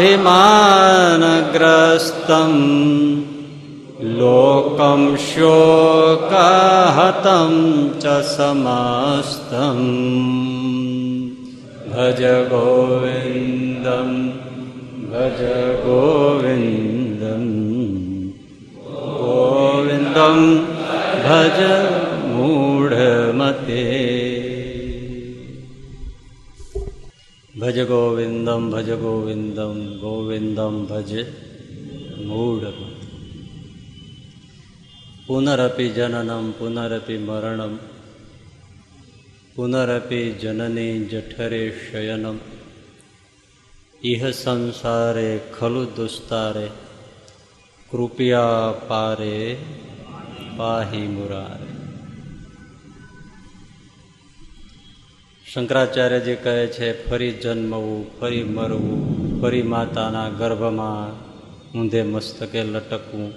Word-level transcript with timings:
ভীম 0.00 0.26
પુનરપી 35.50 35.90
જનનમ 35.90 36.46
પુનરપી 36.52 37.18
મરણમ 37.20 37.72
પુનરપી 39.54 40.28
જનની 40.34 40.92
જઠરે 41.06 41.62
શયનમ 41.78 42.38
ઇહ 44.02 44.22
સંસારે 44.32 45.30
ખલુ 45.50 45.82
દુસ્તારે 45.96 46.66
કૃપયા 47.90 48.68
પારે 48.84 49.34
પાહી 50.56 51.08
મુરારે 51.08 51.70
શંકરાચાર્યજી 55.46 56.40
કહે 56.40 56.56
છે 56.70 56.94
ફરી 57.02 57.34
જન્મવું 57.40 58.08
ફરી 58.16 58.48
મરવું 58.52 58.98
ફરી 59.40 59.68
માતાના 59.68 60.28
ગર્ભમાં 60.38 61.14
ઊંધે 61.74 62.02
મસ્તકે 62.06 62.60
લટકવું 62.64 63.30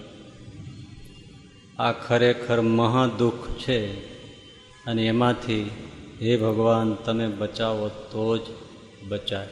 આ 1.84 1.92
ખરેખર 1.92 2.62
મહાદુઃખ 2.62 3.48
છે 3.60 4.06
અને 4.86 5.08
એમાંથી 5.08 5.70
હે 6.22 6.38
ભગવાન, 6.38 6.94
તમે 6.94 7.28
બચાવો 7.28 7.88
તો 7.88 8.38
જ 8.38 8.42
બચાય. 9.08 9.48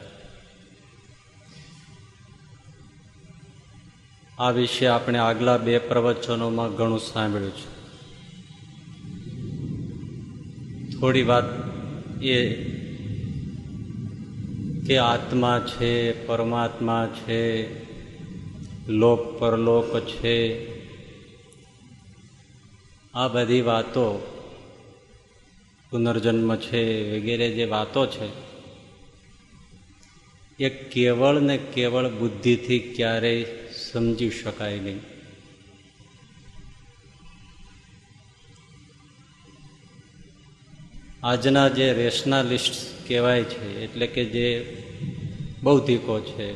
આ 4.38 4.50
વિશે 4.50 4.86
આપણે 4.86 5.18
આગલા 5.18 5.58
બે 5.58 5.78
પ્રવચનોમાં 5.78 6.74
ઘણું 6.76 6.98
સાંભળ્યું 6.98 7.50
છે. 7.50 7.82
થોડી 11.00 11.22
વાત 11.22 11.44
એ 12.22 12.54
કે 14.86 14.98
આત્મા 14.98 15.58
છે, 15.58 16.26
પરમાત્મા 16.26 17.06
છે, 17.06 17.68
લોક 18.88 19.38
પરલોક 19.38 20.00
છે 20.00 20.71
આ 23.14 23.28
બધી 23.28 23.60
વાતો 23.60 24.04
પુનર્જન્મ 25.90 26.56
છે 26.56 26.82
વગેરે 27.10 27.48
જે 27.50 27.64
વાતો 27.64 28.06
છે, 28.06 28.28
એ 30.64 30.68
કેવળ 30.68 31.40
ને 31.40 31.56
કેવળ 31.58 32.08
બુદ્ધિથી 32.08 32.78
ક્યારેય 32.78 33.44
સમજી 33.90 34.30
શકાય 34.30 34.78
નહીં. 34.78 35.00
આજના 41.22 41.68
જે 41.68 41.92
રેશનાલિસ્ટ 41.92 43.08
કહેવાય 43.08 43.44
છે, 43.44 43.84
એટલે 43.84 44.06
કે 44.06 44.24
જે 44.24 44.46
બૌદ્ધિકો 45.62 46.20
છે, 46.20 46.52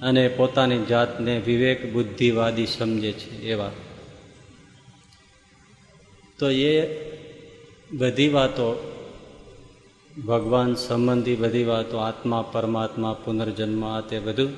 અને 0.00 0.28
પોતાની 0.28 0.84
જાતને 0.84 1.38
વિવેક 1.38 1.92
બુદ્ધિવાદી 1.92 2.66
સમજે 2.66 3.12
છે 3.12 3.42
એવા 3.42 3.70
તો 6.38 6.50
એ 6.50 6.86
બધી 7.92 8.28
વાતો, 8.28 8.88
ભગવાન 10.26 10.74
સંબંધી 10.74 11.36
બધી 11.36 11.64
વાતો, 11.64 11.96
આત્મા, 11.96 12.42
પરમાત્મા, 12.52 13.16
પુનર્જન્મ, 13.24 13.84
આ 13.84 14.00
તે 14.00 14.18
બધું 14.18 14.50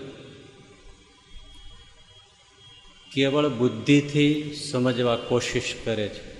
કેવળ 3.13 3.49
બુદ્ધિથી 3.49 4.55
સમજવા 4.71 5.17
કોશિશ 5.17 5.75
કરે 5.85 6.09
છે. 6.09 6.35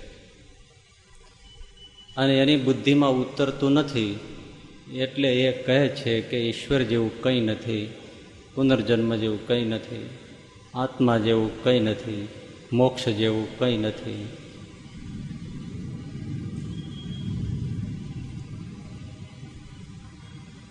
અને 2.17 2.37
એની 2.39 2.57
બુદ્ધિમાં 2.57 3.11
ઉતરતું 3.11 3.71
નથી, 3.71 4.19
એટલે 4.93 5.35
એ 5.35 5.63
કહે 5.63 5.87
છે 5.87 6.21
કે 6.21 6.37
ઈશ્વર 6.49 6.83
જેવું 6.83 7.21
કંઈ 7.21 7.39
નથી, 7.39 7.93
પુનર્જન્મ 8.55 9.15
જેવું 9.15 9.47
કંઈ 9.47 9.65
નથી, 9.65 10.09
આત્મા 10.73 11.17
જેવું 11.17 11.63
કંઈ 11.63 11.79
નથી, 11.79 12.27
મોક્ષ 12.73 13.05
જેવું 13.05 13.59
કંઈ 13.59 13.77
નથી. 13.77 14.27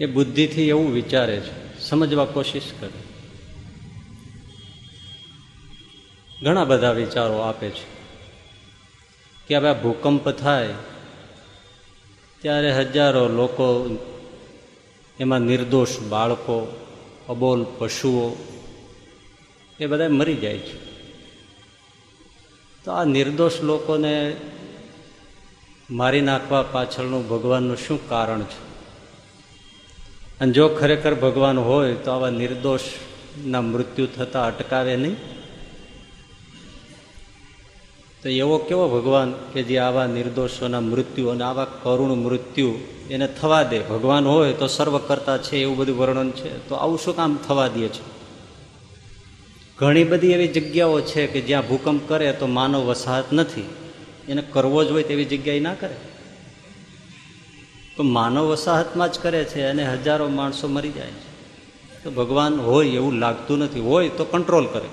એ 0.01 0.07
બુદ્ધિથી 0.07 0.69
એવું 0.69 0.93
વિચારે 0.93 1.41
છે. 1.41 1.81
સમજવા 1.81 2.25
કોશિશ 2.25 2.63
કરે. 2.81 3.05
ઘણા 6.43 6.65
બધા 6.65 6.93
વિચારો 6.93 7.39
આપે 7.39 7.71
છે 7.71 7.95
કે 9.49 9.57
હવે 9.57 9.73
ભૂકંપ 9.73 10.29
થાય, 10.29 10.75
ત્યારે 12.41 12.73
હજારો 12.73 13.29
લોકો 13.29 13.99
એમાં 15.21 15.39
નિર્દોષ 15.39 15.99
બાળકો, 15.99 16.87
અબોલ 17.29 17.67
પશુઓ, 17.79 18.37
એ 19.81 19.87
બધા 19.87 20.09
મરી 20.09 20.37
જાય 20.37 20.59
છે. 20.59 20.95
તો 22.85 22.93
આ 22.93 23.05
નિર્દોષ 23.05 23.61
લોકોને 23.61 24.37
મારી 25.91 26.21
નાખવા 26.21 26.63
પાછળનું 26.63 27.29
ભગવાનનું 27.29 27.77
શું 27.77 28.09
કારણ 28.09 28.43
છે? 28.43 28.64
અને 30.41 30.53
જો 30.53 30.69
ખરેખર 30.69 31.15
ભગવાન 31.15 31.59
હોય 31.59 31.95
તો 31.95 32.11
આવા 32.11 32.31
નિર્દોષના 32.31 33.61
મૃત્યુ 33.61 34.07
થતા 34.07 34.47
અટકાવે 34.47 34.97
નહીં. 34.97 35.17
તો 38.23 38.29
એવો 38.29 38.59
કેવો 38.59 38.89
ભગવાન 38.89 39.33
કે 39.33 39.63
જે 39.63 39.79
આવા 39.79 40.07
નિર્દોષોના 40.07 40.81
મૃત્યુ 40.81 41.29
અને 41.29 41.45
આવા 41.45 41.65
કરુણ 41.65 42.11
મૃત્યુ 42.11 42.75
એને 43.11 43.29
થવા 43.41 43.63
દે? 43.63 43.79
ભગવાન 43.79 44.27
હોય 44.27 44.53
તો 44.53 44.67
સર્વ 44.67 44.99
કરતા 44.99 45.39
છે 45.39 45.57
એવું 45.57 45.77
બધું 45.77 45.99
વર્ણન 45.99 46.31
છે. 46.31 46.69
તો 46.69 46.75
આવું 46.75 46.99
શું 46.99 47.17
કામ 47.17 47.39
થવા 47.49 47.69
દે 47.69 47.89
છે? 47.89 48.15
ઘણી 49.79 50.05
બધી 50.05 50.31
એવી 50.31 50.49
જગ્યાઓ 50.49 51.01
છે 51.01 51.27
કે 51.27 51.41
જ્યાં 51.41 51.69
ભૂકંપ 51.69 52.09
કરે 52.09 52.33
તો 52.33 52.47
માનવ 52.47 52.81
વસાહત 52.81 53.33
નથી. 53.33 53.69
એને 54.29 54.43
કરવો 54.51 54.85
જ 54.85 54.91
હોય 54.91 55.03
તેવી 55.03 55.25
જગ્યાએ 55.25 55.61
ના 55.61 55.75
કરે? 55.75 55.97
તો 57.97 58.03
માનવ 58.03 58.43
વસાહતમાં 58.43 59.13
જ 59.13 59.19
કરે 59.19 59.45
છે 59.45 59.63
અને 59.63 59.85
હજારો 59.85 60.29
માણસો 60.29 60.69
મરી 60.69 60.93
જાય 60.93 61.11
છે. 61.11 61.35
તો 62.05 62.11
ભગવાન 62.11 62.61
હોય 62.61 62.89
એવું 62.89 63.13
લાગતું 63.13 63.59
નથી. 63.59 63.81
હોય 63.81 64.09
તો 64.09 64.25
કંટ્રોલ 64.25 64.67
કરે. 64.67 64.89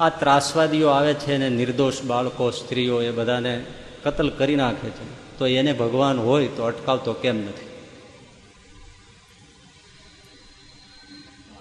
આ 0.00 0.08
ત્રાસવાદીઓ 0.08 0.88
આવે 0.88 1.14
છે 1.14 1.34
અને 1.34 1.48
નિર્દોષ 1.48 2.02
બાળકો, 2.02 2.50
સ્ત્રીઓ 2.50 3.02
એ 3.02 3.10
બધાને 3.10 3.64
કતલ 4.04 4.30
કરી 4.30 4.56
નાખે 4.56 4.90
છે. 4.90 5.38
તો 5.38 5.46
એને 5.46 5.72
ભગવાન 5.72 6.18
હોય 6.18 6.48
તો 6.48 6.62
અટકાવતો 6.62 7.12
કેમ 7.12 7.36
નથી? 7.36 7.66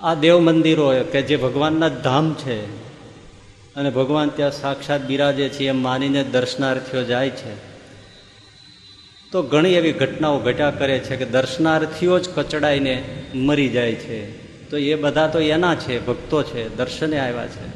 આ 0.02 0.14
દેવ 0.14 0.40
મંદિરો 0.40 1.04
કે 1.12 1.22
જે 1.22 1.38
ભગવાનના 1.38 1.90
ધામ 1.90 2.34
છે 2.34 2.86
અને 3.76 3.90
ભગવાન 3.90 4.30
ત્યાં 4.30 4.52
સાક્ષાત 4.52 5.02
બિરાજે 5.02 5.50
છે 5.50 5.68
એમ 5.68 5.84
માનીને 5.84 6.24
દર્શનાર્થીઓ 6.24 7.04
જાય 7.04 7.30
છે. 7.30 7.75
તો 9.36 9.42
ઘણી 9.42 9.74
એવી 9.74 9.92
ઘટનાઓ 9.92 10.40
ઘટ્યા 10.40 10.72
કરે 10.72 11.00
છે 11.00 11.16
કે 11.16 11.26
દર્શનાર્થીઓ 11.26 12.20
જ 12.20 12.30
કચડાઈને 12.30 13.04
મરી 13.36 13.70
જાય 13.70 13.92
છે. 13.92 14.46
તો 14.70 14.78
એ 14.78 14.96
બધા 14.96 15.28
તો 15.28 15.40
એના 15.40 15.76
છે, 15.76 16.06
ભક્તો 16.06 16.44
છે, 16.44 16.76
દર્શને 16.76 17.20
આવ્યા 17.20 17.48
છે. 17.48 17.68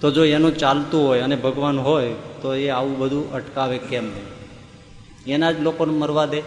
તો 0.00 0.10
જો 0.10 0.24
એનું 0.24 0.56
ચાલતું 0.56 1.06
હોય 1.06 1.20
અને 1.20 1.36
ભગવાન 1.36 1.78
હોય, 1.78 2.14
તો 2.42 2.54
એ 2.54 2.68
આવું 2.68 2.98
બધું 2.98 3.32
અટકાવે 3.32 3.78
કેમ 3.78 4.04
નહીં? 4.04 5.34
એના 5.34 5.52
જ 5.52 5.60
લોકોને 5.60 5.92
મરવા 5.92 6.26
દે 6.26 6.40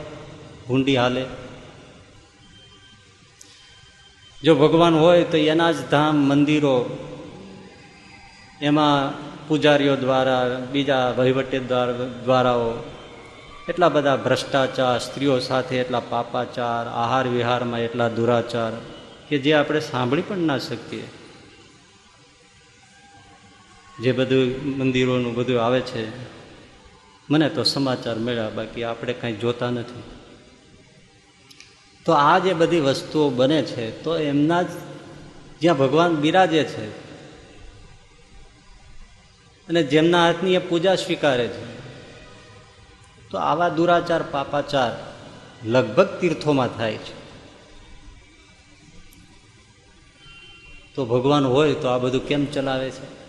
હુંડી 0.70 0.98
હાલે. 0.98 1.26
જો 4.44 4.56
ભગવાન 4.56 4.96
હોય, 4.96 5.24
તો 5.24 5.38
એના 5.38 5.72
જ 5.72 5.76
ધામ, 5.92 6.16
મંદિરો, 6.16 6.98
એમાં 8.62 9.14
પૂજારીઓ 9.48 9.96
દ્વારા, 9.96 10.68
બીજા 10.72 11.14
વહીવટી 11.18 11.60
દ્વારાઓ 11.60 12.91
એટલા 13.70 13.90
બધા 13.90 14.16
ભ્રષ્ટાચાર, 14.16 15.00
સ્ત્રીઓ 15.00 15.40
સાથે 15.40 15.78
એટલા 15.78 16.00
પાપાચાર, 16.00 16.88
આહાર 16.88 17.28
વિહારમાં 17.28 17.80
એટલા 17.80 18.08
દુરાચાર, 18.08 18.72
કે 19.30 19.38
જે 19.38 19.54
આપણે 19.54 19.80
સાંભળી 19.80 20.22
પણ 20.22 20.38
ના 20.38 20.58
શકીએ. 20.58 21.04
જે 24.04 24.12
બધું 24.12 24.78
મંદિરોનું 24.78 25.36
બધું 25.36 25.66
આવે 25.66 25.82
છે, 25.82 26.32
મને 27.30 27.50
તો 27.50 27.64
સમાચાર 27.64 28.16
મળ્યા, 28.16 28.50
બાકી 28.50 28.84
આપણે 28.84 29.14
કાંઈ 29.14 29.34
જોતા 29.34 29.70
નથી. 29.70 30.04
તો 32.06 32.12
આ 32.12 32.40
જે 32.40 32.54
બધી 32.54 32.80
વસ્તુઓ 32.80 33.30
બને 33.30 33.64
છે, 33.64 34.04
તો 34.04 34.18
એમના 34.18 34.62
જ 34.62 34.68
જ્યાં 35.62 35.78
ભગવાન 35.78 36.16
બિરાજે 36.16 36.64
છે, 36.64 36.90
અને 39.68 39.84
જેમના 39.84 40.26
હાથની 40.26 40.56
એ 40.56 40.58
પૂજા 40.58 40.96
સ્વીકારે 40.96 41.48
છે. 41.48 41.81
તો 43.32 43.38
આવા 43.38 43.70
દુરાચાર, 43.70 44.24
પાપાચાર 44.32 44.92
લગભગ 45.66 46.20
તીર્થોમાં 46.20 46.68
થાય 46.68 46.98
છે. 46.98 47.22
તો 50.96 51.06
ભગવાન 51.06 51.46
હોય 51.46 51.74
તો 51.74 51.88
આ 51.88 51.98
બધું 51.98 52.28
કેમ 52.28 52.46
ચલાવે 52.46 52.92
છે? 52.92 53.22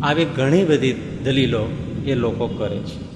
આવી 0.00 0.24
ઘણી 0.24 0.64
બધી 0.64 0.92
દલીલો 1.24 1.66
એ 2.06 2.14
લોકો 2.14 2.48
કરે 2.48 2.78
છે. 2.78 3.10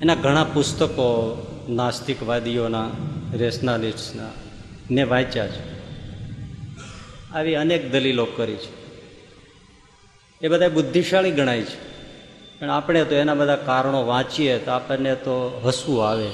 એના 0.00 0.14
ઘણા 0.14 0.44
પુસ્તકો 0.44 1.38
નાસ્તિકવાદીઓના, 1.68 2.88
રેશનાલિસ્ટના, 3.32 4.28
ને 4.90 5.02
વાંચ્યા 5.02 5.48
છે. 5.48 5.77
આવી 7.32 7.54
અનેક 7.54 7.92
દલીલો 7.92 8.24
કરી 8.24 8.56
છે. 8.56 8.88
એ 10.40 10.48
બધા 10.48 10.68
બુદ્ધિશાળી 10.68 11.30
ગણાય 11.30 11.62
છે. 11.62 11.88
પણ 12.60 12.70
આપણે 12.70 13.04
તો 13.04 13.14
એના 13.14 13.34
બધા 13.34 13.56
કારણો 13.56 14.06
વાંચીએ 14.06 14.58
તો 14.58 14.70
આપણને 14.70 15.14
તો 15.14 15.62
હસવું 15.64 16.08
આવે. 16.08 16.30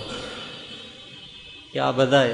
કે 1.73 1.79
આ 1.79 1.91
બધા 1.91 2.31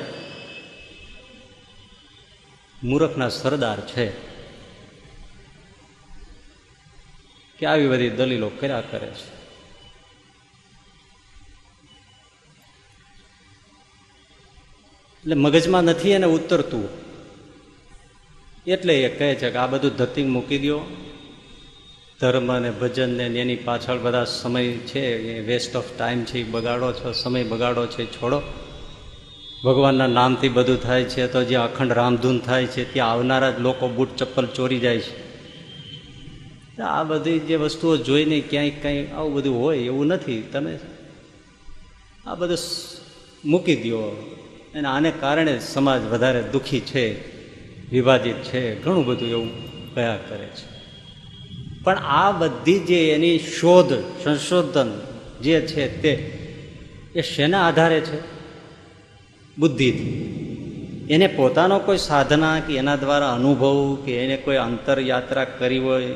મૂર્ખના 2.83 3.29
સરદાર 3.29 3.81
છે. 3.81 4.11
કે 7.59 7.67
આવી 7.67 7.89
બધી 7.89 8.11
દલીલો 8.11 8.49
કર્યા 8.49 8.81
કરે 8.81 9.07
છે. 9.07 9.41
એટલે 15.21 15.35
મગજમાં 15.35 15.85
નથી 15.85 16.11
એને 16.11 16.27
ઉતરતું. 16.27 17.10
એટલે 18.71 19.03
એ 19.03 19.09
કહે 19.09 19.35
છે 19.35 19.51
કે 19.51 19.59
આ 19.59 19.67
બધું 19.67 19.97
ધતિંગ 19.97 20.31
મૂકી 20.31 20.59
દો 20.59 20.81
ધર્મ 22.21 22.57
અને 22.57 22.71
ભજન 22.71 23.17
ને 23.17 23.25
એની 23.25 23.57
પાછળ 23.57 23.99
બધા 23.99 24.25
સમય 24.25 24.73
છે, 24.73 25.33
એ 25.33 25.41
વેસ્ટ 25.41 25.77
ઓફ 25.77 25.85
ટાઈમ 25.99 26.25
છે, 26.25 26.39
એ 26.39 26.43
બગાડો 26.43 26.93
છો, 26.93 27.13
સમય 27.13 27.45
બગાડો 27.45 27.87
છે 27.87 28.05
છોડો. 28.07 28.43
ભગવાનના 29.65 30.07
નામથી 30.07 30.49
બધું 30.49 30.83
થાય 30.83 31.05
છે, 31.05 31.27
તો 31.27 31.45
જ્યાં 31.45 31.73
અખંડ 31.73 31.93
રામધૂન 31.93 32.39
થાય 32.39 32.67
છે, 32.67 32.93
ત્યાં 32.93 33.11
આવનારા 33.11 33.51
જ 33.51 33.59
લોકો 33.59 33.89
બૂટ 33.89 34.17
ચપ્પલ 34.17 34.47
ચોરી 34.47 34.79
જાય 34.79 34.99
છે. 34.99 35.31
આ 36.83 37.03
બધી 37.03 37.39
જે 37.39 37.57
વસ્તુઓ 37.57 37.97
જોઈને 37.97 38.41
ક્યાંય 38.41 38.71
કંઈ 38.71 39.07
આવું 39.07 39.35
બધું 39.35 39.61
હોય 39.61 39.79
એવું 39.79 40.07
નથી. 40.07 40.43
તમે 40.53 40.79
આ 42.27 42.35
બધું 42.35 42.59
મૂકી 43.45 43.77
દો 43.77 43.99
અને 44.75 44.89
આને 44.89 45.13
કારણે 45.21 45.59
સમાજ 45.59 46.03
વધારે 46.03 46.43
દુઃખી 46.43 46.81
છે. 46.81 47.40
વિભાજિત 47.93 48.35
છે, 48.35 48.83
ઘણું 48.83 49.07
બધું 49.07 49.29
એવું 49.29 49.71
કયા 49.95 50.17
કરે 50.17 50.47
છે. 50.47 50.81
પણ 51.85 51.99
આ 51.99 52.31
બધી 52.31 52.79
જે 52.79 53.13
એની 53.13 53.39
શોધ, 53.39 53.93
સંશોધન 54.25 55.01
જે 55.43 55.61
છે 55.61 56.03
તે, 56.03 56.11
એ 57.15 57.23
શેના 57.23 57.69
આધારે 57.69 58.01
છે? 58.01 58.21
બુદ્ધિથી. 59.59 60.37
એને 61.11 61.27
પોતાનો 61.27 61.79
કોઈ 61.79 61.99
સાધના 61.99 62.61
કે 62.61 62.75
એના 62.75 62.97
દ્વારા 62.97 63.33
અનુભવ 63.33 63.99
કે 64.05 64.25
એને 64.25 64.37
કોઈ 64.37 64.57
અંતરયાત્રા 64.57 65.45
કરી 65.45 65.79
હોય, 65.79 66.07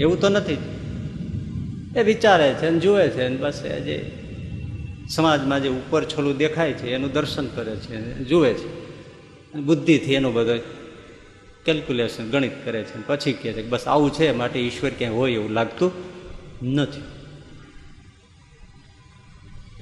એવું 0.00 0.20
તો 0.20 0.28
નથી. 0.28 0.56
એ 1.96 2.02
વિચારે 2.02 2.54
છે 2.54 2.70
ને 2.70 2.78
જુએ 2.78 3.08
છે 3.08 3.28
ને 3.28 3.36
બસ 3.36 3.62
જે 3.62 4.10
સમાજમાં 5.10 5.62
જે 5.62 5.68
ઉપર 5.68 6.04
છોલું 6.04 6.36
દેખાય 6.36 6.72
છે, 6.72 6.94
એનું 6.94 7.12
દર્શન 7.12 7.46
કરે 7.46 7.76
છે, 7.76 8.24
જુએ 8.24 8.52
છે. 8.52 8.87
બુદ્ધિથી 9.54 10.14
એનું 10.14 10.32
બધો 10.32 10.58
કેલ્ક્યુલેશન 11.64 12.30
ગણિત 12.30 12.64
કરે 12.64 12.84
છે 12.84 13.06
પછી 13.06 13.32
કહે 13.32 13.52
છે 13.52 13.62
બસ 13.62 13.88
આવું 13.88 14.12
છે, 14.12 14.32
માટે 14.32 14.60
ઈશ્વર 14.60 14.90
ક્યાંય 14.90 15.14
હોય 15.14 15.32
એવું 15.32 15.50
લાગતું 15.50 15.92
નથી. 16.74 17.02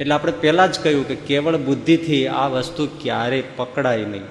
એટલે 0.00 0.14
આપણે 0.14 0.32
પહેલાં 0.32 0.72
જ 0.72 0.78
કહ્યું 0.78 1.08
કે 1.08 1.14
કેવળ 1.14 1.56
બુદ્ધિથી 1.56 2.26
આ 2.26 2.48
વસ્તુ 2.48 2.88
ક્યારેય 3.02 3.42
પકડાય 3.56 4.04
નહીં. 4.04 4.22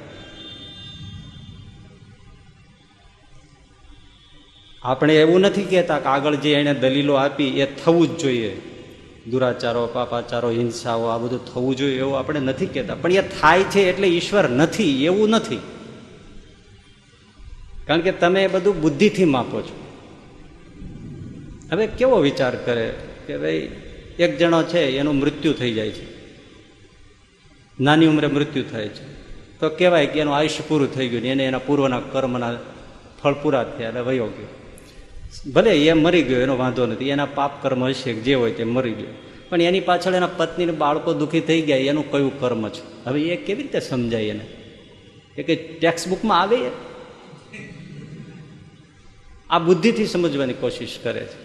આપણે 4.83 5.15
એવું 5.15 5.41
નથી 5.41 5.63
કહેતા 5.63 5.99
કે 5.99 6.05
આગળ 6.05 6.35
જે 6.35 6.53
એણે 6.53 6.73
દલીલો 6.73 7.13
આપી 7.13 7.59
એ 7.59 7.65
થવું 7.65 8.07
જ 8.07 8.21
જોઈએ. 8.21 8.74
દુરાચારો, 9.29 9.87
પાપાચારો, 9.87 10.49
હિંસાઓ, 10.49 11.05
આ 11.05 11.17
બધું 11.17 11.53
થવું 11.53 11.75
જોઈએ 11.75 11.97
એવું 11.97 12.19
આપણે 12.19 12.39
નથી 12.39 12.65
કહેતા. 12.65 12.95
પણ 12.95 13.11
એ 13.11 13.21
થાય 13.21 13.63
છે 13.63 13.89
એટલે 13.89 14.07
ઈશ્વર 14.07 14.49
નથી, 14.49 15.05
એવું 15.05 15.29
નથી. 15.29 15.59
કારણ 17.87 18.01
કે 18.01 18.11
તમે 18.11 18.43
એ 18.43 18.47
બધું 18.47 18.81
બુદ્ધિથી 18.81 19.25
માપો 19.25 19.61
છો. 19.61 19.85
હવે 21.71 21.87
કેવો 21.87 22.19
વિચાર 22.19 22.55
કરે 22.55 22.93
કે 23.27 23.37
ભાઈ, 23.37 23.71
એક 24.19 24.37
જણો 24.37 24.63
છે, 24.63 24.97
એનું 24.97 25.15
મૃત્યુ 25.15 25.53
થઈ 25.53 25.73
જાય 25.73 25.89
છે. 25.89 26.15
નાની 27.79 28.07
ઉંમરે 28.07 28.27
મૃત્યુ 28.27 28.63
થાય 28.63 28.87
છે. 28.87 29.25
તો 29.59 29.69
કહેવાય 29.69 30.05
કે 30.05 30.19
એનું 30.19 30.35
આયુષ્ય 30.35 30.63
પૂરું 30.67 30.95
થઈ 30.95 31.07
ગયું 31.07 31.23
એને 31.23 31.45
એના 31.45 31.57
પૂર્વના 31.57 31.99
કર્મના 31.99 32.53
ફળ 33.23 33.33
પૂરા 33.33 33.63
થયા 33.63 33.87
એટલે 33.87 34.01
વયો 34.01 34.25
ગયો. 34.25 34.47
ભલે 35.53 35.85
એ 35.85 35.93
મરી 35.93 36.23
ગયો, 36.23 36.39
એનો 36.39 36.57
વાંધો 36.57 36.85
નથી, 36.85 37.09
એના 37.09 37.25
પાપ 37.25 37.63
કર્મ 37.63 37.83
હશે, 37.83 38.13
જે 38.13 38.35
હોય 38.35 38.51
તે 38.51 38.63
મરી 38.63 38.91
ગયો. 38.91 39.07
પણ 39.49 39.61
એની 39.61 39.79
પાછળ 39.79 40.13
એના 40.13 40.27
પત્નીને 40.27 40.71
બાળકો 40.71 41.13
દુઃખી 41.13 41.39
થઈ 41.39 41.61
ગયા, 41.61 41.77
એનું 41.77 42.11
કયું 42.11 42.39
કર્મ 42.39 42.69
છે? 42.69 43.05
હવે 43.05 43.21
એ 43.21 43.35
કેવી 43.35 43.61
રીતે 43.61 43.79
સમજાય 43.79 44.23
એને? 44.23 44.45
એ 45.37 45.43
કે 45.43 45.55
ટેક્સ્ટ 45.55 46.07
બુકમાં 46.07 46.41
આવે 46.41 46.57
આ 49.49 49.59
બુદ્ધિથી 49.59 50.05
સમજવાની 50.05 50.53
કોશિશ 50.53 50.99
કરે 51.03 51.19
છે. 51.19 51.44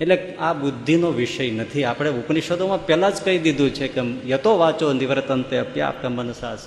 એટલે 0.00 0.34
આ 0.40 0.52
બુદ્ધિનો 0.52 1.10
વિષય 1.10 1.50
નથી. 1.50 1.84
આપણે 1.84 2.10
ઉપનિષદોમાં 2.10 2.86
પહેલાં 2.86 3.14
જ 3.14 3.22
કહી 3.24 3.38
દીધું 3.38 3.70
છે 3.70 3.88
કે 3.88 4.00
યતો 4.26 4.58
વાંચો 4.58 4.92
નિવર્તનતે 4.92 5.58
અપ્યાપ્ત 5.58 6.06
મનસા 6.06 6.56
સ. 6.56 6.66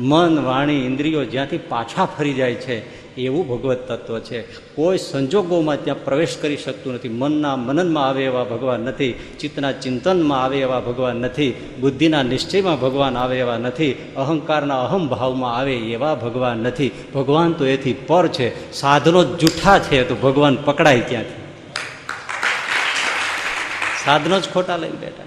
મન, 0.00 0.44
વાણી, 0.44 0.72
ઇન્દ્રિયો 0.72 1.24
જ્યાંથી 1.24 1.58
પાછા 1.58 2.04
ફરી 2.04 2.34
જાય 2.34 2.54
છે, 2.54 3.08
એવું 3.16 3.48
ભગવત 3.48 3.88
તત્વ 3.88 4.18
છે. 4.18 4.42
કોઈ 4.74 4.98
સંજોગોમાં 4.98 5.84
ત્યાં 5.84 6.04
પ્રવેશ 6.04 6.36
કરી 6.42 6.56
શકતું 6.56 6.94
નથી. 6.94 7.08
મનના 7.08 7.56
મનનમાં 7.56 8.08
આવે 8.08 8.24
એવા 8.24 8.44
ભગવાન 8.44 8.80
નથી. 8.80 9.14
ચિત્તના 9.40 9.72
ચિંતનમાં 9.72 10.44
આવે 10.44 10.60
એવા 10.60 10.80
ભગવાન 10.80 11.16
નથી. 11.16 11.54
બુદ્ધિના 11.80 12.22
નિશ્ચયમાં 12.22 12.80
ભગવાન 12.80 13.16
આવે 13.16 13.38
એવા 13.38 13.58
નથી. 13.58 13.96
અહંકારના 14.16 14.84
અહમ 14.84 15.08
ભાવમાં 15.08 15.56
આવે 15.56 15.76
એવા 15.76 16.14
ભગવાન 16.14 16.58
નથી. 16.58 16.90
ભગવાન 17.14 17.52
તો 17.52 17.66
એથી 17.66 17.96
પર 18.06 18.28
છે. 18.28 18.72
સાધનો 18.72 19.24
જૂઠા 19.24 19.78
છે 19.78 20.08
તો 20.08 20.14
ભગવાન 20.14 20.56
પકડાય 20.64 21.00
ક્યાંથી? 21.00 21.37
સાધનો 24.08 24.40
જ 24.40 24.48
ખોટા 24.52 24.76
લઈને 24.76 24.96
બેઠા. 24.96 25.24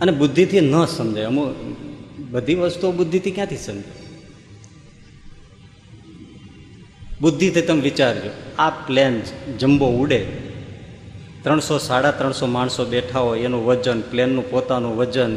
અને 0.00 0.12
બુદ્ધિથી 0.12 0.60
ન 0.60 0.84
સમજાય. 0.84 1.24
અમુક 1.24 1.54
બધી 2.30 2.54
વસ્તુઓ 2.54 2.92
બુદ્ધિથી 2.92 3.30
ક્યાંથી 3.30 3.56
સમજાય 3.56 3.98
બુદ્ધિથી 7.20 7.62
તમે 7.62 7.80
વિચારજો, 7.80 8.30
આ 8.58 8.70
પ્લેન 8.70 9.22
જમ્બો 9.58 9.86
ઉડે. 9.86 10.20
ત્રણસો 11.42 11.78
સાડા 11.78 12.10
ત્રણસો 12.10 12.46
માણસો 12.46 12.84
બેઠા 12.84 13.18
હોય, 13.18 13.40
એનું 13.40 13.66
વજન, 13.66 14.00
પ્લેનનું 14.00 14.50
પોતાનું 14.50 14.96
વજન, 14.96 15.36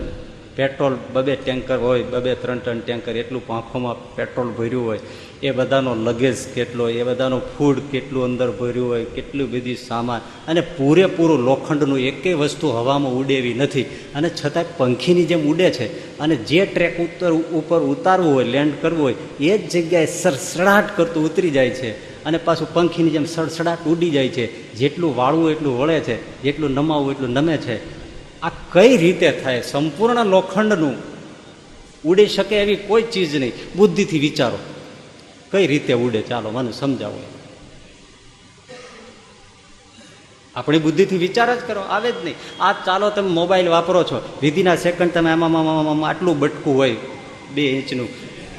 પેટ્રોલ 0.55 0.97
બબે 1.13 1.35
ટેન્કર 1.35 1.77
હોય, 1.77 2.03
બબે 2.03 2.35
ત્રણ 2.35 2.59
ટન 2.59 2.79
ટેન્કર, 2.79 3.11
એટલું 3.11 3.47
પાંખોમાં 3.47 4.15
પેટ્રોલ 4.15 4.49
ભર્યું 4.49 4.85
હોય. 4.85 4.99
એ 5.43 5.51
બધાનો 5.51 5.95
લગેજ 5.95 6.47
કેટલો, 6.47 6.89
એ 6.89 7.03
બધાનું 7.03 7.41
ફૂડ 7.57 7.79
કેટલું 7.91 8.23
અંદર 8.23 8.51
ભર્યું 8.51 8.89
હોય, 8.89 9.05
કેટલું 9.05 9.51
બધી 9.51 9.75
સામાન. 9.75 10.21
અને 10.47 10.61
પૂરેપૂરું 10.61 11.39
લોખંડનું 11.39 11.99
એકેય 11.99 12.33
વસ્તુ 12.33 12.67
હવામાં 12.67 13.13
ઉડેવી 13.13 13.53
નથી. 13.53 13.81
અને 13.83 14.29
છતાંય 14.29 14.65
પંખીની 14.77 15.25
જેમ 15.25 15.47
ઉડે 15.47 15.71
છે. 15.71 16.17
અને 16.19 16.35
જે 16.35 16.65
ટ્રેક 16.65 16.99
ઉત્તર, 16.99 17.31
ઉપર 17.31 17.79
ઉતારવું 17.79 18.33
હોય 18.33 18.43
લેન્ડ 18.43 18.73
કરવું 18.81 19.03
હોય, 19.03 19.15
એ 19.39 19.57
જ 19.57 19.69
જગ્યાએ 19.69 20.05
સરસડાટ 20.05 20.97
કરતું 20.97 21.25
ઉતરી 21.25 21.49
જાય 21.49 21.69
છે. 21.69 22.23
અને 22.25 22.37
પાછું 22.37 22.73
પંખીની 22.73 23.09
જેમ 23.09 23.25
સડસડાટ 23.25 23.87
ઉડી 23.87 24.09
જાય 24.09 24.27
છે. 24.27 24.73
જેટલું 24.73 25.15
વાળવું 25.15 25.51
એટલું 25.51 25.79
વળે 25.79 25.99
છે, 25.99 26.41
જેટલું 26.41 26.71
નમાવવું 26.71 27.11
એટલું 27.11 27.29
નમે 27.29 27.57
છે. 27.57 28.03
આ 28.41 28.49
કઈ 28.49 28.97
રીતે 28.97 29.31
થાય? 29.31 29.61
સંપૂર્ણ 29.61 30.25
લોખંડનું 30.25 30.95
ઉડી 32.05 32.25
શકે 32.25 32.55
એવી 32.55 32.75
કોઈ 32.75 33.01
ચીજ 33.01 33.35
નહીં. 33.35 33.51
બુદ્ધિથી 33.75 34.19
વિચારો. 34.19 34.57
કઈ 35.53 35.67
રીતે 35.67 35.93
ઉડે? 35.93 36.21
ચાલો, 36.21 36.49
મને 36.49 36.71
સમજાવો. 36.71 37.21
આપણી 40.55 40.79
બુદ્ધિથી 40.79 41.17
વિચાર 41.17 41.49
જ 41.55 41.61
કરો, 41.67 41.81
આવે 41.81 42.11
જ 42.11 42.15
નહીં. 42.23 42.35
આ 42.59 42.73
ચાલો 42.85 43.09
તમે 43.09 43.29
મોબાઈલ 43.29 43.69
વાપરો 43.69 44.03
છો. 44.03 44.37
વિધિના 44.41 44.75
સેકન્ડ 44.75 45.11
તમે 45.11 45.31
આમાં 45.31 46.09
આટલું 46.09 46.39
બટકું 46.39 46.75
હોય, 46.77 46.95
બે 47.53 47.69
ઇંચનું. 47.69 48.09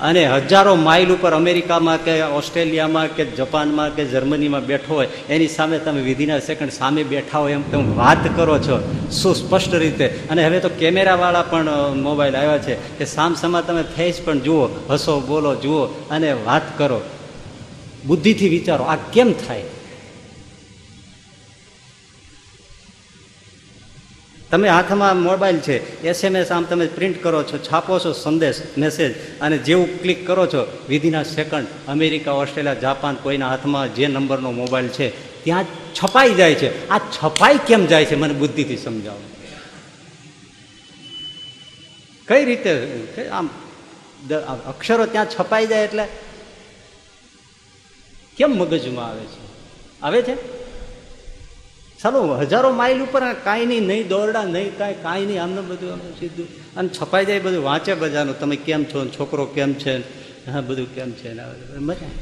અને 0.01 0.27
હજારો 0.27 0.75
માઇલ 0.75 1.11
ઉપર 1.11 1.33
અમેરિકામાં 1.33 2.05
કે 2.05 2.23
ઓસ્ટ્રેલિયામાં 2.23 3.17
કે 3.17 3.25
જપાનમાં 3.25 3.97
કે 3.97 4.05
જર્મનીમાં 4.05 4.67
બેઠો 4.67 4.95
હોય, 4.95 5.09
એની 5.29 5.49
સામે 5.49 5.79
તમે 5.79 6.01
વિધિના 6.01 6.39
સેકન્ડ 6.39 6.73
સામે 6.73 7.03
બેઠા 7.03 7.39
હોય 7.39 7.53
એમ 7.53 7.63
તમે 7.63 7.95
વાત 7.95 8.37
કરો 8.37 8.59
છો 8.59 8.95
સુસ્પષ્ટ 9.11 9.45
સ્પષ્ટ 9.47 9.75
રીતે. 9.75 10.07
અને 10.07 10.47
હવે 10.47 10.61
તો 10.61 10.69
કેમેરાવાળા 10.69 11.43
પણ 11.43 11.69
મોબાઈલ 12.03 12.37
આવ્યા 12.37 12.59
છે 12.59 12.75
કે 12.75 13.05
સામસામા 13.05 13.61
તમે 13.61 13.83
ફેસ 13.83 14.21
પણ 14.25 14.39
જુઓ, 14.39 14.69
હસો 14.91 15.21
બોલો, 15.21 15.55
જુઓ 15.55 15.85
અને 15.85 16.33
વાત 16.33 16.79
કરો. 16.79 17.01
બુદ્ધિથી 18.07 18.49
વિચારો, 18.49 18.85
આ 18.85 18.97
કેમ 18.97 19.33
થાય? 19.33 19.63
તમે 24.55 24.69
હાથમાં 24.69 25.17
મોબાઈલ 25.17 25.57
છે 25.59 26.03
એસએમએસ 26.03 26.53
આમ 26.53 26.65
તમે 26.65 26.87
પ્રિન્ટ 26.87 27.23
કરો 27.23 27.43
છો, 27.43 27.59
છાપો 27.59 27.99
છો 27.99 28.13
સંદેશ, 28.13 28.63
મેસેજ, 28.79 29.15
અને 29.41 29.59
જેવું 29.59 30.03
ક્લિક 30.03 30.27
કરો 30.27 30.47
છો 30.47 30.87
વિધિના 30.89 31.23
સેકન્ડ 31.23 31.67
અમેરિકા, 31.89 32.33
ઓસ્ટ્રેલિયા, 32.33 32.75
જાપાન 32.75 33.15
કોઈના 33.15 33.49
હાથમાં 33.51 33.95
જે 33.95 34.07
નંબરનો 34.07 34.51
મોબાઈલ 34.51 34.89
છે, 34.89 35.09
ત્યાં 35.45 35.65
છપાઈ 35.95 36.35
જાય 36.35 36.55
છે. 36.55 36.89
આ 36.89 36.99
છપાઈ 36.99 37.59
કેમ 37.67 37.87
જાય 37.87 38.05
છે, 38.05 38.15
મને 38.15 38.35
બુદ્ધિથી 38.35 38.77
સમજાવો. 38.77 39.21
કઈ 42.29 42.45
રીતે 42.45 43.29
આમ 43.29 43.51
અક્ષરો 44.67 45.07
ત્યાં 45.07 45.27
છપાઈ 45.27 45.67
જાય 45.67 45.85
એટલે? 45.85 46.07
કેમ 48.37 48.51
મગજમાં 48.51 49.07
આવે 49.07 49.25
છે? 49.25 49.43
આવે 50.03 50.23
છે? 50.23 50.64
ચાલો, 52.05 52.21
હજારો 52.41 52.71
માઇલ 52.73 52.99
ઉપર 53.03 53.23
કાંઈ 53.45 53.67
નહીં 53.67 53.87
નહીં 53.91 54.09
દોરડા, 54.09 54.45
નહીં 54.45 54.77
કાંઈ 54.79 55.03
કાંઈ 55.03 55.27
નહીં 55.27 55.43
આમને 55.43 55.63
બધું 55.71 56.01
સીધું. 56.21 56.49
અને 56.77 56.89
છપાઈ 56.89 57.25
જાય 57.25 57.41
બધું 57.41 57.65
વાંચે 57.65 57.93
બધાનું, 57.95 58.37
તમે 58.41 58.57
કેમ 58.57 58.85
છો 58.85 59.07
છોકરો 59.17 59.47
કેમ 59.57 59.73
છે 59.75 59.95
હા, 60.47 60.61
બધું 60.61 60.89
કેમ 60.95 61.11
છે 61.13 61.29
મજા 61.81 62.13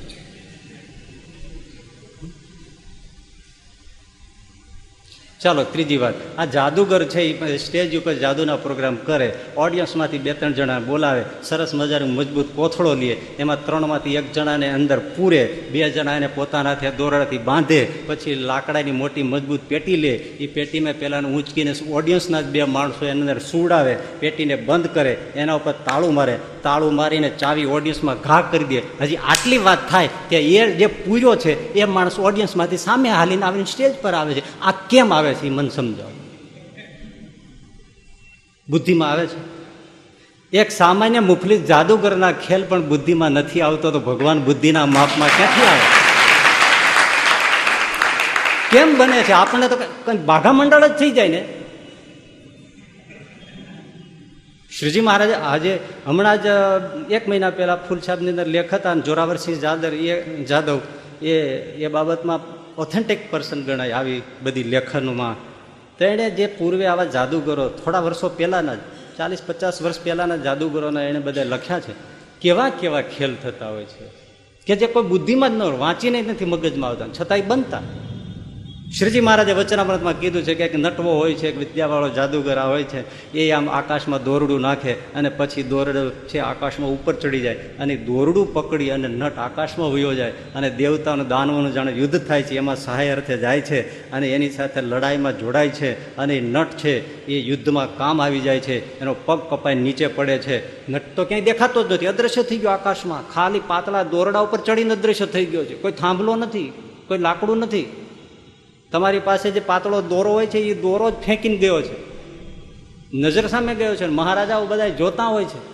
ચાલો, 5.43 5.65
ત્રીજી 5.65 5.97
વાત. 5.97 6.15
આ 6.39 6.45
જાદુગર 6.45 7.05
છે, 7.05 7.21
એ 7.21 7.57
સ્ટેજ 7.57 7.97
ઉપર 7.97 8.15
જાદુના 8.15 8.57
પ્રોગ્રામ 8.57 8.97
કરે. 8.97 9.35
ઓડિયન્સમાંથી 9.57 10.19
બે 10.19 10.33
ત્રણ 10.33 10.53
જણા 10.53 10.79
બોલાવે. 10.79 11.25
સરસ 11.43 11.75
મજાનું 11.75 12.11
મજબૂત 12.15 12.47
કોથળો 12.55 12.95
લે. 12.95 13.17
એમાં 13.39 13.67
ત્રણમાંથી 13.67 14.15
એક 14.15 14.33
જણાને 14.33 14.73
અંદર 14.73 14.99
પૂરે, 14.99 15.63
બે 15.73 15.91
જણા 15.91 16.17
એને 16.17 16.27
પોતાના 16.27 16.69
હાથે 16.69 16.91
દોરડાથી 16.91 17.39
બાંધે, 17.39 17.89
પછી 18.07 18.35
લાકડાની 18.35 18.91
મોટી 18.91 19.23
મજબૂત 19.23 19.61
પેટી 19.69 19.97
લે. 19.97 20.09
એ 20.09 20.47
પેટીમાં 20.47 20.95
પહેલાં 20.99 21.23
ઊંચકીને 21.23 21.75
ઓડિયન્સના 21.91 22.41
જ 22.41 22.45
બે 22.45 22.65
માણસો 22.65 23.07
એની 23.07 23.21
અંદર 23.21 23.39
સુવડાવે, 23.39 23.97
પેટીને 24.21 24.57
બંધ 24.57 24.87
કરે, 24.87 25.17
એના 25.37 25.55
ઉપર 25.55 25.73
તાળું 25.73 26.15
મારે. 26.15 26.39
તાળું 26.63 26.95
મારીને 26.95 27.29
ચાવી 27.29 27.65
ઓડિયન્સમાં 27.65 28.17
ઘા 28.21 28.41
કરી 28.41 28.65
દે. 28.65 28.83
હજી 29.01 29.17
આટલી 29.17 29.59
વાત 29.59 29.91
થાય 29.91 30.09
કે 30.29 30.41
એ 30.41 30.77
જે 30.77 30.87
પૂર્યો 30.87 31.37
છે, 31.37 31.73
એ 31.73 31.85
માણસ 31.85 32.19
ઓડિયન્સમાંથી 32.19 32.77
સામે 32.77 33.11
હાલીને 33.11 33.45
આવીને 33.47 33.65
સ્ટેજ 33.65 33.95
પર 34.03 34.15
આવે 34.15 34.35
છે. 34.35 34.61
આ 34.61 34.73
કેમ 34.91 35.15
આવે 35.15 35.35
છે 35.35 35.47
એ 35.47 35.51
મને 35.51 35.71
સમજાવો. 35.71 36.11
બુદ્ધિમાં 38.69 39.11
આવે 39.11 39.27
છે. 39.27 39.63
એક 40.57 40.71
સામાન્ય 40.71 41.21
મુફલી 41.21 41.59
જાદુગરના 41.59 42.33
ખેલ 42.33 42.65
પણ 42.69 42.89
બુદ્ધિમાં 42.89 43.31
નથી 43.31 43.61
આવતો 43.61 43.91
તો 43.91 44.01
ભગવાન 44.01 44.43
બુદ્ધિના 44.43 44.87
માપમાં 44.87 45.29
ક્યાંથી 45.29 45.63
આવે? 45.63 45.81
કેમ 48.71 48.99
બને 48.99 49.23
છે? 49.23 49.33
આપણને 49.33 49.69
તો 49.69 49.77
કંઈ 50.05 50.17
બાઘા 50.17 50.53
મંડળ 50.53 50.87
જ 50.87 50.93
થઈ 50.93 51.11
જાય 51.11 51.29
ને? 51.29 51.62
શ્રીજી 54.83 55.01
મહારાજ 55.01 55.31
આજે 55.31 55.79
હમણાં 56.07 56.43
જ 56.43 56.47
એક 57.11 57.29
મહિના 57.29 57.51
પહેલા 57.51 57.77
ફૂલછાબની 57.77 58.29
અંદર 58.29 58.47
લેખ 58.47 58.75
હતા 58.75 58.91
અને 58.91 59.01
જોરાવરસિંહ 59.01 59.59
જાદર 59.59 59.95
એ, 59.95 60.45
જાદવ 60.45 60.81
એ 61.23 61.35
એ 61.85 61.89
બાબતમાં 61.89 62.41
ઓથેન્ટિક 62.75 63.31
પર્સન 63.31 63.63
ગણાય 63.63 63.93
આવી 63.93 64.23
બધી 64.43 64.63
લેખનમાં. 64.63 65.37
તેણે 65.99 66.31
જે 66.31 66.47
પૂર્વે 66.47 66.87
આવા 66.87 67.05
જાદુગરો, 67.05 67.69
થોડા 67.69 68.01
વર્ષો 68.01 68.29
પહેલાંના 68.29 68.75
જ, 68.75 68.79
ચાલીસ, 69.19 69.43
પચાસ 69.47 69.83
વર્ષ 69.83 70.01
પહેલાંના 70.01 70.37
જાદુગરોના 70.37 71.03
એણે 71.03 71.19
બધા 71.19 71.45
લખ્યા 71.45 71.81
છે, 71.81 71.93
કેવા 72.41 72.69
કેવા 72.69 73.03
ખેલ 73.03 73.37
થતા 73.43 73.69
હોય 73.69 73.85
છે. 73.85 74.07
કે 74.67 74.77
જે 74.77 74.87
કોઈ 74.87 75.03
બુદ્ધિમાં 75.03 75.51
જ 75.51 75.55
ન 75.55 75.63
વાંચીને 75.63 76.23
નથી 76.23 76.45
મગજમાં 76.45 76.91
આવતા, 76.91 77.07
છતાંય 77.21 77.41
બનતા. 77.41 77.83
શ્રીજી 78.99 79.21
મહારાજે 79.21 79.53
વચનામૃતમાં 79.53 80.17
કીધું 80.21 80.43
છે 80.43 80.55
કે 80.55 80.65
એક 80.65 80.75
નટવો 80.77 81.13
હોય 81.19 81.35
છે, 81.35 81.47
એક 81.49 81.59
વિદ્યાવાળો 81.59 82.09
જાદુગરા 82.09 82.65
હોય 82.65 82.85
છે, 82.85 83.01
એ 83.35 83.51
આમ 83.51 83.69
આકાશમાં 83.71 84.25
દોરડું 84.25 84.61
નાખે 84.61 84.93
અને 85.15 85.29
પછી 85.29 85.63
દોરડું 85.63 86.11
છે 86.29 86.39
આકાશમાં 86.39 86.91
ઉપર 86.91 87.15
ચડી 87.15 87.41
જાય 87.41 87.55
અને 87.81 87.95
દોરડું 88.09 88.53
પકડી 88.53 88.91
અને 88.91 89.09
નટ 89.09 89.39
આકાશમાં 89.39 89.95
વયો 89.95 90.13
જાય 90.15 90.35
અને 90.55 90.69
દેવતાનું 90.71 91.29
દાનવનું 91.29 91.73
જાણે 91.73 91.93
યુદ્ધ 91.93 92.19
થાય 92.27 92.43
છે, 92.43 92.55
એમાં 92.57 92.77
સહાય 92.77 93.17
અર્થે 93.17 93.39
જાય 93.39 93.61
છે 93.61 93.81
અને 94.11 94.27
એની 94.35 94.51
સાથે 94.51 94.81
લડાઈમાં 94.83 95.39
જોડાય 95.39 95.69
છે 95.69 95.91
અને 96.17 96.37
નટ 96.41 96.77
છે 96.77 96.95
એ 97.27 97.41
યુદ્ધમાં 97.49 97.97
કામ 97.97 98.23
આવી 98.23 98.41
જાય 98.41 98.61
છે, 98.61 98.77
એનો 99.01 99.17
પગ 99.25 99.39
કપાઈ 99.51 99.75
નીચે 99.75 100.07
પડે 100.07 100.39
છે. 100.39 100.57
નટ 100.93 101.17
તો 101.17 101.25
ક્યાંય 101.25 101.49
દેખાતો 101.51 101.79
જ 101.83 101.93
નથી 101.93 102.07
અદ્રશ્ય 102.07 102.43
થઈ 102.43 102.59
ગયો 102.59 102.71
આકાશમાં. 102.71 103.25
ખાલી 103.35 103.65
પાતળા 103.67 104.05
દોરડા 104.15 104.45
ઉપર 104.47 104.61
ચડીને 104.61 104.93
અદ્રશ્ય 104.93 105.27
થઈ 105.27 105.47
ગયો 105.47 105.65
છે. 105.65 105.81
કોઈ 105.83 105.93
થાંભલો 105.93 106.37
નથી, 106.37 106.69
કોઈ 107.09 107.19
લાકડું 107.19 107.59
નથી. 107.59 107.87
તમારી 108.93 109.19
પાસે 109.19 109.51
જે 109.51 109.61
પાતળો 109.61 110.03
દોરો 110.03 110.33
હોય 110.33 110.47
છે 110.47 110.59
એ 110.59 110.75
દોરો 110.75 111.11
જ 111.11 111.15
ફેંકીને 111.15 111.57
ગયો 111.57 111.83
છે. 111.83 112.13
નજર 113.17 113.47
સામે 113.47 113.75
ગયો 113.75 113.97
છે 113.97 114.07
મહારાજાઓ 114.07 114.67
બધા 114.67 114.89
જોતા 114.89 115.25
હોય 115.25 115.45
છે. 115.45 115.73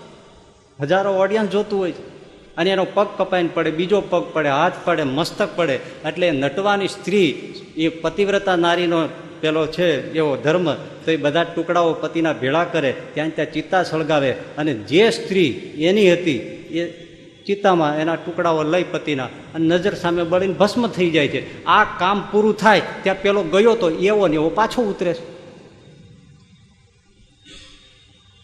હજારો 0.80 1.10
ઓડિયન્સ 1.14 1.50
જોતું 1.50 1.78
હોય 1.78 1.92
છે. 1.92 2.08
અને 2.56 2.70
એનો 2.70 2.86
પગ 2.94 3.06
કપાઈને 3.18 3.48
પડે, 3.54 3.70
બીજો 3.70 4.00
પગ 4.00 4.24
પડે, 4.32 4.48
હાથ 4.48 4.72
પડે, 4.84 5.02
મસ્તક 5.02 5.48
પડે. 5.56 5.80
એટલે 6.06 6.30
નટવાની 6.30 6.88
સ્ત્રી, 6.88 7.30
એ 7.76 7.88
પતિવ્રતા 7.88 8.56
નારીનો 8.56 9.08
પેલો 9.40 9.66
છે, 9.66 10.12
એવો 10.12 10.36
ધર્મ, 10.36 10.74
તો 10.74 11.10
એ 11.10 11.16
બધા 11.16 11.42
ટુકડાઓ 11.42 11.92
પતિના 11.92 12.32
ભેળા 12.32 12.64
કરે 12.64 12.94
ત્યાં 13.14 13.30
ત્યાં 13.30 13.52
ચિત્તા 13.52 13.82
સળગાવે. 13.82 14.30
અને 14.30 14.74
જે 14.74 15.10
સ્ત્રી 15.10 15.48
એની 15.78 16.12
હતી, 16.12 16.38
એ 16.70 17.07
ચિત્તામાં 17.48 17.96
એના 17.96 18.14
ટુકડાઓ 18.14 18.62
લઈ 18.62 18.84
પતિના 18.90 19.24
અને 19.54 19.66
નજર 19.66 19.94
સામે 19.94 20.22
બળીને 20.22 20.52
ભસ્મ 20.52 20.86
થઈ 20.86 21.10
જાય 21.10 21.28
છે. 21.28 21.64
આ 21.64 21.84
કામ 21.98 22.24
પૂરું 22.32 22.54
થાય, 22.54 22.82
ત્યાં 23.02 23.22
પેલો 23.22 23.42
ગયો 23.42 23.74
તો 23.74 23.90
એવો 23.90 24.28
ને 24.28 24.34
એવો 24.34 24.50
પાછો 24.50 24.82
ઉતરે 24.82 25.14
છે. 25.14 25.38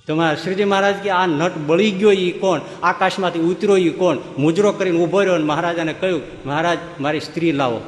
તમારા 0.06 0.34
શ્રીજી 0.34 0.64
મહારાજ 0.64 0.94
કે 0.94 1.10
આ 1.10 1.26
નટ 1.26 1.56
બળી 1.66 1.90
ગયો 1.90 2.12
એ 2.12 2.30
કોણ? 2.30 2.60
આકાશમાંથી 2.82 3.38
ઉતર્યો 3.40 3.76
એ 3.76 3.90
કોણ? 3.90 4.18
મુજરો 4.38 4.72
કરીને 4.72 4.98
ઊભો 4.98 5.20
રહ્યો 5.20 5.34
અને 5.34 5.44
મહારાજાને 5.44 5.92
કહ્યું, 5.92 6.22
મહારાજ, 6.46 6.78
મારી 7.00 7.20
સ્ત્રી 7.20 7.52
લાવો. 7.52 7.80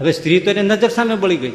હવે 0.00 0.12
સ્ત્રી 0.12 0.40
તો 0.40 0.50
એને 0.50 0.62
નજર 0.62 0.88
સામે 0.88 1.14
બળી 1.14 1.36
ગઈ. 1.36 1.52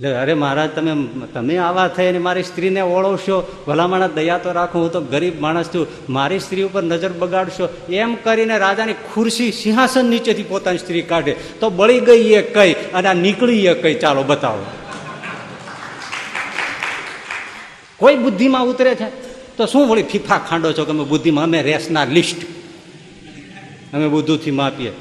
એટલે 0.00 0.16
અરે 0.16 0.34
મહારાજ, 0.34 0.70
તમે 0.70 0.92
તમે 1.34 1.56
આવા 1.56 1.88
થઈને 1.88 2.18
મારી 2.18 2.42
સ્ત્રીને 2.42 2.80
ઓળવશો, 2.80 3.64
ભલામણા 3.66 4.06
દયા 4.06 4.38
તો 4.38 4.52
રાખો, 4.52 4.78
હું 4.78 4.92
તો 4.92 5.00
ગરીબ 5.00 5.40
માણસ 5.40 5.66
છું, 5.66 5.86
મારી 6.12 6.38
સ્ત્રી 6.38 6.62
ઉપર 6.62 6.82
નજર 6.82 7.12
બગાડશો, 7.12 7.68
એમ 7.90 8.14
કરીને 8.14 8.58
રાજાની 8.58 8.92
ખુરશી 8.92 9.52
સિંહાસન 9.52 10.04
નીચેથી 10.04 10.42
પોતાની 10.42 10.78
સ્ત્રી 10.78 11.02
કાઢે, 11.02 11.32
તો 11.32 11.70
બળી 11.70 12.00
ગઈ 12.00 12.32
એ 12.32 12.42
કઈ, 12.42 12.72
અને 12.72 13.08
આ 13.08 13.12
નીકળી 13.12 13.66
એ 13.66 13.74
કઈ, 13.74 13.94
ચાલો 13.94 14.22
બતાવો. 14.22 14.64
કોઈ 17.96 18.16
બુદ્ધિમાં 18.16 18.64
ઉતરે 18.64 18.94
છે? 18.94 19.06
તો 19.56 19.66
શું 19.66 19.88
વળી 19.88 20.02
ફીફા 20.02 20.38
ખાંડો 20.38 20.72
છો 20.72 20.84
કે 20.84 20.90
અમે 20.90 21.04
બુદ્ધિમાં, 21.04 21.44
અમે 21.44 21.62
રેસના 21.62 22.04
લિસ્ટ? 22.04 22.42
અમે 23.94 24.08
બુદ્ધુથી 24.08 24.50
માપીએ. 24.50 24.92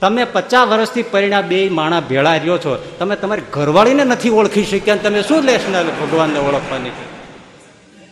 તમે 0.00 0.24
પચાસ 0.24 0.68
વર્ષથી 0.68 1.02
પરિણામ 1.02 1.44
બે 1.44 1.68
માણા 1.68 2.00
ભેળા 2.00 2.36
રહ્યો 2.36 2.58
છો. 2.58 2.72
તમે 2.98 3.16
તમારી 3.16 3.42
ઘરવાળીને 3.52 4.04
નથી 4.04 4.30
ઓળખી 4.30 4.64
શક્યા 4.64 4.96
તમે 4.96 5.22
શું 5.22 5.46
રેશનલ 5.46 5.86
ભગવાનને 6.00 6.38
ઓળખવાની 6.38 6.90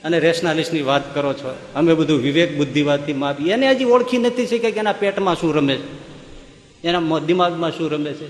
અને 0.05 0.21
રેશનાલિસ્ટની 0.21 0.83
વાત 0.83 1.15
કરો 1.15 1.33
છો. 1.33 1.57
અમે 1.75 1.95
બધું 1.95 2.23
વિવેક 2.23 2.57
બુદ્ધિવાદથી 2.57 3.13
માપી 3.13 3.51
એને 3.51 3.71
હજી 3.71 3.85
ઓળખી 3.85 4.19
નથી 4.19 4.47
શક્યા 4.47 4.71
કે 4.71 4.81
એના 4.81 4.93
પેટમાં 4.93 5.35
શું 5.35 5.55
રમે 5.55 5.77
છે? 5.77 5.89
એના 6.89 7.19
દિમાગમાં 7.19 7.71
શું 7.71 7.91
રમે 7.91 8.13
છે? 8.13 8.29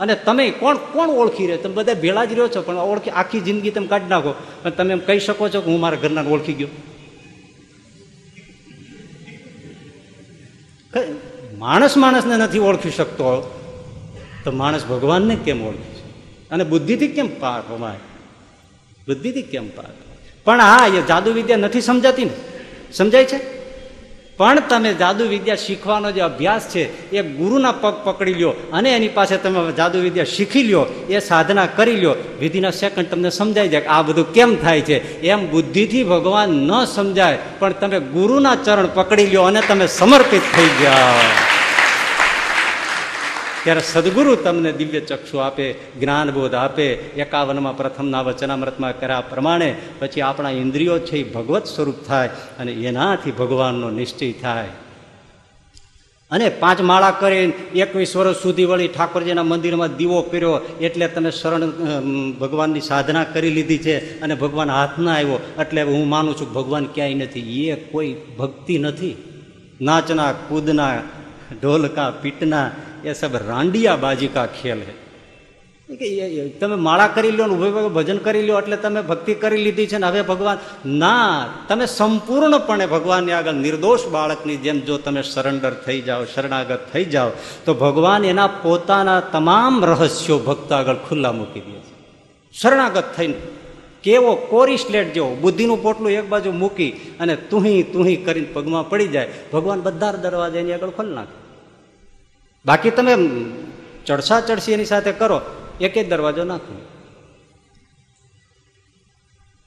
અને 0.00 0.14
તમે 0.14 0.50
કોણ 0.50 0.76
કોણ 0.76 1.08
ઓળખી 1.08 1.46
રહ્યો? 1.46 1.62
તમે 1.62 1.74
બધા 1.74 1.94
ભેળા 1.94 2.24
જ 2.24 2.32
રહ્યો 2.32 2.48
છો, 2.48 2.62
પણ 2.62 2.76
ઓળખી, 2.76 3.10
આખી 3.10 3.40
જિંદગી 3.40 3.70
તમે 3.70 3.86
કાઢી 3.86 4.08
નાખો. 4.08 4.34
પણ 4.62 4.70
તમે 4.70 4.92
એમ 4.92 4.98
કહી 4.98 5.20
શકો 5.20 5.48
છો 5.48 5.60
કે 5.60 5.70
હું 5.70 5.80
મારા 5.80 5.96
ઘરના 5.96 6.22
ઓળખી 6.22 6.52
ગયો. 6.52 6.68
માણસ 11.58 11.96
માણસને 11.96 12.36
નથી 12.36 12.58
ઓળખી 12.58 12.90
શકતો, 12.90 13.60
તો 14.44 14.50
માણસ 14.50 14.86
ભગવાનને 14.86 15.36
કેમ 15.36 15.62
ઓળખી 15.62 15.82
છે? 15.82 16.04
અને 16.50 16.64
બુદ્ધિથી 16.64 17.08
કેમ 17.08 17.40
પાર 17.40 17.72
હોવાય? 17.72 17.96
બુદ્ધિથી 19.08 19.42
કેમ 19.42 19.68
પાર? 19.76 19.86
પણ 20.44 20.60
હા, 20.60 20.86
એ 20.86 21.02
જાદુ 21.02 21.32
વિદ્યા 21.32 21.56
નથી 21.56 21.80
સમજાતી 21.80 22.24
ને. 22.24 22.32
સમજાય 22.92 23.24
છે? 23.24 23.53
પણ 24.38 24.60
તમે 24.68 24.90
જાદુ 24.94 25.24
વિદ્યા 25.28 25.54
શીખવાનો 25.56 26.08
જે 26.12 26.20
અભ્યાસ 26.20 26.64
છે, 26.72 26.82
એ 27.12 27.22
ગુરુના 27.38 27.72
પગ 27.82 27.94
પકડી 28.04 28.34
લ્યો 28.34 28.52
અને 28.72 28.88
એની 28.96 29.08
પાસે 29.08 29.36
તમે 29.36 29.60
જાદુ 29.72 30.02
વિદ્યા 30.02 30.24
શીખી 30.24 30.62
લ્યો, 30.62 30.84
એ 31.08 31.18
સાધના 31.20 31.68
કરી 31.76 31.98
લ્યો. 32.02 32.14
વિધિના 32.40 32.74
સેકન્ડ 32.80 33.10
તમને 33.10 33.30
સમજાઈ 33.30 33.68
જાય 33.68 33.80
કે 33.80 33.92
આ 33.96 34.02
બધું 34.02 34.32
કેમ 34.32 34.56
થાય 34.56 34.80
છે. 34.80 34.96
એમ 35.22 35.50
બુદ્ધિથી 35.50 36.04
ભગવાન 36.04 36.50
ન 36.68 36.72
સમજાય, 36.84 37.38
પણ 37.58 37.72
તમે 37.80 37.98
ગુરુના 38.14 38.56
ચરણ 38.56 38.94
પકડી 38.94 39.26
લ્યો 39.26 39.42
અને 39.42 39.60
તમે 39.68 39.86
સમર્પિત 39.86 40.42
થઈ 40.54 40.72
જાઓ 40.82 41.53
ત્યારે 43.64 43.80
સદગુરુ 43.80 44.36
તમને 44.36 44.72
દિવ્ય 44.72 45.00
ચક્ષુ 45.00 45.38
આપે, 45.38 45.72
જ્ઞાનબોધ 45.72 46.54
આપે, 46.54 46.86
એકાવનમાં 46.92 47.76
પ્રથમના 47.76 48.22
વચનામૃતમાં 48.22 49.00
કર્યા 49.00 49.20
પ્રમાણે 49.20 49.76
પછી 49.98 50.20
આપણા 50.20 50.50
ઇન્દ્રિયો 50.50 50.98
છે 50.98 51.16
એ 51.16 51.32
ભગવત 51.32 51.64
સ્વરૂપ 51.64 51.94
થાય 52.06 52.28
અને 52.58 52.72
એનાથી 52.72 53.30
ભગવાનનો 53.30 53.90
નિશ્ચય 53.90 54.32
થાય. 54.32 54.68
અને 56.30 56.48
પાંચ 56.48 56.80
માળા 56.80 57.10
કરીને 57.10 57.52
એકવીસ 57.74 58.16
વર્ષ 58.16 58.36
સુધી 58.36 58.64
વળી 58.64 58.88
ઠાકોરજીના 58.88 59.42
મંદિરમાં 59.42 59.96
દીવો 59.96 60.22
કર્યો 60.22 60.60
એટલે 60.80 61.08
તમે 61.08 61.30
શરણ 61.30 61.70
ભગવાનની 62.32 62.80
સાધના 62.80 63.24
કરી 63.24 63.50
લીધી 63.50 63.78
છે 63.78 64.20
અને 64.20 64.34
ભગવાન 64.34 64.70
હાથના 64.70 65.14
આવ્યો 65.14 65.38
એટલે 65.60 65.82
હું 65.82 66.08
માનું 66.08 66.36
છું 66.36 66.52
ભગવાન 66.52 66.84
ક્યાંય 66.84 67.14
નથી. 67.14 67.68
એ 67.68 67.74
કોઈ 67.74 68.16
ભક્તિ 68.38 68.78
નથી. 68.78 69.16
નાચના, 69.80 70.32
કૂદના, 70.32 70.98
ઢોલકા, 71.62 72.10
પીટના 72.10 72.70
એ 73.04 73.12
સબ 73.12 73.36
રાંડિયા 73.48 73.96
બાજી 73.96 74.26
કા 74.26 74.46
ખેલ 74.46 74.78
હે. 74.78 74.94
કે 75.96 76.48
તમે 76.48 76.76
માળા 76.76 77.08
કરી 77.08 77.30
લો 77.30 77.46
ને 77.46 77.88
ભજન 77.88 78.18
કરી 78.18 78.46
લો 78.46 78.58
એટલે 78.58 78.76
તમે 78.76 79.00
ભક્તિ 79.02 79.34
કરી 79.34 79.62
લીધી 79.62 79.86
છે 79.86 79.98
ને 79.98 80.06
હવે 80.06 80.22
ભગવાન 80.22 80.58
ના, 80.86 81.46
તમે 81.68 81.86
સંપૂર્ણપણે 81.86 82.86
ભગવાનની 82.86 83.32
આગળ 83.32 83.52
નિર્દોષ 83.52 84.06
બાળકની 84.06 84.56
જેમ 84.56 84.80
જો 84.80 84.98
તમે 84.98 85.22
સરેન્ડર 85.22 85.74
થઈ 85.74 86.00
જાઓ, 86.00 86.24
શરણાગત 86.24 86.80
થઈ 86.92 87.04
જાઓ, 87.04 87.30
તો 87.64 87.74
ભગવાન 87.74 88.24
એના 88.24 88.46
પોતાના 88.46 89.20
તમામ 89.20 89.84
રહસ્યો 89.84 90.38
ભક્ત 90.38 90.72
આગળ 90.72 90.94
ખુલ્લા 90.94 91.32
મૂકી 91.32 91.60
દે 91.60 91.78
છે. 91.78 91.94
શરણાગત 92.52 93.04
થઈને 93.16 93.34
કેવો 94.02 94.34
કોરી 94.34 94.76
સ્લેટ 94.76 95.12
જેવો, 95.12 95.34
બુદ્ધિનું 95.40 95.82
પોટલું 95.82 96.10
એક 96.10 96.28
બાજુ 96.28 96.52
મૂકી 96.52 96.90
અને 97.20 97.36
તુહી 97.36 97.82
તુહી 97.82 98.16
કરીને 98.16 98.46
પગમાં 98.52 98.88
પડી 98.88 99.08
જાય. 99.08 99.28
ભગવાન 99.52 99.80
બધા 99.80 100.12
દરવાજા 100.12 100.58
એની 100.58 100.72
આગળ 100.72 100.88
ખોલી 100.88 101.14
નાખે. 101.14 101.43
બાકી 102.64 102.90
તમે 102.90 103.14
ચડસા 104.06 104.40
ચડસી 104.40 104.72
એની 104.72 104.84
સાથે 104.84 105.12
કરો, 105.12 105.40
એક 105.80 105.98
જ 105.98 106.08
દરવાજો 106.08 106.44
નાખો. 106.44 106.86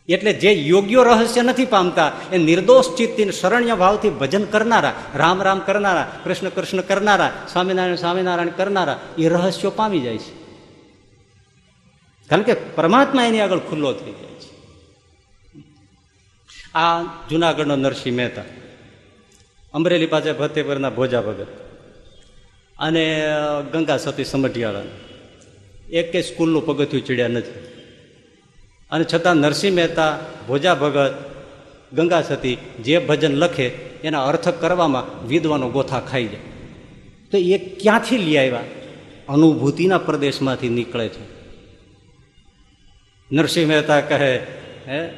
એટલે 0.10 0.34
જે 0.34 0.54
યોગ્ય 0.54 1.04
રહસ્ય 1.04 1.42
નથી 1.42 1.66
પામતા, 1.66 2.12
એ 2.32 2.38
નિર્દોષ 2.38 2.96
ચિત્તી 2.98 3.32
શરણ્ય 3.32 3.76
ભાવથી 3.76 4.10
ભજન 4.10 4.46
કરનારા, 4.46 4.94
રામ 5.16 5.42
રામ 5.42 5.60
કરનારા, 5.60 6.12
કૃષ્ણ 6.24 6.50
કૃષ્ણ 6.50 6.82
કરનારા, 6.82 7.32
સ્વામિનારાયણ 7.52 7.96
સ્વામિનારાયણ 7.96 8.50
કરનારા, 8.50 9.00
એ 9.18 9.30
રહસ્યો 9.30 9.72
પામી 9.72 10.00
જાય 10.00 10.18
છે. 10.18 10.34
કારણ 12.28 12.42
કે 12.42 12.54
પરમાત્મા 12.54 13.26
એની 13.26 13.42
આગળ 13.42 13.60
ખુલ્લો 13.60 13.94
થઈ 13.94 14.12
જાય 14.12 14.40
છે. 14.40 14.52
આ 16.74 17.04
જુનાગઢનો 17.30 17.76
નરસિંહ 17.76 18.18
મહેતા, 18.18 18.44
અમરેલી 19.74 20.06
પાસે 20.06 20.34
ફતેપુરના 20.34 20.90
ભોજા 20.90 21.22
ભગત. 21.22 21.67
અને 22.80 23.24
ગંગા 23.74 23.98
સતી 23.98 24.24
સમઢિયાળા 24.24 24.82
એક 25.90 26.24
સ્કૂલનું 26.24 26.66
પગથિયું 26.66 27.06
ચડ્યા 27.06 27.28
નથી. 27.28 27.52
અને 28.92 29.06
છતાં 29.14 29.36
નરસિંહ 29.36 29.76
મહેતા, 29.76 30.20
ભોજા 30.48 30.76
ભગત, 30.76 31.14
ગંગા 31.94 32.22
સતી 32.22 32.58
જે 32.84 33.00
ભજન 33.00 33.36
લખે, 33.36 33.68
એના 34.04 34.26
અર્થ 34.26 34.50
કરવામાં 34.50 35.28
વિદ્વાનો 35.28 35.70
ગોથા 35.70 36.00
ખાઈ 36.00 36.28
જાય. 36.28 36.40
તો 37.32 37.38
એ 37.38 37.58
ક્યાંથી 37.58 38.18
લઈ 38.18 38.38
આવ્યા? 38.38 38.60
અનુભૂતિના 39.30 39.98
પ્રદેશમાંથી 39.98 40.70
નીકળે 40.70 41.08
છે. 41.08 41.38
નરસિંહ 43.32 43.68
મહેતા 43.68 44.02
કહે, 44.02 44.38
હે, 44.88 45.10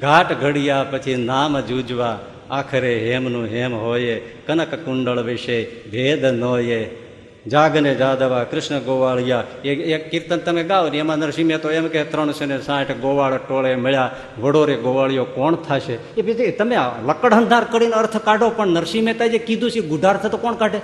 ઘાટ 0.00 0.32
ઘડિયા 0.32 0.86
પછી 0.90 1.16
નામ 1.16 1.60
જૂજવા, 1.60 2.20
આખરે 2.50 3.10
હેમનું 3.10 3.46
હેમ 3.46 3.74
હોય, 3.74 4.20
કનક 4.46 4.74
કુંડળ 4.74 5.22
વિશે 5.22 5.66
ભેદ 5.90 6.24
નોયે 6.24 7.03
જાગને 7.50 7.94
જાદવા 7.94 8.44
કૃષ્ણ 8.44 8.78
ગોવાળિયા. 8.78 9.44
એક 9.64 10.10
કીર્તન 10.10 10.36
તમે 10.36 10.62
ગાઓ 10.64 10.88
ને, 10.88 10.98
એમાં 10.98 11.18
નરસિંહ 11.18 11.56
તો 11.56 11.70
એમ 11.70 11.88
કે 11.88 12.04
ત્રણસો 12.04 12.44
ને 12.44 12.60
સાઠ 12.60 12.92
ગોવાળ 12.92 13.36
ટોળે 13.36 13.76
મળ્યા. 13.76 14.10
વડોરે 14.38 14.76
ગોવાળીઓ 14.76 15.24
કોણ 15.24 15.54
થશે? 15.54 15.98
એ 16.16 16.22
બીજી 16.22 16.50
તમે 16.50 16.76
લકડહંધાર 17.06 17.64
કરીને 17.64 17.92
અર્થ 17.92 18.16
કાઢો, 18.16 18.50
પણ 18.50 18.68
નરસિંહ 18.68 19.04
મહેતા 19.04 19.26
જે 19.26 19.38
કીધું 19.38 19.70
છે, 19.70 19.80
ગુઢાર્થ 19.80 20.26
તો 20.26 20.36
કોણ 20.36 20.54
કાઢે? 20.54 20.80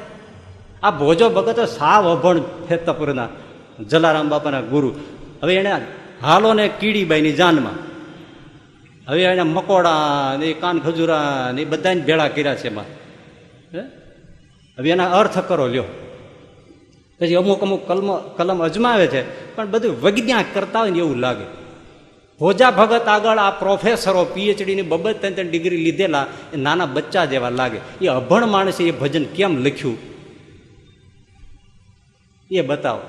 આ 0.82 0.90
ભોજો 0.90 1.30
ભગત 1.30 1.60
સાવ 1.60 2.12
અભણ 2.12 2.40
ફેતપુરના 2.68 3.28
જલારામ 3.88 4.28
બાપાના 4.28 4.60
ગુરુ. 4.60 4.94
હવે 5.42 5.54
એને 5.54 5.72
હાલો 6.22 6.52
ને 6.52 6.68
કીડીબાઈની 6.68 7.32
જાનમાં. 7.32 7.72
હવે 9.08 9.22
એને 9.22 9.42
મકોડા 9.42 10.36
ને 10.38 10.52
કાન 10.52 10.78
ખજૂરા 10.78 11.50
ને 11.52 11.64
બધાને 11.64 12.00
ભેળા 12.00 12.28
કર્યા 12.28 12.54
છે 12.54 12.68
એમાં. 12.68 12.84
હવે 14.78 14.90
એના 14.90 15.06
અર્થ 15.10 15.38
કરો 15.38 15.66
લ્યો. 15.66 15.84
પછી 17.20 17.34
અમુક 17.34 17.62
અમુક 17.62 17.88
કલમ 17.88 18.16
કલમ 18.16 18.64
અજમાવે 18.64 19.06
છે. 19.06 19.56
પણ 19.56 19.70
બધું 19.70 20.02
વૈજ્ઞાન 20.02 20.44
કરતા 20.54 20.80
હોય 20.80 20.90
ને 20.90 20.98
એવું 20.98 21.16
લાગે. 21.16 21.44
ભોજા 22.38 22.70
ભગત 22.70 23.08
આગળ 23.08 23.38
આ 23.38 23.50
પ્રોફેસરો 23.50 24.24
પીએચડીની 24.24 24.82
બબત 24.82 25.20
ત્રણ 25.20 25.32
ત્રણ 25.32 25.50
ડિગ્રી 25.50 25.76
લીધેલા, 25.76 26.26
એ 26.54 26.56
નાના 26.56 26.86
બચ્ચા 26.86 27.24
જેવા 27.24 27.50
લાગે. 27.50 27.78
એ 28.00 28.08
અભણ 28.08 28.46
માણસે 28.46 28.84
એ 28.84 28.90
ભજન 28.90 29.24
કેમ 29.24 29.64
લખ્યું? 29.64 29.98
એ 32.50 32.60
બતાવો. 32.60 33.00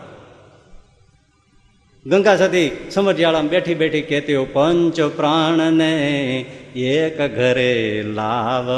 ગંગા 2.05 2.35
સતી 2.35 2.71
સમજિયાળામાં 2.91 3.49
બેઠી 3.49 3.73
બેઠી 3.73 4.01
કહેતી 4.01 4.35
હો 4.35 4.45
પંચ 4.45 5.01
પ્રાણને 5.01 6.45
એક 6.75 7.35
ઘરે 7.35 8.03
લાવવાને. 8.07 8.73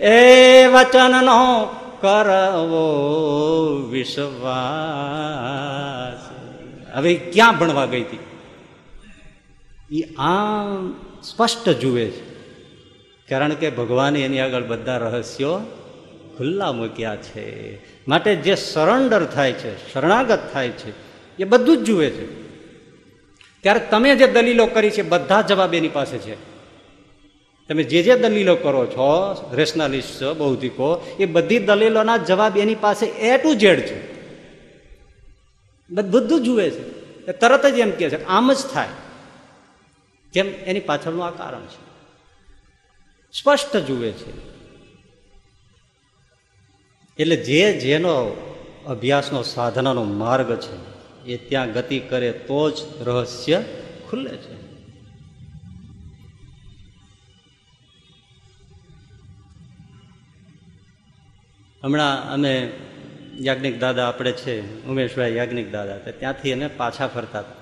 એ 0.00 0.66
વચનનો 0.66 1.70
કરવો 2.00 3.88
વિશ્વાસ. 3.90 6.30
હવે 6.96 7.14
ક્યાં 7.14 7.58
ભણવા 7.58 7.86
ગઈ 7.86 8.00
હતી? 8.00 8.18
એ 10.00 10.04
આમ 10.18 10.94
સ્પષ્ટ 11.22 11.68
જુએ 11.68 12.10
છે. 12.10 12.20
કારણ 13.28 13.54
કે 13.54 13.70
ભગવાને 13.70 14.20
એની 14.20 14.40
આગળ 14.40 14.62
બધા 14.62 14.96
રહસ્યો 14.96 15.60
ખુલ્લા 16.38 16.72
મૂક્યા 16.72 17.16
છે. 17.16 17.78
માટે 18.08 18.36
જે 18.36 18.54
સરેન્ડર 18.54 19.24
થાય 19.24 19.52
છે, 19.52 19.92
શરણાગત 19.92 20.38
થાય 20.52 20.68
છે, 20.68 20.92
એ 21.38 21.44
બધું 21.44 21.76
જ 21.76 21.84
જુએ 21.84 22.10
છે. 22.10 22.48
ત્યારે 23.62 23.80
તમે 23.90 24.16
જે 24.16 24.26
દલીલો 24.26 24.66
કરી 24.66 24.90
છે, 24.90 25.02
બધા 25.02 25.42
જવાબ 25.42 25.74
એની 25.74 25.88
પાસે 25.88 26.18
છે. 26.18 26.47
તમે 27.68 27.82
જે 27.82 28.02
જે 28.02 28.16
દલીલો 28.16 28.56
કરો 28.56 28.86
છો 28.86 29.34
રેશનાલિસ્ટ 29.54 30.22
છો, 30.22 30.34
બૌદ્ધિકો, 30.34 31.16
એ 31.20 31.26
બધી 31.26 31.58
દલીલોના 31.58 32.16
જવાબ 32.16 32.58
એની 32.58 32.74
પાસે 32.74 33.06
એ 33.06 33.38
ટુ 33.38 33.54
ઝેડ 33.54 33.80
છે. 33.80 34.18
બધું 35.90 36.44
જુએ 36.44 36.70
છે. 36.70 36.98
તરત 37.32 37.66
જ 37.66 37.78
એમ 37.78 37.90
કહે 37.90 38.10
છે, 38.10 38.24
આમ 38.24 38.52
જ 38.52 38.56
થાય. 38.56 38.88
કેમ 40.32 40.46
એની 40.48 40.80
પાછળનું 40.80 41.24
આ 41.24 41.30
કારણ 41.30 41.60
છે. 41.60 41.88
સ્પષ્ટ 43.32 43.76
જુએ 43.76 44.12
છે. 44.12 44.32
એટલે 47.18 47.36
જે 47.36 47.72
જેનો 47.72 48.36
અભ્યાસનો 48.86 49.42
સાધનાનો 49.42 50.04
માર્ગ 50.04 50.56
છે, 50.56 50.98
એ 51.24 51.36
ત્યાં 51.36 51.72
ગતિ 51.72 51.98
કરે 51.98 52.32
તો 52.32 52.70
જ 52.70 52.74
રહસ્ય 53.00 53.62
ખુલ્લે 54.10 54.36
છે. 54.36 54.57
હમણાં 61.84 62.32
અમે 62.32 62.72
યાજ્ઞિક 63.40 63.80
દાદા 63.80 64.08
આપણે 64.08 64.32
છે, 64.32 64.86
ઉમેશભાઈ 64.86 65.34
યાજ્ઞિક 65.34 65.72
દાદા, 65.72 65.98
તો 65.98 66.10
ત્યાંથી 66.10 66.50
એને 66.50 66.68
પાછા 66.68 67.06
ફરતા 67.06 67.38
હતા. 67.38 67.52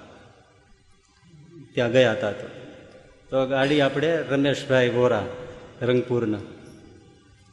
ત્યાં 1.74 1.90
ગયા 1.90 2.12
હતા 2.12 2.33
તો. 2.33 2.46
તો 3.31 3.46
ગાડી 3.46 3.81
આપણે 3.81 4.22
રમેશભાઈ 4.22 4.88
વોરા, 4.88 5.26
રંગપુરના. 5.83 6.38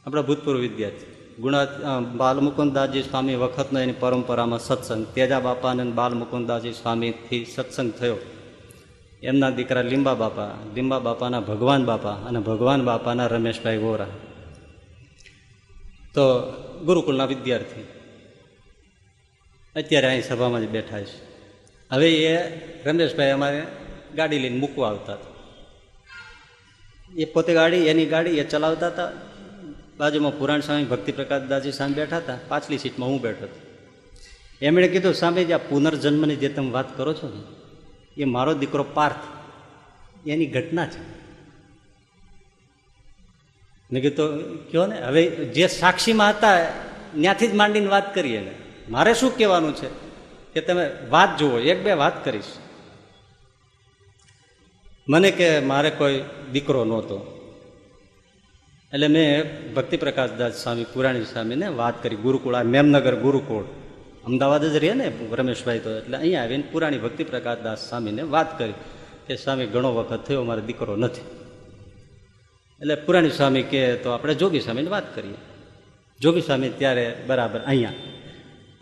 આપણા 0.06 0.22
ભૂતપૂર્વ 0.22 0.60
વિદ્યાર્થી. 0.60 1.32
ગુણા 1.42 1.66
બાલમુકુંદાસજી 2.16 3.02
સ્વામી 3.02 3.34
વખતનો 3.34 3.80
એની 3.80 3.94
પરંપરામાં 4.00 4.58
સત્સંગ. 4.58 5.06
તેજા 5.06 5.40
બાપા 5.40 5.70
અને 5.70 5.84
બાલમુકુંદાસજી 5.84 6.72
સ્વામીથી 6.72 7.44
સત્સંગ 7.44 7.92
થયો. 7.92 8.16
એમના 9.22 9.50
દીકરા 9.50 9.82
લીંબા 9.82 10.14
બાપા, 10.14 10.46
લીંબા 10.74 10.98
બાપાના 10.98 11.40
ભગવાન 11.40 11.84
બાપા 11.84 12.10
અને 12.10 12.38
ભગવાન 12.38 12.84
બાપાના 12.84 13.26
રમેશભાઈ 13.26 13.78
વોરા. 13.78 14.06
તો 16.14 16.52
ગુરુકુળના 16.84 17.24
વિદ્યાર્થી 17.24 17.82
અત્યારે 19.76 20.06
અહીં 20.06 20.22
સભામાં 20.22 20.60
જ 20.60 20.68
બેઠા 20.68 21.00
છે. 21.00 21.24
હવે 21.92 22.10
એ 22.10 22.36
રમેશભાઈ 22.84 23.30
અમારે 23.30 23.66
ગાડી 24.14 24.38
લઈને 24.38 24.58
મૂકવા 24.58 24.88
આવતા 24.88 25.12
હતા. 25.12 25.34
એ 27.16 27.24
પોતે 27.24 27.54
ગાડી, 27.54 27.76
એની 27.76 28.06
ગાડી 28.06 28.30
એ 28.30 28.44
ચલાવતા 28.44 28.86
હતા. 28.86 29.12
બાજુમાં 29.98 30.38
પુરાણ 30.38 30.60
સ્વામી 30.60 30.84
ભક્તિ 30.84 31.12
પ્રકાશદાસજી 31.12 31.72
સામે 31.72 31.94
બેઠા 31.94 32.16
હતા. 32.16 32.38
પાછલી 32.48 32.78
સીટમાં 32.78 33.08
હું 33.08 33.20
બેઠો 33.20 33.44
હતો. 33.44 33.60
એમણે 34.62 34.88
કીધું, 34.88 35.14
સામે 35.14 35.44
જે 35.44 35.54
આ 35.54 35.58
પુનર્જન્મની 35.58 36.36
જે 36.36 36.48
તમે 36.48 36.70
વાત 36.70 36.96
કરો 36.96 37.14
છો 37.14 37.28
ને, 37.28 37.42
એ 38.22 38.24
મારો 38.24 38.54
દીકરો 38.54 38.84
પાર્થ. 38.94 39.18
એની 40.28 40.46
ઘટના 40.46 40.86
છે. 40.86 41.23
મેં 43.94 44.02
કીધું, 44.02 44.66
કયો 44.70 44.86
ને? 44.86 45.00
હવે 45.00 45.26
જે 45.26 45.66
સાક્ષીમાં 45.66 46.30
હતા, 46.30 46.64
ત્યાંથી 47.20 47.46
જ 47.46 47.54
માંડીને 47.54 47.86
વાત 47.86 48.14
કરીએ 48.14 48.40
ને. 48.40 48.50
મારે 48.88 49.14
શું 49.14 49.36
કહેવાનું 49.36 49.74
છે? 49.74 49.88
કે 50.54 50.60
તમે 50.60 50.90
વાત 51.10 51.38
જુઓ, 51.38 51.58
એક 51.58 51.84
બે 51.84 51.92
વાત 51.92 52.24
કરીશ. 52.24 52.44
મને 55.08 55.30
કે 55.30 55.60
મારે 55.60 55.90
કોઈ 55.90 56.20
દીકરો 56.52 56.84
નહોતો. 56.84 57.16
એટલે 58.92 59.08
મેં 59.08 59.74
ભક્તિ 59.74 59.96
પ્રકાશદાસ 59.96 60.62
સ્વામી, 60.62 60.84
પુરાણી 60.84 61.22
સ્વામીને 61.22 61.68
વાત 61.68 62.02
કરી, 62.02 62.16
ગુરુકુળ, 62.16 62.54
આ 62.54 62.62
મેમનગર 62.62 63.14
ગુરુકુળ. 63.14 63.64
અમદાવાદ 64.24 64.64
જ 64.64 64.76
રહે 64.76 64.94
ને, 64.94 65.12
રમેશભાઈ 65.32 65.78
તો, 65.78 65.90
એટલે 65.90 66.18
અહીંયા 66.18 66.42
આવીને 66.42 66.64
પુરાણી 66.72 66.98
ભક્તિ 66.98 67.24
પ્રકાશદાસ 67.24 67.88
સ્વામીને 67.88 68.22
વાત 68.22 68.58
કરી 68.58 68.72
કે, 69.26 69.36
સ્વામી, 69.36 69.66
ઘણો 69.66 69.94
વખત 69.94 70.24
થયો, 70.26 70.44
મારો 70.44 70.60
દીકરો 70.60 70.96
નથી. 70.96 71.43
એટલે 72.84 72.96
પુરાણી 72.96 73.30
સ્વામી 73.30 73.62
કે 73.62 73.96
તો 73.96 74.10
આપણે 74.10 74.34
જોગી 74.34 74.60
સ્વામીને 74.60 74.90
વાત 74.90 75.06
કરીએ. 75.14 75.38
જોગી 76.20 76.40
સ્વામી 76.40 76.68
ત્યારે 76.68 77.06
બરાબર 77.26 77.60
અહીંયા. 77.60 77.92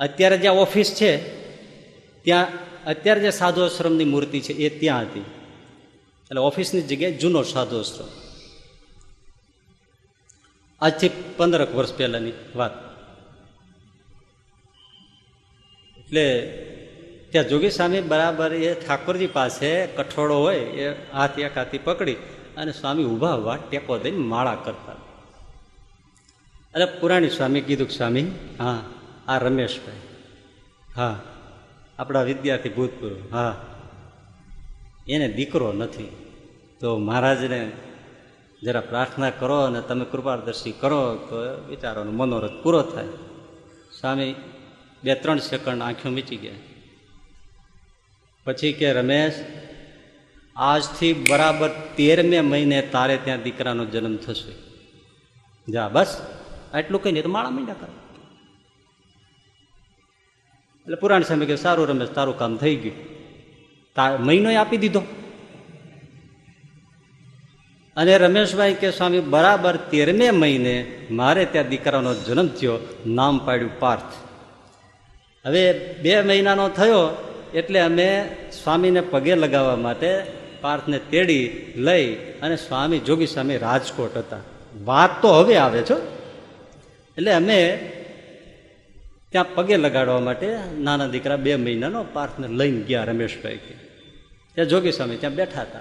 અત્યારે 0.01 0.39
જ્યાં 0.39 0.55
ઓફિસ 0.55 0.95
છે, 0.95 1.11
ત્યાં 2.25 2.47
અત્યારે 2.87 3.21
જે 3.21 3.31
સાધુ 3.31 3.61
આશ્રમની 3.63 4.05
મૂર્તિ 4.05 4.41
છે 4.41 4.53
એ 4.53 4.81
ત્યાં 4.81 5.03
હતી. 5.03 5.21
એટલે 5.21 6.41
ઓફિસની 6.41 6.83
જગ્યાએ 6.83 7.13
જૂનો 7.13 7.43
સાધુ 7.43 7.79
આશ્રમ 7.79 8.11
આજથી 10.81 11.11
પંદરક 11.37 11.75
વર્ષ 11.75 11.95
પહેલાની 11.95 12.33
વાત. 12.57 12.75
એટલે 15.99 16.27
ત્યાં 17.31 17.49
જોગી 17.49 17.71
સ્વામી 17.71 18.01
બરાબર 18.01 18.55
એ 18.55 18.75
ઠાકોરજી 18.75 19.27
પાસે 19.27 19.87
કઠોળો 19.87 20.37
હોય, 20.37 20.59
એ 20.59 20.95
હાથ 21.13 21.39
એક 21.39 21.57
હાથી 21.57 21.79
પકડી 21.79 22.17
અને 22.57 22.73
સ્વામી 22.73 23.05
ઊભા 23.05 23.35
ઊભા 23.35 23.57
ટેકો 23.57 23.99
દઈને 23.99 24.19
માળા 24.19 24.55
કરતા. 24.55 24.93
અરે 26.75 26.85
પુરાણી 26.85 27.31
સ્વામી 27.31 27.61
કીધું 27.61 27.89
કે 27.89 27.95
સ્વામી, 27.95 28.25
હા, 28.59 28.83
આ 29.29 29.39
રમેશભાઈ. 29.39 29.97
હા, 30.97 31.21
આપણા 31.99 32.23
વિદ્યાર્થી 32.23 32.69
ભૂતપૂર્વ, 32.69 33.37
હા. 33.37 33.67
એને 35.09 35.29
દીકરો 35.29 35.73
નથી. 35.73 36.17
તો 36.81 36.99
મહારાજને 36.99 37.73
જરા 38.63 38.81
પ્રાર્થના 38.81 39.31
કરો 39.31 39.61
અને 39.61 39.81
તમે 39.81 40.05
કૃપાદર્શી 40.05 40.73
કરો 40.73 41.17
તો 41.17 41.65
વિચારોનો 41.69 42.11
મનોરથ 42.11 42.63
પૂરો 42.63 42.83
થાય. 42.83 43.07
સ્વામી 44.01 44.35
બે 45.05 45.15
ત્રણ 45.15 45.39
સેકન્ડ 45.39 45.83
આંખો 45.83 46.11
મીચી 46.11 46.37
ગયા. 46.37 46.53
પછી 48.45 48.73
કે 48.73 48.93
રમેશ 48.93 49.45
આજથી 50.57 51.13
બરાબર 51.13 51.69
તેરમે 51.69 52.41
મહિને 52.41 52.83
તારે 52.83 53.17
ત્યાં 53.17 53.43
દીકરાનો 53.43 53.85
જન્મ 53.85 54.17
થશે. 54.17 54.53
જા, 55.73 55.89
બસ. 55.89 56.21
આટલું 56.75 57.03
કહીને 57.03 57.23
તો 57.23 57.29
માળા 57.29 57.51
મીંડા 57.51 57.75
કરે. 57.75 57.93
એટલે 60.83 60.97
પુરાણ 60.97 61.23
સામે 61.23 61.47
કે 61.47 61.57
સારું 61.57 61.89
રમેશ, 61.89 62.09
તારું 62.09 62.39
કામ 62.39 62.57
થઈ 62.57 62.77
ગયું. 62.77 62.95
તા 63.95 64.17
મહિનો 64.17 64.61
આપી 64.61 64.77
દીધો. 64.77 65.03
અને 67.97 68.19
રમેશભાઈ 68.19 68.75
કે, 68.75 68.91
સ્વામી, 68.91 69.21
બરાબર 69.21 69.77
તેરમે 69.77 70.31
મહિને 70.31 71.07
મારે 71.11 71.45
ત્યાં 71.45 71.69
દીકરાનો 71.69 72.15
જન્મ 72.15 72.49
થયો, 72.49 72.95
નામ 73.07 73.39
પાડ્યું 73.39 73.81
પાર્થ. 73.81 74.13
હવે 75.47 75.93
બે 76.03 76.23
મહિનાનો 76.23 76.69
થયો 76.69 77.29
એટલે 77.55 77.81
અમે 77.81 78.37
સ્વામીને 78.63 79.01
પગે 79.01 79.35
લગાવવા 79.35 79.77
માટે 79.77 80.42
પાર્થને 80.63 80.99
તેડી 80.99 81.73
લઈ 81.77 82.15
અને 82.15 82.57
સ્વામી 82.57 82.99
જોગી 82.99 83.27
સ્વામી 83.27 83.59
રાજકોટ 83.59 84.17
હતા. 84.17 84.39
વાત 84.85 85.23
તો 85.23 85.29
હવે 85.29 85.57
આવે 85.57 85.83
છો 85.83 86.19
એટલે 87.19 87.33
અમે 87.33 87.91
ત્યાં 89.31 89.55
પગે 89.55 89.77
લગાડવા 89.77 90.21
માટે 90.21 90.59
નાના 90.79 91.07
દીકરા 91.07 91.37
બે 91.37 91.57
મહિનાનો 91.57 92.05
પાર્થને 92.13 92.49
લઈને 92.49 92.83
ગયા 92.83 93.05
રમેશભાઈ 93.05 93.57
ત્યાં 94.55 94.69
જોગી 94.69 94.93
સ્વામી 94.93 95.17
ત્યાં 95.17 95.35
બેઠા 95.35 95.63
હતા. 95.63 95.79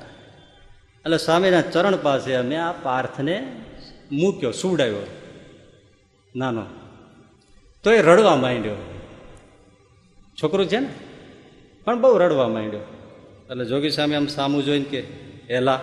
એટલે 1.06 1.18
સ્વામીના 1.18 1.62
ચરણ 1.62 1.98
પાસે 1.98 2.36
અમે 2.36 2.56
આ 2.56 2.72
પાર્થને 2.72 3.48
મૂક્યો, 4.12 4.52
સુવડાવ્યો. 4.52 5.08
નાનો. 6.36 6.66
તો 7.84 7.92
એ 7.92 8.02
રડવા 8.02 8.36
માંડ્યો. 8.36 8.76
છોકરું 10.44 10.68
છે 10.68 10.80
ને? 10.80 10.90
પણ 11.86 12.02
બહુ 12.02 12.18
રડવા 12.18 12.48
માંડ્યો. 12.48 12.80
એટલે 13.52 13.66
જોગી 13.66 13.90
સ્વામી 13.90 14.16
આમ 14.16 14.28
સામું 14.28 14.66
જોઈને 14.66 14.86
કે, 14.86 15.04
એલા, 15.50 15.80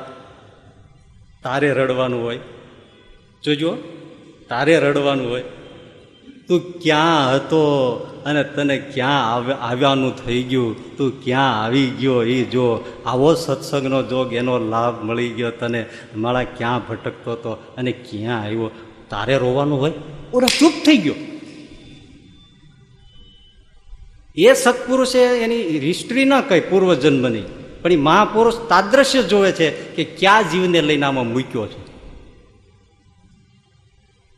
તારે 1.43 1.73
રડવાનું 1.73 2.25
હોય. 2.25 2.39
જોજો, 3.45 3.77
તારે 4.49 4.79
રડવાનું 4.79 5.31
હોય. 5.31 5.45
તું 6.49 6.79
ક્યાં 6.79 7.35
હતો 7.35 7.95
અને 8.27 8.45
તને 8.45 8.79
ક્યાં 8.79 9.35
આવ્યાનું 9.55 10.25
થઈ 10.25 10.43
ગયું? 10.43 10.97
તું 10.97 11.25
ક્યાં 11.25 11.65
આવી 11.65 11.87
ગયો? 11.87 12.23
એ 12.23 12.45
જો, 12.45 12.85
આવો 13.07 13.35
સત્સંગનો 13.35 14.03
જોગ, 14.03 14.33
એનો 14.33 14.59
લાભ 14.59 15.05
મળી 15.05 15.29
ગયો 15.29 15.51
તને. 15.51 15.87
મારા 16.17 16.45
ક્યાં 16.45 16.89
ભટકતો 16.89 17.33
હતો 17.33 17.51
અને 17.51 17.93
ક્યાં 17.93 18.43
આવ્યો? 18.43 18.71
તારે 19.11 19.39
રોવાનું 19.39 19.81
હોય? 19.81 19.93
ઓરા 20.35 20.49
ચૂપ 20.59 20.73
થઈ 20.87 20.97
ગયો. 20.97 21.15
એ 24.39 24.55
સત્પુરુષે 24.55 25.19
એની 25.19 25.79
હિસ્ટ્રી 25.79 26.25
ન 26.25 26.41
કહી, 26.41 26.61
પૂર્વજન્મની. 26.61 27.43
પણ 27.83 27.93
એ 27.93 27.97
મહાપુરુષ 27.97 28.55
તાદ્રશ્ય 28.69 29.23
જોવે 29.23 29.53
છે 29.53 29.71
કે 29.71 30.05
ક્યાં 30.05 30.51
જીવને 30.51 30.83
લઈને 30.83 31.07
આમાં 31.07 31.27
મૂક્યો 31.27 31.67
છે. 31.67 31.87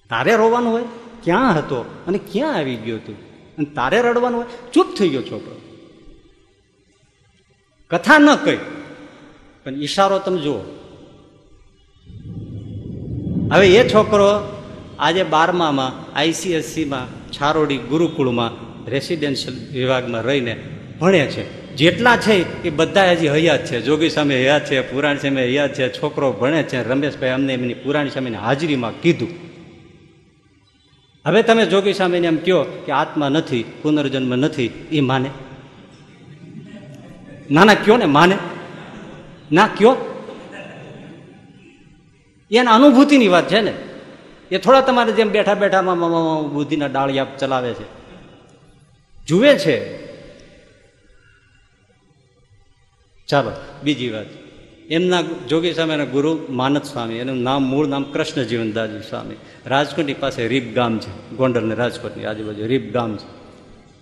તારે 0.08 0.36
રોવાનું 0.36 0.72
હોય, 0.72 0.82
ક્યાં 1.24 1.58
હતો 1.58 1.76
અને 2.06 2.18
ક્યાં 2.32 2.54
આવી 2.54 2.76
ગયો 2.76 2.98
તું 2.98 3.16
અને 3.56 3.64
તારે 3.64 4.02
રડવાનું 4.02 4.40
હોય, 4.40 4.72
ચૂપ 4.72 4.86
થઈ 4.98 5.08
ગયો 5.08 5.22
છોકરો 5.22 5.60
કથા 7.90 8.18
ન 8.18 8.36
કહી. 8.36 8.58
પણ 9.64 9.74
ઈશારો 9.74 10.18
તમે 10.18 10.40
જુઓ. 10.40 10.60
હવે 13.52 13.68
એ 13.68 13.88
છોકરો 13.88 14.28
આજે 14.98 15.22
બારમામાં, 15.22 16.18
આઈસીએસસીમાં, 16.18 17.30
છારોડી 17.32 17.78
ગુરુકુળમાં 17.78 18.69
રેસિડેન્શિયલ 18.88 19.78
વિભાગમાં 19.78 20.22
રહીને 20.22 20.56
ભણે 21.00 21.26
છે. 21.26 21.76
જેટલા 21.76 22.16
છે 22.16 22.62
એ 22.62 22.70
બધા 22.70 23.10
હજી 23.10 23.28
હયાત 23.28 23.66
છે. 23.66 23.80
જોગી 23.80 24.10
સામે 24.10 24.42
હયાત 24.42 24.66
છે, 24.66 24.80
પુરાણી 24.80 25.18
સામે 25.18 25.44
હયાત 25.44 25.74
છે, 25.74 25.88
છોકરો 25.88 26.32
ભણે 26.32 26.62
છે, 26.62 26.88
રમેશભાઈ 26.88 27.30
અમને 27.30 27.54
એમની 27.54 27.74
પુરાણી 27.74 28.10
સામેની 28.10 28.36
હાજરીમાં 28.36 29.00
કીધું. 29.00 29.28
હવે 31.26 31.42
તમે 31.42 31.66
જોગી 31.66 31.92
સામેને 31.92 32.26
એમ 32.26 32.36
કહો 32.36 32.82
કે 32.86 32.92
આત્મા 32.92 33.28
નથી, 33.28 33.64
પુનર્જન્મ 33.82 34.36
નથી, 34.36 34.88
એ 34.92 35.00
માને? 35.00 35.30
ના 37.50 37.64
ના 37.64 37.74
કયો 37.74 37.96
ને 37.96 38.04
માને? 38.04 38.36
ના 39.52 39.66
કયો 39.66 39.96
એના 42.50 42.70
અનુભૂતિની 42.70 43.28
વાત 43.28 43.50
છે 43.50 43.60
ને? 43.60 43.72
એ 44.50 44.58
થોડા 44.58 44.80
તમારે 44.80 45.12
જેમ 45.12 45.30
બેઠા 45.30 45.54
બેઠામાં 45.54 45.98
બુદ્ધિના 46.54 46.86
ડાળિયા 46.86 47.26
ચલાવે 47.38 47.72
છે. 47.72 47.99
જુએ 49.30 49.58
છે. 49.58 50.06
ચાલો, 53.26 53.52
બીજી 53.84 54.10
વાત. 54.10 54.26
એમના 54.90 55.22
જોગી 55.22 55.74
સ્વામીના 55.74 56.04
ગુરુ 56.04 56.46
માનદ 56.48 56.82
સ્વામી, 56.82 57.14
એનું 57.14 57.42
નામ, 57.42 57.62
મૂળ 57.62 57.86
નામ 57.86 58.02
કૃષ્ણ 58.02 58.42
જીવનદાસજી 58.42 58.98
સ્વામી. 58.98 59.36
રાજકોટની 59.66 60.14
પાસે 60.14 60.48
રીપ 60.48 60.74
ગામ 60.74 60.98
છે 60.98 61.36
ગોંડલ 61.36 61.64
ને 61.64 61.74
રાજકોટની 61.74 62.24
આજુબાજુ 62.24 62.66
રીપ 62.66 62.92
ગામ 62.92 63.16
છે. 63.16 63.26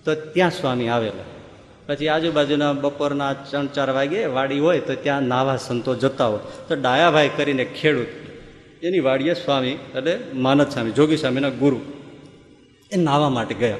તો 0.05 0.15
ત્યાં 0.15 0.51
સ્વામી 0.51 0.87
આવેલા. 0.87 1.23
પછી 1.87 2.07
આજુબાજુના 2.07 2.73
બપોરના 2.73 3.33
ત્રણ, 3.33 3.67
ચાર 3.67 3.89
વાગે 3.89 4.25
વાડી 4.25 4.59
હોય 4.59 4.79
તો 4.79 4.95
ત્યાં 4.95 5.23
નાવા 5.23 5.57
સંતો 5.57 5.95
જતા 5.95 6.25
હોય. 6.25 6.39
તો 6.67 6.75
ડાયાભાઈ 6.81 7.29
કરીને 7.29 7.65
ખેડૂત. 7.65 8.07
એની 8.83 8.99
વાડીએ 8.99 9.33
સ્વામી 9.33 9.69
એટલે 9.69 10.19
માનદ 10.33 10.69
સ્વામી, 10.69 10.91
જોગી 10.91 11.17
સ્વામીના 11.17 11.49
ગુરુ. 11.49 11.81
એ 12.91 12.95
નાવા 12.95 13.29
માટે 13.29 13.55
ગયા. 13.55 13.77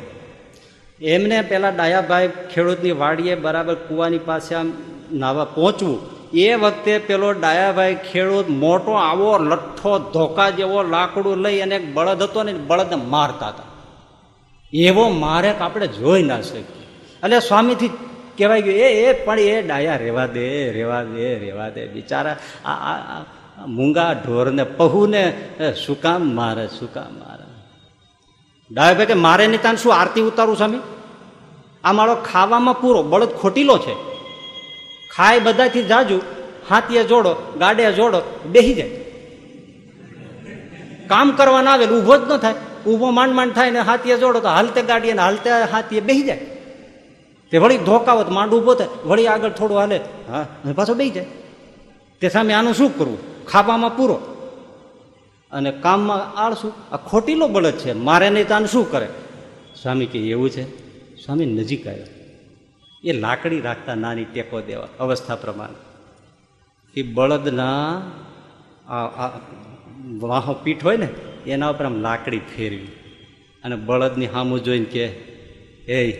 એમને 1.02 1.42
પેલા 1.42 1.70
ડાયાભાઈ 1.70 2.30
ખેડૂતની 2.54 2.92
વાડીએ 2.92 3.36
બરાબર 3.36 3.76
કૂવાની 3.76 4.18
પાસે 4.18 4.56
આમ 4.56 4.72
નાવા 5.14 5.46
પહોંચવું. 5.46 6.00
એ 6.34 6.56
વખતે 6.56 7.00
પેલો 7.00 7.34
ડાયાભાઈ 7.34 7.96
ખેડૂત 8.12 8.50
મોટો 8.50 8.92
આવો 8.92 9.38
લઠ્ઠો 9.38 10.00
ધોકા 10.14 10.50
જેવો 10.50 10.84
લાકડું 10.84 11.38
લઈ 11.38 11.62
અને 11.62 11.76
એક 11.76 11.94
બળદ 11.94 12.24
હતો 12.24 12.44
ને 12.44 12.54
બળદને 12.54 12.96
મારતા 12.96 13.48
હતા. 13.48 13.64
એવો 14.74 15.10
મારે 15.10 15.50
આપણે 15.52 15.88
જોઈ 15.88 16.24
ના 16.24 16.42
શકીએ. 16.42 16.86
એટલે 17.24 17.40
સ્વામીથી 17.40 17.92
કહેવાય 18.38 18.62
ગયું, 18.62 18.76
એ 18.76 18.88
એ, 19.04 19.14
પણ 19.26 19.40
એ 19.40 19.62
ડાયા 19.62 19.96
રેવા 19.96 20.28
દે 20.28 20.72
રેવા 20.72 21.04
દે 21.04 21.40
રેવા 21.40 21.70
દે, 21.70 21.86
બિચારા 21.86 22.38
આ 22.66 23.22
મૂંગા 23.68 24.14
ઢોરને 24.14 24.64
પહુને 24.64 25.24
શું 25.86 26.02
કામ 26.02 26.36
મારે, 26.36 26.68
શું 26.68 26.94
કામ 26.94 27.14
મારે? 27.20 27.39
ડાયાભાઈ 28.72 29.06
કે 29.06 29.14
મારે 29.14 29.48
નહીં 29.48 29.62
તાન 29.62 29.76
શું 29.76 29.94
આરતી 29.94 30.22
ઉતારું 30.22 30.58
સ્વામી? 30.58 30.80
આ 31.84 31.92
મારો 31.92 32.16
ખાવામાં 32.16 32.82
પૂરો, 32.82 33.04
બળદ 33.04 33.30
ખોટીલો 33.30 33.78
છે. 33.78 33.94
ખાય 35.16 35.40
બધાથી 35.40 35.84
જાજુ, 35.84 36.22
હાથીએ 36.70 37.04
જોડો 37.04 37.36
ગાડે 37.60 37.94
જોડો, 37.94 38.22
બેહી 38.46 38.74
જાય. 38.74 38.90
કામ 41.08 41.32
કરવા 41.32 41.62
ના 41.62 41.72
આવે 41.72 41.86
ઊભો 41.86 42.18
જ 42.18 42.32
ન 42.32 42.38
થાય. 42.38 42.54
ઊભો 42.88 43.10
માંડ 43.10 43.34
માંડ 43.34 43.54
થાય 43.54 43.72
ને 43.72 43.80
હાથીએ 43.80 44.18
જોડો 44.18 44.40
તો 44.40 44.48
હાલતે 44.48 44.82
ગાડીએ 44.82 45.14
ને 45.14 45.22
હાલતે 45.22 45.50
હાથીએ 45.50 46.00
બેહી 46.00 46.24
જાય. 46.24 46.38
તે 47.52 47.58
વળી 47.58 47.78
ધોકાવત, 47.78 48.30
માંડ 48.30 48.54
ઊભો 48.54 48.74
થાય, 48.74 48.88
વળી 49.06 49.28
આગળ 49.28 49.50
થોડું 49.50 49.78
હાલે, 49.78 49.98
હા 50.30 50.46
પાછો 50.76 50.94
બેહી 50.94 51.10
જાય. 51.10 51.26
તે 52.22 52.30
સામે 52.30 52.54
આનું 52.54 52.74
શું 52.74 52.98
કરવું? 52.98 53.46
ખાવામાં 53.46 53.98
પૂરો. 53.98 54.39
અને 55.52 55.72
કામમાં 55.72 56.36
આળશું 56.36 56.74
આ 56.92 56.98
ખોટીલો 56.98 57.48
બળદ 57.48 57.74
છે, 57.74 57.94
મારે 57.94 58.30
નહીં 58.30 58.48
તાન 58.48 58.66
શું 58.66 58.92
કરે? 58.92 59.08
સ્વામી 59.82 60.06
કે 60.06 60.20
એવું 60.20 60.50
છે? 60.50 60.64
સ્વામી 61.26 61.46
નજીક 61.46 61.88
આવ્યો. 61.88 62.04
એ 63.04 63.12
લાકડી 63.12 63.62
રાખતા 63.62 63.96
નાની 63.96 64.26
ટેકો 64.26 64.62
દેવા, 64.62 64.88
અવસ્થા 65.00 65.36
પ્રમાણે. 65.36 65.76
એ 67.00 67.04
બળદના 67.04 68.02
આ 68.88 69.40
વાહો 70.20 70.54
પીઠ 70.54 70.84
હોય 70.84 70.98
ને, 70.98 71.08
એના 71.46 71.70
ઉપર 71.70 71.86
આમ 71.86 72.02
લાકડી 72.02 72.40
ફેરવી. 72.40 72.88
અને 73.64 73.76
બળદની 73.76 74.28
સામું 74.28 74.64
જોઈને 74.64 74.86
કે 74.86 75.06
એ 75.94 76.18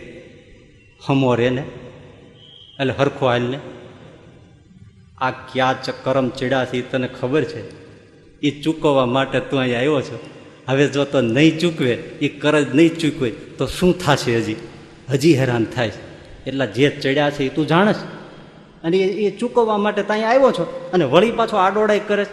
હમો 1.06 1.34
રે 1.34 1.50
ને 1.50 1.62
એટલે 2.80 2.94
હરખો 2.98 3.26
હાલ 3.26 3.42
ને. 3.42 3.60
આ 5.18 5.30
ક્યાં 5.30 6.02
કરમ 6.02 6.28
ચીડા 6.28 6.64
છે 6.64 6.90
તને 6.90 7.08
ખબર 7.08 7.44
છે? 7.44 7.79
એ 8.42 8.50
ચૂકવવા 8.50 9.06
માટે 9.06 9.40
તું 9.40 9.60
અહીંયા 9.60 9.78
આવ્યો 9.78 10.00
છો? 10.00 10.18
હવે 10.68 10.88
જો 10.88 11.04
તો 11.04 11.20
નહીં 11.20 11.58
ચૂકવે 11.58 11.92
એ 11.94 12.28
કરજ 12.28 12.74
નહીં 12.74 12.98
ચૂકવે, 12.98 13.30
તો 13.30 13.66
શું 13.66 13.98
થશે 13.98 14.38
હજી? 14.38 14.56
હજી 15.10 15.34
હેરાન 15.34 15.64
થાય 15.64 15.92
એટલા 16.46 16.64
જે 16.64 16.90
ચડ્યા 16.90 17.30
છે 17.30 17.44
એ 17.44 17.48
તું 17.48 17.66
જાણસ 17.66 17.96
અને 18.84 18.98
એ 18.98 19.30
ચૂકવવા 19.30 19.76
માટે 19.76 20.02
ત્યાં 20.02 20.30
આવ્યો 20.30 20.52
છો? 20.52 20.90
અને 20.92 21.04
વળી 21.04 21.30
પાછો 21.30 21.56
આડોડાઈ 21.56 21.98
કરે 22.08 22.26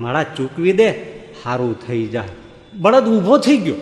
મારા 0.00 0.22
ચૂકવી 0.22 0.72
દે 0.72 0.92
સારું 1.42 1.86
થઈ 1.86 2.06
જાય. 2.06 2.28
બળદ 2.74 3.06
ઊભો 3.08 3.38
થઈ 3.38 3.56
ગયો. 3.56 3.74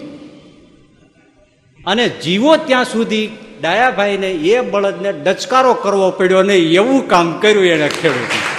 અને 1.87 2.09
જીવો 2.09 2.57
ત્યાં 2.57 2.85
સુધી 2.85 3.31
ડાયાભાઈને 3.61 4.31
એ 4.33 4.61
બળદને 4.61 5.13
ડચકારો 5.13 5.75
કરવો 5.75 6.11
પડ્યો 6.11 6.43
નહીં 6.43 6.73
એવું 6.73 7.09
કામ 7.09 7.39
કર્યું 7.39 7.67
એને 7.67 7.89
ખેડૂત. 7.89 8.52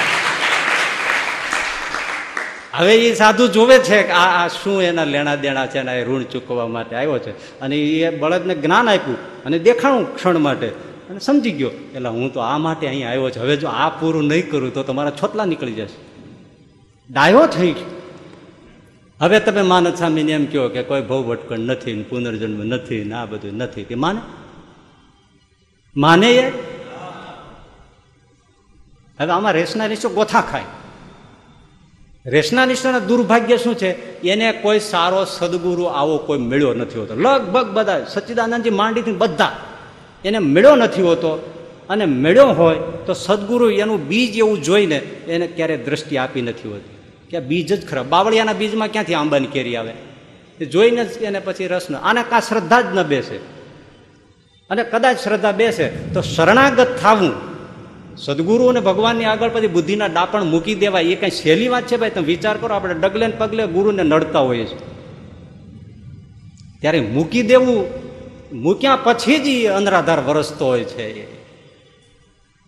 હવે 2.78 2.96
એ 2.96 3.14
સાધુ 3.14 3.48
જોવે 3.48 3.80
છે 3.80 4.04
કે 4.04 4.12
આ 4.12 4.46
આ 4.46 4.48
શું 4.48 4.82
એના 4.82 5.04
લેણા 5.04 5.36
દેણા 5.36 5.68
છે 5.68 5.80
એના 5.80 5.94
એ 5.94 6.04
ઋણ 6.04 6.24
ચૂકવવા 6.24 6.68
માટે 6.68 6.96
આવ્યો 6.96 7.20
છે. 7.20 7.60
અને 7.60 7.78
એ 7.78 8.18
બળદને 8.18 8.56
જ્ઞાન 8.56 8.90
આપ્યું 8.90 9.44
અને 9.44 9.60
દેખાણું 9.60 10.16
ક્ષણ 10.16 10.40
માટે. 10.40 10.68
અને 11.10 11.20
સમજી 11.20 11.52
ગયો 11.52 11.70
એટલે 11.70 12.10
હું 12.10 12.34
તો 12.34 12.40
આ 12.40 12.58
માટે 12.58 12.88
અહીં 12.88 13.10
આવ્યો 13.10 13.30
છું. 13.30 13.44
હવે 13.44 13.58
જો 13.58 13.68
આ 13.68 13.90
પૂરું 13.90 14.28
નહીં 14.28 14.52
કરું 14.52 14.74
તો 14.74 14.84
તમારા 14.84 15.12
છોતલા 15.12 15.46
નીકળી 15.46 15.74
જશે. 15.74 16.14
ડાયો 17.14 17.48
થઈ 17.48 17.76
હવે 19.22 19.40
તમે 19.40 19.62
માનદ 19.62 19.96
સ્વામીને 19.96 20.32
એમ 20.32 20.46
કહો 20.46 20.70
કે 20.70 20.84
કોઈ 20.84 21.02
ભવ 21.02 21.24
ભટકણ 21.24 21.60
નથી 21.60 22.04
પુનર્જન્મ 22.04 22.64
નથી 22.64 23.04
ને 23.04 23.14
આ 23.14 23.26
બધું 23.26 23.58
નથી. 23.58 23.84
તે 23.84 23.96
માને? 23.96 24.22
માને 25.98 26.32
એ? 26.32 26.50
હવે 29.20 29.32
આમાં 29.32 29.52
રેસના 29.52 29.86
રેસો 29.86 30.10
ગોથા 30.10 30.42
ખાય. 30.42 30.64
રેસના 32.26 32.66
નિષ્ઠાના 32.66 33.00
દુર્ભાગ્ય 33.00 33.58
શું 33.58 33.76
છે? 33.76 34.22
એને 34.22 34.52
કોઈ 34.52 34.80
સારો 34.80 35.26
સદગુરુ 35.26 35.84
આવો 35.84 36.18
કોઈ 36.18 36.40
મળ્યો 36.40 36.74
નથી 36.74 37.00
હોતો. 37.00 37.16
લગભગ 37.16 37.70
બધા 37.70 38.06
સચ્ચિદાનંદજી 38.10 38.70
માંડીથી 38.70 39.12
બધા 39.12 39.58
એને 40.26 40.40
મળ્યો 40.40 40.76
નથી 40.76 41.02
હોતો. 41.02 41.60
અને 41.90 42.06
મળ્યો 42.06 42.48
હોય 42.48 42.76
તો 43.06 43.14
સદગુરુ 43.14 43.70
એનું 43.70 44.08
બીજ 44.08 44.38
એવું 44.38 44.62
જોઈને 44.62 44.96
એને 45.28 45.48
ક્યારેય 45.48 45.78
દ્રષ્ટિ 45.78 46.18
આપી 46.18 46.42
નથી 46.42 46.70
હોતી. 46.70 46.98
કે 47.30 47.40
બીજ 47.40 47.74
જ 47.74 47.90
ખરાબ. 47.90 48.06
બાવળિયાના 48.06 48.54
બીજમાં 48.54 48.88
ક્યાંથી 48.88 49.14
આંબાની 49.14 49.48
કેરી 49.48 49.76
આવે? 49.76 49.94
એ 50.62 50.66
જોઈને 50.66 51.06
જ 51.06 51.22
એને 51.22 51.40
પછી 51.40 51.68
રસ 51.68 51.88
ન 51.90 51.96
આને 51.96 52.24
કાં 52.30 52.42
શ્રદ્ધા 52.42 52.82
જ 52.82 52.86
ન 52.86 53.04
બેસે. 53.04 53.38
અને 54.70 54.84
કદાચ 54.84 55.18
શ્રદ્ધા 55.18 55.52
બેસે 55.52 55.90
તો 55.90 56.22
શરણાગત 56.22 57.00
થવું 57.02 57.53
સદગુરુ 58.18 58.66
અને 58.66 58.80
ભગવાનની 58.80 59.26
આગળ 59.26 59.50
પછી 59.50 59.68
બુદ્ધિના 59.68 60.06
ડાપણ 60.06 60.44
મૂકી 60.44 60.76
દેવાય, 60.76 61.04
એ 61.04 61.16
કઈ 61.16 61.30
સહેલી 61.30 61.68
વાત 61.68 61.84
છે 61.84 61.98
ભાઈ? 61.98 62.10
તમે 62.10 62.24
વિચાર 62.24 62.58
કરો, 62.58 62.76
આપણે 62.76 62.94
ડગલે 62.94 63.28
ને 63.28 63.34
પગલે 63.38 63.68
ગુરુને 63.68 64.04
નડતા 64.04 64.40
હોઈએ 64.40 64.66
છીએ. 64.66 64.78
ત્યારે 66.82 67.00
મૂકી 67.00 67.42
દેવું, 67.42 67.86
મૂક્યા 68.54 68.96
પછી 68.96 69.40
જ 69.40 69.48
એ 69.48 69.68
અંધરાધાર 69.68 70.20
વરસતો 70.20 70.66
હોય 70.66 70.84
છે 70.84 71.26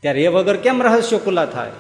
ત્યારે 0.02 0.24
એ 0.24 0.28
વગર 0.28 0.58
કેમ 0.58 0.84
રહસ્ય 0.84 1.18
ખુલ્લા 1.18 1.46
થાય? 1.46 1.72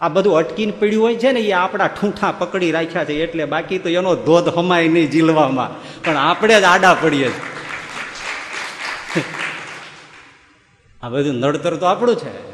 આ 0.00 0.08
બધું 0.08 0.36
અટકીને 0.36 0.72
પડ્યું 0.72 1.04
હોય 1.04 1.16
છે 1.16 1.32
ને, 1.32 1.40
એ 1.40 1.52
આપણા 1.52 1.86
ઠૂંઠા 1.86 2.32
પકડી 2.32 2.70
રાખ્યા 2.70 3.04
છે, 3.04 3.22
એટલે 3.22 3.44
બાકી 3.44 3.78
તો 3.78 3.88
એનો 3.88 4.14
ધોધ 4.14 4.48
હમાય 4.58 4.88
નહીં 4.88 5.10
જીલવામાં 5.10 6.02
પણ 6.04 6.16
આપણે 6.16 6.60
જ 6.60 6.64
આડા 6.64 6.94
પડીએ 6.94 7.28
છીએ. 7.28 7.42
આ 11.02 11.08
બધું 11.08 11.34
નડતર 11.34 11.76
તો 11.76 11.86
આપણું 11.86 12.16
છે. 12.16 12.51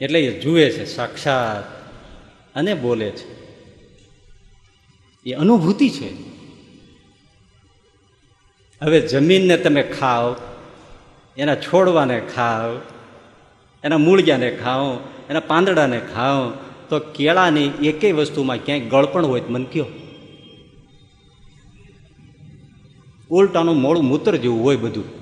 એટલે 0.00 0.20
એ 0.20 0.40
જુએ 0.40 0.70
છે, 0.70 0.84
સાક્ષાત 0.84 1.64
અને 2.54 2.74
બોલે 2.74 3.10
છે. 3.10 3.40
એ 5.26 5.32
અનુભૂતિ 5.32 5.90
છે. 5.90 6.10
હવે 8.82 9.00
જમીનને 9.00 9.56
તમે 9.56 9.82
ખાઓ, 9.82 10.36
એના 11.36 11.56
છોડવાને 11.56 12.22
ખાઓ, 12.34 12.80
એના 13.84 13.98
મૂળિયાને 13.98 14.56
ખાઓ, 14.56 14.98
એના 15.30 15.40
પાંદડાને 15.40 16.00
ખાઓ, 16.14 16.50
તો 16.88 16.98
કેળાની 16.98 17.66
એકેય 17.66 18.12
વસ્તુમાં 18.12 18.56
ક્યાંય 18.56 18.80
ગળપણ 18.80 19.26
હોય 19.26 19.40
મન 19.40 19.64
કયો? 19.64 19.86
ઉલટાનું 23.30 23.80
મોડું 23.80 24.04
મૂત્ર 24.04 24.36
જેવું 24.36 24.64
હોય 24.64 24.76
બધું. 24.76 25.19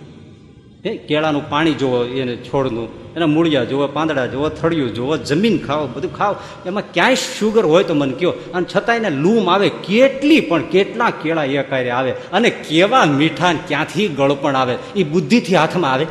કેળાનું 0.96 1.50
પાણી 1.50 1.72
જુઓ, 1.72 2.04
એને 2.04 2.36
છોડનું, 2.36 3.14
એના 3.14 3.26
મૂળિયા 3.26 3.64
જુઓ, 3.64 3.86
પાંદડા 3.86 4.26
જુઓ, 4.26 4.48
થળિયું 4.48 4.94
જુઓ, 4.94 5.16
જમીન 5.16 5.58
ખાઓ, 5.58 5.86
બધું 5.86 6.16
ખાઓ. 6.16 6.36
એમાં 6.66 6.92
ક્યાંય 6.92 7.14
શુગર 7.14 7.64
હોય 7.64 7.84
તો 7.84 7.94
મને 7.94 8.12
કયો. 8.12 8.30
અને 8.30 8.66
છતાં 8.76 8.96
એને 8.96 9.10
લૂમ 9.10 9.50
આવે, 9.50 9.68
કેટલી 9.68 10.40
પણ, 10.40 10.62
કેટલા 10.62 11.10
કેળા 11.10 11.44
એ 11.44 11.62
કાર્ય 11.62 11.90
આવે. 11.90 12.10
અને 12.10 12.50
કેવા 12.50 13.04
મીઠા 13.04 13.52
ક્યાંથી 13.52 14.08
ગળપણ 14.08 14.56
આવે, 14.56 14.74
એ 14.96 15.02
બુદ્ધિથી 15.02 15.54
હાથમાં 15.54 15.92
આવે. 15.92 16.06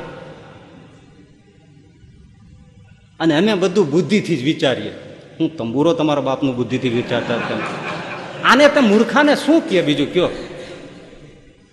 અને 3.20 3.38
અમે 3.38 3.54
બધું 3.54 3.92
બુદ્ધિથી 3.92 4.38
જ 4.38 4.44
વિચારીએ. 4.44 4.90
હું 5.40 5.58
તંબુરો 5.58 5.94
તમારા 5.94 6.22
બાપનું 6.22 6.56
બુદ્ધિથી 6.56 6.90
વિચારતા 6.90 7.36
હતા. 7.36 7.58
આને 8.44 8.68
તે 8.68 8.80
મૂર્ખાને 8.80 9.36
શું 9.36 9.70
કહે 9.70 9.82
બીજું, 9.82 10.14
કયો? 10.14 10.30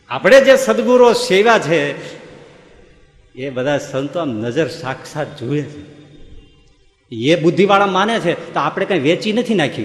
આપણે 0.09 0.41
જે 0.41 0.57
સદગુરો 0.57 1.13
સેવા 1.13 1.59
છે 1.59 2.15
એ 3.35 3.51
બધા 3.51 3.79
સંતો 3.79 4.21
આમ 4.21 4.29
નજર 4.29 4.69
સાક્ષાત 4.69 5.39
જુએ 5.39 5.63
છે. 5.63 5.83
એ 7.11 7.37
બુદ્ધિવાળા 7.37 7.87
માને 7.87 8.21
છે, 8.21 8.55
તો 8.55 8.61
આપણે 8.61 8.87
કંઈ 8.87 8.99
વેચી 8.99 9.33
નથી 9.33 9.55
નાખી. 9.55 9.85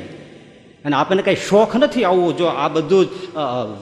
અને 0.86 0.96
આપણને 0.96 1.22
કંઈ 1.22 1.36
શોખ 1.36 1.76
નથી 1.76 2.04
આવવું, 2.04 2.38
જો 2.38 2.46
આ 2.46 2.68
બધું 2.68 3.08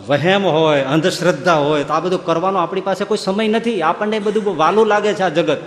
વહેમ 0.08 0.45
હોય, 0.45 0.82
અંધશ્રદ્ધા 0.82 1.56
હોય, 1.56 1.84
તો 1.84 1.93
આ 1.93 1.99
બધું 1.99 2.25
કરવાનો 2.25 2.60
આપણી 2.60 2.82
પાસે 2.82 3.06
કોઈ 3.06 3.17
સમય 3.17 3.47
નથી. 3.47 3.82
આપણને 3.82 4.19
બધું 4.19 4.58
વાલું 4.58 4.88
લાગે 4.88 5.13
છે 5.13 5.21
આ 5.21 5.30
જગત. 5.30 5.62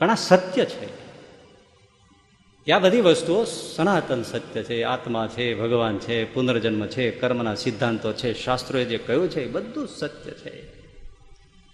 ઘણા 0.00 0.14
સત્ય 0.14 0.64
છે. 0.64 1.01
આ 2.70 2.78
બધી 2.78 3.00
વસ્તુઓ 3.00 3.44
સનાતન 3.44 4.22
સત્ય 4.22 4.62
છે, 4.62 4.82
આત્મા 4.82 5.26
છે, 5.26 5.54
ભગવાન 5.54 5.98
છે, 5.98 6.34
પુનર્જન્મ 6.34 6.86
છે, 6.86 7.10
કર્મના 7.10 7.54
સિદ્ધાંતો 7.54 8.12
છે, 8.12 8.44
શાસ્ત્રોએ 8.44 8.84
જે 8.84 8.98
કહ્યું 8.98 9.30
છે 9.30 9.44
એ 9.44 9.46
બધું 9.46 9.88
સત્ય 9.88 10.30
છે. 10.30 10.50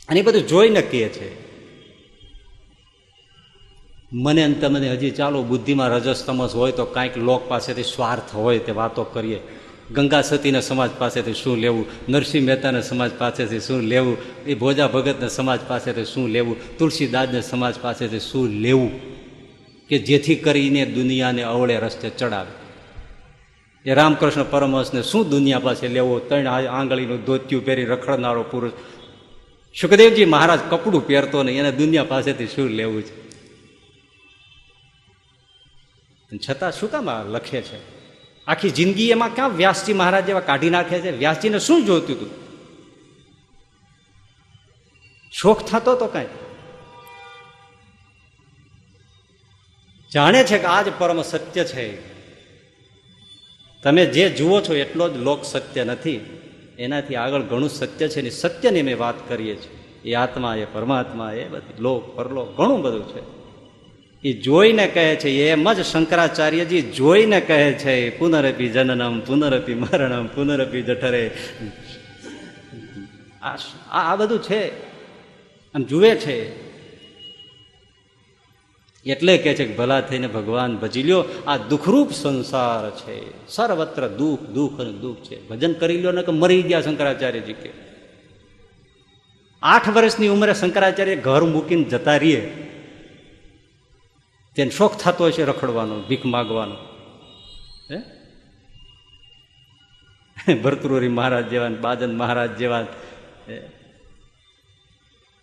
અને 0.08 0.20
એ 0.20 0.22
બધું 0.22 0.46
જોઈને 0.46 0.82
કહે 0.82 1.08
છે. 1.08 1.48
મને 4.12 4.42
અને 4.42 4.54
તમને 4.54 4.92
હજી 4.92 5.10
ચાલો, 5.10 5.42
બુદ્ધિમાં 5.42 5.88
રજસ 5.88 6.24
તમસ 6.26 6.54
હોય 6.54 6.72
તો 6.72 6.84
કાંઈક 6.84 7.16
લોક 7.16 7.48
પાસેથી 7.48 7.82
સ્વાર્થ 7.82 8.34
હોય 8.34 8.58
તે 8.58 8.72
વાતો 8.72 9.04
કરીએ. 9.04 9.40
ગંગા 9.92 10.22
સતીના 10.22 10.60
સમાજ 10.60 10.90
પાસેથી 10.98 11.34
શું 11.34 11.56
લેવું? 11.56 11.86
નરસિંહ 12.08 12.46
મહેતાના 12.46 12.80
સમાજ 12.80 13.10
પાસેથી 13.18 13.60
શું 13.60 13.80
લેવું? 13.80 14.16
એ 14.46 14.54
ભોજા 14.54 14.86
ભગતના 14.86 15.28
સમાજ 15.28 15.60
પાસેથી 15.68 16.04
શું 16.04 16.28
લેવું? 16.28 16.78
તુલસીદાસના 16.78 17.40
સમાજ 17.40 17.74
પાસેથી 17.80 18.20
શું 18.20 18.48
લેવું? 18.48 19.07
કે 19.88 19.98
જેથી 19.98 20.34
કરીને 20.34 20.86
દુનિયાને 20.86 21.42
અવળે 21.42 21.76
રસ્તે 21.78 22.10
ચડાવે. 22.10 22.68
એ 23.90 23.94
રામકૃષ્ણ 23.94 24.44
પરમહંસને 24.44 25.02
શું 25.02 25.28
દુનિયા 25.28 25.58
પાસે 25.58 25.88
લેવો? 25.88 26.18
ત્રણ 26.18 26.46
આંગળીનું 26.46 27.24
ધોત્યું 27.24 27.64
પહેરી 27.64 27.84
રખડનારો 27.84 28.42
પુરુષ. 28.42 28.72
સુખદેવજી 29.80 30.24
મહારાજ 30.24 30.60
કપડું 30.70 31.06
પહેરતો 31.06 31.42
નહીં, 31.42 31.58
એને 31.58 31.72
દુનિયા 31.72 32.04
પાસેથી 32.04 32.46
શું 32.46 32.68
લેવું 32.68 33.02
છે? 33.02 33.28
છતાં 36.48 36.72
શું 36.72 36.90
કામ 36.90 37.10
લખે 37.10 37.62
છે? 37.62 37.98
આખી 38.46 38.70
જિંદગી 38.70 39.10
એમાં 39.10 39.34
ક્યાં 39.34 39.50
વ્યાસજી 39.50 39.92
મહારાજ 39.92 40.26
જેવા 40.26 40.40
કાઢી 40.40 40.70
નાખે 40.70 41.00
છે? 41.00 41.16
વ્યાસજીને 41.16 41.58
શું 41.58 41.84
જોતું 41.84 42.16
હતું? 42.16 42.30
શોખ 45.32 45.64
થતો 45.64 45.94
તો 45.94 46.06
કાંઈ? 46.06 46.26
જાણે 50.14 50.44
છે 50.44 50.58
કે 50.58 50.64
આ 50.64 50.82
જ 50.82 50.86
પરમ 50.98 51.22
સત્ય 51.22 51.64
છે. 51.64 52.18
તમે 53.82 54.06
જે 54.06 54.30
જુઓ 54.30 54.60
છો 54.60 54.74
એટલો 54.74 55.08
જ 55.08 55.16
લોક 55.16 55.44
સત્ય 55.44 55.84
નથી. 55.84 56.26
એનાથી 56.78 57.14
આગળ 57.14 57.40
ઘણું 57.40 57.68
સત્ય 57.68 58.08
છે 58.08 58.20
ને 58.20 58.30
સત્યની 58.30 58.80
અમે 58.80 58.94
વાત 58.94 59.28
કરીએ 59.28 59.56
છીએ. 59.56 60.10
એ 60.10 60.14
આત્મા, 60.14 60.54
એ 60.54 60.64
પરમાત્મા, 60.64 61.32
એ 61.32 61.44
બધી 61.44 61.82
લોક, 61.82 62.16
પરલોક 62.16 62.56
ઘણું 62.56 62.82
બધું 62.82 63.08
છે. 63.08 63.38
એ 64.28 64.32
જોઈને 64.32 64.86
કહે 64.86 65.16
છે, 65.16 65.48
એમ 65.48 65.72
જ 65.72 65.84
શંકરાચાર્યજી 65.84 66.82
જોઈને 66.82 67.40
કહે 67.40 67.72
છે, 67.72 68.18
પુનરપી 68.18 68.68
જનનમ, 68.68 69.20
પુનરપી 69.20 69.74
મરણમ, 69.74 70.26
પુનરપી 70.26 70.82
જઠરે. 70.82 71.30
આ 73.42 73.56
આ 73.90 74.16
બધું 74.16 74.42
છે. 74.42 74.68
આમ 75.74 75.82
જુએ 75.82 76.14
છે. 76.14 76.67
એટલે 79.08 79.38
કહે 79.38 79.54
છે 79.54 79.64
કે 79.64 79.74
ભલા 79.74 80.00
થઈને 80.00 80.26
ભગવાન 80.26 80.76
ભજી 80.76 81.02
લ્યો. 81.02 81.24
આ 81.46 81.56
દુઃખરૂપ 81.56 82.12
સંસાર 82.12 82.90
છે. 82.90 83.48
સર્વત્ર 83.48 84.08
દુઃખ 84.08 84.40
દુઃખ 84.40 84.80
અને 84.80 84.92
દુઃખ 84.92 85.16
છે. 85.16 85.48
ભજન 85.48 85.72
કરી 85.72 85.96
લ્યો 85.96 86.12
ને 86.12 86.22
કે 86.22 86.32
મરી 86.32 86.62
ગયા 86.62 86.80
શંકરાચાર્યજી 86.80 87.52
કે. 87.52 87.70
આઠ 89.62 89.88
વર્ષની 89.88 90.28
ઉંમરે 90.28 90.54
શંકરાચાર્ય 90.54 91.16
ઘર 91.16 91.44
મૂકીને 91.44 91.84
જતા 91.84 92.16
રહીએ. 92.16 92.64
તેને 94.56 94.70
શોખ 94.70 94.96
થતો 94.96 95.26
હશે 95.26 95.44
રખડવાનો, 95.44 96.00
ભીખ 96.00 96.24
માગવાનો. 96.24 96.76
હે? 97.90 98.18
ભરતુરી 100.54 101.08
મહારાજ 101.08 101.48
જેવા 101.48 101.68
બાજન 101.68 102.16
મહારાજ 102.16 102.56
જેવા 102.56 102.86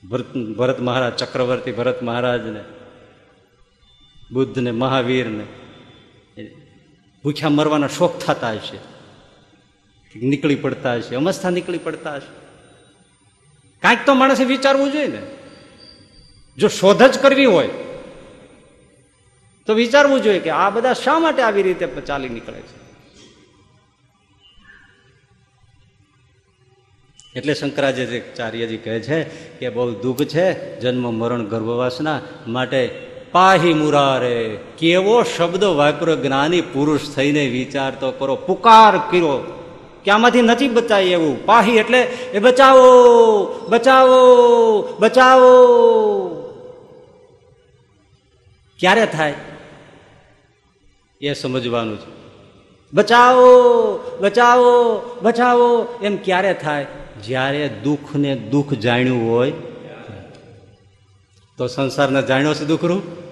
ભરત 0.09 0.35
ભરત 0.35 0.79
મહારાજ, 0.79 1.13
ચક્રવર્તી 1.13 1.71
ભરત 1.71 2.03
મહારાજને 2.03 2.74
બુદ્ધને, 4.31 4.71
મહાવીરને. 4.71 5.45
ભૂખ્યા 7.23 7.49
મરવાના 7.49 7.87
શોખ 7.87 8.19
થતા 8.19 8.51
હશે. 8.51 8.95
નીકળી 10.15 10.55
પડતા 10.55 10.93
હશે, 10.93 11.15
અમસ્થા 11.15 11.49
નીકળી 11.49 11.77
પડતા 11.77 12.15
હશે. 12.15 12.33
કાંઈક 13.81 14.05
તો 14.05 14.13
માણસે 14.13 14.43
વિચારવું 14.43 14.91
જોઈએ 14.91 15.07
ને. 15.07 15.21
જો 16.57 16.67
શોધ 16.67 17.03
જ 17.03 17.19
કરવી 17.19 17.45
હોય, 17.45 17.69
તો 19.65 19.73
વિચારવું 19.73 20.21
જોઈએ 20.21 20.39
કે 20.39 20.49
આ 20.49 20.69
બધા 20.69 20.93
શા 20.93 21.19
માટે 21.19 21.41
આવી 21.41 21.63
રીતે 21.63 21.87
ચાલી 21.87 22.29
નીકળે 22.29 22.59
છે? 22.59 22.85
એટલે 27.35 27.53
શંકરાચાર્યજી 27.53 28.77
કહે 28.77 28.99
છે 28.99 29.23
કે 29.59 29.69
બહુ 29.69 29.91
દુઃખ 29.91 30.23
છે, 30.23 30.79
જન્મ, 30.79 31.13
મરણ, 31.13 31.45
ગર્ભવાસના 31.45 32.21
માટે 32.47 33.14
પાહી 33.35 33.73
મુરારે. 33.73 34.59
કેવો 34.77 35.23
શબ્દ 35.23 35.63
વાપરો 35.63 36.15
જ્ઞાની 36.15 36.61
પુરુષ 36.61 37.09
થઈને 37.15 37.47
વિચાર 37.47 37.91
તો 37.99 38.11
કરો, 38.11 38.35
પુકાર 38.35 38.97
કર્યો. 38.97 39.61
કે 40.03 40.11
આમાંથી 40.11 40.41
નથી 40.41 40.67
બચાય 40.67 41.03
એવું? 41.03 41.45
પાહી 41.45 41.71
એટલે, 41.71 42.01
એ 42.01 42.39
બચાવો 42.39 43.67
બચાવો 43.69 44.97
બચાવો. 44.99 45.51
ક્યારે 48.79 49.05
થાય? 49.05 49.33
એ 51.21 51.33
સમજવાનું 51.33 51.97
છે. 51.97 52.11
બચાવો 52.93 53.49
બચાવો 54.21 55.01
બચાવો. 55.21 55.99
એમ 56.03 56.17
ક્યારે 56.17 56.53
થાય? 56.53 56.87
જ્યારે 57.23 57.69
દુઃખ 57.83 58.15
ને 58.15 58.35
દુઃખ 58.35 58.73
જાણ્યું 58.73 59.31
હોય, 59.31 59.53
તો 61.57 61.67
સંસારને 61.67 62.21
જાણ્યો 62.21 62.53
છે 62.53 62.65
દુઃખરૂપ? 62.65 63.24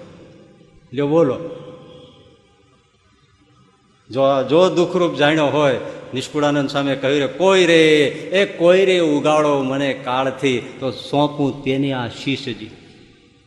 લ્યો 0.94 1.06
બોલો. 1.06 1.36
જો 4.10 4.22
જો 4.42 4.70
દુઃખરૂપ 4.70 5.14
જાણ્યો 5.14 5.46
હોય, 5.46 5.80
નિષ્કુળાનંદ 6.14 6.68
સામે 6.68 6.96
કહ્યું 6.96 7.20
રે, 7.20 7.26
કોઈ 7.26 7.66
રે, 7.66 7.82
એ 8.32 8.44
કોઈ 8.58 8.84
રે 8.84 8.98
ઉગાડો 8.98 9.62
મને 9.62 9.92
કાળથી, 9.92 10.60
તો 10.80 10.90
સોંપું 10.90 11.64
તેને 11.64 11.92
આ 11.92 12.08
શીશજી 12.08 12.70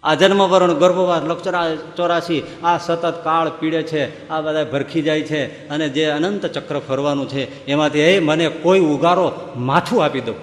આ 0.04 0.14
જન્મવરણ 0.14 0.74
ગર્ભવાસ 0.74 1.24
લક્ષરા 1.24 1.76
ચોરાશી 1.76 2.44
આ 2.64 2.78
સતત 2.78 3.24
કાળ 3.24 3.50
પીડે 3.60 3.84
છે, 3.84 4.30
આ 4.30 4.42
બધા 4.42 4.64
ભરખી 4.64 5.02
જાય 5.02 5.22
છે, 5.22 5.70
અને 5.70 5.90
જે 5.90 6.06
અનંત 6.06 6.46
ચક્ર 6.46 6.80
ફરવાનું 6.80 7.30
છે, 7.30 7.66
એમાંથી 7.66 8.00
એ 8.00 8.20
મને 8.20 8.50
કોઈ 8.50 8.80
ઉગારો 8.80 9.32
માથું 9.56 10.04
આપી 10.04 10.22
દઉં 10.22 10.36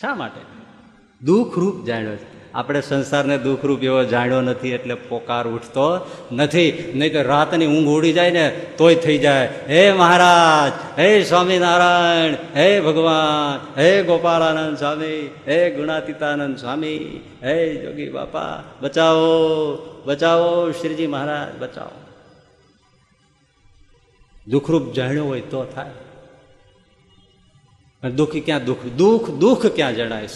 શા 0.00 0.14
માટે? 0.14 0.40
દુઃખરૂપ 1.22 1.84
જાણ્યો 1.84 2.16
છે. 2.16 2.35
આપણે 2.56 2.80
સંસારને 2.80 3.38
દુઃખરૂપ 3.38 3.82
એવો 3.82 4.04
જાણ્યો 4.04 4.40
નથી 4.40 4.70
એટલે 4.70 4.94
પોકાર 4.94 5.48
ઉઠતો 5.48 6.10
નથી. 6.32 6.92
નહીં 6.94 7.12
તો 7.12 7.22
રાતની 7.22 7.66
ઊંઘ 7.66 7.88
ઉડી 7.88 8.12
જાય 8.12 8.30
ને 8.30 8.66
તોય 8.78 8.94
થઈ 8.94 9.18
જાય. 9.18 9.48
હે 9.68 9.92
મહારાજ, 9.92 11.00
હે 11.00 11.24
સ્વામિનારાયણ, 11.24 12.34
હે 12.56 12.80
ભગવાન, 12.80 13.80
હે 13.80 14.02
ગોપાળાનંદ 14.02 14.78
સ્વામી, 14.78 15.30
હે 15.48 15.70
ગુણાતીતાનંદ 15.70 16.56
સ્વામી, 16.56 17.20
હે 17.42 17.76
જોગી 17.76 18.08
બાપા, 18.08 18.62
બચાવો 18.80 19.32
બચાવો 20.04 20.70
શ્રીજી 20.70 21.06
મહારાજ, 21.06 21.58
બચાવો. 21.58 22.02
દુઃખરૂપ 24.48 24.92
જાણ્યો 24.92 25.24
હોય 25.24 25.40
તો 25.40 25.64
થાય. 25.64 25.90
દુઃખી 28.10 28.40
ક્યાં 28.40 28.64
દુઃખ? 28.64 28.78
દુઃખ 28.96 29.30
દુઃખ 29.30 29.66
ક્યાં 29.66 29.94
જણાય? 29.94 30.28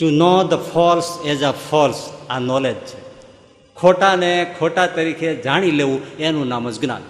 To 0.00 0.10
know 0.10 0.44
the 0.44 0.54
false 0.54 1.18
as 1.24 1.42
a 1.42 1.50
false 1.50 2.12
આ 2.30 2.38
નોલેજ 2.38 2.76
છે 2.76 3.08
ખોટાને 3.74 4.56
ખોટા 4.58 4.86
તરીકે 4.86 5.36
જાણી 5.36 5.70
લેવું, 5.70 6.16
એનું 6.16 6.48
નામ 6.48 6.70
જ 6.70 6.80
જ્ઞાન. 6.80 7.02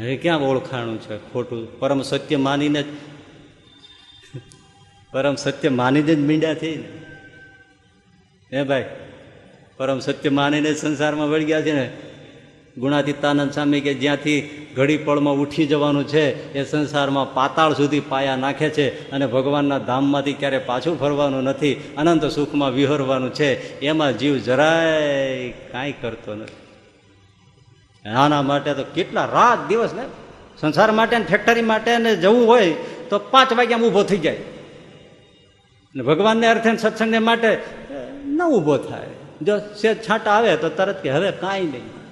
હવે 0.00 0.16
ક્યાં 0.16 0.38
ઓળખાણું 0.38 1.00
છે? 1.00 1.32
ખોટું. 1.32 1.78
પરમ 1.78 2.02
સત્ય 2.02 2.36
માનીને 2.36 2.82
જ. 2.82 2.86
પરમ 5.12 5.34
સત્ય 5.34 5.68
માનીને 5.68 6.14
જ 6.14 6.18
મીંડા 6.18 6.54
થઈ 6.54 6.76
ને. 6.76 6.88
હે 8.56 8.62
ભાઈ? 8.62 8.84
પરમ 9.76 9.98
સત્ય 9.98 10.28
માનીને 10.28 10.74
સંસારમાં 10.74 11.28
વળી 11.28 11.44
ગયા 11.44 11.62
છે 11.62 11.72
ને. 11.72 12.13
ગુણાતીતાનંદ 12.78 13.50
સ્વામી 13.50 13.80
કે 13.80 13.94
જ્યાંથી 13.94 14.66
ઘડી 14.76 14.96
પળમાં 14.96 15.34
ઉઠી 15.34 15.66
જવાનું 15.66 16.08
છે, 16.08 16.24
એ 16.52 16.64
સંસારમાં 16.64 17.34
પાતાળ 17.34 17.72
સુધી 17.72 18.00
પાયા 18.00 18.36
નાખે 18.36 18.68
છે 18.70 19.10
અને 19.10 19.26
ભગવાનના 19.26 19.78
ધામમાંથી 19.78 20.32
ક્યારે 20.32 20.58
પાછું 20.58 21.00
ફરવાનું 21.00 21.42
નથી, 21.42 21.74
અનંત 21.96 22.24
સુખમાં 22.26 22.70
વિહરવાનું 22.70 23.34
છે, 23.34 23.80
એમાં 23.80 24.18
જીવ 24.18 24.36
જરાય 24.38 25.50
કાંઈ 25.50 25.94
કરતો 26.00 26.34
નથી. 26.34 26.60
આના 28.10 28.42
માટે 28.42 28.74
તો 28.74 28.84
કેટલા 28.94 29.24
રાત 29.24 29.68
દિવસ 29.68 29.94
ને 29.94 30.02
સંસાર 30.60 30.90
માટે 30.90 31.18
ને 31.18 31.24
ફેક્ટરી 31.24 31.62
માટે 31.62 31.98
ને 31.98 32.16
જવું 32.16 32.46
હોય 32.46 32.72
તો 33.10 33.18
પાંચ 33.18 33.52
વાગ્યામાં 33.52 33.88
ઊભો 33.88 34.02
થઈ 34.02 34.18
જાય. 34.18 34.36
ને 35.94 36.02
ભગવાનને 36.02 36.46
અર્થે 36.46 36.76
સત્સંગને 36.76 37.18
માટે 37.18 37.50
ન 38.26 38.40
ઊભો 38.42 38.76
થાય. 38.76 39.12
જો 39.42 39.58
સેજ 39.58 40.02
છાંટા 40.10 40.30
આવે 40.30 40.56
તો 40.56 40.68
તરત 40.68 41.02
કે 41.02 41.10
હવે 41.10 41.30
કાંઈ 41.30 41.60
નહીં. 41.60 42.03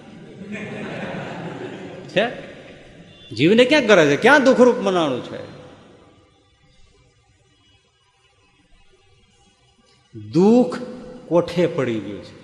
છે? 2.09 2.27
જીવને 3.31 3.65
ક્યાં 3.65 3.87
કરે 3.87 4.07
છે? 4.07 4.17
ક્યાં 4.17 4.45
દુઃખરૂપ 4.45 4.77
મનાણું 4.77 5.25
છે? 5.25 5.53
દુઃખ 10.33 10.79
કોઠે 11.27 11.67
પડી 11.67 12.01
ગયું 12.01 12.23
છે? 12.25 12.35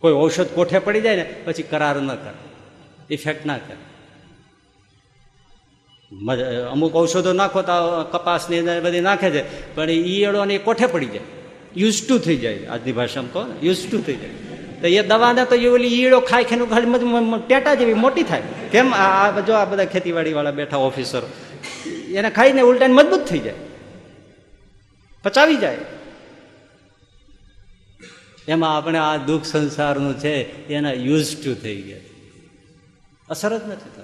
કોઈ 0.00 0.12
ઔષધ 0.12 0.46
કોઠે 0.46 0.78
પડી 0.78 1.00
જાય 1.00 1.16
ને, 1.16 1.34
પછી 1.44 1.62
કરાર 1.62 1.96
ન 1.96 2.14
કરે. 2.14 3.14
ઇફેક્ટ 3.14 3.46
ના 3.46 3.58
કરે. 3.58 3.76
અમુક 6.70 6.96
ઔષધો 6.96 7.32
નાખો 7.32 7.62
તો 7.62 8.04
કપાસની 8.04 8.62
બધી 8.62 9.00
નાખે 9.00 9.30
છે, 9.30 9.74
પણ 9.74 9.90
ઈયળો 9.90 10.44
ને 10.44 10.58
કોઠે 10.58 10.86
પડી 10.86 11.06
જાય? 11.06 11.20
યુઝ 11.76 12.08
ટુ 12.08 12.18
થઈ 12.18 12.36
જાય. 12.36 12.66
આજની 12.66 12.92
ભાષામાં 12.92 13.32
કહો 13.32 13.44
ને, 13.44 13.54
યુઝ 13.66 13.90
ટુ 13.90 13.98
થઈ 14.02 14.16
જાય. 14.16 14.47
તો 14.80 14.86
એ 14.86 15.02
દવાને 15.02 15.44
તો 15.44 15.54
એ 15.54 15.66
ઓલી 15.66 16.02
ઈડો 16.02 16.20
ખાઈ 16.20 16.44
ખેનું 16.44 16.70
ખાલી 16.70 16.86
ટેટા 17.46 17.74
જેવી 17.74 17.94
મોટી 17.94 18.22
થાય. 18.22 18.42
કેમ 18.70 18.94
આ 18.94 19.40
જો 19.40 19.52
આ 19.52 19.64
બધા 19.64 19.84
ખેતીવાડી 19.84 20.32
વાળા 20.32 20.50
બેઠા 20.50 20.76
ઓફિસર 20.76 21.22
એને 22.08 22.30
ખાઈને 22.30 22.60
ઉલટાને 22.60 22.94
મજબૂત 22.94 23.20
થઈ 23.20 23.38
જાય. 23.38 23.54
પચાવી 25.22 25.56
જાય. 25.56 25.78
એમાં 28.48 28.76
આપણે 28.76 28.98
આ 28.98 29.16
દુઃખ 29.16 29.44
સંસારનું 29.44 30.18
છે, 30.18 30.66
એના 30.68 30.92
યુઝ 30.92 31.36
ટુ 31.44 31.54
થઈ 31.54 31.82
ગયા. 31.82 31.98
અસર 33.30 33.58
જ 33.58 33.62
નથી 33.64 33.90
થતી. 33.96 34.02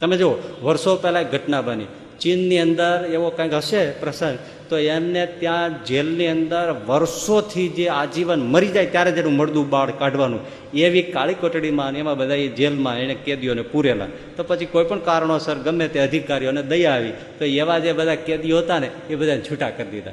તમે 0.00 0.16
જુઓ, 0.16 0.34
વર્ષો 0.62 0.96
પહેલાં 0.96 1.30
ઘટના 1.30 1.62
બની. 1.62 1.84
ચીનની 2.22 2.58
અંદર 2.58 3.04
એવો 3.12 3.30
કંઈક 3.30 3.54
હશે 3.54 3.90
પ્રસંગ, 3.90 4.38
તો 4.68 4.78
એમને 4.78 5.26
ત્યાં 5.26 5.84
જેલની 5.84 6.26
અંદર 6.26 6.74
વર્ષોથી 6.86 7.68
જે 7.68 7.88
આજીવન 7.88 8.40
મરી 8.40 8.66
જાય 8.66 8.86
ત્યારે 8.86 9.12
જેનું 9.12 9.32
મળદું 9.32 9.70
બાળ 9.70 9.90
કાઢવાનું. 9.90 10.40
એવી 10.74 11.02
કાળી 11.02 11.34
કોટડીમાં 11.34 11.92
એમાં 11.92 12.16
બધા 12.16 12.34
એ 12.34 12.48
જેલમાં 12.48 12.98
એને 12.98 13.14
કેદીઓને 13.14 13.62
પૂરેલા. 13.62 14.06
તો 14.36 14.42
પછી 14.42 14.66
કોઈ 14.66 14.84
પણ 14.84 14.98
કારણોસર 14.98 15.54
ગમે 15.54 15.88
તે 15.88 16.00
અધિકારીઓને 16.00 16.62
દયા 16.62 16.92
આવી, 16.92 17.10
તો 17.10 17.44
એવા 17.44 17.78
જે 17.78 17.92
બધા 17.92 18.14
કેદીઓ 18.14 18.58
હતા 18.58 18.78
ને, 18.78 18.90
એ 19.10 19.14
બધાને 19.14 19.40
છૂટા 19.40 19.70
કરી 19.70 19.90
દીધા. 19.90 20.10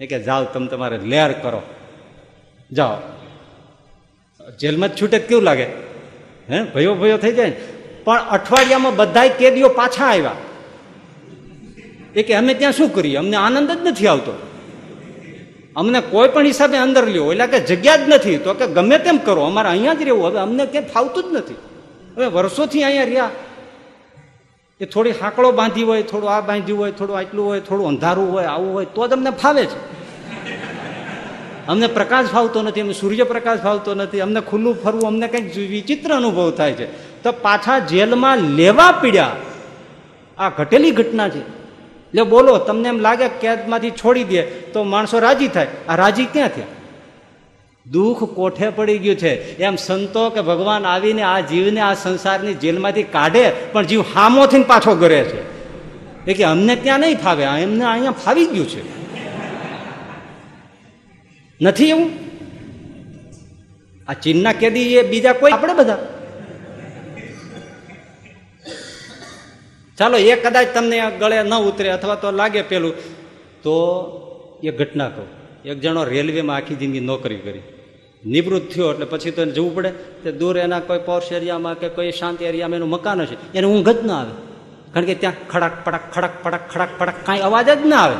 એ 0.00 0.06
કે, 0.06 0.22
જાઓ, 0.22 0.44
તમે 0.44 0.66
તમારે 0.66 0.98
લેર 0.98 1.32
કરો. 1.32 1.62
જાઓ. 2.72 2.96
જેલમાં 4.58 4.88
જ 4.88 5.02
છૂટે 5.02 5.18
કેવું 5.18 5.44
લાગે? 5.44 5.64
હે 6.50 6.62
ભયો 6.62 6.94
ભયો 6.94 7.18
થઈ 7.18 7.32
જાય 7.32 7.52
પણ 8.04 8.18
અઠવાડિયામાં 8.18 8.96
બધાય 8.96 9.28
કેદીઓ 9.28 9.68
પાછા 9.68 10.04
આવ્યા. 10.04 10.36
એ 12.14 12.22
કે 12.22 12.34
અમે 12.34 12.54
ત્યાં 12.54 12.72
શું 12.72 12.94
કરીએ? 12.94 13.16
અમને 13.16 13.36
આનંદ 13.36 13.70
જ 13.70 13.76
નથી 13.84 14.06
આવતો. 14.06 14.38
અમને 15.76 16.00
કોઈ 16.00 16.28
પણ 16.28 16.46
હિસાબે 16.46 16.76
અંદર 16.76 17.08
લ્યો, 17.08 17.32
એટલે 17.32 17.46
કે 17.46 17.60
જગ્યા 17.60 17.96
જ 17.96 18.00
નથી. 18.08 18.38
તો 18.38 18.54
કે 18.54 18.66
ગમે 18.66 18.98
તેમ 18.98 19.16
કરો, 19.16 19.42
અમારે 19.42 19.68
અહીંયા 19.68 19.94
જ 19.94 20.02
રહેવું. 20.02 20.26
હવે 20.26 20.40
અમને 20.40 20.66
ક્યાંય 20.66 20.86
ફાવતું 20.86 21.24
જ 21.24 21.26
નથી. 21.36 21.54
હવે 22.16 22.26
વર્ષોથી 22.26 22.82
અહીંયા 22.82 23.04
રહ્યા. 23.04 23.30
એ 24.80 24.84
થોડી 24.84 25.10
હાંકળો 25.10 25.52
બાંધી 25.52 25.82
હોય, 25.82 26.02
થોડું 26.02 26.30
આ 26.30 26.40
બાંધ્યું 26.40 26.78
હોય, 26.78 26.90
થોડું 26.92 27.18
આટલું 27.18 27.46
હોય, 27.46 27.60
થોડું 27.60 27.88
અંધારું 27.88 28.32
હોય, 28.32 28.44
આવું 28.44 28.74
હોય, 28.74 28.84
તો 28.84 29.08
જ 29.08 29.12
અમને 29.12 29.30
ફાવે 29.30 29.66
છે. 29.66 29.98
અમને 31.66 31.86
પ્રકાશ 31.86 32.26
ફાવતો 32.26 32.62
નથી, 32.62 32.80
અમને 32.80 32.92
સૂર્યપ્રકાશ 32.92 33.58
ફાવતો 33.58 33.94
નથી, 33.94 34.20
અમને 34.20 34.40
ખુલ્લું 34.40 34.82
ફરવું, 34.82 35.06
અમને 35.06 35.28
કંઈક 35.28 35.56
વિચિત્ર 35.56 36.14
અનુભવ 36.14 36.50
થાય 36.50 36.72
છે. 36.72 37.08
તો 37.22 37.32
પાછા 37.32 37.78
જેલમાં 37.78 38.36
લેવા 38.36 38.92
પીડ્યા. 38.92 39.36
આ 40.38 40.48
ઘટેલી 40.48 40.90
ઘટના 40.90 41.28
છે. 41.28 41.57
એટલે 42.08 42.22
બોલો, 42.22 42.58
તમને 42.58 42.88
એમ 42.88 42.98
લાગે 42.98 43.28
કેદમાંથી 43.28 43.90
છોડી 43.90 44.24
દે, 44.24 44.42
તો 44.42 44.82
માણસો 44.82 45.18
રાજી 45.18 45.48
થાય. 45.48 45.66
આ 45.88 45.96
રાજી 45.96 46.24
ક્યાં 46.24 46.48
થયા? 46.48 46.64
દુઃખ 47.90 48.24
કોઠે 48.24 48.70
પડી 48.70 48.98
ગયું 48.98 49.16
છે? 49.16 49.58
એમ 49.58 49.76
સંતો 49.76 50.30
કે 50.30 50.40
ભગવાન 50.40 50.86
આવીને 50.86 51.22
આ 51.22 51.40
જીવને, 51.40 51.80
આ 51.80 51.94
સંસારની 51.94 52.54
જેલમાંથી 52.54 53.02
કાઢે, 53.02 53.52
પણ 53.72 53.84
જીવ 53.84 54.04
હામોથી 54.14 54.62
પાછો 54.62 54.96
ઘરે 54.96 55.24
છે. 55.24 55.58
એ 56.30 56.34
કે 56.34 56.44
અમને 56.44 56.76
ત્યાં 56.76 57.00
નહીં 57.00 57.18
ફાવે 57.18 57.44
એમને 57.44 57.84
અહીંયા 57.84 58.10
ફાવી 58.10 58.46
ગયું 58.46 58.68
છે. 58.68 58.98
નથી 61.62 61.88
એવું? 61.88 62.10
આ 64.08 64.12
ચીનના 64.12 64.52
કેદી 64.52 64.94
એ 64.94 65.08
બીજા 65.08 65.32
કોઈ? 65.32 65.50
આપણે 65.50 65.74
બધા. 65.74 66.17
ચાલો, 69.98 70.16
એ 70.16 70.36
કદાચ 70.36 70.66
તમને 70.74 71.02
ગળે 71.18 71.42
ન 71.42 71.54
ઉતરે 71.54 71.90
અથવા 71.90 72.14
તો 72.14 72.30
લાગે 72.30 72.62
પેલું, 72.62 72.96
તો 73.62 73.74
એ 74.64 74.70
ઘટના 74.70 75.08
કહું. 75.08 75.38
એક 75.64 75.80
જણો 75.80 76.04
રેલવેમાં 76.04 76.56
આખી 76.56 76.74
જિંદગી 76.74 77.00
નોકરી 77.00 77.36
કરી. 77.36 77.60
નિવૃત્ત 78.26 78.74
થયો 78.74 78.92
એટલે 78.92 79.06
પછી 79.06 79.30
તો 79.30 79.44
જવું 79.44 79.74
પડે. 79.74 79.90
તે 80.24 80.32
દૂર 80.32 80.58
એના 80.58 80.80
કોઈ 80.80 80.98
પોર્શ 80.98 81.32
એરિયામાં 81.32 81.78
કે 81.78 81.88
કોઈ 81.88 82.12
શાંત 82.12 82.42
એરિયામાં 82.42 82.76
એનું 82.76 82.88
મકાન 82.88 83.22
હશે. 83.22 83.36
એને 83.54 83.66
ઊંઘ 83.66 83.88
જ 83.88 84.06
ના 84.06 84.20
આવે. 84.20 84.30
કારણ 84.92 85.06
કે 85.06 85.14
ત્યાં 85.14 85.48
ખડક, 85.48 85.70
પડક 85.84 86.00
ખડક 86.12 86.30
પડક 86.42 86.60
ખડક, 86.70 86.88
પડક 86.98 87.14
કાંઈ 87.24 87.40
અવાજ 87.40 87.70
જ 87.70 87.86
ના 87.86 87.96
આવે. 87.96 88.16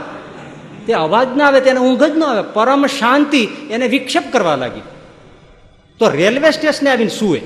તે 0.86 0.92
અવાજ 0.92 1.28
ના 1.36 1.46
આવે, 1.46 1.60
તેને 1.60 1.80
ઊંઘ 1.80 2.04
જ 2.04 2.12
ન 2.16 2.24
આવે. 2.24 2.48
પરમ 2.52 2.86
શાંતિ 2.86 3.48
એને 3.70 3.88
વિક્ષેપ 3.88 4.22
કરવા 4.32 4.56
લાગી. 4.56 4.80
તો 5.98 6.08
રેલવે 6.08 6.50
સ્ટેશને 6.50 6.90
આવીને 6.90 7.10
સુવે. 7.10 7.40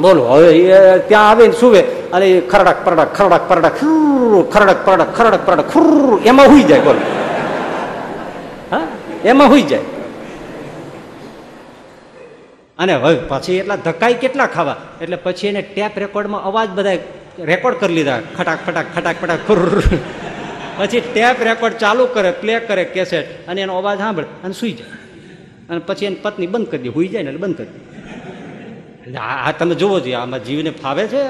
બોલો 0.00 0.24
હવે 0.24 0.48
એ 0.58 0.98
ત્યાં 0.98 1.30
આવીને 1.30 1.52
સુવે 1.52 1.80
અને 2.12 2.26
એ 2.30 2.40
ખરડક 2.40 2.76
પરડક 2.84 3.12
ખરડક 3.14 3.40
પરડક 3.48 3.74
ખુર, 3.80 4.50
ખરડક 4.50 4.76
પરડક 4.84 5.14
ખરડક 5.14 5.46
પરડક 5.46 5.68
ખુર, 5.70 6.20
એમાં 6.24 6.46
હુઈ 6.46 6.62
જાય 6.62 6.80
બોલો. 6.80 7.00
હા? 8.70 8.86
એમાં 9.24 9.48
હુઈ 9.48 9.62
જાય. 9.62 9.80
અને 12.78 12.94
હવે 12.94 13.16
પછી 13.28 13.52
એટલા 13.52 13.76
ધક્કાઈ 13.76 14.14
કેટલા 14.14 14.46
ખાવા? 14.46 14.76
એટલે 15.00 15.16
પછી 15.16 15.46
એને 15.46 15.62
ટેપ 15.62 15.98
રેકોર્ડમાં 15.98 16.42
અવાજ 16.42 16.70
બધા 16.70 16.96
રેકોર્ડ 17.38 17.76
કરી 17.76 17.94
લીધા. 17.94 18.20
ખટાક 18.38 18.58
ફટાક 18.66 18.86
ખટાક 18.96 19.16
ફટાક 19.22 19.38
ખુર 19.46 19.82
પછી 20.76 21.00
ટેપ 21.00 21.36
રેકોર્ડ 21.42 21.74
ચાલુ 21.74 22.06
કરે 22.06 22.30
પ્લે 22.30 22.58
કરે 22.58 22.84
કેસેટ 22.84 23.48
અને 23.48 23.60
એનો 23.60 23.78
અવાજ 23.78 23.98
સાંભળે 23.98 24.26
અને 24.44 24.54
સુઈ 24.54 24.72
જાય. 24.72 24.90
અને 25.70 25.80
પછી 25.86 26.06
એની 26.06 26.16
પત્ની 26.22 26.46
બંધ 26.46 26.68
કરી 26.68 26.78
દે 26.78 26.88
હુઈ 26.88 27.08
જાય 27.08 27.22
ને 27.22 27.30
એટલે 27.30 27.40
બંધ 27.40 27.56
કરી 27.56 27.66
દે. 27.66 27.80
આ 29.18 29.52
તમે 29.52 29.74
જુઓ 29.74 30.00
છો, 30.00 30.16
આમાં 30.16 30.44
જીવને 30.44 30.70
ફાવે 30.70 31.06
છે? 31.06 31.22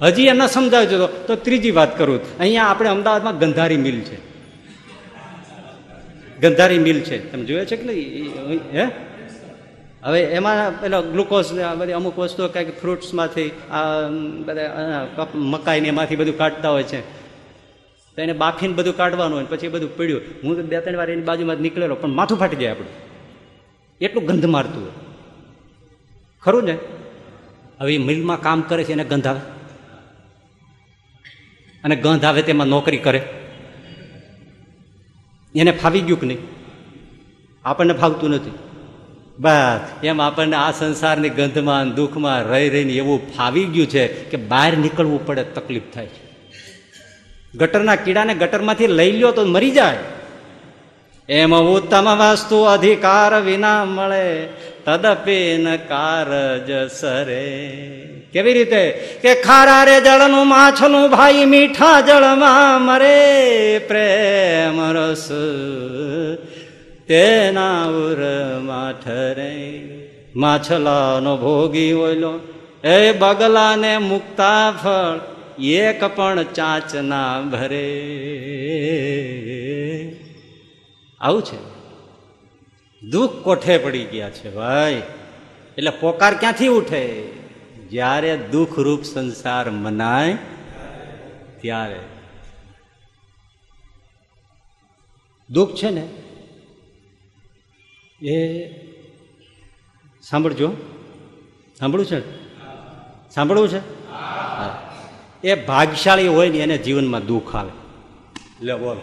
હજી 0.00 0.22
એને 0.22 0.46
સમજાવજો 0.46 1.06
તો 1.06 1.36
ત્રીજી 1.36 1.70
વાત 1.70 1.98
કરું 1.98 2.38
અહીંયા 2.38 2.64
આપણે 2.64 2.88
અમદાવાદમાં 2.88 3.38
ગંધારી 3.38 3.76
મિલ 3.76 4.00
છે. 4.00 4.30
ગંધારી 6.40 6.78
મિલ 6.78 7.00
છે. 7.00 7.32
તમે 7.32 7.44
જોયા 7.44 7.64
છે 7.64 7.76
કે 7.76 7.84
નહીં? 7.84 8.60
હે? 8.72 8.88
હવે 10.04 10.22
એમાં 10.22 10.80
પેલો 10.80 11.02
ગ્લુકોઝ 11.02 11.46
બધી 11.78 11.92
અમુક 11.92 12.18
વસ્તુઓ 12.18 12.48
કંઈક 12.48 12.80
ફ્રૂટ્સમાંથી 12.80 13.50
આ, 13.70 14.08
બધા 14.44 15.26
મકાઈને 15.34 15.88
એમાંથી 15.88 16.16
બધું 16.16 16.38
કાઢતા 16.38 16.70
હોય 16.70 16.82
છે. 16.82 17.19
તો 18.16 18.22
એને 18.22 18.32
બાફીને 18.32 18.74
બધું 18.74 18.96
કાઢવાનું 18.96 19.38
હોય 19.38 19.44
પછી 19.44 19.66
એ 19.66 19.68
બધું 19.68 19.96
પીડ્યું 19.96 20.20
હું 20.44 20.56
તો 20.56 20.62
બે 20.62 20.80
ત્રણ 20.80 20.96
વાર 20.96 21.10
એની 21.10 21.22
બાજુમાં 21.22 21.56
નીકળેલો, 21.56 21.94
પણ 21.94 22.08
માથું 22.08 22.38
ફાટી 22.38 22.56
જાય 22.56 22.70
આપણું. 22.70 23.10
એટલું 24.00 24.26
ગંધ 24.26 24.44
મારતું 24.44 24.82
હોય. 24.82 24.92
ખરું 26.42 26.64
ને? 26.64 26.78
હવે 27.80 27.98
મિલમાં 27.98 28.40
કામ 28.40 28.60
કરે 28.60 28.84
છે, 28.84 28.92
એને 28.92 29.04
ગંધ 29.04 29.26
આવે? 29.26 29.40
અને 31.84 31.96
ગંધ 31.96 32.24
આવે 32.24 32.42
તેમાં 32.42 32.66
નોકરી 32.66 32.96
કરે? 32.96 33.22
એને 35.54 35.70
ફાવી 35.70 36.00
ગયું 36.00 36.20
કે 36.20 36.26
નહીં? 36.26 36.38
આપણને 37.64 37.92
ફાવતું 37.92 38.30
નથી. 38.30 38.50
બસ, 39.38 40.04
એમ 40.04 40.22
આપણને 40.22 40.56
આ 40.56 40.70
સંસારની 40.70 41.28
ગંધમાં 41.28 41.94
દુઃખમાં 41.94 42.42
રહી 42.42 42.68
રહીને 42.68 42.92
એવું 42.92 43.32
ફાવી 43.36 43.64
ગયું 43.64 43.86
છે 43.86 44.08
કે 44.08 44.36
બહાર 44.36 44.76
નીકળવું 44.76 45.26
પડે, 45.26 45.44
તકલીફ 45.44 45.82
થાય 45.94 46.06
છે. 46.06 46.29
ગટરના 47.54 47.96
કીડાને 47.96 48.34
ગટરમાંથી 48.34 48.86
લઈ 48.86 49.12
લ્યો 49.12 49.30
તો 49.30 49.44
મરી 49.44 49.70
જાય. 49.70 49.96
એમ 51.28 51.54
ઉત્તમ 51.54 52.18
વસ્તુ 52.18 52.62
અધિકાર 52.62 53.40
વિના 53.40 53.84
મળે, 53.84 54.46
તદપીન 54.84 55.76
કારજ 55.76 56.90
સરે. 56.90 57.76
કેવી 58.32 58.52
રીતે? 58.52 58.90
કે 59.22 59.34
ખારા 59.34 59.84
રે 59.84 60.00
જળનું 60.00 60.46
માછલું 60.46 61.10
ભાઈ 61.10 61.44
મીઠા 61.44 62.00
જળમાં 62.00 62.82
મરે, 62.82 63.78
પ્રેમ 63.78 64.92
રસ 64.92 65.28
તેના 67.08 67.84
ઉરમાં 67.84 68.92
ઠરે 68.92 69.88
માછલાનો 70.36 71.36
ભોગી 71.36 71.92
ઓયલો, 71.92 72.40
એ 72.84 73.12
બગલાને 73.12 73.98
મુક્તા 73.98 74.70
ફળ 74.70 75.39
એક 75.60 76.04
પણ 76.04 76.42
ચાંચ 76.42 76.94
ના 76.96 77.40
ભરે. 77.40 77.86
આવું 81.20 81.42
છે? 81.42 81.80
દુઃખ 83.06 83.30
કોઠે 83.30 83.78
પડી 83.78 84.04
ગયા 84.04 84.30
છે 84.30 84.50
ભાઈ? 84.50 85.02
એટલે 85.78 85.90
પોકાર 85.90 86.34
ક્યાંથી 86.34 86.68
ઉઠે? 86.68 87.22
જ્યારે 87.88 88.36
દુઃખરૂપ 88.36 89.02
સંસાર 89.02 89.70
મનાય, 89.70 90.38
ત્યારે. 91.60 92.00
દુઃખ 95.50 95.74
છે 95.74 95.90
ને? 95.90 96.08
એ 98.26 98.68
સાંભળજો. 100.22 100.72
સાંભળવું 101.78 102.06
છે? 102.06 102.20
સાંભળવું 103.30 103.68
છે? 103.68 104.10
હા. 104.10 104.86
એ 105.44 105.54
ભાગશાળી 105.54 106.28
હોય 106.28 106.48
ને 106.48 106.58
એને 106.58 106.78
જીવનમાં 106.78 107.26
દુઃખ 107.26 107.56
આવે. 107.56 107.70
લે, 108.62 108.74
બોલ. 108.74 108.96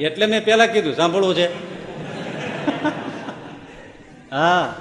એટલે 0.00 0.26
મેં 0.26 0.44
પેલા 0.44 0.66
કીધું, 0.66 0.94
સાંભળવું 0.94 1.34
છે. 1.34 1.48
હા. 4.30 4.74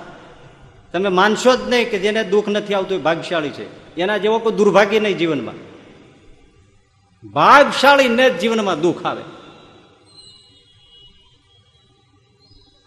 તમે 0.93 1.09
માનશો 1.09 1.55
જ 1.55 1.69
નહીં 1.69 1.89
કે 1.89 1.99
જેને 1.99 2.23
દુઃખ 2.23 2.47
નથી 2.47 2.73
આવતું 2.73 2.99
એ 2.99 3.01
ભાગશાળી 3.01 3.49
છે. 3.49 3.95
એના 3.95 4.17
જેવો 4.17 4.39
કોઈ 4.39 4.53
દુર્ભાગ્ય 4.53 4.99
નહીં 4.99 5.17
જીવનમાં. 5.17 5.53
ભાગશાળીને 7.27 8.29
જ 8.29 8.39
જીવનમાં 8.39 8.81
દુઃખ 8.81 9.05
આવે. 9.05 9.21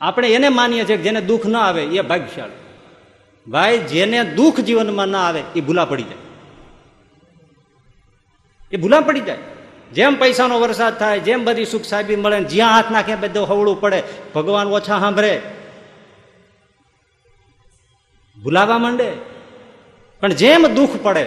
આપણે 0.01 0.29
એને 0.29 0.49
માનીએ 0.49 0.79
છીએ 0.79 0.97
કે 0.97 1.03
જેને 1.03 1.21
દુઃખ 1.21 1.47
ના 1.47 1.61
આવે, 1.61 1.85
એ 1.85 2.01
ભાગ્યશાળી 2.01 2.53
ભાઈ, 3.51 3.79
જેને 3.79 4.25
દુઃખ 4.25 4.61
જીવનમાં 4.61 5.09
ના 5.09 5.21
આવે, 5.21 5.43
એ 5.57 5.61
ભૂલા 5.61 5.85
પડી 5.85 6.03
જાય. 6.03 6.30
એ 8.73 8.77
ભૂલા 8.77 9.01
પડી 9.01 9.21
જાય. 9.21 9.39
જેમ 9.93 10.19
પૈસાનો 10.19 10.61
વરસાદ 10.61 10.99
થાય, 10.99 11.21
જેમ 11.21 11.45
બધી 11.45 11.65
સુખ 11.65 11.85
સાહેબી 11.85 12.17
મળે 12.17 12.45
જ્યાં 12.45 12.75
હાથ 12.75 12.91
નાખે 12.91 13.15
બધું 13.15 13.49
હવળું 13.49 13.81
પડે. 13.81 14.03
ભગવાન 14.35 14.69
ઓછા 14.69 14.99
સાંભળે. 14.99 15.41
ભૂલાવા 18.39 18.79
માંડે. 18.79 19.11
પણ 20.21 20.33
જેમ 20.33 20.67
દુઃખ 20.75 20.97
પડે, 21.03 21.25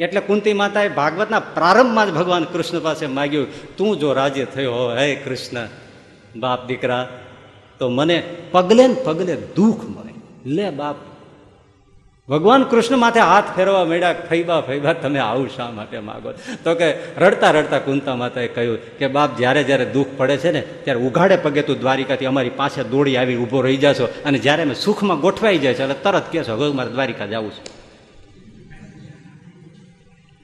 એટલે 0.00 0.20
કુંતી 0.20 0.52
માતાએ 0.52 0.88
ભાગવતના 0.88 1.40
પ્રારંભમાં 1.40 2.06
જ 2.06 2.14
ભગવાન 2.14 2.44
કૃષ્ણ 2.44 2.80
પાસે 2.80 3.06
માગ્યું, 3.06 3.76
તું 3.76 3.98
જો 3.98 4.12
રાજી 4.12 4.44
થયો 4.44 4.74
હો, 4.74 4.84
હે 4.94 5.14
કૃષ્ણ, 5.14 5.66
બાપ 6.36 6.66
દીકરા, 6.66 7.08
તો 7.78 7.88
મને 7.88 8.16
પગલે 8.50 8.86
ને 8.86 8.94
પગલે 9.04 9.34
દુઃખ 9.56 9.84
મળે. 9.84 10.14
લે 10.46 10.70
બાપ 10.70 10.96
ભગવાન 12.28 12.62
કૃષ્ણ 12.62 12.96
માથે 12.96 13.20
હાથ 13.20 13.56
ફેરવા 13.56 13.84
મળ્યા 13.84 14.14
ફૈબા 14.28 14.60
ફૈબા, 14.60 14.92
તમે 14.92 15.18
આવું 15.18 15.48
શા 15.56 15.70
માટે 15.70 15.98
માગો 15.98 16.32
તો 16.64 16.74
કે 16.74 16.88
રડતા 17.16 17.50
રડતા 17.50 17.78
કુંતા 17.78 18.16
માતાએ 18.16 18.48
કહ્યું 18.48 18.78
કે 18.98 19.06
બાપ, 19.08 19.36
જ્યારે 19.38 19.62
જ્યારે 19.64 19.86
દુઃખ 19.92 20.12
પડે 20.16 20.36
છે 20.36 20.52
ને, 20.52 20.62
ત્યારે 20.84 21.00
ઉઘાડે 21.00 21.36
પગે 21.36 21.62
તું 21.62 21.80
દ્વારિકાથી 21.80 22.26
અમારી 22.26 22.50
પાસે 22.50 22.84
દોડી 22.84 23.16
આવી, 23.16 23.36
ઊભો 23.36 23.60
રહી 23.60 23.76
જશો. 23.76 24.08
અને 24.24 24.38
જ્યારે 24.38 24.62
અમે 24.62 24.74
સુખમાં 24.74 25.20
ગોઠવાઈ 25.20 25.58
જાય 25.58 25.74
છે, 25.74 25.82
એટલે 25.82 25.94
તરત 25.94 26.32
કહેશો, 26.32 26.52
હવે 26.52 26.72
મારે 26.72 26.90
દ્વારિકા 26.90 27.26
જવું 27.26 27.50
છે. 27.50 27.62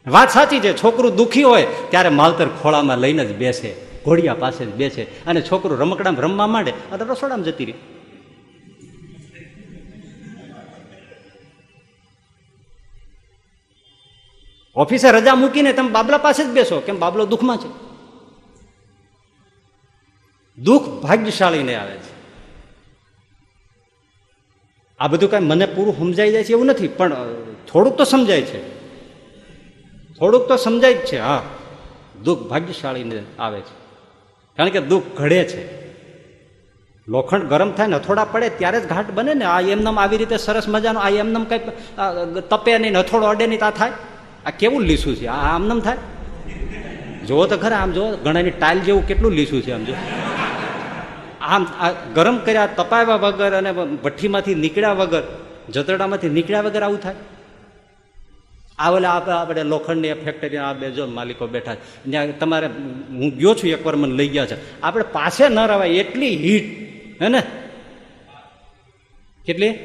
વાત 0.07 0.30
સાચી 0.30 0.61
છે, 0.61 0.72
છોકરું 0.82 1.16
દુઃખી 1.16 1.43
હોય, 1.43 1.66
ત્યારે 1.91 2.09
માલતર 2.09 2.49
ખોળામાં 2.62 2.99
લઈને 2.99 3.24
જ 3.24 3.32
બેસે, 3.32 3.70
ઘોડિયા 4.05 4.35
પાસે 4.35 4.64
જ 4.64 4.72
બેસે. 4.74 5.03
અને 5.26 5.41
છોકરું 5.43 5.78
રમકડામાં 5.78 6.22
રમવા 6.22 6.47
માંડે 6.47 6.72
અને 6.93 7.05
રસોડામાં 7.05 7.45
જતી 7.45 7.64
રહી. 7.64 7.74
ઓફિસે 14.77 15.11
રજા 15.11 15.35
મૂકીને 15.35 15.72
તમે 15.72 15.89
બાબલા 15.89 16.18
પાસે 16.18 16.45
જ 16.45 16.49
બેસો, 16.49 16.81
કેમ 16.81 16.99
બાબલો 16.99 17.27
દુઃખમાં 17.27 17.57
છે? 17.57 17.85
દુઃખ 20.62 20.83
ભાગ્યશાળીને 20.83 21.75
આવે 21.75 21.97
છે. 21.97 22.14
આ 24.99 25.07
બધું 25.07 25.31
કાંઈ 25.31 25.45
મને 25.45 25.66
પૂરું 25.66 25.99
સમજાઈ 25.99 26.33
જાય 26.33 26.45
છે 26.45 26.51
એવું 26.51 26.66
નથી, 26.66 26.89
પણ 26.89 27.16
થોડુંક 27.72 27.97
તો 27.97 28.05
સમજાય 28.05 28.43
છે. 28.43 28.75
થોડુંક 30.18 30.49
તો 30.49 30.57
સમજાય 30.57 30.95
જ 30.95 30.97
છે, 30.97 31.18
હા. 31.18 31.43
દુઃખ 32.25 32.39
ભાગ્યશાળીને 32.39 33.22
આવે 33.39 33.61
છે. 33.61 33.75
કારણ 34.57 34.68
કે 34.68 34.81
દુઃખ 34.81 35.03
ઘડે 35.16 35.45
છે. 35.45 35.85
લોખંડ 37.09 37.43
ગરમ 37.43 37.72
થાય 37.72 37.87
ને 37.87 37.97
હથોડા 37.97 38.25
પડે 38.25 38.49
ત્યારે 38.49 38.81
જ 38.81 38.89
ઘાટ 38.89 39.11
બને 39.11 39.35
ને, 39.35 39.45
આ 39.45 39.61
એમનામ 39.61 40.01
આવી 40.01 40.16
રીતે 40.16 40.37
સરસ 40.37 40.68
મજાનો, 40.68 41.01
આ 41.01 41.09
એમનામ 41.09 41.45
કઈ 41.45 41.61
તપે 42.51 42.79
નહીં 42.79 42.93
નથોડો 42.93 43.27
અડે 43.27 43.47
નહીં, 43.47 43.61
તા 43.61 43.70
થાય. 43.70 43.93
આ 44.47 44.51
કેવું 44.51 44.83
લીસું 44.83 45.17
છે? 45.17 45.27
આ 45.27 45.55
આમનામ 45.55 45.81
થાય? 45.81 45.97
જુઓ 47.27 47.47
તો 47.47 47.57
ખરા, 47.57 47.77
આમ 47.77 47.93
જુઓ 47.93 48.17
ઘણાની 48.17 48.51
ટાઇલ 48.51 48.79
જેવું 48.79 49.07
કેટલું 49.09 49.33
લીસું 49.33 49.63
છે 49.63 49.73
આમ 49.73 49.85
જો 49.85 49.95
આમ 51.41 51.67
આ 51.81 51.91
ગરમ 52.15 52.37
કર્યા, 52.39 52.67
તપાવ્યા 52.67 53.17
વગર 53.17 53.53
અને 53.53 53.73
ભઠ્ઠીમાંથી 53.73 54.55
નીકળ્યા 54.55 54.93
વગર, 54.93 55.23
જતરડામાંથી 55.73 56.29
નીકળ્યા 56.29 56.61
વગર 56.61 56.83
આવું 56.83 57.01
થાય? 57.01 57.15
આ 58.79 58.91
ઓલા 58.91 59.11
આપણે 59.11 59.35
આપણે 59.35 59.63
લોખંડની 59.63 60.13
ફેક્ટરી 60.13 60.57
આ 60.57 60.73
બે 60.73 60.91
જો 60.91 61.07
માલિકો 61.07 61.47
બેઠા 61.47 61.75
ત્યાં 61.75 62.39
તમારે, 62.39 62.67
હું 63.11 63.31
ગયો 63.37 63.55
છું 63.55 63.71
એકવાર, 63.71 63.97
મને 63.97 64.15
લઈ 64.15 64.29
ગયા 64.29 64.47
છે. 64.47 64.81
આપણે 64.81 65.05
પાસે 65.13 65.49
ન 65.49 65.59
રવાય, 65.59 65.89
એટલી 65.89 66.37
હીટ 66.37 66.67
હે 67.23 67.29
ને? 67.29 67.43
કેટલી? 69.47 69.79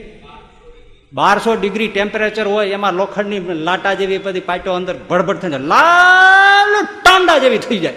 બારસો 1.13 1.55
ડિગ્રી 1.55 1.87
ટેમ્પરેચર 1.87 2.47
હોય, 2.47 2.69
એમાં 2.69 2.93
લોખંડની 2.93 3.39
લાટા 3.39 3.93
જેવી 3.93 4.17
બધી 4.17 4.39
પાટો 4.39 4.73
અંદર 4.73 4.97
ભડભડ 4.97 5.37
થઈ 5.37 5.49
જાય. 5.49 5.59
લાલ 5.59 6.85
ટાંડા 6.85 7.37
જેવી 7.37 7.57
થઈ 7.57 7.77
જાય. 7.77 7.93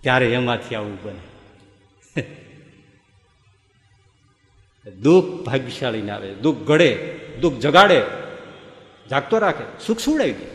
ત્યારે 0.00 0.32
એમાંથી 0.32 0.74
આવું 0.74 1.02
બને? 1.02 1.20
દુઃખ 4.90 5.24
ભાગ્યશાળીને 5.24 6.10
આવે. 6.10 6.34
દુઃખ 6.34 6.56
ઘડે, 6.56 7.20
દુઃખ 7.40 7.54
જગાડે. 7.54 8.02
જાગતો 9.10 9.38
રાખે. 9.38 9.64
સુખ 9.86 9.98
સુડાવી 9.98 10.32
દે. 10.32 10.54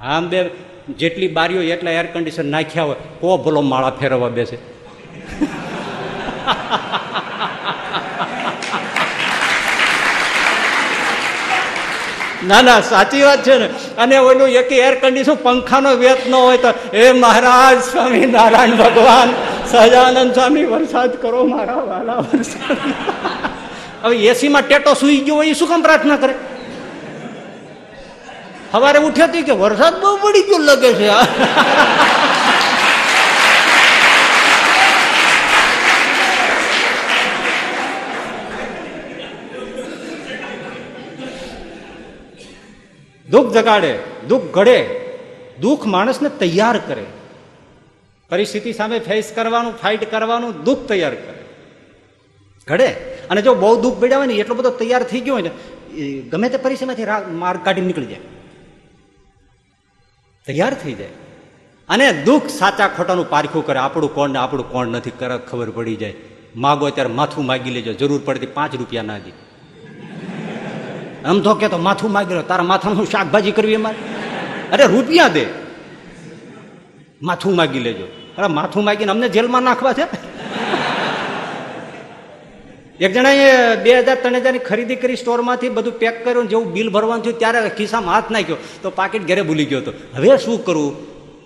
આમ 0.00 0.28
બે 0.28 0.50
જેટલી 0.96 1.28
બારીઓ 1.28 1.62
એટલા 1.62 1.90
એર 1.90 2.06
કન્ડિશન 2.06 2.50
નાખ્યા 2.50 2.82
હોય, 2.82 2.96
કો 3.20 3.36
ભલો 3.36 3.60
માળા 3.60 3.90
ફેરવવા 3.90 4.28
બેસે? 4.28 4.58
ના 12.48 12.62
ના, 12.62 12.80
સાચી 12.80 13.22
વાત 13.22 13.42
છે 13.42 13.58
ને. 13.58 13.66
અને 13.98 14.18
ઓલું 14.18 14.48
એક 14.48 14.72
એર 14.72 14.94
કન્ડિશન 14.94 15.34
પંખાનો 15.34 15.90
વેત 15.90 16.28
ન 16.28 16.34
હોય 16.34 16.56
તો, 16.56 16.96
એ 16.96 17.12
મહારાજ 17.12 17.82
સ્વામી 17.82 18.26
નારાયણ 18.26 18.70
ભગવાન, 18.70 19.34
સહજાનંદ 19.70 20.34
સ્વામી, 20.34 20.64
વરસાદ 20.64 21.22
કરો 21.22 21.44
મારા 21.44 21.74
વાલા 21.74 22.12
વરસાદ. 22.12 22.76
હવે 24.02 24.16
એસીમાં 24.16 24.62
ટેટો 24.62 24.94
સુઈ 24.94 25.16
ગયો 25.16 25.34
હોય, 25.34 25.50
એ 25.50 25.54
શું 25.54 25.68
કામ 25.68 25.82
પ્રાર્થના 25.82 26.16
કરે? 26.16 26.34
સવારે 28.72 28.98
ઉઠ્યો 28.98 29.26
કે, 29.26 29.52
વરસાદ 29.52 30.00
બહુ 30.00 30.16
પડી 30.16 30.42
ગયો, 30.42 30.58
લગે 30.58 30.92
છે. 30.92 31.08
દુઃખ 43.34 43.52
જગાડે, 43.52 43.98
દુઃખ 44.28 44.42
ઘડે, 44.42 44.78
દુઃખ 45.60 45.86
માણસને 45.86 46.28
તૈયાર 46.28 46.78
કરે. 46.78 47.06
પરિસ્થિતિ 48.30 48.72
સામે 48.72 48.98
ફેસ 48.98 49.32
કરવાનું 49.34 49.72
ફાઇટ 49.72 50.10
કરવાનું, 50.10 50.64
દુઃખ 50.64 50.78
તૈયાર 50.88 51.14
કરે. 51.14 51.44
ઘડે. 52.68 52.86
અને 53.30 53.42
જો 53.42 53.54
બહુ 53.54 53.80
દુઃખ 53.80 53.98
પડ્યા 54.00 54.18
હોય 54.18 54.26
ને, 54.26 54.34
એટલો 54.34 54.54
બધો 54.54 54.70
તૈયાર 54.70 55.02
થઈ 55.02 55.20
ગયો 55.20 55.34
હોય 55.34 55.42
ને 55.42 55.50
ગમે 56.20 56.48
તે 56.48 56.56
પરિસ્થિતિમાંથી 56.56 57.34
માર્ગ 57.34 57.64
કાઢી 57.64 57.80
નીકળી 57.80 58.06
જાય. 58.06 58.18
તૈયાર 60.46 60.74
થઈ 60.74 60.92
જાય. 60.92 61.08
અને 61.88 62.12
દુઃખ 62.12 62.46
સાચા 62.46 62.88
ખોટાનું 62.88 63.30
પારખું 63.30 63.66
કરે. 63.66 63.78
આપણું 63.78 64.14
કોણ 64.14 64.30
ને 64.30 64.38
આપણું 64.38 64.72
કોણ 64.72 64.86
નથી, 64.86 65.10
કરે, 65.10 65.38
ખબર 65.38 65.70
પડી 65.70 65.96
જાય. 65.96 66.14
માગો 66.56 66.90
ત્યારે 66.90 67.10
માથું 67.10 67.46
માગી 67.46 67.70
લેજો. 67.70 67.92
જરૂર 67.92 68.20
પડતી 68.24 68.46
પાંચ 68.46 68.74
રૂપિયા 68.74 69.02
ના 69.02 69.18
દે. 69.18 69.43
આમ 71.24 71.40
તો 71.40 71.54
કે 71.54 71.68
તો 71.68 71.78
માથું 71.78 72.10
માગી 72.16 72.36
લો 72.38 72.42
તારા 72.42 72.70
માથામાં 72.72 73.06
શાકભાજી 73.06 73.56
કરવી 73.58 73.78
અમારે? 73.80 73.98
અરે 74.72 74.84
રૂપિયા 74.94 75.28
દે. 75.28 75.44
માથું 77.22 77.54
માગી 77.60 77.82
લેજો. 77.86 78.06
અરે 78.38 78.48
માથું 78.58 78.84
માગીને 78.84 79.10
અમને 79.14 79.28
જેલમાં 79.28 79.62
નાખવા 79.62 79.94
છે? 79.98 80.06
એક 83.00 83.12
જણાએ 83.14 83.48
બે 83.84 83.90
હજાર 83.90 84.18
ત્રણ 84.22 84.36
હજારની 84.44 84.66
ખરીદી 84.68 85.00
કરી 85.02 85.16
સ્ટોરમાંથી 85.16 85.68
બધું 85.68 85.98
પેક 86.02 86.16
કર્યું 86.24 86.46
જેવું 86.52 86.68
બિલ 86.72 86.88
ભરવાનું 86.90 87.24
થયું 87.24 87.38
ત્યારે 87.38 87.70
ખિસ્સામાં 87.78 88.14
હાથ 88.14 88.30
નાખ્યો. 88.30 88.58
તો 88.82 88.90
પાકીટ 88.90 89.26
ઘરે 89.26 89.42
ભૂલી 89.48 89.68
ગયો 89.70 89.80
હતો. 89.80 89.92
હવે 90.16 90.38
શું 90.44 90.58
કરવું 90.64 90.94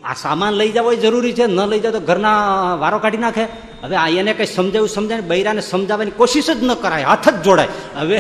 આ 0.05 0.15
સામાન 0.25 0.53
લઈ 0.61 0.71
જવો 0.77 0.91
એ 0.93 0.97
જરૂરી 0.97 1.35
છે, 1.39 1.47
ન 1.47 1.61
લઈ 1.71 1.81
જાવ 1.81 1.93
તો 1.93 2.01
ઘરના 2.01 2.37
વારો 2.83 2.99
કાઢી 2.99 3.25
નાખે. 3.27 3.45
હવે 3.85 3.97
આ 3.97 4.09
એને 4.21 4.33
કંઈ 4.35 4.47
સમજાવ્યું 4.47 4.89
સમજાય 4.89 5.21
બૈરાને 5.21 5.63
સમજાવવાની 5.73 6.11
કોશિશ 6.11 6.51
જ 6.51 6.61
ન 6.69 6.75
કરાય, 6.83 7.05
હાથ 7.05 7.29
જ 7.29 7.37
જોડાય. 7.45 7.69
હવે 8.01 8.19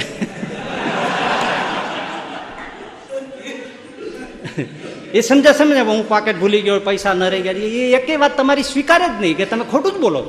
એ 5.15 5.21
સમજે 5.21 5.53
સમજે 5.53 5.81
હું 5.81 6.09
પાકેટ 6.09 6.37
ભૂલી 6.41 6.63
ગયો, 6.63 6.81
પૈસા 6.81 7.15
ન 7.15 7.23
રહી 7.23 7.41
ગયા. 7.41 7.53
એ 7.53 7.95
એક 7.95 8.21
વાત 8.21 8.37
તમારી 8.37 8.63
સ્વીકારે 8.63 9.05
જ 9.09 9.21
નહીં 9.21 9.37
કે 9.37 9.45
તમે 9.45 9.65
ખોટું 9.71 9.93
જ 9.93 9.97
બોલો. 9.97 10.21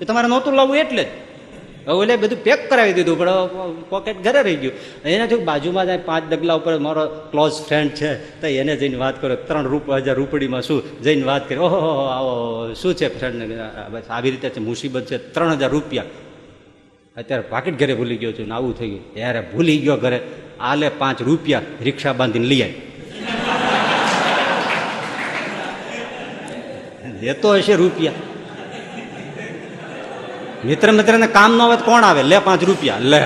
એ 0.00 0.04
તમારે 0.04 0.28
નહોતું 0.28 0.54
લાવવું 0.54 0.76
એટલે. 0.76 1.04
જ 1.04 1.06
હવે 1.88 2.02
એટલે 2.02 2.16
બધું 2.16 2.44
પેક 2.44 2.70
કરાવી 2.70 2.92
દીધું, 2.92 3.18
પણ 3.18 3.82
પોકેટ 3.90 4.22
ઘરે 4.24 4.42
રહી 4.42 4.56
ગયું. 4.56 4.72
એને 5.04 5.26
જો 5.26 5.38
બાજુમાં 5.38 5.86
જાય 5.86 5.98
પાંચ 5.98 6.32
ડગલા 6.32 6.54
ઉપર 6.54 6.78
મારો 6.78 7.06
ક્લોઝ 7.06 7.52
ફ્રેન્ડ 7.52 7.90
છે, 7.90 8.40
તો 8.40 8.46
એને 8.46 8.76
જઈને 8.76 8.96
વાત 8.96 9.20
કરો, 9.20 9.34
ત્રણ 9.34 9.64
રૂપ, 9.64 9.90
હજાર 9.90 10.16
રૂપડીમાં 10.16 10.62
શું? 10.62 11.02
જઈને 11.02 11.22
વાત 11.22 11.48
કરી, 11.48 11.58
ઓહો 11.58 12.04
આવો, 12.04 12.74
શું 12.74 12.94
છે 12.94 13.18
ફ્રેન્ડ 13.18 13.42
બસ, 13.92 14.02
આવી 14.10 14.30
રીતે 14.30 14.50
છે, 14.50 14.60
મુસીબત 14.60 15.06
છે, 15.06 15.18
ત્રણ 15.18 15.56
હજાર 15.56 15.70
રૂપિયા. 15.70 16.04
અત્યારે 17.16 17.42
પાકેટ 17.42 17.78
ઘરે 17.78 17.94
ભૂલી 17.94 18.16
ગયો 18.16 18.32
છું 18.32 18.48
ને 18.48 18.54
આવું 18.54 18.78
થઈ 18.78 18.88
ગયું. 18.88 19.14
ત્યારે 19.14 19.40
ભૂલી 19.40 19.78
ગયો 19.78 19.96
ઘરે. 19.96 20.20
આલે 20.60 20.88
પાંચ 20.88 21.22
રૂપિયા 21.22 21.62
રિક્ષા 21.82 22.12
બાંધીને 22.12 22.46
લઈ 22.46 22.62
આવી 22.62 22.87
લેતો 27.20 27.54
હશે 27.54 27.74
રૂપિયા. 27.74 28.12
મિત્ર 30.64 30.92
મિત્રને 30.92 31.26
કામ 31.26 31.58
ન 31.58 31.62
આવે 31.62 31.76
કોણ 31.76 32.04
આવે? 32.04 32.22
લે 32.22 32.38
પાંચ 32.38 32.64
રૂપિયા, 32.64 32.98
લે. 32.98 33.24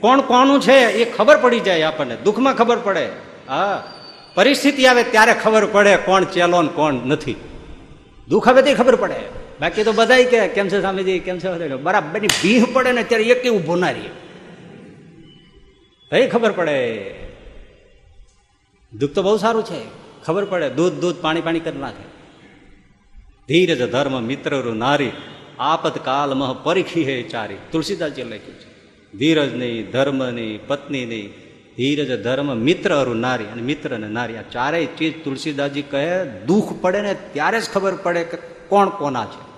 કોણ 0.00 0.20
કોનું 0.20 0.60
છે 0.60 0.72
એ 0.72 1.12
ખબર 1.12 1.36
પડી 1.36 1.60
જાય 1.60 1.82
આપણને. 1.82 2.16
દુઃખમાં 2.16 2.54
ખબર 2.54 2.76
પડે. 2.76 3.08
હા. 3.48 3.92
પરિસ્થિતિ 4.34 4.86
આવે 4.86 5.02
ત્યારે 5.02 5.34
ખબર 5.34 5.66
પડે 5.66 5.96
કોણ 5.96 6.24
ચેલો 6.24 6.62
ને 6.62 6.68
કોણ 6.68 6.94
નથી. 6.94 7.36
દુઃખ 8.28 8.48
આવે 8.48 8.62
તે 8.62 8.74
ખબર 8.74 8.96
પડે. 8.96 9.14
બાકી 9.60 9.84
તો 9.84 9.92
બધા 9.92 10.16
કે, 10.16 10.48
કેમ 10.48 10.68
છે 10.68 10.80
સ્વામીજી? 10.80 11.18
કેમ 11.18 11.38
છે? 11.38 11.68
બરાબર. 11.68 12.20
ભીહ 12.20 12.64
પડે 12.72 12.92
ને 12.92 13.02
ત્યારે 13.02 13.24
એક 13.24 13.54
ઊભો 13.54 13.76
ના 13.76 13.90
રહીએ 13.90 14.10
ભાઈ 16.10 16.28
ખબર 16.28 16.52
પડે. 16.52 17.10
દુઃખ 18.98 19.12
તો 19.12 19.22
બહુ 19.22 19.36
સારું 19.36 19.64
છે. 19.64 20.07
ખબર 20.28 20.44
પડે, 20.44 20.70
દૂધ 20.70 20.92
દૂધ, 20.92 21.16
પાણી 21.20 21.40
પાણી 21.40 21.60
કરી 21.60 21.78
નાખે. 21.78 22.18
ધીરજ, 23.48 23.90
ધર્મ, 23.90 24.22
મિત્ર 24.22 24.64
નારી, 24.64 25.10
આપતકાલ 25.58 26.34
મહ 26.34 26.56
પરીખી 26.62 27.04
હે 27.04 27.22
ચારી. 27.22 27.56
તુલસીદાસજી 27.72 28.22
લખ્યું 28.22 28.58
છે. 28.60 28.70
ધીરજ 29.18 29.54
નહીં, 29.54 29.90
ધર્મ 29.90 30.30
નહીં, 30.30 30.66
પત્ની 30.66 31.06
નહીં. 31.06 31.30
ધીરજ, 31.76 32.22
ધર્મ, 32.22 32.56
મિત્ર 32.56 32.94
અરુ 32.94 33.14
નારી 33.14 33.44
અને 33.44 33.62
મિત્ર 33.62 33.94
અને 33.94 34.08
નારી. 34.08 34.36
આ 34.36 34.42
ચારેય 34.42 34.86
ચીજ 34.86 35.24
તુલસીદાસજી 35.24 35.82
કહે, 35.82 36.24
દુઃખ 36.46 36.80
પડે 36.80 37.00
ને 37.00 37.14
ત્યારે 37.14 37.60
જ 37.60 37.70
ખબર 37.70 37.94
પડે 37.94 38.24
કે 38.24 38.36
કોણ 38.68 38.88
કોના 38.88 39.24
છે. 39.24 39.48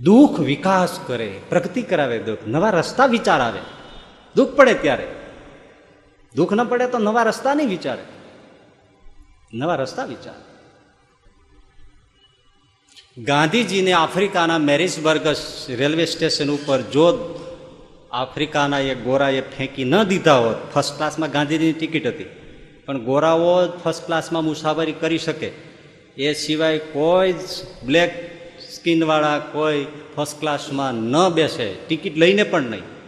દુઃખ 0.00 0.40
વિકાસ 0.40 1.00
કરે, 1.06 1.40
પ્રગતિ 1.48 1.82
કરાવે 1.82 2.18
દુઃખ. 2.18 2.38
નવા 2.46 2.70
રસ્તા 2.70 3.06
વિચાર 3.06 3.40
આવે. 3.40 3.60
દુઃખ 4.36 4.48
પડે 4.48 4.74
ત્યારે. 4.74 5.19
દુઃખ 6.34 6.52
ન 6.52 6.64
પડે 6.64 6.86
તો 6.86 6.98
નવા 6.98 7.22
રસ્તા 7.22 7.54
નહીં 7.54 7.68
વિચારે. 7.68 8.02
નવા 9.54 9.74
રસ્તા 9.74 10.04
વિચાર. 10.04 10.34
ગાંધીજીને 13.18 13.92
આફ્રિકાના 13.92 14.58
મેરિસબર્ગ 14.58 15.26
રેલવે 15.68 16.06
સ્ટેશન 16.06 16.50
ઉપર 16.50 16.80
જો 16.80 17.36
આફ્રિકાના 18.12 18.78
એ 18.78 18.94
ગોરાએ 18.94 19.40
ફેંકી 19.40 19.84
ન 19.84 20.02
દીધા 20.02 20.34
હોત 20.34 20.74
ફર્સ્ટ 20.74 20.96
ક્લાસમાં 20.96 21.30
ગાંધીજીની 21.30 21.72
ટિકિટ 21.72 22.06
હતી. 22.06 22.26
પણ 22.86 22.98
ગોરાઓ 22.98 23.68
ફર્સ્ટ 23.84 24.06
ક્લાસમાં 24.06 24.44
મુસાફરી 24.44 24.92
કરી 24.92 25.18
શકે. 25.18 25.52
એ 26.16 26.32
સિવાય 26.32 26.78
કોઈ 26.78 27.32
જ 27.32 27.36
બ્લેક 27.86 28.40
સ્કિનવાળા 28.74 29.38
કોઈ 29.38 29.86
ફર્સ્ટ 30.16 30.40
ક્લાસમાં 30.40 30.94
ન 30.94 31.28
બેસે. 31.28 31.74
ટિકિટ 31.74 32.16
લઈને 32.16 32.42
પણ 32.42 32.62
નહીં. 32.62 32.99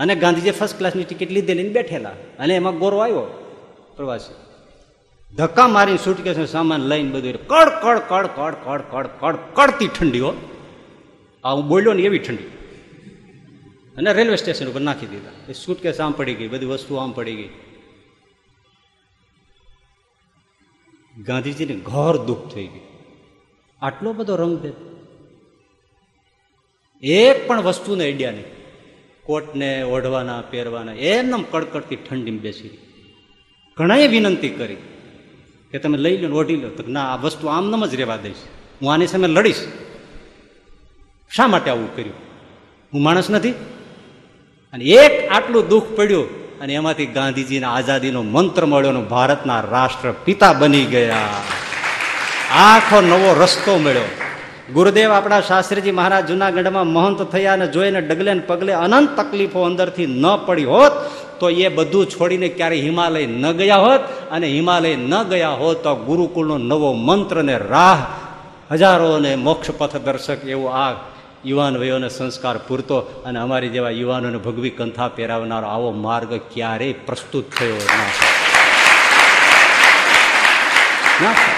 અને 0.00 0.14
ગાંધીજીએ 0.14 0.50
ફર્સ્ટ 0.50 0.78
ક્લાસની 0.78 1.04
ટિકિટ 1.04 1.30
લીધેલી 1.30 1.68
બેઠેલા. 1.68 2.14
અને 2.38 2.54
એમાં 2.56 2.78
ગોરો 2.78 2.98
આવ્યો 2.98 3.24
પ્રવાસી. 3.96 4.36
ધક્કા 5.36 5.68
મારીને 5.68 5.98
સુટકેસ 5.98 6.50
સામાન 6.50 6.80
લઈને 6.80 7.10
બધું 7.10 7.46
કડ 7.46 7.68
કડ 7.82 7.98
કડ 8.08 8.26
કડ 8.26 8.54
કડ 8.64 8.82
કડ 8.90 9.06
કડ, 9.20 9.36
કડતી 9.54 9.88
ઠંડીઓ 9.88 10.34
આ 11.44 11.52
હું 11.52 11.68
બોલ્યો 11.68 11.92
ને 11.92 12.02
એવી 12.02 12.18
ઠંડી. 12.18 12.44
અને 13.96 14.12
રેલવે 14.12 14.36
સ્ટેશન 14.36 14.68
ઉપર 14.68 14.80
નાખી 14.80 15.06
દીધા. 15.06 15.30
એ 15.48 15.52
સુટકેસ 15.52 16.00
આમ 16.00 16.12
પડી 16.12 16.34
ગઈ, 16.34 16.48
બધી 16.48 16.66
વસ્તુ 16.66 16.94
આમ 16.94 17.12
પડી 17.12 17.36
ગઈ. 17.36 17.50
ગાંધીજીને 21.22 21.74
ઘર 21.74 22.16
દુઃખ 22.16 22.54
થઈ 22.54 22.66
ગયું. 22.66 22.86
આટલો 23.82 24.12
બધો 24.12 24.36
રંગભેદ 24.36 24.74
એક 27.02 27.48
પણ 27.48 27.62
વસ્તુને 27.62 28.04
આઈડિયા 28.04 28.30
નહીં. 28.30 28.57
કોટને 29.28 29.82
ઓઢવાના, 29.82 30.40
પહેરવાના 30.40 30.92
એમ 30.92 31.42
કડકડતી 31.42 31.96
ઠંડીમાં 31.96 32.40
બેસી 32.40 32.78
ઘણાએ 33.76 34.06
વિનંતી 34.06 34.48
કરી 34.48 34.76
કે 35.70 35.78
તમે 35.78 35.98
લઈ 35.98 36.16
લો 36.16 36.36
ઓઢી 36.36 36.56
લો. 36.56 36.68
તો 36.68 36.84
ના, 36.88 37.12
આ 37.12 37.16
વસ્તુ 37.16 37.46
આમનામ 37.46 37.86
જ 37.86 37.94
રહેવા 37.94 38.16
દઈશ. 38.16 38.34
હું 38.82 38.92
આની 38.92 39.06
સામે 39.06 39.28
લડીશ. 39.28 39.56
શા 41.30 41.46
માટે 41.46 41.70
આવું 41.70 41.96
કર્યું? 41.96 42.12
હું 42.94 43.02
માણસ 43.02 43.30
નથી. 43.30 43.50
અને 44.72 44.84
એક 44.84 45.28
આટલું 45.30 45.68
દુઃખ 45.68 45.84
પડ્યું 45.96 46.58
અને 46.60 46.74
એમાંથી 46.74 47.06
ગાંધીજીના 47.06 47.74
આઝાદીનો 47.74 48.22
મંત્ર 48.22 48.66
મળ્યો 48.66 48.92
ભારતના 48.92 49.60
રાષ્ટ્ર 49.60 50.12
પિતા 50.12 50.52
બની 50.52 50.84
ગયા. 50.84 51.28
આખો 52.52 53.00
નવો 53.00 53.36
રસ્તો 53.42 53.78
મળ્યો. 53.78 54.27
ગુરુદેવ 54.74 55.10
આપણા 55.12 55.40
શાસ્ત્રીજી 55.40 55.90
મહારાજ 55.90 56.26
જુનાગઢમાં 56.28 56.86
મહંત 56.86 57.22
થયા 57.22 57.52
અને 57.52 57.66
જોઈને 57.66 58.00
ડગલે 58.00 58.32
ને 58.34 58.40
પગલે 58.40 58.72
અનંત 58.74 59.10
તકલીફો 59.16 59.60
અંદરથી 59.62 60.06
ન 60.06 60.24
પડી 60.46 60.64
હોત, 60.64 60.94
તો 61.40 61.46
એ 61.48 61.68
બધું 61.68 62.06
છોડીને 62.06 62.48
ક્યારેય 62.48 62.82
હિમાલય 62.82 63.26
ન 63.26 63.52
ગયા 63.52 63.76
હોત. 63.76 64.02
અને 64.30 64.46
હિમાલય 64.46 64.96
ન 64.96 65.14
ગયા 65.22 65.48
હોત 65.48 65.82
તો 65.82 65.92
ગુરુકુળનો 65.96 66.58
નવો 66.58 66.90
મંત્ર 66.92 67.42
ને 67.42 67.56
રાહ 67.58 68.00
હજારોને 68.70 69.32
મોક્ષ 69.36 69.70
પથ 69.70 69.96
દર્શક 69.96 70.44
એવું 70.44 70.74
આ 70.74 70.92
યુવાન 71.46 71.76
વયોને 71.76 72.08
સંસ્કાર 72.08 72.56
પૂરતો 72.68 72.98
અને 73.26 73.38
અમારી 73.38 73.68
જેવા 73.68 73.90
યુવાનોને 73.90 74.38
ભગવી 74.38 74.70
કંથા 74.70 75.08
પહેરાવનારો 75.08 75.68
આવો 75.68 75.90
માર્ગ 75.90 76.34
ક્યારેય 76.54 77.00
પ્રસ્તુત 77.06 77.46
થયો 77.58 77.80
ના 81.22 81.57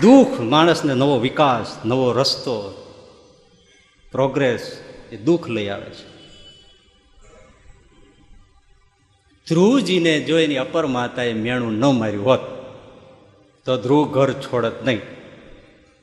દુઃખ 0.00 0.40
માણસને 0.40 0.94
નવો 0.94 1.18
વિકાસ, 1.18 1.78
નવો 1.84 2.12
રસ્તો 2.12 2.74
પ્રોગ્રેસ 4.12 4.80
એ 5.10 5.16
દુઃખ 5.16 5.48
લઈ 5.48 5.68
આવે 5.68 5.84
છે. 5.84 6.06
ધ્રુવજીને 9.46 10.20
જો 10.20 10.38
એની 10.38 10.56
અપર 10.56 10.86
માતાએ 10.86 11.32
મેણું 11.32 11.72
ન 11.72 11.84
માર્યું 11.98 12.24
હોત, 12.24 12.40
તો 13.64 13.76
ધ્રુવ 13.76 14.12
ઘર 14.12 14.32
છોડત 14.32 14.84
નહીં, 14.84 15.00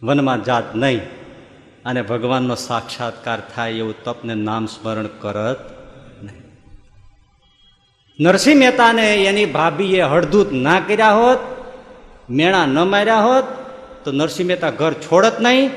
વનમાં 0.02 0.44
જાત 0.44 0.76
નહીં, 0.76 1.02
અને 1.86 2.02
ભગવાનનો 2.02 2.56
સાક્ષાત્કાર 2.56 3.40
થાય 3.56 3.72
એવું 3.72 4.04
તપને 4.04 4.36
નામ 4.36 4.66
સ્મરણ 4.66 5.08
કરત 5.08 5.62
નહીં. 6.24 6.44
નરસિંહ 8.20 8.60
મહેતાને 8.60 9.16
એની 9.16 9.46
ભાભીએ 9.46 10.02
હળદૂત 10.02 10.52
ના 10.52 10.80
કર્યા 10.80 11.12
હોત, 11.12 11.40
મેણા 12.30 12.66
ન 12.66 12.88
માર્યા 12.88 13.20
હોત 13.20 13.65
તો 14.06 14.12
નરસિંહ 14.12 14.48
મહેતા 14.48 14.70
ઘર 14.70 14.94
છોડત 14.94 15.42
નહીં 15.42 15.70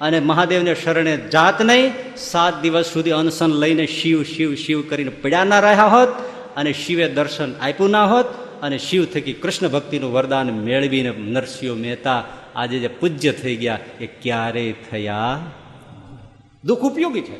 અને 0.00 0.20
મહાદેવને 0.20 0.74
શરણે 0.74 1.16
જાત 1.16 1.62
નહીં. 1.62 2.16
સાત 2.16 2.62
દિવસ 2.62 2.86
સુધી 2.92 3.10
અનશન 3.10 3.50
લઈને 3.52 3.86
શિવ 3.86 4.22
શિવ 4.22 4.54
શિવ 4.54 4.88
કરીને 4.88 5.10
પડ્યા 5.10 5.44
ના 5.44 5.60
રહ્યા 5.60 5.86
હોત 5.86 6.08
અને 6.56 6.72
શિવે 6.72 7.08
દર્શન 7.08 7.52
આપ્યું 7.56 7.90
ના 7.90 8.04
હોત 8.04 8.26
અને 8.62 8.78
શિવ 8.78 9.04
થકી 9.04 9.32
કૃષ્ણ 9.32 9.68
ભક્તિનું 9.68 10.12
વરદાન 10.12 10.50
મેળવીને 10.50 11.10
નરસિંહ 11.10 11.74
મહેતા 11.74 12.24
આજે 12.56 12.78
જે 12.78 12.88
પૂજ્ય 12.88 13.32
થઈ 13.32 13.56
ગયા 13.56 13.78
એ 14.00 14.06
ક્યારેય 14.06 14.74
થયા? 14.90 15.38
દુઃખ 16.64 16.78
ઉપયોગી 16.78 17.20
છે. 17.20 17.36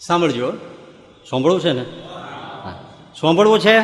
સાંભળજો, 0.00 0.52
સાંભળવું 1.30 1.60
છે 1.60 1.72
ને? 1.72 1.84
સાંભળવું 3.20 3.58
છે? 3.58 3.76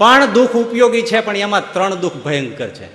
પણ 0.00 0.32
દુઃખ 0.32 0.54
ઉપયોગી 0.56 1.02
છે, 1.02 1.20
પણ 1.20 1.36
એમાં 1.36 1.72
ત્રણ 1.72 1.94
દુઃખ 1.94 2.18
ભયંકર 2.24 2.70
છે. 2.78 2.88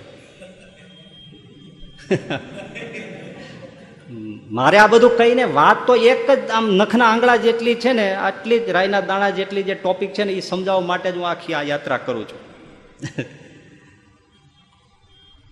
મારે 4.51 4.77
આ 4.77 4.87
બધું 4.87 5.17
કહીને 5.17 5.43
વાત 5.57 5.79
તો 5.87 5.93
એક 6.11 6.27
જ 6.31 6.49
આમ 6.49 6.65
નખના 6.71 7.09
આંગળા 7.11 7.35
જેટલી 7.35 7.75
છે 7.75 7.93
ને, 7.93 8.07
આટલી 8.27 8.59
જ 8.59 8.69
રાયના 8.69 9.01
દાણા 9.01 9.29
જેટલી 9.29 9.63
જે 9.63 9.75
ટોપિક 9.75 10.11
છે 10.13 10.23
ને 10.23 10.33
એ 10.33 10.41
સમજાવવા 10.41 10.89
માટે 10.91 11.09
જ 11.11 11.15
હું 11.17 11.29
આખી 11.29 11.53
આ 11.53 11.63
યાત્રા 11.71 11.97
કરું 11.97 12.25
છું. 12.29 12.41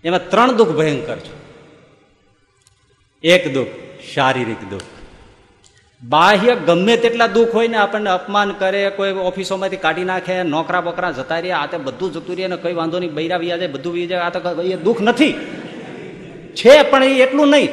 એમાં 0.04 0.28
ત્રણ 0.30 0.56
દુઃખ 0.56 0.74
ભયંકર 0.80 1.18
છે. 1.18 1.34
એક 3.24 3.52
દુઃખ, 3.54 3.74
શારીરિક 4.14 4.62
દુઃખ. 4.70 4.93
બાહ્ય 6.08 6.54
ગમે 6.54 6.96
તેટલા 6.96 7.26
દુઃખ 7.26 7.52
હોય 7.54 7.68
ને 7.68 7.76
આપણને 7.76 8.10
અપમાન 8.10 8.52
કરે, 8.52 8.90
કોઈ 8.90 9.12
ઓફિસોમાંથી 9.12 9.76
કાઢી 9.76 10.04
નાખે 10.04 10.42
નોકરા 10.42 10.80
બોકરા 10.80 11.10
જતા 11.10 11.38
રહ્યા, 11.38 11.58
આ 11.58 11.66
તે 11.66 11.76
બધું 11.76 12.12
જતું 12.12 12.36
રહે 12.36 12.48
ને 12.48 12.56
કઈ 12.56 12.72
વાંધો 12.72 12.98
નહીં, 12.98 13.14
બૈરા 13.14 13.36
વી 13.36 13.48
જાય, 13.48 13.66
બધું 13.66 13.92
વી 13.92 14.06
જાય, 14.06 14.20
આ 14.20 14.30
તો 14.30 14.62
એ 14.62 14.76
દુઃખ 14.76 15.00
નથી. 15.00 15.34
છે 16.54 16.82
પણ 16.82 17.04
એ 17.04 17.22
એટલું 17.22 17.48
નહીં. 17.48 17.70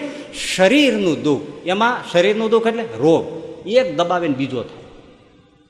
શરીરનું 0.55 1.23
દુઃખ, 1.23 1.41
એમાં 1.65 1.93
શરીરનું 2.11 2.49
દુઃખ 2.49 2.67
એટલે 2.67 2.85
રોગ. 2.97 3.23
એક 3.67 3.95
દબાવે 3.95 4.27
ને 4.27 4.33
બીજો 4.33 4.63
થાય. 4.63 4.83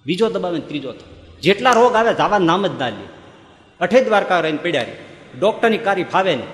બીજો 0.06 0.30
દબાવે 0.30 0.58
ને 0.58 0.66
ત્રીજો 0.70 0.92
થાય. 0.92 1.14
જેટલા 1.42 1.74
રોગ 1.74 1.96
આવે 1.96 2.14
જવા 2.14 2.40
નામ 2.40 2.68
જ 2.68 2.74
ના 2.80 2.90
લે. 2.90 3.06
અઠે 3.80 4.02
દ્વારકા 4.02 4.40
રહીને 4.40 4.58
પીડ્યા 4.58 4.82
રહી 4.82 5.00
ડોક્ટરની 5.40 5.78
કારી 5.78 6.04
ફાવે 6.04 6.34
નહીં. 6.36 6.50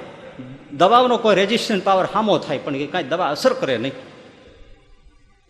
દવાઓનો 0.71 1.17
કોઈ 1.17 1.35
રેઝિસ્ટન્ટ 1.35 1.83
પાવર 1.83 2.07
હામો 2.13 2.37
થાય, 2.37 2.57
પણ 2.57 2.75
એ 2.75 2.87
કાંઈ 2.87 3.03
દવા 3.03 3.29
અસર 3.35 3.53
કરે 3.53 3.77
નહીં. 3.77 3.93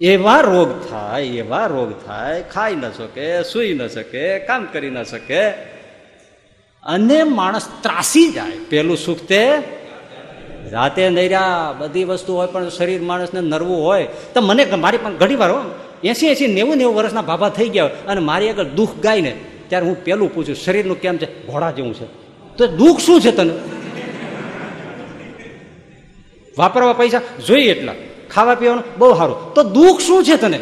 એવા 0.01 0.41
રોગ 0.41 0.89
થાય, 0.89 1.23
એવા 1.23 1.65
રોગ 1.65 2.05
થાય, 2.05 2.43
ખાઈ 2.53 2.75
ન 2.75 2.91
શકે, 2.91 3.43
સૂઈ 3.43 3.73
ન 3.73 3.87
શકે, 3.87 4.39
કામ 4.39 4.65
કરી 4.65 4.89
ન 4.89 5.03
શકે, 5.03 5.49
અને 6.83 7.23
માણસ 7.23 7.67
ત્રાસી 7.81 8.31
જાય. 8.31 8.57
પેલું 8.69 8.97
સુખ 8.97 9.19
તે 9.19 9.57
રાતે 10.71 11.09
નૈરા 11.09 11.75
બધી 11.77 12.03
વસ્તુ 12.03 12.33
હોય 12.33 12.47
પણ 12.47 12.69
શરીર 12.69 13.01
માણસને 13.01 13.41
નરવું 13.41 13.85
હોય, 13.85 14.07
તો 14.33 14.41
મને 14.41 14.65
મારી 14.65 14.97
પણ 14.97 15.15
ઘણી 15.15 15.35
વાર 15.35 15.51
એસી 16.03 16.27
એસી 16.27 16.47
નેવું 16.47 16.77
નેવું 16.77 16.95
વર્ષના 16.95 17.21
ભાભા 17.21 17.49
થઈ 17.49 17.69
ગયા 17.69 17.85
અને 18.07 18.19
મારી 18.19 18.49
આગળ 18.49 18.63
દુઃખ 18.63 18.95
ગાય 19.01 19.21
ને, 19.21 19.33
ત્યારે 19.67 19.85
હું 19.85 20.03
પેલું 20.03 20.33
પૂછું, 20.33 20.55
શરીરનું 20.55 21.01
કેમ 21.01 21.17
છે? 21.17 21.47
ઘોડા 21.47 21.71
જેવું 21.71 21.93
છે. 21.93 22.05
તો 22.57 22.67
દુઃખ 22.67 22.99
શું 22.99 23.21
છે 23.21 23.31
તને? 23.31 23.53
વાપરવા 26.57 26.93
પૈસા 26.93 27.21
જોઈએ 27.47 27.71
એટલા. 27.71 27.93
ખાવા 28.29 28.55
પીવાનું 28.55 28.83
બહુ 28.97 29.15
સારું. 29.15 29.53
તો 29.53 29.63
દુઃખ 29.63 29.99
શું 29.99 30.23
છે 30.23 30.37
તને? 30.37 30.59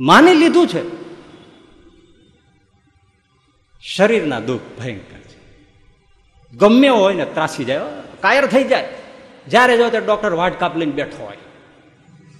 માની 0.00 0.34
લીધું 0.34 0.66
છે. 0.66 1.08
શરીરના 3.96 4.40
દુઃખ 4.40 4.60
ભયંકર 4.78 5.18
છે. 5.18 5.38
ગમે 6.56 6.88
હોય 6.88 7.14
ને 7.14 7.24
ત્રાસી 7.24 7.64
જાય. 7.64 7.80
કાયર 8.20 8.46
થઈ 8.46 8.64
જાય. 8.64 8.94
જ્યારે 9.48 9.76
જો 9.76 9.90
તે 9.90 10.00
ડોક્ટર 10.00 10.32
વાટ 10.32 10.60
કાપ 10.60 10.76
લઈને 10.76 10.92
બેઠો 10.92 11.24
હોય. 11.24 11.36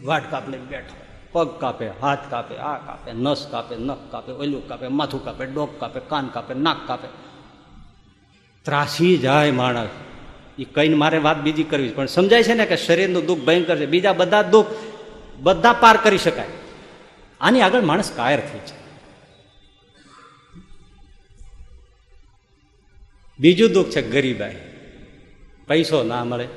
વાટ 0.04 0.30
કાપ 0.30 0.48
લઈને 0.48 0.64
બેઠો 0.64 0.96
હોય. 0.98 1.08
પગ 1.32 1.60
કાપે, 1.60 1.88
હાથ 1.88 2.18
કાપે, 2.30 2.56
આ 2.56 2.78
કાપે, 2.78 3.12
નસ 3.12 3.48
કાપે, 3.50 3.76
નખ 3.76 3.98
કાપે, 4.10 4.32
ઓલું 4.32 4.68
કાપે, 4.68 4.88
માથું 4.88 5.24
કાપે, 5.24 5.46
ડોક 5.46 5.80
કાપે, 5.80 6.00
કાન 6.00 6.28
કાપે, 6.28 6.54
નાક 6.54 6.76
કાપે. 6.86 7.08
ત્રાસી 8.62 9.18
જાય 9.18 9.50
માણસ. 9.50 9.88
એ 10.58 10.64
કઈને 10.64 10.94
મારે 10.94 11.18
વાત 11.18 11.40
બીજી 11.40 11.64
કરવી 11.64 11.88
પણ 11.88 12.06
સમજાય 12.06 12.42
છે 12.42 12.54
ને 12.54 12.66
કે 12.66 12.76
શરીરનું 12.76 13.26
દુઃખ 13.26 13.38
ભયંકર 13.38 13.76
છે. 13.76 13.86
બીજા 13.86 14.12
બધા 14.12 14.42
દુઃખ 14.42 14.66
બધા 15.38 15.72
પાર 15.72 15.96
કરી 15.96 16.18
શકાય. 16.18 16.46
આની 17.40 17.60
આગળ 17.60 17.80
માણસ 17.80 18.12
કાયર 18.16 18.40
થઈ 18.40 18.58
છે 18.58 18.78
બીજું 23.38 23.72
દુઃખ 23.72 23.88
છે 23.88 24.02
ગરીબાઈ. 24.02 24.56
પૈસો 25.68 26.02
ના 26.02 26.24
મળે, 26.24 26.48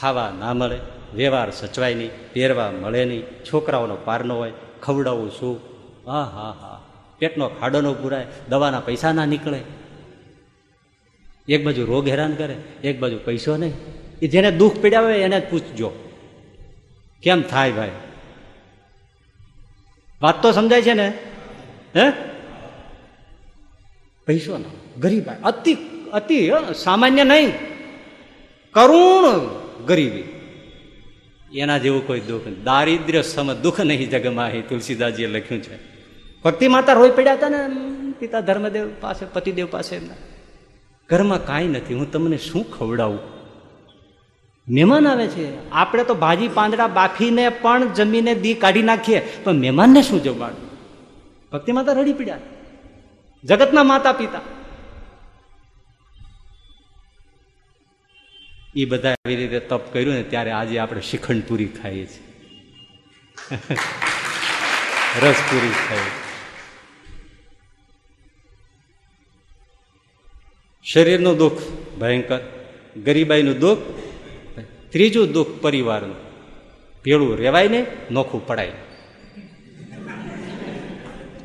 ખાવા 0.00 0.32
ના 0.38 0.54
મળે, 0.54 0.78
વ્યવહાર 1.14 1.50
સચવાય 1.50 1.94
નહીં, 1.94 2.10
પહેરવા 2.32 2.70
મળે 2.70 3.04
નહીં, 3.04 3.22
છોકરાઓનો 3.22 3.96
પાર 3.96 4.24
ન 4.24 4.32
હોય 4.32 4.52
ખવડાવવું 4.82 5.30
શું 5.30 5.60
હા 6.06 6.22
હા 6.22 6.50
હા. 6.50 6.80
પેટનો 7.18 7.48
ખાડો 7.48 7.80
ન 7.80 7.92
પૂરાય, 7.92 8.26
દવાના 8.48 8.80
પૈસા 8.80 9.12
ના 9.12 9.26
નીકળે. 9.26 9.60
એક 11.48 11.64
બાજુ 11.64 11.84
રોગ 11.86 12.08
હેરાન 12.08 12.34
કરે, 12.34 12.56
એક 12.84 13.00
બાજુ 13.00 13.18
પૈસો 13.24 13.56
નહીં. 13.56 13.72
એ 14.22 14.26
જેને 14.26 14.50
દુઃખ 14.50 14.76
પીડાવે 14.76 15.18
એને 15.18 15.40
જ 15.40 15.50
પૂછજો 15.50 15.92
કેમ 17.22 17.42
થાય 17.42 17.72
ભાઈ? 17.72 17.90
વાત 20.22 20.42
તો 20.42 20.52
સમજાય 20.52 20.82
છે 20.82 20.92
ને? 20.92 21.08
હે? 21.96 22.12
પૈસો 24.26 24.58
ના, 24.58 24.70
ગરીબ 25.00 25.28
અતિ 25.44 25.76
અતિ 26.12 26.50
સામાન્ય 26.76 27.24
નહીં. 27.24 27.52
કરુણ 28.72 29.26
ગરીબી. 29.86 30.24
એના 31.54 31.78
જેવું 31.78 32.06
કોઈ 32.06 32.20
દુઃખ 32.20 32.48
દારિદ્ર્ય 32.64 33.22
સમ 33.22 33.52
દુઃખ 33.52 33.80
નહીં 33.80 34.10
જગમાં 34.10 34.52
તુલસીદાસજીએ 34.68 35.26
લખ્યું 35.26 35.62
છે. 35.62 35.76
ભક્તિ 36.44 36.68
માતા 36.68 36.92
રોઈ 36.92 37.10
પડ્યા 37.10 37.34
હતા 37.34 37.48
ને 37.48 37.58
પિતા 38.12 38.40
ધર્મદેવ 38.40 38.88
પાસે, 39.00 39.26
પતિદેવ 39.32 39.66
પાસે 39.70 39.98
ઘરમાં 41.08 41.46
કાંઈ 41.46 41.68
નથી, 41.68 41.94
હું 41.94 42.12
તમને 42.12 42.38
શું 42.38 42.70
ખવડાવું? 42.70 43.18
મહેમાન 44.68 45.08
આવે 45.08 45.26
છે. 45.26 45.70
આપણે 45.70 46.04
તો 46.04 46.14
ભાજી, 46.14 46.48
પાંદડા, 46.48 46.86
બાફીને 46.88 47.48
પણ 47.48 47.88
જમીને 47.88 48.34
દી 48.34 48.54
કાઢી 48.54 48.82
નાખીએ. 48.82 49.20
પણ 49.44 49.52
મહેમાનને 49.52 50.02
શું 50.02 50.22
જમાડવું 50.22 50.70
ભક્તિ 51.52 51.72
માતા 51.72 51.92
રડી 51.92 52.12
પડ્યા. 52.12 52.38
જગતના 53.44 53.82
માતા 53.82 54.12
પિતા 54.12 54.40
એ 58.76 58.84
બધા 58.84 59.10
આવી 59.10 59.36
રીતે 59.36 59.60
તપ 59.60 59.92
કર્યું 59.92 60.14
ને 60.14 60.22
ત્યારે 60.22 60.50
આજે 60.50 60.78
આપણે 60.78 61.00
શિખંડ 61.00 61.42
પૂરી 61.48 61.66
ખાઈએ 61.66 62.06
છીએ. 62.06 62.24
રસ 65.22 65.34
પૂરી 65.50 65.74
ખાઈએ 65.88 66.33
શરીરનું 70.92 71.36
દુઃખ, 71.36 71.60
ભયંકર. 72.00 72.40
ગરીબાઈનું 73.04 73.58
દુઃખ, 73.58 73.78
ત્રીજું 74.92 75.32
દુઃખ 75.32 75.46
પરિવારનું. 75.60 76.16
ભેળું 77.04 77.36
રેવાય 77.36 77.68
ને 77.68 77.86
નોખું 78.10 78.46
પડાય 78.46 78.72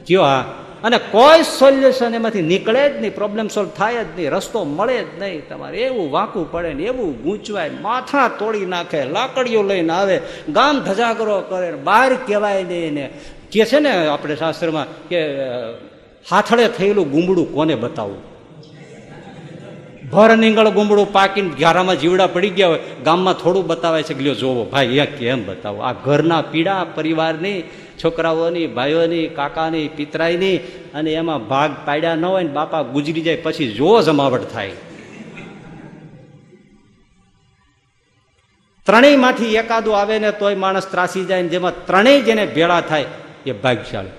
કયો 0.07 0.23
હા 0.23 0.41
અને 0.83 0.97
કોઈ 0.97 1.43
સોલ્યુશન 1.43 2.15
એમાંથી 2.15 2.41
નીકળે 2.41 2.89
જ 2.89 3.01
નહીં 3.01 3.15
પ્રોબ્લેમ 3.15 3.47
સોલ્વ 3.47 3.69
થાય 3.69 4.03
જ 4.03 4.07
નહીં, 4.15 4.31
રસ્તો 4.31 4.63
મળે 4.63 4.97
જ 5.03 5.19
નહીં. 5.19 5.47
તમારે 5.49 5.77
એવું 5.77 6.11
વાંકું 6.11 6.51
પડે 6.51 6.73
ને 6.73 6.83
એવું 6.83 7.23
ગૂંચવાય, 7.23 7.69
માથા 7.81 8.27
તોડી 8.39 8.65
નાખે, 8.65 9.05
લાકડીઓ 9.05 9.63
લઈને 9.63 9.93
આવે, 9.93 10.21
ગામ 10.49 10.79
ધજાગરો 10.79 11.41
કરે 11.41 11.71
બહાર 11.71 12.11
કહેવાય 12.27 12.63
નહીં 12.63 12.93
ને. 12.93 13.09
કે 13.51 13.65
છે 13.65 13.79
ને 13.79 13.91
આપણે 14.07 14.35
શાસ્ત્રમાં 14.35 14.87
કે 15.09 15.19
હાથળે 16.31 16.67
થયેલું 16.67 17.11
ગુમડું 17.11 17.53
કોને 17.53 17.75
બતાવવું? 17.75 18.38
ભર 20.11 20.37
નીંગળ 20.37 20.69
ગુંબડું 20.69 21.13
પાકીને 21.13 21.49
ઘારામાં 21.49 21.99
જીવડા 21.99 22.27
પડી 22.27 22.49
ગયા 22.49 22.67
હોય, 22.67 22.79
ગામમાં 23.05 23.33
થોડું 23.33 23.67
બતાવે 23.67 24.03
છે 24.03 24.13
કે 24.13 24.35
જોવો, 24.35 24.65
ભાઈ, 24.65 24.85
એ 24.85 25.05
કેમ 25.05 25.45
બતાવો? 25.45 25.79
આ 25.79 25.93
ઘરના 25.93 26.41
પીડા 26.41 26.85
પરિવારની, 26.95 27.63
છોકરાઓની, 28.03 28.67
ભાઈઓની, 28.67 29.27
કાકાની, 29.27 29.87
પિતરાઈની 29.87 30.57
અને 30.93 31.13
એમાં 31.13 31.47
ભાગ 31.47 31.71
પાડ્યા 31.85 32.15
ન 32.15 32.25
હોય 32.25 32.43
ને 32.43 32.49
બાપા 32.49 32.81
ગુજરી 32.81 33.21
જાય, 33.21 33.35
પછી 33.35 33.71
જો 33.71 34.01
જમાવટ 34.01 34.51
થાય. 34.53 34.71
ત્રણેયમાંથી 38.85 39.55
એકાદું 39.55 39.97
આવે 39.97 40.19
ને 40.19 40.31
તોય 40.31 40.55
માણસ 40.55 40.87
ત્રાસી 40.87 41.25
જાય 41.25 41.41
ને 41.41 41.49
જેમાં 41.49 41.85
ત્રણેય 41.85 42.21
જેને 42.21 42.45
ભેળા 42.45 42.81
થાય, 42.81 43.05
એ 43.45 43.51
ભાગશાળી 43.51 44.09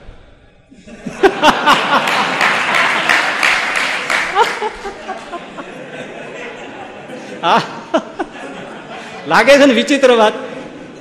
હા. 7.43 7.61
લાગે 9.28 9.59
છે 9.59 9.66
ને 9.66 9.74
વિચિત્ર 9.74 10.11
વાત? 10.12 10.32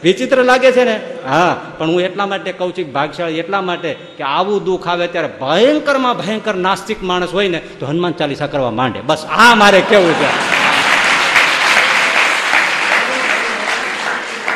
વિચિત્ર 0.03 0.43
લાગે 0.43 0.71
છે 0.71 0.83
ને? 0.83 0.99
હા, 1.29 1.61
પણ 1.77 1.87
હું 1.87 2.01
એટલા 2.01 2.25
માટે 2.25 2.51
કહું 2.51 2.71
છું, 2.71 2.91
ભાગશાળી 2.91 3.33
એટલા 3.33 3.61
માટે 3.61 3.93
કે 3.93 4.23
આવું 4.23 4.63
દુઃખ 4.63 4.87
આવે 4.87 5.07
ત્યારે 5.07 5.27
ભયંકરમાં 5.27 6.17
ભયંકર 6.17 6.55
નાસ્તિક 6.55 7.03
માણસ 7.03 7.33
હોય 7.33 7.47
ને 7.47 7.57
તો 7.57 7.85
હનુમાન 7.85 8.11
ચાલીસા 8.11 8.47
કરવા 8.47 8.71
માંડે. 8.71 9.01
બસ, 9.01 9.25
આ 9.25 9.55
મારે 9.55 9.81
કેવું 9.81 10.13
છે. 10.13 10.59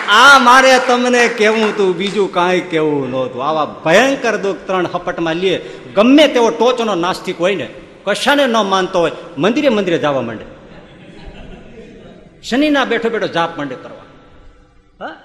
આ 0.07 0.39
મારે 0.39 0.79
તમને 0.87 1.27
કેવું 1.27 1.77
તું 1.77 1.95
બીજું 1.95 2.33
કાંઈ 2.33 2.59
કેવું 2.59 3.11
નહોતું. 3.11 3.45
આવા 3.45 3.65
ભયંકર 3.65 4.37
દુઃખ 4.37 4.55
ત્રણ 4.65 4.87
હપટમાં 4.93 5.35
લે. 5.35 5.61
ગમે 5.95 6.27
તેવો 6.27 6.49
ટોચનો 6.49 6.95
નાસ્તિક 6.95 7.39
હોય 7.39 7.55
ને, 7.55 7.67
કશાને 8.03 8.47
ન 8.47 8.57
માનતો 8.57 8.99
હોય, 8.99 9.11
મંદિરે 9.37 9.69
મંદિરે 9.69 9.97
જવા 9.97 10.21
માંડે. 10.21 10.52
શનિના 12.43 12.85
બેઠો 12.85 13.09
બેઠો 13.09 13.27
જાપ 13.27 13.57
માંડે 13.57 13.75
કરવા. 13.75 14.03
હા? 15.05 15.15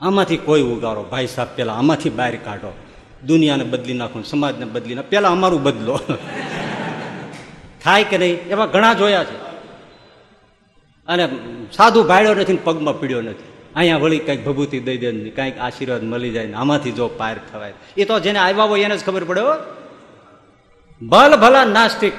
આમાંથી 0.00 0.36
કોઈ 0.36 0.62
ઉગારો. 0.62 1.02
ભાઈ 1.02 1.26
સાહેબ 1.26 1.56
પેલા 1.56 1.74
આમાંથી 1.74 2.10
બહાર 2.10 2.36
કાઢો. 2.36 2.74
દુનિયાને 3.26 3.64
બદલી 3.64 3.94
નાખો 3.94 4.22
સમાજને 4.22 4.64
બદલી 4.64 4.94
નાખો. 4.94 5.08
પેલા 5.10 5.28
અમારું 5.28 5.62
બદલો. 5.62 6.00
થાય 7.82 8.04
કે 8.04 8.18
નહીં? 8.18 8.36
એવા 8.36 8.66
ઘણા 8.66 8.94
જોયા 8.94 9.24
છે. 9.24 9.36
અને 11.06 11.28
સાધુ 11.72 12.02
ભાડ્યો 12.02 12.34
નથી 12.34 12.56
પગમાં 12.56 13.00
પીડ્યો 13.00 13.20
નથી. 13.20 13.44
અહીંયા 13.76 13.96
વળી 13.96 14.18
કંઈક 14.18 14.44
ભભૂતિ 14.44 14.80
દઈ 14.80 14.96
દે 14.96 15.12
ને 15.12 15.30
કંઈક 15.30 15.58
આશીર્વાદ 15.58 16.04
મળી 16.04 16.30
જાય 16.30 16.46
ને 16.46 16.54
આમાંથી 16.54 16.92
જો 16.92 17.08
પાર 17.08 17.40
થવાય. 17.52 17.72
એ 17.96 18.04
તો 18.04 18.20
જેને 18.20 18.38
આવ્યા 18.38 18.64
હોય 18.64 18.80
એને 18.80 18.96
જ 18.96 19.04
ખબર 19.04 19.24
પડે 19.24 19.40
હો. 19.40 19.52
ભલ 21.02 21.36
ભલા 21.36 21.64
નાસ્તિક. 21.64 22.12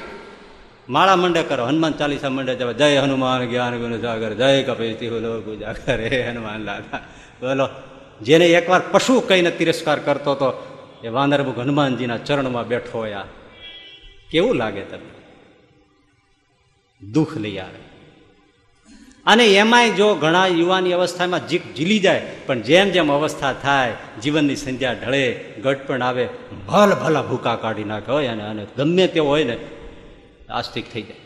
માળા 0.88 1.16
મંડે 1.16 1.42
કરો. 1.42 1.64
હનુમાન 1.64 1.92
ચાલીસા 1.92 2.30
મંડે 2.30 2.54
જવા. 2.54 2.72
જય 2.72 2.98
હનુમાન 2.98 3.48
જ્ઞાન 3.48 3.78
ગુણ 3.78 3.96
જાગર 3.96 4.34
જય 4.34 4.62
કપેતી 4.62 5.08
હુલો 5.08 5.40
ગુજાગર 5.40 6.00
હે 6.00 6.22
હનુમાન 6.22 6.60
લાલા 6.60 6.98
બોલો, 7.40 7.68
જેને 8.22 8.46
એકવાર 8.46 8.82
પશુ 8.92 9.20
કહીને 9.20 9.50
તિરસ્કાર 9.50 9.98
કરતો 9.98 10.32
હતો 10.32 10.50
એ 11.04 11.08
વાનરમુખ 11.08 11.58
હનુમાનજીના 11.58 12.18
ચરણમાં 12.18 12.68
બેઠો 12.68 12.98
હોય 12.98 13.12
આ. 13.12 13.24
કેવું 14.30 14.54
લાગે 14.54 14.82
તમને? 14.82 15.14
દુઃખ 17.12 17.36
લઈ 17.36 17.58
આવે. 17.58 17.82
અને 19.26 19.44
એમાંય 19.46 19.90
જો 19.90 20.14
ઘણા 20.14 20.46
યુવાની 20.46 20.92
અવસ્થામાં 20.92 21.48
જીક 21.48 21.74
ઝીલી 21.74 21.98
જાય, 21.98 22.22
પણ 22.46 22.60
જેમ 22.60 22.90
જેમ 22.90 23.12
અવસ્થા 23.12 23.52
થાય, 23.52 23.92
જીવનની 24.22 24.56
સંધ્યા 24.56 24.92
ઢળે 24.92 25.24
ગટપણ 25.62 26.02
આવે, 26.02 26.28
ભલ 26.68 26.94
ભલા 26.94 27.22
ભૂકા 27.22 27.56
કાઢી 27.56 27.84
નાખે 27.84 28.12
હોય 28.12 28.26
અને 28.26 28.66
ગમે 28.76 29.06
તેવો 29.06 29.28
હોય 29.28 29.44
ને 29.44 29.56
આસ્તિક 30.50 30.86
થઈ 30.92 31.02
જાય. 31.02 31.20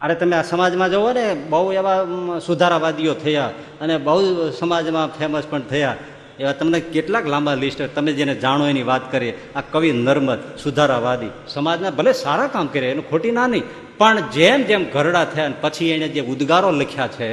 અરે 0.00 0.14
તમે 0.14 0.36
આ 0.36 0.42
સમાજમાં 0.42 0.90
જુઓ 0.90 1.12
ને, 1.12 1.24
બહુ 1.50 1.72
એવા 1.72 1.98
સુધારાવાદીઓ 2.46 3.14
થયા 3.14 3.50
અને 3.80 3.94
બહુ 3.98 4.50
સમાજમાં 4.50 5.08
ફેમસ 5.18 5.46
પણ 5.50 5.62
થયા. 5.70 5.96
એવા 6.38 6.52
તમને 6.52 6.80
કેટલાક 6.80 7.26
લાંબા 7.26 7.54
લિસ્ટ 7.54 7.82
તમે 7.94 8.12
જેને 8.12 8.34
જાણો 8.34 8.64
એની 8.68 8.82
વાત 8.82 9.04
કરીએ, 9.12 9.34
આ 9.56 9.62
કવિ 9.72 9.92
નર્મદ, 9.92 10.40
સુધારાવાદી, 10.62 11.32
સમાજના 11.48 11.90
ભલે 11.90 12.12
સારા 12.12 12.46
કામ 12.46 12.66
કરે, 12.66 12.90
એનું 12.90 13.08
ખોટી 13.10 13.30
ના 13.30 13.46
નહીં, 13.46 13.64
પણ 13.98 14.20
જેમ 14.30 14.62
જેમ 14.62 14.82
ઘરડા 14.92 15.24
થયા 15.24 15.52
પછી 15.60 15.90
એને 15.90 16.08
જે 16.08 16.20
ઉદ્ગારો 16.20 16.70
લખ્યા 16.70 17.08
છે 17.08 17.30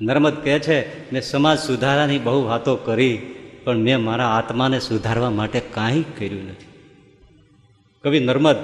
નર્મદ 0.00 0.36
કહે 0.44 0.56
છે, 0.58 0.78
મેં 1.12 1.22
સમાજ 1.22 1.58
સુધારાની 1.58 2.18
બહુ 2.18 2.40
વાતો 2.44 2.76
કરી, 2.76 3.16
પણ 3.64 3.76
મેં 3.76 4.00
મારા 4.00 4.30
આત્માને 4.38 4.78
સુધારવા 4.80 5.30
માટે 5.30 5.60
કાંઈ 5.60 6.04
કર્યું 6.18 6.44
નથી. 6.48 6.66
કવિ 8.04 8.20
નર્મદ, 8.20 8.56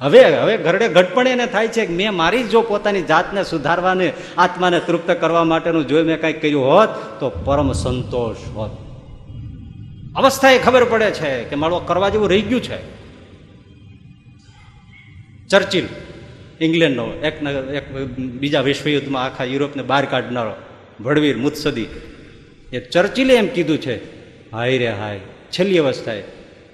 હવે 0.00 0.20
હવે 0.34 0.56
ઘરડે 0.56 0.88
ઘટપણે 0.88 1.30
એને 1.30 1.46
થાય 1.46 1.68
છે 1.68 1.86
મેં 1.88 2.14
મારી 2.14 2.42
જો 2.42 2.60
પોતાની 2.62 3.02
જાતને 3.02 3.42
સુધારવાને, 3.44 4.08
આત્માને 4.38 4.78
તૃપ્ત 4.80 5.10
કરવા 5.10 5.44
માટેનું 5.44 5.88
જો 5.88 6.02
મેં 6.04 6.20
કંઈક 6.20 6.42
કર્યું 6.42 6.64
હોત, 6.64 6.92
તો 7.20 7.30
પરમ 7.44 7.72
સંતોષ 7.72 8.44
હોત. 8.54 8.74
અવસ્થા 10.16 10.50
એ 10.50 10.58
ખબર 10.58 10.84
પડે 10.84 11.10
છે 11.10 11.30
કે 11.44 11.56
મારો 11.56 11.80
કરવા 11.80 12.08
જેવું 12.08 12.28
રહી 12.30 12.42
ગયું 12.42 12.62
છે. 12.62 12.78
ચર્ચિલ, 15.48 15.86
ઇંગ્લેન્ડનો 16.60 17.06
એક 17.22 17.42
એક 17.74 17.86
બીજા 18.18 18.60
વિશ્વયુદ્ધમાં 18.60 19.24
આખા 19.24 19.44
યુરોપને 19.44 19.82
બહાર 19.82 20.04
કાઢનારો 20.04 20.54
ભડવીર 21.04 21.36
મુત્સદી. 21.36 21.88
એ 22.72 22.78
ચર્ચિલે 22.80 23.34
એમ 23.34 23.48
કીધું 23.48 23.78
છે, 23.78 23.96
હાય 24.52 24.78
રે 24.78 24.90
હાય, 24.92 25.20
છેલ્લી 25.50 25.78
અવસ્થાએ 25.78 26.22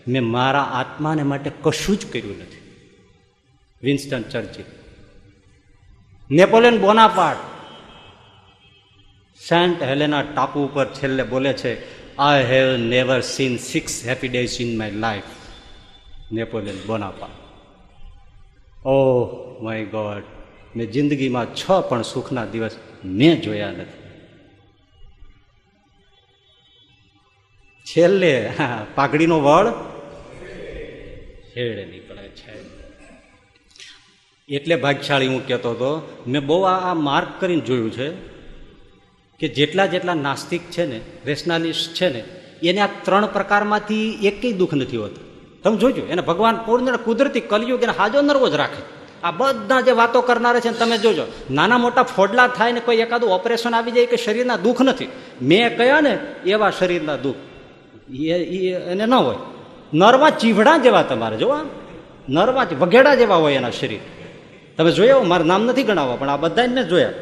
મેં 0.09 0.25
મારા 0.25 0.63
આત્માને 0.63 1.23
માટે 1.23 1.51
કશું 1.63 1.97
જ 1.97 2.13
કર્યું 2.13 2.39
નથી. 2.39 2.61
Winston 3.83 4.23
Churchill. 4.23 4.65
Napoleon 6.31 6.81
Bonaparte. 6.81 7.39
Saint 9.49 9.83
Helena 9.83 10.23
ટાપુ 10.23 10.61
ઉપર 10.61 10.87
છેલ્લે 10.87 11.23
બોલે 11.23 11.53
છે 11.53 11.73
I 12.17 12.45
have 12.45 12.77
never 12.77 13.21
seen 13.21 13.57
six 13.57 14.07
happy 14.07 14.29
days 14.29 14.61
in 14.61 14.79
my 14.79 14.91
life 14.91 15.23
Napoleon 16.33 16.77
Bonaparte. 16.87 17.41
Oh 18.87 19.63
my 19.63 19.85
god 19.85 20.23
મેં 20.77 20.91
જિંદગીમાં 20.91 21.55
છ 21.55 21.71
પણ 21.89 22.03
સુખના 22.03 22.45
દિવસ 22.45 22.77
મેં 23.05 23.43
જોયા 23.43 23.71
નથી. 23.71 24.03
છેલ્લે 27.87 28.53
પાઘડીનો 28.95 29.41
વળ 29.41 29.92
છેડે 31.57 31.85
નીકળે 31.85 32.29
છે. 32.29 32.83
એટલે 34.49 34.77
ભાગશાળી 34.77 35.27
હું 35.27 35.47
કહેતો 35.47 35.71
હતો, 35.71 36.23
મેં 36.27 36.47
બહુ 36.47 36.63
આ 36.63 36.95
માર્ક 36.95 37.29
કરીને 37.41 37.61
જોયું 37.61 37.93
છે 37.93 38.11
કે 39.39 39.49
જેટલા 39.49 39.87
જેટલા 39.87 40.15
નાસ્તિક 40.15 40.61
છે 40.71 40.87
ને, 40.87 41.01
રેશનાલિસ્ટ 41.27 41.95
છે 41.95 42.13
ને, 42.13 42.25
એને 42.69 42.81
આ 42.81 42.89
ત્રણ 43.03 43.27
પ્રકારમાંથી 43.27 44.11
એકેય 44.11 44.53
દુઃખ 44.53 44.75
નથી 44.75 44.97
હોતું. 44.97 45.33
તમે 45.63 45.77
જોજો, 45.77 46.03
એને 46.03 46.23
ભગવાન 46.23 46.57
પૂર્ણ 46.57 46.97
કુદરતી 46.97 47.41
કલયુગ 47.41 47.83
એને 47.83 47.93
હાજો 47.93 48.23
નરવો 48.23 48.49
જ 48.49 48.55
રાખે. 48.55 48.83
આ 49.23 49.31
બધા 49.31 49.81
જે 49.81 49.91
વાતો 49.91 50.21
કરનારા 50.21 50.61
છે 50.61 50.79
તમે 50.79 50.99
જોજો, 50.99 51.23
નાના 51.51 51.79
મોટા 51.79 52.03
ફોડલા 52.03 52.49
થાય 52.49 52.73
ને 52.73 52.81
કોઈ 52.81 52.97
એકાદું 52.97 53.31
ઓપરેશન 53.31 53.75
આવી 53.75 53.91
જાય 53.91 54.07
કે 54.07 54.17
શરીરના 54.17 54.57
દુઃખ 54.57 54.83
નથી. 54.83 55.09
મેં 55.43 55.77
કયા 55.77 56.01
ને, 56.01 56.19
એવા 56.47 56.71
શરીરના 56.71 57.17
દુઃખ. 57.17 57.37
એ- 58.15 58.75
એને 58.75 59.07
ન 59.07 59.15
હોય. 59.15 59.52
નરવા 59.95 60.31
ચીવડા 60.31 60.79
જેવા 60.79 61.03
તમારે, 61.03 61.37
જો 61.37 61.49
આમ. 61.49 61.71
નરવા 62.29 62.65
જ- 62.65 62.75
વઘેડા 62.75 63.15
જેવા 63.15 63.37
હોય 63.37 63.55
એના 63.55 63.71
શરીર. 63.71 64.01
તમે 64.77 64.93
જોયા 64.93 65.19
મારું 65.19 65.47
નામ 65.47 65.65
નથી 65.65 65.83
ગણાવવા, 65.83 66.17
પણ 66.17 66.29
આ 66.29 66.37
બધા 66.37 66.67
મેં 66.67 66.85
જોયા. 66.85 67.13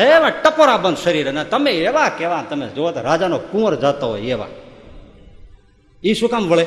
એવા 0.00 0.30
ટપોરા 0.30 0.76
બંધ 0.76 0.96
શરીર 0.96 1.28
અને 1.28 1.44
તમે 1.44 1.70
એવા 1.70 2.08
કેવા, 2.08 2.44
તમે 2.50 2.68
જુઓ 2.68 2.90
તો 2.90 3.00
રાજાનો 3.00 3.38
કુંવર 3.38 3.74
જતો 3.74 4.08
હોય 4.08 4.20
એવા. 4.20 4.48
એ 6.04 6.12
શું 6.12 6.28
કામ 6.28 6.48
વળે? 6.48 6.66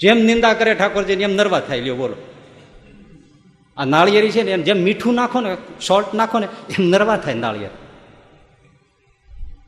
જેમ 0.00 0.18
નિંદા 0.18 0.54
કરે 0.54 0.74
ઠાકોરજી 0.74 1.12
એમ 1.12 1.32
નરવા 1.32 1.60
થાય, 1.60 1.80
લ્યો 1.80 1.94
બોલો. 1.94 2.14
આ 3.76 3.84
નાળિયેરી 3.84 4.30
છે 4.30 4.42
ને, 4.42 4.50
એમ 4.50 4.62
જેમ 4.62 4.82
મીઠું 4.82 5.14
નાખો 5.14 5.40
ને, 5.40 5.56
સોલ્ટ 5.86 6.14
નાખો 6.14 6.38
ને, 6.38 6.46
એમ 6.46 6.84
નરવા 6.84 7.16
થાય 7.16 7.34
નાળિયેર. 7.34 7.70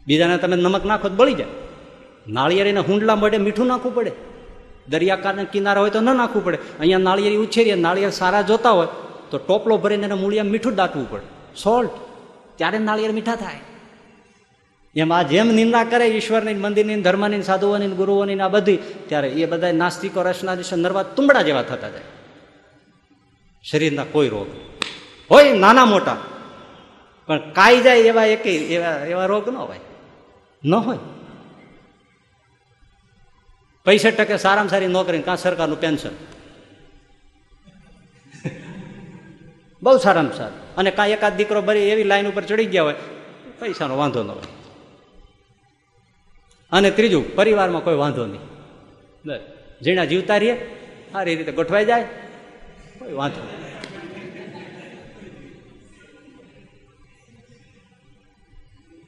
બીજાને 0.06 0.38
તમે 0.38 0.56
નમક 0.56 0.84
નાખો 0.84 1.08
તો 1.08 1.14
બળી 1.14 1.34
જાય. 1.34 1.65
નાળિયેરીને 2.28 2.80
હુંડલા 2.80 3.16
મળે 3.16 3.38
મીઠું 3.38 3.66
નાખવું 3.66 3.94
પડે. 3.94 4.12
દરિયાકારના 4.88 5.44
કિનારા 5.44 5.80
હોય 5.80 5.90
તો 5.90 6.00
ન 6.00 6.04
નાખવું 6.04 6.44
પડે. 6.44 6.58
અહીંયા 6.80 6.98
નાળિયેરી 6.98 7.36
ઉછેરીએ, 7.36 7.74
નાળિયેર 7.74 8.10
સારા 8.10 8.42
જોતા 8.42 8.70
હોય 8.70 8.88
તો 9.30 9.38
ટોપલો 9.38 9.76
ભરીને 9.76 10.04
એને 10.04 10.14
મૂળિયા 10.14 10.44
મીઠું 10.44 10.74
દાટવું 10.74 11.10
પડે. 11.10 11.54
સોલ્ટ. 11.62 11.90
ત્યારે 12.56 12.78
નાળિયેર 12.78 13.12
મીઠા 13.12 13.34
થાય. 13.34 13.60
એમ 14.96 15.12
આ 15.12 15.22
જેમ 15.22 15.48
નિંદા 15.48 15.84
કરે 15.84 16.06
ઈશ્વરની 16.06 16.54
મંદિરની, 16.54 17.02
ધર્મની, 17.02 17.42
સાધુઓની, 17.42 17.86
ગુરુઓની 17.86 18.40
આ 18.40 18.48
બધી, 18.48 18.76
ત્યારે 19.06 19.28
એ 19.28 19.46
બધા 19.46 19.72
નાસ્તિકો 19.72 20.22
રચના 20.22 20.56
નરવા 20.76 21.02
તુંબડા 21.02 21.42
જેવા 21.42 21.62
થતા 21.62 21.88
જાય. 21.90 22.00
શરીરના 23.62 24.04
કોઈ 24.04 24.28
રોગ 24.28 24.46
હોય 25.30 25.52
નાના 25.52 25.84
મોટા. 25.84 26.16
પણ 27.26 27.50
કાઈ 27.50 27.80
જાય 27.80 27.98
એવા 27.98 28.24
એક 28.24 28.46
એવા 28.46 28.90
એવા 28.90 29.26
રોગ 29.26 29.48
ન 29.48 29.56
હોય. 29.56 29.80
ન 30.64 30.74
હોય. 30.74 30.98
પૈસા 33.86 34.10
ટકે 34.10 34.36
સારામાં 34.36 34.70
સારી 34.72 34.86
નોકરી 34.86 35.22
કાં 35.22 35.36
સરકારનું 35.36 35.80
પેન્શન? 35.80 36.14
બહુ 39.82 39.96
સારામાં 39.98 40.36
સારું. 40.36 40.58
અને 40.76 40.90
કાં 40.90 41.08
એકાદ 41.08 41.34
દીકરો 41.36 41.60
ભરી 41.62 41.90
એવી 41.90 42.04
લાઈન 42.04 42.28
ઉપર 42.28 42.44
ચડી 42.44 42.66
ગયા 42.66 42.82
હોય, 42.82 42.96
પૈસાનો 43.60 43.94
વાંધો 43.96 44.22
ન 44.22 44.30
હોય. 44.30 44.48
અને 46.72 46.90
ત્રીજું, 46.90 47.24
પરિવારમાં 47.36 47.84
કોઈ 47.84 47.94
વાંધો 47.94 48.26
નહીં. 48.26 48.44
જીણા 49.82 50.04
જીવતા 50.04 50.36
રહીએ 50.36 50.54
સારી 51.12 51.34
રીતે 51.34 51.52
ગોઠવાઈ 51.52 51.84
જાય, 51.84 52.04
કોઈ 52.98 53.12
વાંધો 53.12 53.40
નહીં. 53.42 53.64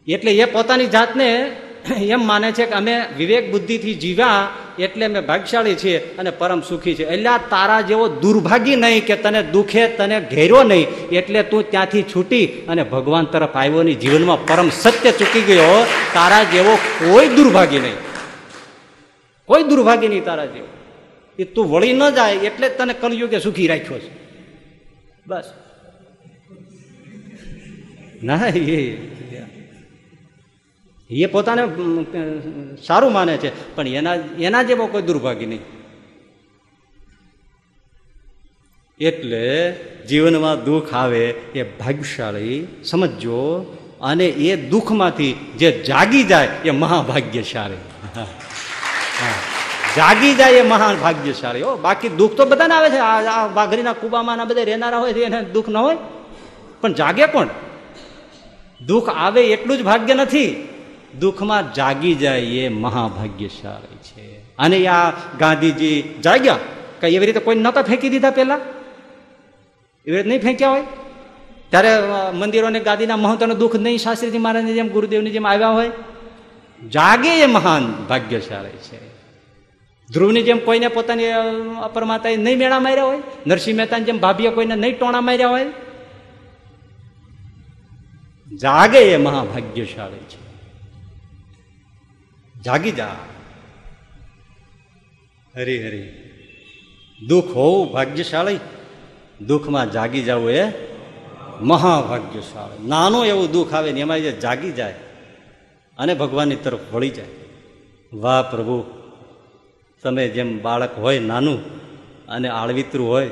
એટલે 0.07 0.33
એ 0.35 0.45
પોતાની 0.45 0.87
જાતને 0.87 1.29
એમ 2.15 2.23
માને 2.27 2.49
છે 2.53 2.65
કે 2.67 2.75
અમે 2.75 2.95
વિવેક 3.17 3.45
બુદ્ધિથી 3.53 3.95
જીવ્યા 3.95 4.35
એટલે 4.83 5.05
અમે 5.07 5.21
ભાગશાળી 5.21 5.75
છીએ 5.75 5.99
અને 5.99 6.31
પરમ 6.31 6.61
સુખી 6.61 6.95
છે 6.95 7.05
એટલે 7.05 7.31
તારા 7.51 7.81
જેવો 7.81 8.09
દુર્ભાગી 8.09 8.77
નહીં 8.77 9.07
કે 9.07 9.17
તને 9.17 9.43
દુખે, 9.43 9.89
તને 9.89 10.21
ઘેર્યો 10.21 10.63
નહીં, 10.63 10.89
એટલે 11.13 11.43
તું 11.43 11.71
ત્યાંથી 11.71 12.03
છૂટી 12.03 12.47
અને 12.47 12.83
ભગવાન 12.83 13.25
તરફ 13.25 13.57
આવ્યો 13.57 13.83
નહીં 13.83 13.99
જીવનમાં 13.99 14.47
પરમ 14.47 14.71
સત્ય 14.71 15.13
ચૂકી 15.13 15.41
ગયો. 15.41 15.87
તારા 16.15 16.45
જેવો 16.45 16.77
કોઈ 16.77 17.29
દુર્ભાગી 17.29 17.79
નહીં. 17.79 17.97
કોઈ 19.45 19.63
દુર્ભાગી 19.63 20.09
નહીં 20.09 20.25
તારા 20.25 20.47
જેવો. 20.47 20.67
એ 21.39 21.45
તું 21.45 21.71
વળી 21.71 21.93
ન 21.93 22.11
જાય 22.11 22.35
એટલે 22.35 22.69
જ 22.69 22.73
તને 22.73 22.95
કલયુગે 22.95 23.41
સુખી 23.41 23.67
રાખ્યો 23.67 23.99
છે. 23.99 24.11
બસ. 25.27 25.45
ના 28.23 28.41
એ 31.11 31.27
પોતાને 31.27 31.63
સારું 32.87 33.13
માને 33.13 33.35
છે, 33.37 33.51
પણ 33.75 33.89
એના 33.89 34.17
એના 34.39 34.63
જેવો 34.63 34.87
કોઈ 34.87 35.03
દુર્ભાગી 35.03 35.47
નહીં. 35.47 35.65
એટલે 39.01 39.45
જીવનમાં 40.09 40.65
દુઃખ 40.65 40.95
આવે 40.95 41.25
એ 41.55 41.63
ભાગ્યશાળી 41.63 42.59
સમજો 42.85 43.41
અને 44.01 44.27
એ 44.27 44.57
દુઃખમાંથી 44.69 45.33
જે 45.59 45.69
જાગી 45.83 46.25
જાય 46.25 46.49
એ 46.65 46.71
મહાભાગ્યશાળી. 46.71 47.83
જાગી 49.97 50.35
જાય 50.35 50.53
એ 50.53 50.63
મહાન 50.63 50.97
ભાગ્યશાળી 50.97 51.63
હો, 51.63 51.77
બાકી 51.77 52.09
દુઃખ 52.09 52.35
તો 52.37 52.45
બધાને 52.45 52.75
આવે 52.75 52.89
છે. 52.91 52.99
આ 52.99 53.21
આ 53.35 53.47
વાઘરીના 53.55 53.93
કુબામાં 53.93 54.47
બધા 54.49 54.63
રહેનારા 54.63 54.99
હોય 54.99 55.13
છે 55.13 55.23
એને 55.25 55.39
દુઃખ 55.45 55.69
ન 55.69 55.77
હોય. 55.77 55.97
પણ 56.81 56.93
જાગે 56.93 57.27
કોણ? 57.27 57.49
દુઃખ 58.87 59.09
આવે 59.09 59.43
એટલું 59.43 59.79
જ 59.79 59.83
ભાગ્ય 59.83 60.15
નથી. 60.15 60.51
દુઃખમાં 61.21 61.75
જાગી 61.75 62.15
જાય 62.15 62.41
એ 62.41 62.69
મહાભાગ્યશાળી 62.69 63.97
છે. 63.97 64.57
અને 64.59 64.87
આ 64.87 65.11
ગાંધીજી 65.11 66.15
જાગ્યા. 66.25 66.59
કે 67.01 67.09
એવી 67.09 67.27
રીતે 67.27 67.41
કોઈ 67.41 67.55
નહોતા 67.55 67.83
ફેંકી 67.83 68.09
દીધા 68.09 68.31
પેલા 68.31 68.55
એવી 70.07 70.17
રીતે 70.17 70.29
નહીં 70.29 70.41
ફેંક્યા 70.41 70.71
હોય? 70.71 70.83
ત્યારે 71.71 71.89
મંદિરોને 72.33 72.81
ગાદીના 72.81 73.17
મહત્વનો 73.17 73.55
દુઃખ 73.55 73.77
નહીં 73.77 73.99
શાસ્ત્રીજી 73.99 74.39
મહારાજની 74.39 74.75
જેમ, 74.75 74.89
ગુરુદેવની 74.89 75.31
જેમ 75.31 75.47
આવ્યા 75.47 75.69
હોય? 75.69 75.91
જાગે 76.89 77.41
એ 77.41 77.47
મહાન 77.47 78.07
ભાગ્યશાળી 78.09 78.69
છે. 78.69 79.09
ધ્રુવની 80.13 80.43
જેમ 80.43 80.59
કોઈને 80.59 80.89
પોતાની 80.89 81.25
અપરમાતાએ 81.83 82.37
નહીં 82.37 82.59
મેળા 82.59 82.81
માર્યા 82.81 83.05
હોય? 83.05 83.23
નરસિંહ 83.47 83.77
મહેતાની 83.77 84.05
જેમ 84.05 84.19
ભાભીએ 84.19 84.51
કોઈને 84.51 84.75
નહીં 84.75 84.99
ટોણા 84.99 85.21
માર્યા 85.21 85.49
હોય? 85.49 85.67
જાગે 88.63 88.99
એ 88.99 89.17
મહાભાગ્યશાળી 89.17 90.17
છે. 90.17 90.48
જાગી 92.69 92.91
જા. 92.91 93.17
હરી 95.57 95.89
હરી. 95.89 96.09
દુઃખ 97.27 97.45
હોવું 97.45 97.93
ભાગ્યશાળી. 97.93 98.59
દુઃખમાં 99.47 99.93
જાગી 99.93 100.23
જવું 100.23 100.51
એ 100.51 100.73
મહાભાગ્યશાળી. 101.61 102.89
નાનું 102.89 103.27
એવું 103.27 103.51
દુઃખ 103.51 103.75
આવે 103.75 103.93
ને 103.93 104.01
એમાં 104.01 104.19
જે 104.19 104.33
જાગી 104.33 104.73
જાય 104.73 104.95
અને 105.99 106.15
ભગવાનની 106.15 106.57
તરફ 106.57 106.79
વળી 106.93 107.11
જાય. 107.11 107.27
વાહ 108.13 108.43
પ્રભુ, 108.43 108.85
તમે 110.03 110.29
જેમ 110.29 110.63
બાળક 110.63 110.99
હોય 110.99 111.19
નાનું 111.19 111.83
અને 112.27 112.49
આળવિતરું 112.49 113.09
હોય, 113.09 113.31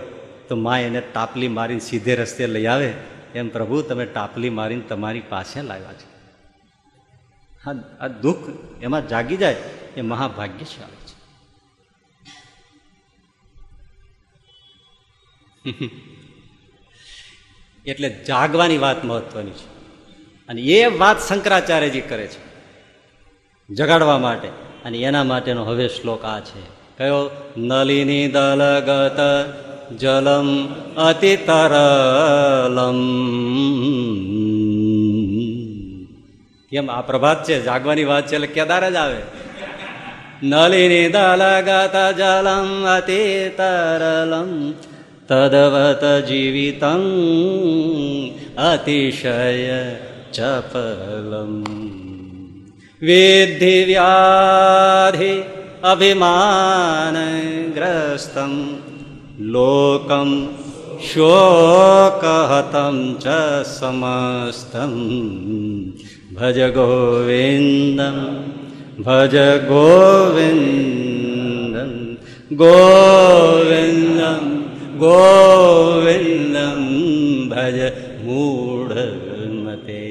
તો 0.49 0.57
મા 0.57 0.79
એને 0.79 1.01
ટાપલી 1.01 1.49
મારીને 1.49 1.81
સીધે 1.81 2.15
રસ્તે 2.15 2.47
લઈ 2.47 2.67
આવે. 2.67 2.93
એમ 3.35 3.49
પ્રભુ, 3.49 3.83
તમે 3.83 4.07
ટાપલી 4.07 4.51
મારીને 4.51 4.83
તમારી 4.83 5.23
પાસે 5.29 5.63
લાવ્યા 5.63 5.93
છે. 5.93 6.16
હા 7.67 7.75
આ 8.01 8.09
દુઃખ 8.09 8.37
એમાં 8.83 9.09
જાગી 9.09 9.37
જાય 9.37 9.57
એ 9.97 10.01
મહાભાગ્યશાળી 10.01 10.91
છે. 10.91 11.07
એટલે 17.87 18.25
જાગવાની 18.29 18.79
વાત 18.79 19.05
મહત્વની 19.05 19.51
છે. 19.51 19.67
અને 20.49 20.63
એ 20.63 20.87
વાત 20.87 21.21
શંકરાચાર્યજી 21.21 22.01
કરે 22.01 22.27
છે. 22.27 22.57
જગાડવા 23.75 24.19
માટે. 24.19 24.49
અને 24.85 24.99
એના 24.99 25.25
માટેનો 25.25 25.65
હવે 25.65 25.89
શ્લોક 25.89 26.25
આ 26.25 26.41
છે. 26.41 26.99
કયો? 26.99 27.31
નલિની 27.57 28.29
દલગત 28.29 29.19
જલમ 29.95 30.75
અતિ 30.95 31.37
તરલમ 31.37 32.97
કેમ? 36.71 36.91
આ 36.91 37.01
પ્રભાત 37.01 37.45
છે, 37.45 37.63
જાગવાની 37.63 38.05
વાત 38.05 38.27
છે, 38.27 38.35
એટલે 38.35 38.47
કેદાર 38.47 38.91
જ 38.91 38.95
આવે. 38.95 39.23
નલિની 40.43 41.09
દલગત 41.09 42.17
જલમ 42.17 42.97
અતિ 42.97 43.49
તરલમ 43.49 44.75
તદવત 45.29 46.25
જીવિતં 46.25 48.57
અતિશય 48.57 49.97
ચપલમ. 50.33 51.65
વિધિ 53.01 53.85
વ્યાધિ 53.85 55.43
અભિમાનગ્રસ્તમ 55.83 58.79
લોકમ 59.39 60.49
શોકહતમ 61.15 63.15
ચ 63.15 63.27
સમસ્તમ. 63.67 65.11
भज 66.39 66.59
गोविंद 66.77 68.01
भज 69.07 69.35
गोविंद 69.69 70.97
गोविंद 72.61 74.21
गोविंद 75.03 76.57
भज 77.53 77.79
मूढमते 78.27 80.03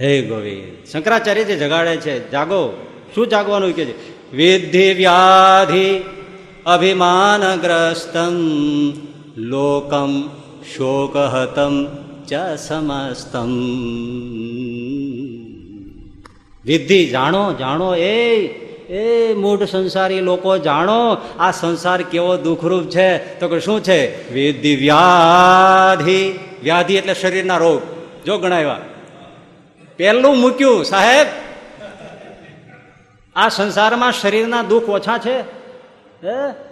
हे 0.00 0.12
गोविंद 0.28 0.86
शंकराचार्य 0.92 1.44
जे 1.44 1.56
जगाडे 1.58 1.96
जागो, 2.32 2.62
शू 3.14 3.24
जागवा 3.34 3.58
विधि 4.38 4.86
व्याधि 4.98 5.88
अभिमानग्रस्त 6.74 8.16
लोकम 9.52 10.12
શોકહતમ 10.74 11.86
ચ 12.26 12.34
સમસ્તમ 12.58 13.50
વિધિ 16.64 17.06
જાણો 17.06 17.52
જાણો 17.52 17.94
એ 17.94 18.46
એ 18.88 19.34
મૂઢ 19.34 19.62
સંસારી 19.62 20.20
લોકો 20.20 20.58
જાણો 20.58 21.16
આ 21.38 21.50
સંસાર 21.50 22.02
કેવો 22.02 22.36
દુઃખરૂપ 22.36 22.84
છે, 22.84 23.38
તો 23.40 23.48
કે 23.48 23.60
શું 23.60 23.82
છે? 23.82 24.32
વિધિ 24.32 24.76
વ્યાધિ 24.76 26.38
વ્યાધિ 26.62 26.94
એટલે 26.94 27.14
શરીરના 27.14 27.56
રોગ, 27.56 27.82
જો 28.26 28.38
ગણાવ્યા. 28.38 28.80
પહેલું 29.96 30.36
મૂક્યું, 30.36 30.84
સાહેબ, 30.84 31.26
આ 33.36 33.48
સંસારમાં 33.48 34.12
શરીરના 34.12 34.62
દુઃખ 34.62 34.88
ઓછા 34.88 35.18
છે, 35.18 35.40
હે? 36.26 36.65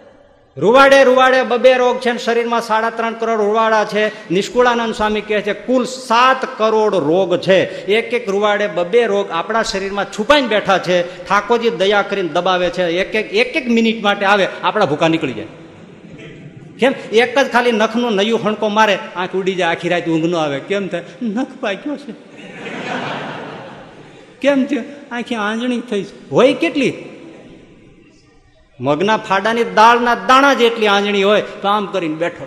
રૂવાડે 0.57 1.05
રૂવાડે 1.05 1.43
બબે 1.43 1.75
રોગ 1.75 2.01
છે 2.01 2.19
શરીરમાં 2.19 2.61
સાડા 2.61 2.91
ત્રણ 2.91 3.13
કરોડ 3.13 3.41
રૂવાડા 3.41 3.85
છે. 3.85 4.31
નિષ્કુળાનંદ 4.31 4.95
સ્વામી 4.95 5.21
કહે 5.21 5.41
છે, 5.41 5.53
કુલ 5.53 5.85
સાત 5.85 6.59
કરોડ 6.59 6.95
રોગ 6.95 7.37
છે. 7.37 7.85
એક 7.87 8.15
એક 8.15 8.29
રૂવાડે 8.29 8.67
બબે 8.67 9.07
રોગ 9.07 9.31
આપણા 9.31 9.63
શરીરમાં 9.63 10.05
છુપાઈને 10.05 10.49
બેઠા 10.49 10.79
છે. 10.79 11.29
ઠાકોરજી 11.29 11.71
દયા 11.71 12.03
કરીને 12.03 12.29
દબાવે 12.29 12.71
છે. 12.71 12.87
એક 12.87 13.15
એક 13.15 13.35
એક 13.35 13.57
એક 13.57 13.71
મિનિટ 13.71 14.03
માટે 14.03 14.27
આવે, 14.27 14.49
આપણા 14.63 14.85
ભૂકા 14.85 15.09
નીકળી 15.09 15.33
જાય. 15.33 15.47
કેમ? 16.79 16.93
એક 17.13 17.39
જ 17.39 17.51
ખાલી 17.53 17.73
નખનું 17.73 18.13
નયું 18.13 18.41
હણકો 18.45 18.69
મારે, 18.69 18.99
આંખ 19.17 19.35
ઉડી 19.35 19.55
જાય, 19.55 19.71
આખી 19.71 19.89
રાત 19.89 20.09
ઊંઘ 20.09 20.25
ન 20.25 20.37
આવે. 20.37 20.59
કેમ 20.59 20.89
થાય? 20.89 21.03
નખ 21.23 21.47
પાક્યો 21.61 21.97
છે. 21.97 22.13
કેમ 24.41 24.65
છે 24.65 25.09
આખી 25.11 25.35
આંજણી 25.35 25.81
થઈ 25.81 26.05
હોય 26.33 26.55
કેટલી? 26.55 26.93
મગના 28.81 29.16
ફાડાની 29.16 29.64
દાળના 29.64 30.14
દાણા 30.14 30.55
જેટલી 30.55 30.87
આંજણી 30.87 31.22
હોય 31.22 31.41
તો 31.41 31.68
આમ 31.68 31.87
કરીને 31.87 32.14
બેઠો. 32.14 32.47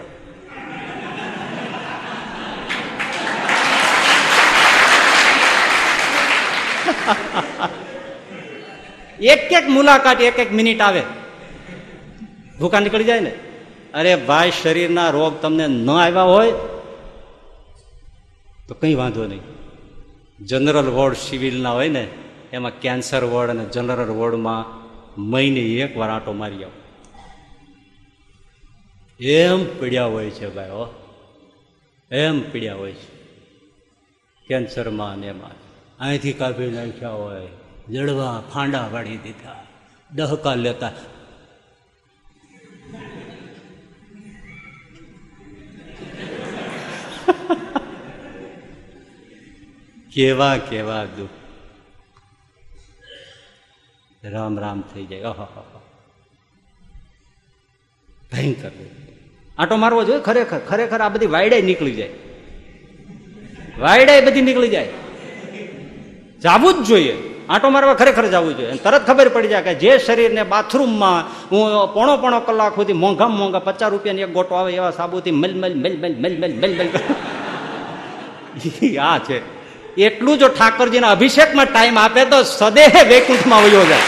એક 9.20 9.52
એક 9.52 9.70
મુલાકાત 9.70 10.22
એક 10.22 10.40
એક 10.40 10.52
મિનિટ 10.52 10.82
આવે. 10.82 11.04
ભૂકા 12.60 12.80
નીકળી 12.80 13.04
જાય 13.04 13.20
ને? 13.20 13.32
અરે 13.94 14.16
ભાઈ, 14.16 14.52
શરીરના 14.52 15.10
રોગ 15.10 15.42
તમને 15.42 15.68
ન 15.68 15.90
આવ્યા 15.90 16.24
હોય, 16.24 16.52
તો 18.68 18.74
કંઈ 18.74 18.96
વાંધો 18.96 19.26
નહીં. 19.26 19.42
જનરલ 20.42 20.90
વોર્ડ 20.90 21.16
સિવિલના 21.16 21.72
હોય 21.72 21.90
ને, 21.90 22.08
એમાં 22.54 22.72
કેન્સર 22.80 23.24
વોર્ડ 23.24 23.50
અને 23.50 23.66
જનરલ 23.66 24.12
વોર્ડમાં 24.12 24.87
મહિને 25.18 25.60
એક 25.60 25.98
વાર 25.98 26.10
આંટો 26.10 26.34
મારી 26.34 26.64
આવો. 26.64 26.82
એમ 29.24 29.80
પીડ્યા 29.80 30.06
હોય 30.06 30.30
છે 30.30 30.50
ભાઈ, 30.50 30.70
હો. 30.70 30.94
એમ 32.12 32.52
પીડ્યા 32.52 32.76
હોય 32.76 32.92
છે. 32.92 33.18
કેન્સરમાં 34.48 35.16
ને 35.16 35.28
એમાં. 35.28 35.52
અહીંથી 36.00 36.34
કાપી 36.34 36.72
નાખ્યા 36.72 37.10
હોય, 37.10 37.48
જડવા 37.90 38.44
ફાંડા 38.54 38.88
વાળી 38.88 39.18
દીધા, 39.18 39.66
ડહકા 40.16 40.56
લેતા. 40.56 40.88
કેવા 50.14 50.58
કેવા 50.58 51.06
દુઃખ. 51.06 51.47
રામ 54.24 54.58
રામ 54.58 54.84
થઈ 54.94 55.06
જાય 55.06 55.32
અહ 55.32 55.48
ભયંકર 58.32 58.72
આટો 59.58 59.76
મારવો 59.78 60.02
જોઈએ 60.04 60.22
ખરેખર 60.22 60.60
ખરેખર 60.68 61.00
આ 61.00 61.10
બધી 61.10 61.28
વાયડાઈ 61.28 61.64
નીકળી 61.64 61.98
જાય 61.98 62.14
વાયડાઈ 63.80 64.26
બધી 64.26 64.42
નીકળી 64.42 64.72
જાય 64.72 64.92
જાવું 66.42 66.76
જ 66.78 66.88
જોઈએ 66.90 67.16
આંટો 67.50 67.70
મારવા 67.70 67.96
ખરેખર 67.96 68.26
જવું 68.28 68.54
જોઈએ 68.54 68.78
તરત 68.78 69.04
ખબર 69.06 69.28
પડી 69.30 69.52
જાય 69.54 69.66
કે 69.68 69.74
જે 69.76 69.92
શરીરને 70.00 70.44
બાથરૂમમાં 70.46 71.20
હું 71.52 71.62
પોણો 71.94 72.14
પોણો 72.18 72.40
કલાક 72.42 72.74
સુધી 72.76 72.94
મોંઘા 72.96 73.30
મોંઘા 73.32 73.66
પચાસ 73.68 73.92
રૂપિયાની 73.92 74.28
એક 74.28 74.34
ગોટો 74.34 74.54
આવે 74.56 74.72
એવા 74.74 74.92
સાબુથી 74.92 75.32
મલ 75.34 75.54
મલ 75.54 75.74
મલ 75.76 75.96
મલ 76.02 76.16
મલ 76.16 76.34
મલ 76.42 76.54
મલ 76.56 76.74
મલ 76.80 76.90
આ 79.02 79.18
છે 79.20 79.38
એટલું 80.06 80.40
જો 80.40 80.48
ઠાકોરજીના 80.48 81.12
અભિષેકમાં 81.12 81.66
ટાઈમ 81.66 81.98
આપે 81.98 82.22
તો 82.26 82.40
સદેહ 82.44 82.94
વૈકુંઠમાં 83.10 83.64
વયો 83.64 83.86
જાય. 83.86 84.06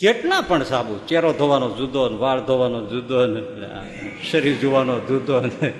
જેટલા 0.00 0.40
પણ 0.40 0.64
સાબુ 0.64 0.92
ચહેરો 1.08 1.30
ધોવાનો 1.32 1.68
જુદો 1.78 2.08
ને 2.08 2.16
વાળ 2.16 2.40
ધોવાનો 2.40 2.80
જુદો 2.86 3.26
ને, 3.26 3.40
શરીર 4.30 4.56
જોવાનો 4.62 4.94
જુદો 5.08 5.40
ને. 5.40 5.72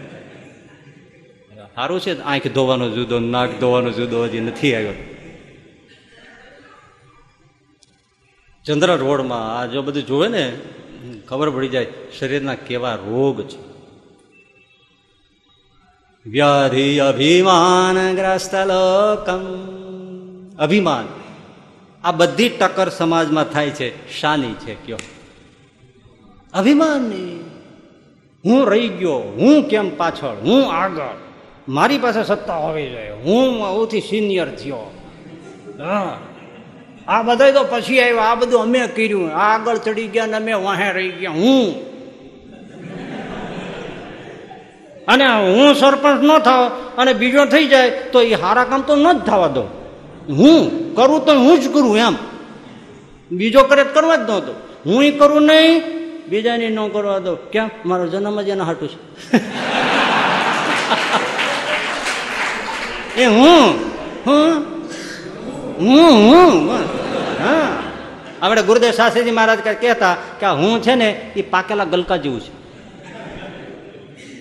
સારું 1.75 2.01
છે 2.01 2.13
આંખ 2.23 2.49
ધોવાનો 2.57 2.87
જુદો 2.91 3.17
નાક 3.35 3.51
ધોવાનો 3.61 3.91
જુદો, 3.91 4.17
હજી 4.25 4.41
નથી 4.41 4.75
આવ્યો. 4.75 4.97
ચંદ્ર 8.67 8.91
રોડમાં 8.97 9.45
આ 9.59 9.67
જો 9.67 9.83
બધું 9.83 10.07
જોવે 10.07 10.29
ને 10.29 10.45
ખબર 11.29 11.51
પડી 11.51 11.69
જાય, 11.69 11.87
શરીરના 12.19 12.55
કેવા 12.55 12.95
રોગ 12.95 13.43
છે. 13.43 13.69
વ્યાધિ 16.27 16.99
અભિમાન 16.99 18.17
ગ્રસ્ત 18.17 18.55
લોકમ. 18.55 19.41
અભિમાન. 20.59 21.09
આ 22.05 22.13
બધી 22.13 22.49
ટક્કર 22.49 22.89
સમાજમાં 22.89 23.45
થાય 23.45 23.71
છે. 23.71 24.21
શાની 24.21 24.55
છે 24.55 24.75
કયો? 24.75 24.97
અભિમાનની. 26.55 27.51
હું 28.45 28.67
રહી 28.67 28.89
ગયો, 28.89 29.19
હું 29.19 29.69
કેમ 29.69 29.97
પાછળ? 29.97 30.35
હું 30.41 30.73
આગળ. 30.73 31.15
મારી 31.69 31.99
પાસે 31.99 32.25
સત્તા 32.25 32.57
હોવી 32.57 32.91
જોઈએ. 32.91 33.11
હું 33.11 33.59
સૌથી 33.59 34.01
સિનિયર 34.01 34.55
થયો. 34.55 34.77
હા. 35.79 36.21
આ 37.09 37.23
બધા 37.23 37.51
તો 37.51 37.65
પછી 37.65 38.01
આવ્યા. 38.01 38.23
આ 38.23 38.35
બધું 38.35 38.61
અમે 38.61 38.87
કર્યું. 38.87 39.35
આ 39.35 39.55
આગળ 39.55 39.77
ચડી 39.77 40.07
ગયા 40.07 40.27
ને 40.27 40.37
અમે 40.37 40.53
વાહે 40.53 40.93
રહી 40.93 41.09
ગયા. 41.09 41.31
હું? 41.31 41.89
અને 45.07 45.27
હું 45.27 45.75
સરપંચ 45.75 46.23
ન 46.23 46.39
થાવ 46.39 46.71
અને 46.99 47.13
બીજો 47.13 47.47
થઈ 47.47 47.67
જાય 47.67 47.91
તો 47.91 48.21
એ 48.21 48.35
સારા 48.35 48.65
કામ 48.65 48.83
તો 48.83 48.97
ન 48.97 49.13
જ 49.13 49.17
થવા 49.25 49.49
દો. 49.49 49.63
હું 50.29 50.95
કરું 50.95 51.27
તો 51.27 51.33
હું 51.33 51.61
જ 51.61 51.69
કરું 51.73 51.99
એમ. 51.99 52.17
બીજો 53.33 53.63
કરે 53.63 53.85
કરવા 53.85 54.17
જ 54.17 54.21
નહોતો. 54.21 54.53
હું 54.87 55.05
એ 55.05 55.11
કરું 55.11 55.43
નહીં, 55.43 55.83
બીજાને 56.29 56.69
ન 56.69 56.89
કરવા 56.89 57.19
દો. 57.19 57.35
કેમ 57.35 57.71
મારો 57.87 58.07
જન્મ 58.07 58.43
જ 58.43 58.49
એના 58.49 58.65
હાટું 58.65 58.89
છે. 58.89 59.37
એ 63.23 63.27
હું? 63.27 63.75
હું? 64.27 64.78
હું 65.79 66.11
હું, 66.11 66.73
હા. 67.43 67.83
આપણે 68.43 68.63
ગુરુદેવ 68.63 68.91
શાસ્ત્રીજી 68.91 69.31
મહારાજ 69.31 69.59
કહેતા 69.59 70.17
કે 70.41 70.47
આ 70.47 70.55
હું 70.55 70.83
છે 70.83 70.95
ને 70.95 71.33
એ 71.37 71.43
પાકેલા 71.43 71.85
ગલકા 71.85 72.17
જેવું 72.17 72.41
છે. 72.41 72.59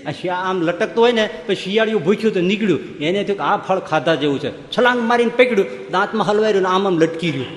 આ 0.06 0.12
શિયા 0.12 0.36
આમ 0.36 0.62
લટકતું 0.62 1.04
હોય 1.04 1.12
ને, 1.12 1.30
પછી 1.48 1.56
શિયાળિયું 1.56 2.04
ભૂખ્યું 2.04 2.34
તો 2.34 2.40
નીકળ્યું. 2.40 2.80
એને 3.00 3.24
થયું 3.24 3.38
કે 3.38 3.44
આ 3.44 3.58
ફળ 3.58 3.80
ખાધા 3.80 4.16
જેવું 4.16 4.40
છે. 4.40 4.72
છલાંગ 4.72 5.02
મારીને 5.02 5.32
પકડ્યું. 5.38 5.68
દાંતમાં 5.92 6.28
હલવાયું 6.28 6.62
ને 6.62 6.68
આમ 6.68 6.88
આમ 6.88 6.98
લટકી 6.98 7.32
રહ્યું. 7.32 7.48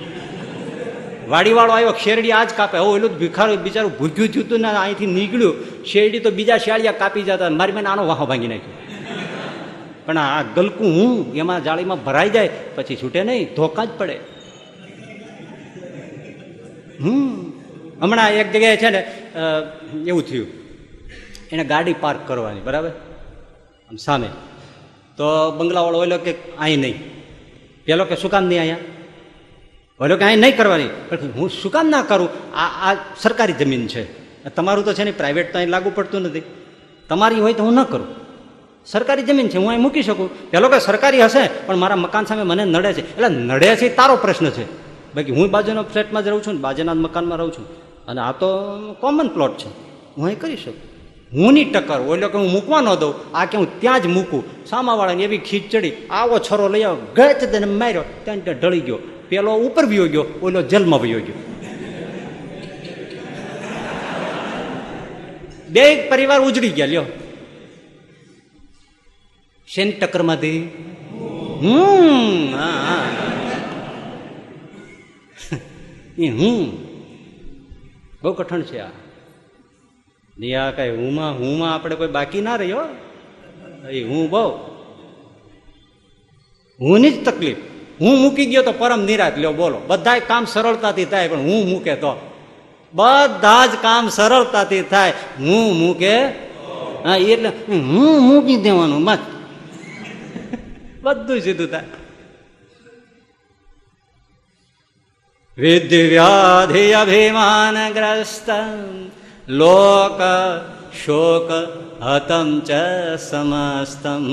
વાડીવાળો 1.29 1.73
આવ્યો, 1.73 1.93
શેરડી 2.03 2.31
આજ 2.31 2.49
કાપે. 2.57 2.77
હવે 2.77 2.97
એલું 2.97 3.17
ભિખારું 3.17 3.57
બિચારું 3.57 3.97
ભૂખ્યું 3.97 4.27
થયું 4.27 4.45
હતું 4.45 4.59
ને 4.59 4.67
અહીંથી 4.67 5.05
નીકળ્યું. 5.05 5.85
શેરડી 5.85 6.19
તો 6.19 6.31
બીજા 6.31 6.57
શિયાળિયા 6.57 6.91
કાપી 6.91 7.21
જતા. 7.21 7.49
મારી 7.49 7.71
મને 7.71 7.89
આનો 7.89 8.07
વાહો 8.07 8.25
ભાંગી 8.25 8.47
નાખ્યો. 8.47 8.90
પણ 10.11 10.17
આ 10.17 10.41
ગલકું 10.41 10.87
હું, 10.87 11.35
એમાં 11.35 11.63
જાળીમાં 11.63 12.03
ભરાઈ 12.03 12.29
જાય, 12.29 12.49
પછી 12.75 12.95
છૂટે 12.95 13.23
નહીં, 13.23 13.55
ધોકા 13.55 13.85
જ 13.85 13.89
પડે. 13.97 14.19
હમ. 17.01 17.51
હમણાં 18.01 18.31
એક 18.31 18.51
જગ્યાએ 18.51 18.77
છે 18.77 18.89
ને 18.89 19.07
એવું 20.07 20.23
થયું. 20.23 20.47
એને 21.51 21.63
ગાડી 21.63 21.93
પાર્ક 21.93 22.19
કરવાની, 22.27 22.59
બરાબર? 22.59 22.89
આમ 23.89 23.95
સામે. 23.95 24.27
તો 25.17 25.51
બંગલાવાળો 25.51 25.99
ઓલો 25.99 26.17
કે 26.17 26.35
અહીં 26.59 26.79
નહીં. 26.79 27.23
પેલો 27.85 28.05
કે, 28.05 28.15
શું 28.15 28.31
કામ 28.31 28.43
નહીં 28.43 28.59
અહીંયા 28.59 28.77
ઓલો 29.99 30.17
કે 30.17 30.25
અહીં 30.25 30.39
નહીં 30.39 30.57
કરવાની. 30.57 30.89
પણ 31.09 31.17
હું 31.35 31.49
શું 31.49 31.71
કામ 31.71 31.89
ના 31.89 32.01
કરું? 32.01 32.55
આ 32.55 32.91
આ 32.91 32.95
સરકારી 33.19 33.53
જમીન 33.53 33.87
છે. 33.87 34.03
તમારું 34.49 34.85
તો 34.85 34.93
છે 34.93 35.03
ને 35.03 35.11
પ્રાઇવેટ 35.11 35.51
તો 35.51 35.57
અહીં 35.57 35.69
લાગુ 35.69 35.91
પડતું 35.95 36.21
નથી. 36.21 36.41
તમારી 37.09 37.35
હોય 37.35 37.53
તો 37.53 37.63
હું 37.63 37.73
ન 37.73 37.83
કરું. 37.83 38.20
સરકારી 38.85 39.23
જમીન 39.23 39.47
છે, 39.47 39.57
હું 39.57 39.69
અહીં 39.69 39.81
મૂકી 39.81 40.03
શકું. 40.03 40.51
પેલો 40.51 40.69
કે 40.69 40.79
સરકારી 40.79 41.21
હશે, 41.21 41.49
પણ 41.65 41.75
મારા 41.75 41.95
મકાન 41.95 42.25
સામે 42.25 42.43
મને 42.43 42.65
નડે 42.65 42.93
છે. 42.93 43.15
એટલે 43.15 43.27
નડે 43.27 43.75
છે 43.75 43.95
તારો 43.95 44.15
પ્રશ્ન 44.15 44.49
છે. 44.49 44.65
બાકી 45.15 45.31
હું 45.31 45.51
બાજુના 45.51 45.81
ફ્લેટમાં 45.81 46.25
જ 46.25 46.27
રહું 46.27 46.43
છું 46.43 46.53
ને 46.53 46.59
બાજુના 46.59 46.93
મકાનમાં 46.93 47.37
રહું 47.37 47.51
છું. 47.51 47.67
અને 48.05 48.21
આ 48.21 48.31
તો 48.31 48.47
કોમન 48.99 49.27
પ્લોટ 49.27 49.57
છે. 49.57 49.69
હું 50.17 50.25
અહીં 50.25 50.39
કરી 50.39 50.57
શકું. 50.57 50.91
હું 51.33 51.53
ની 51.53 51.63
ટક્કર, 51.63 51.99
ઓલો 51.99 52.29
કે 52.29 52.37
હું 52.37 52.51
મૂકવા 52.51 52.81
ન 52.81 52.95
દઉં, 52.95 53.37
આ 53.37 53.45
કે 53.45 53.57
હું 53.57 53.81
ત્યાં 53.81 54.01
જ 54.01 54.05
મૂકું. 54.05 54.43
સામાવાળાને 54.65 55.23
એવી 55.23 55.37
ખીચ 55.37 55.71
ચડી, 55.71 55.91
આવો 56.09 56.39
છરો 56.39 56.67
લઈ 56.67 56.83
આવ્યો 56.83 57.07
ગચ 57.15 57.43
તેને 57.43 57.65
માર્યો, 57.65 58.03
ત્યાં 58.23 58.43
ત્યાં 58.43 58.59
ઢળી 58.59 58.79
ગયો. 58.79 58.97
પેલો 59.29 59.53
ઉપર 59.53 59.85
વયો 59.85 60.07
ગયો, 60.07 60.25
ઓલો 60.41 60.61
જેલમાં 60.61 61.01
વયો 61.01 61.19
ગયો. 61.19 61.33
બે 65.69 66.09
પરિવાર 66.09 66.41
ઉજળી 66.41 66.69
ગયા, 66.69 66.85
લ્યો. 66.85 67.01
શેની 69.75 69.91
ટક્કરમાંથી? 69.91 70.69
હમ, 71.61 72.55
હા 72.55 72.65
હા. 72.65 73.01
બહુ 78.21 78.33
કઠણ 78.33 78.61
છે 78.61 78.79
આ. 78.79 78.87
આ 80.67 80.71
કઈ 80.71 80.95
હુંમાં 80.95 81.37
હુંમાં 81.37 81.73
આપણે 81.73 81.95
કોઈ 81.95 82.07
બાકી 82.07 82.41
ના 82.41 82.55
રહ્યો 82.55 82.79
એ 83.89 84.03
હું 84.03 84.29
બહુ. 84.29 84.49
હુંની 86.79 87.11
જ 87.11 87.25
તકલીફ. 87.25 87.57
હું 88.01 88.19
મૂકી 88.19 88.45
ગયો 88.45 88.63
તો 88.63 88.71
પરમ 88.71 89.03
નિરાત 89.03 89.37
લ્યો, 89.37 89.53
બોલો. 89.53 89.81
બધા 89.87 90.19
કામ 90.19 90.45
સરળતાથી 90.45 91.05
થાય, 91.05 91.27
પણ 91.27 91.37
હું 91.37 91.69
મૂકે 91.69 91.95
તો? 91.95 92.31
બધા 92.93 93.65
જ 93.65 93.69
કામ 93.81 94.09
સરળતાથી 94.09 94.81
થાય. 94.81 95.13
હું 95.39 95.77
મૂકે? 95.77 96.25
હા 97.03 97.15
એટલે 97.15 97.49
હું 97.67 98.21
મૂકી 98.21 98.57
દેવાનું, 98.57 99.03
બસ. 99.03 99.17
બધું 101.01 101.39
સીધું 101.39 101.67
થાય. 101.67 101.83
વિદ્યાધિ 105.57 106.91
અભિમાનગ્રસ્ત, 106.91 108.49
લોક 109.47 110.21
શોક 111.05 111.51
હતમ 112.03 112.59
ચ 112.59 112.71
સમસ્તમ. 113.19 114.25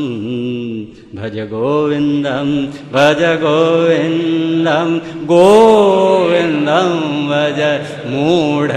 ભજ 1.23 1.49
ગોવિંદમ 1.49 2.67
ભજ 2.67 3.25
ગોવિંદમ 3.25 4.99
ગોવિંદમ 5.27 6.91
ભજ 7.29 7.61
મૂઢ 8.07 8.71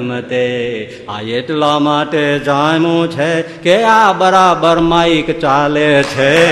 મતે. 0.00 0.48
આ 1.08 1.20
એટલા 1.20 1.78
માટે 1.78 2.38
જાણ્યું 2.38 3.10
છે 3.10 3.42
કે 3.42 3.82
આ 3.82 4.12
બરાબર 4.12 4.78
માઈક 4.78 5.40
ચાલે 5.40 6.02
છે. 6.02 6.50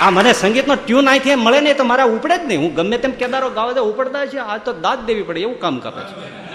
આ 0.00 0.10
મને 0.10 0.32
સંગીતનો 0.32 0.74
ટ્યુન 0.74 1.08
અહીંથી 1.08 1.34
મળે 1.34 1.60
નહીં 1.60 1.76
તો 1.76 1.84
મારા 1.84 2.04
ઉપડે 2.04 2.38
જ 2.38 2.40
નહીં. 2.46 2.60
હું 2.60 2.74
ગમે 2.74 2.98
તેમ 2.98 3.10
કેદારો 3.10 3.50
ગાવે 3.50 3.74
તો 3.74 3.84
ઉપડતા 3.84 4.26
છે 4.26 4.38
આ 4.38 4.56
તો 4.56 4.72
દાદ 4.72 5.06
દેવી 5.06 5.22
પડે, 5.22 5.40
એવું 5.40 5.60
કામ 5.60 5.78
કરે 5.78 6.02
છે? 6.02 6.46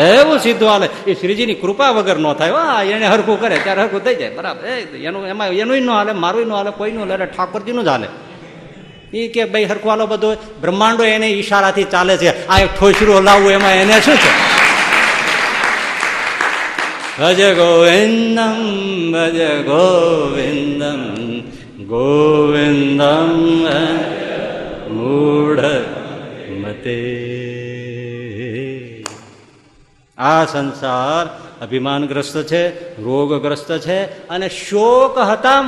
એવું 0.00 0.38
સીધું 0.38 0.68
હાલે. 0.68 0.88
એ 1.06 1.14
શ્રીજીની 1.14 1.54
કૃપા 1.54 1.90
વગર 1.90 2.18
ન 2.18 2.32
થાય. 2.32 2.50
હા, 2.50 2.82
એને 2.82 3.06
હરખું 3.06 3.40
કરે, 3.40 3.56
ત્યારે 3.58 3.82
હરખું 3.82 4.04
થઈ 4.04 4.14
જાય. 4.14 4.30
બરાબર. 4.30 4.66
એનું, 4.96 5.26
એમાં 5.26 5.48
એનું 5.48 5.76
ન 5.76 5.90
હાલે 5.90 6.12
મારું 6.12 6.46
ન 6.46 6.52
હાલે, 6.52 6.70
કોઈનું 6.70 7.10
હાલે 7.10 7.26
ઠાકોરજીનું 7.26 7.84
જ 7.84 7.88
હાલે. 7.88 8.08
એ 9.14 9.28
કે 9.28 9.44
ભાઈ 9.44 9.64
હરખું 9.64 9.90
હાલો 9.90 10.06
બધું. 10.06 10.36
બ્રહ્માંડો 10.60 11.04
એને 11.04 11.28
ઈશારાથી 11.28 11.84
ચાલે 11.84 12.16
છે. 12.16 12.46
આ 12.46 12.58
એક 12.58 12.80
ઠોસરું 12.80 13.22
લાવવું 13.22 13.50
એમાં 13.50 13.72
એને 13.72 14.00
શું 14.00 14.16
છે? 14.16 14.32
ભજ 17.22 17.42
ગોવિંદમ 17.42 18.58
ભજ 19.12 19.38
ગોવિંદમ. 19.66 21.19
ગોવિંદમ 21.90 23.30
મૂઢ 24.90 25.66
મતે 26.56 27.00
આ 30.18 30.42
સંસાર 30.46 31.24
અભિમાનગ્રસ્ત 31.60 32.36
છે 32.44 32.62
રોગગ્રસ્ત 32.98 33.70
છે 33.80 33.98
અને 34.28 34.48
શોક 34.60 35.14
હતમ 35.20 35.66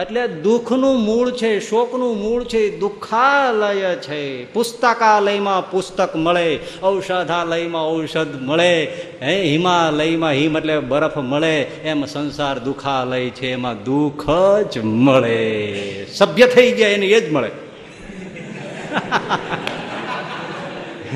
એટલે 0.00 0.28
દુઃખનું 0.28 1.00
મૂળ 1.00 1.30
છે, 1.30 1.60
શોકનું 1.60 2.18
મૂળ 2.18 2.44
છે, 2.44 2.78
દુઃખાલય 2.78 3.96
છે. 3.96 4.52
પુસ્તકાલયમાં 4.52 5.70
પુસ્તક 5.70 6.16
મળે, 6.16 6.58
ઔષધાલયમાં 6.82 7.88
ઔષધ 7.88 8.42
મળે. 8.42 8.84
હે, 9.22 9.42
હિમાલયમાં 9.42 10.30
હિમ 10.30 10.56
એટલે 10.56 10.78
બરફ 10.78 11.16
મળે, 11.16 11.62
એમ 11.62 12.04
સંસાર 12.04 12.58
દુઃખાલય 12.58 13.30
છે, 13.30 13.52
એમાં 13.52 13.84
દુઃખ 13.84 14.26
જ 14.72 14.78
મળે. 14.78 16.06
સભ્ય 16.06 16.46
થઈ 16.46 16.72
ગયા 16.72 16.88
એને 16.88 17.06
એ 17.06 17.20
જ 17.20 17.32
મળે. 17.32 17.50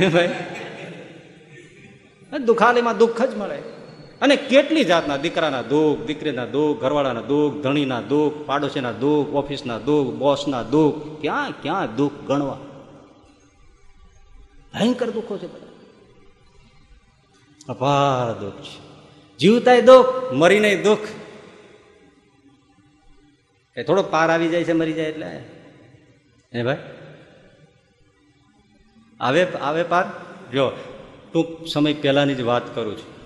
ભાઈ? 0.09 0.29
દુઃખાલયમાં 2.45 2.99
દુઃખ 2.99 3.23
જ 3.23 3.37
મળે. 3.37 3.72
અને 4.23 4.37
કેટલી 4.37 4.85
જાતના 4.85 5.17
દીકરાના 5.17 5.63
દુઃખ, 5.63 6.07
દીકરીના 6.07 6.47
દુઃખ, 6.47 6.81
ઘરવાળાના 6.81 7.21
દુઃખ, 7.21 7.55
ધણીના 7.63 8.01
દુઃખ, 8.01 8.35
પાડોશીના 8.47 8.93
દુઃખ, 8.93 9.29
ઓફિસના 9.29 9.79
દુઃખ, 9.79 10.15
બોસના 10.15 10.63
દુઃખ, 10.63 11.21
ક્યાં 11.21 11.63
ક્યાં 11.63 11.97
દુઃખ 11.97 12.13
ગણવા? 12.13 12.59
ભયંકર 14.75 15.11
દુઃખો 15.11 15.39
છે 15.39 15.47
બધા. 15.47 15.67
અપાર 17.69 18.41
દુઃખ 18.41 18.55
છે. 18.55 18.79
જીવતાય 19.39 19.83
દુઃખ 19.83 20.33
મરીને 20.33 20.77
દુઃખ. 20.77 20.99
એ 23.77 23.83
થોડો 23.83 24.03
પાર 24.03 24.31
આવી 24.31 24.49
જાય 24.49 24.65
છે, 24.65 24.73
મરી 24.73 24.93
જાય 24.93 25.07
એટલે. 25.07 25.45
હે 26.55 26.63
ભાઈ? 26.63 26.77
આવે 29.21 29.45
આવે 29.45 29.83
પાર? 29.83 30.05
જો, 30.53 30.73
ટૂંક 31.33 31.67
સમય 31.67 31.95
પહેલાની 31.95 32.35
જ 32.35 32.41
વાત 32.41 32.75
કરું 32.75 32.99
છું. 32.99 33.22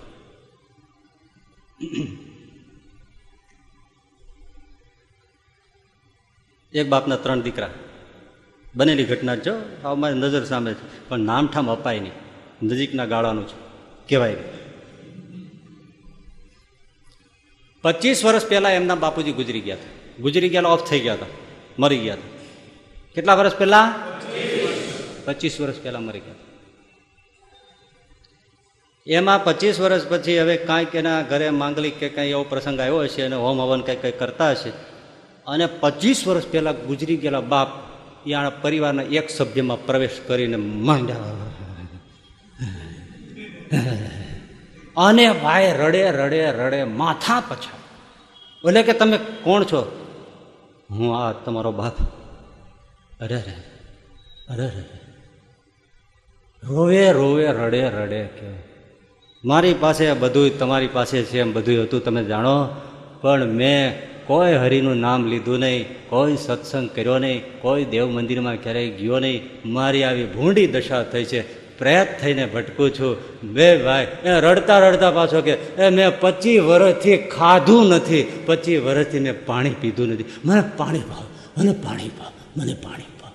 એક 6.73 6.87
બાપના 6.89 7.15
ત્રણ 7.15 7.41
દીકરા. 7.41 7.73
બનેલી 8.75 9.03
ઘટના 9.03 9.35
જો 9.35 9.53
અમારી 9.83 10.15
નજર 10.15 10.43
સામે 10.45 10.73
છે. 10.73 11.09
પણ 11.09 11.19
નામઠામ 11.19 11.71
અપાય 11.71 11.99
નહીં. 11.99 12.11
નજીકના 12.63 13.05
ગાળાનું 13.05 13.47
છે. 13.47 13.53
કહેવાય 14.09 14.35
પચીસ 17.81 18.25
વર્ષ 18.25 18.47
પહેલા 18.47 18.71
એમના 18.71 18.95
બાપુજી 18.95 19.31
ગુજરી 19.31 19.59
ગયા 19.59 19.75
હતા. 19.75 20.21
ગુજરી 20.21 20.49
ગયા 20.49 20.61
ઓફ 20.61 20.89
થઈ 20.89 20.99
ગયા 20.99 21.13
હતા. 21.13 21.25
મરી 21.79 21.97
ગયા 21.97 22.13
હતા. 22.13 22.37
કેટલા 23.15 23.35
વર્ષ 23.35 23.55
પહેલા? 23.55 23.95
પચીસ 25.25 25.61
વર્ષ. 25.61 25.79
પહેલા 25.79 25.99
મરી 25.99 26.19
ગયા 26.19 26.46
એમાં 29.07 29.43
પચીસ 29.43 29.79
વર્ષ 29.79 30.07
પછી 30.07 30.39
હવે 30.39 30.57
કાંઈક 30.57 30.95
એના 30.95 31.21
ઘરે 31.21 31.49
માંગલિક 31.49 31.99
કે 31.99 32.09
કંઈ 32.09 32.29
એવો 32.29 32.43
પ્રસંગ 32.43 32.79
આવ્યો 32.79 32.99
હશે 32.99 33.21
અને 33.21 33.35
હોમ 33.35 33.61
હવન 33.61 33.81
કંઈક 33.81 34.01
કંઈક 34.01 34.19
કરતા 34.19 34.51
હશે. 34.51 34.69
અને 35.47 35.65
પચીસ 35.65 36.27
વર્ષ 36.27 36.47
પહેલા 36.47 36.71
ગુજરી 36.71 37.17
ગયેલા 37.17 37.41
બાપ 37.41 37.67
એ 38.27 38.33
પરિવારના 38.61 39.03
એક 39.03 39.29
સભ્યમાં 39.29 39.85
પ્રવેશ 39.85 40.19
કરીને 40.27 40.55
માંડ્યા. 40.55 41.15
અને 44.97 45.33
ભાઈ 45.33 45.73
રડે 45.77 46.11
રડે 46.11 46.51
રડે 46.51 46.83
માથા 46.83 47.39
પછા 47.39 47.77
બોલે 48.63 48.83
કે 48.83 48.93
તમે 48.93 49.17
કોણ 49.17 49.63
છો? 49.63 50.07
હું 50.91 51.17
આ 51.17 51.31
તમારો 51.31 51.71
બાપ. 51.71 51.93
અરે 53.21 53.41
અરે 54.49 54.65
રે 54.65 54.83
રોવે 56.63 57.11
રોવે, 57.11 57.47
રડે 57.47 57.89
રડે 57.89 58.23
કે 58.23 58.66
મારી 59.45 59.73
પાસે 59.73 60.13
બધું 60.13 60.59
તમારી 60.59 60.87
પાસે 60.87 61.23
છે 61.23 61.39
એમ 61.39 61.53
બધું 61.53 61.83
હતું, 61.83 62.03
તમે 62.03 62.23
જાણો? 62.23 62.67
પણ 63.21 63.45
મેં 63.45 64.07
કોઈ 64.27 64.53
હરિનું 64.53 64.97
નામ 64.97 65.25
લીધું 65.25 65.59
નહીં, 65.59 66.09
કોઈ 66.09 66.37
સત્સંગ 66.37 66.89
કર્યો 66.89 67.19
નહીં, 67.19 67.61
કોઈ 67.61 67.85
દેવ 67.85 68.09
મંદિરમાં 68.09 68.55
ક્યારેય 68.55 68.89
ગયો 68.89 69.19
નહીં. 69.19 69.41
મારી 69.65 70.03
આવી 70.03 70.25
ભૂંડી 70.25 70.67
દશા 70.67 71.03
થઈ 71.03 71.25
છે. 71.25 71.67
પ્રયાસ 71.77 72.07
થઈને 72.21 72.45
ભટકું 72.45 72.91
છું. 72.91 73.17
બે 73.43 73.83
ભાઈ, 73.83 74.07
એ 74.23 74.29
રડતા 74.29 74.89
રડતા 74.89 75.11
પાછો 75.11 75.41
કે, 75.41 75.51
એ 75.53 75.89
મેં 75.89 76.19
પચીસ 76.19 76.61
વર્ષથી 76.61 77.17
ખાધું 77.17 77.89
નથી. 77.89 78.43
પચીસ 78.45 78.81
વર્ષથી 78.81 79.19
મેં 79.19 79.45
પાણી 79.45 79.69
પીધું 79.69 80.07
નથી. 80.07 80.25
મને 80.45 80.63
પાણી 80.77 80.99
ભાવ 80.99 81.23
મને 81.57 81.71
પાણી 81.71 82.09
ભાવ 82.09 82.31
મને 82.57 82.73
પાણી 82.73 83.03
ભાવ 83.21 83.31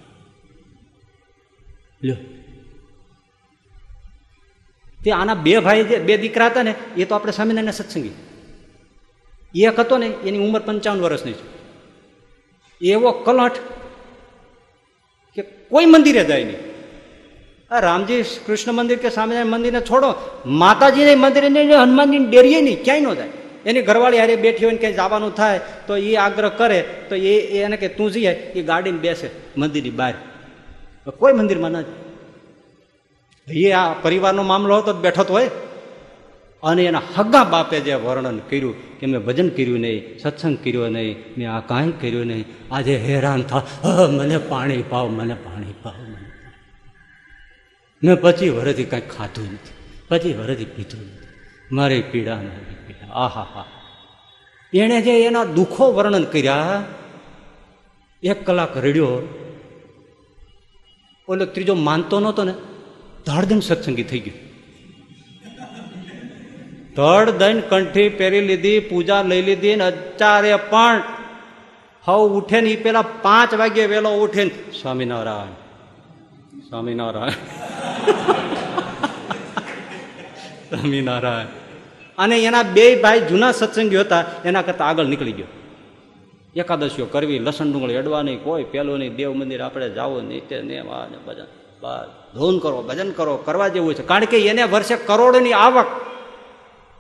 લ્યો. 2.03 2.17
તે 5.05 5.11
આના 5.11 5.35
બે 5.35 5.59
ભાઈ 5.59 5.85
જે 5.85 5.99
બે 5.99 6.17
દીકરા 6.17 6.47
હતા 6.47 6.63
ને, 6.63 6.75
એ 6.97 7.05
તો 7.05 7.15
આપણે 7.15 7.33
સ્વામિનારાયણ 7.33 7.71
સત્સંગી. 7.71 8.11
એક 9.55 9.81
હતો 9.81 9.99
ને, 9.99 10.07
એની 10.07 10.39
ઉંમર 10.39 10.61
પંચાવન 10.61 11.01
વર્ષની 11.01 11.33
છે. 11.33 11.47
એવો 12.87 13.13
કલઠ 13.13 13.53
કે 15.35 15.43
કોઈ 15.43 15.87
મંદિરે 15.87 16.25
જાય 16.25 16.45
નહીં. 16.45 16.73
આ 17.71 17.81
રામજી 17.81 18.23
કૃષ્ણ 18.23 18.73
મંદિર 18.73 18.99
કે 18.99 19.11
સ્વામિનારાયણ 19.11 19.47
મંદિરને 19.47 19.81
છોડો, 19.81 20.15
માતાજીને 20.47 21.15
મંદિરે 21.15 21.49
નહીં 21.49 21.83
હનુમાનજીની 21.83 22.27
ડેરીએ 22.27 22.61
નહીં, 22.61 22.85
ક્યાંય 22.85 23.01
ન 23.01 23.15
જાય. 23.15 23.29
એની 23.67 23.83
ઘરવાળી 23.83 24.19
હારે 24.19 24.37
બેઠી 24.37 24.65
હોય 24.65 24.73
ને 24.73 24.79
ક્યાંય 24.79 24.95
જવાનું 24.95 25.35
થાય, 25.35 25.61
તો 25.87 25.97
એ 25.97 26.17
આગ્રહ 26.17 26.49
કરે, 26.49 26.83
તો 27.09 27.15
એ 27.15 27.35
એને 27.39 27.77
કે 27.77 27.89
તું 27.89 28.11
જઈએ 28.11 28.31
એ 28.31 28.63
ગાડીને 28.63 28.99
બેસે 28.99 29.31
મંદિરની 29.57 29.91
બહાર. 29.91 30.15
કોઈ 31.19 31.33
મંદિરમાં 31.33 31.71
ના 31.71 31.81
જાય. 31.81 32.12
એ 33.49 33.71
આ 33.71 33.93
પરિવારનો 33.93 34.43
મામલો 34.43 34.79
હતો, 34.79 34.93
બેઠો 34.93 35.25
તો 35.25 35.35
હોય. 35.35 35.51
અને 36.63 36.85
એના 36.85 37.03
હગા 37.17 37.45
બાપે 37.45 37.81
જે 37.81 37.95
વર્ણન 37.95 38.39
કર્યું, 38.39 38.99
કે 38.99 39.07
મેં 39.07 39.21
ભજન 39.21 39.49
કર્યું 39.49 39.81
નહીં, 39.81 40.19
સત્સંગ 40.19 40.59
કર્યો 40.59 40.89
નહીં, 40.89 41.17
મેં 41.39 41.53
આ 41.53 41.61
કાંઈ 41.61 41.93
કર્યું 41.93 42.27
નહીં, 42.27 42.45
આજે 42.71 42.97
હેરાન 42.97 43.43
થા 43.43 43.67
મને 44.11 44.39
પાણી 44.39 44.83
પાવ, 44.83 45.09
મને 45.09 45.35
પાણી 45.35 45.75
પાવ, 45.83 45.95
મને 45.95 46.31
મેં 48.03 48.21
પછી 48.21 48.49
વરથી 48.49 48.85
કાંઈ 48.85 49.03
ખાધું 49.03 49.45
નથી, 49.45 49.73
પછી 50.09 50.33
વરથી 50.33 50.65
પીધું 50.65 51.01
નથી. 51.01 51.27
મારી 51.73 52.03
પીડા 52.03 52.35
મારી 52.35 52.75
પીડા. 52.87 53.13
આહા, 53.13 53.47
હા. 53.55 53.65
એણે 54.75 55.03
જે 55.03 55.25
એના 55.25 55.45
દુઃખો 55.45 55.93
વર્ણન 55.93 56.25
કર્યા, 56.25 56.85
એક 58.23 58.47
કલાક 58.47 58.77
રડ્યો. 58.77 59.39
ઓલો 61.29 61.45
ત્રીજો 61.45 61.75
માનતો 61.75 62.21
નહોતો 62.21 62.45
ને. 62.45 62.55
ધાડધન 63.27 63.61
સત્સંગી 63.61 64.03
થઈ 64.03 64.19
ગયું. 64.19 64.53
ધડ 66.97 67.31
દઈને 67.31 67.61
કંઠી 67.61 68.09
પહેરી 68.09 68.41
લીધી, 68.41 68.81
પૂજા 68.81 69.23
લઈ 69.23 69.43
લીધી 69.43 69.77
ને 69.77 69.85
અત્યારે 69.85 70.57
પણ 70.57 71.03
હવ 72.05 72.29
ઉઠે 72.29 72.61
ને 72.61 72.71
એ 72.71 72.83
પેલા 72.83 73.03
પાંચ 73.03 73.55
વાગે 73.55 73.87
વેલો 73.87 74.11
ઉઠે 74.11 74.45
ને 74.45 74.51
સ્વામિનારાયણ 74.83 75.53
સ્વામિનારાયણ. 76.69 77.31
સ્વામિનારાયણ. 80.69 81.47
અને 82.19 82.43
એના 82.43 82.63
બે 82.63 83.03
ભાઈ 83.03 83.21
જૂના 83.21 83.53
સત્સંગીઓ 83.53 84.01
હતા, 84.01 84.25
એના 84.45 84.63
કરતા 84.63 84.85
આગળ 84.85 85.05
નીકળી 85.05 85.33
ગયો. 85.33 85.47
એકાદશીઓ 86.57 87.07
કરવી, 87.07 87.39
લસણ 87.39 87.73
ડુંગળી 87.73 87.97
અડવા 87.97 88.23
નહીં 88.23 88.43
કોઈ 88.43 88.65
પેલું 88.65 88.99
નહીં 88.99 89.17
દેવ 89.17 89.33
મંદિર 89.33 89.61
આપણે 89.61 89.91
જાવું 89.91 90.29
નહીં 90.29 90.49
તે 90.49 90.63
ને 90.63 90.79
આ 90.79 91.07
ભજન 91.27 91.45
બસ, 91.83 92.05
ધૂન 92.35 92.59
કરો, 92.59 92.83
ભજન 92.83 93.11
કરો, 93.11 93.37
કરવા 93.37 93.69
જેવું 93.69 93.95
છે. 93.95 94.03
કારણ 94.03 94.25
કે 94.25 94.39
એને 94.39 94.63
વર્ષે 94.63 94.97
કરોડની 94.97 95.53
આવક. 95.53 95.87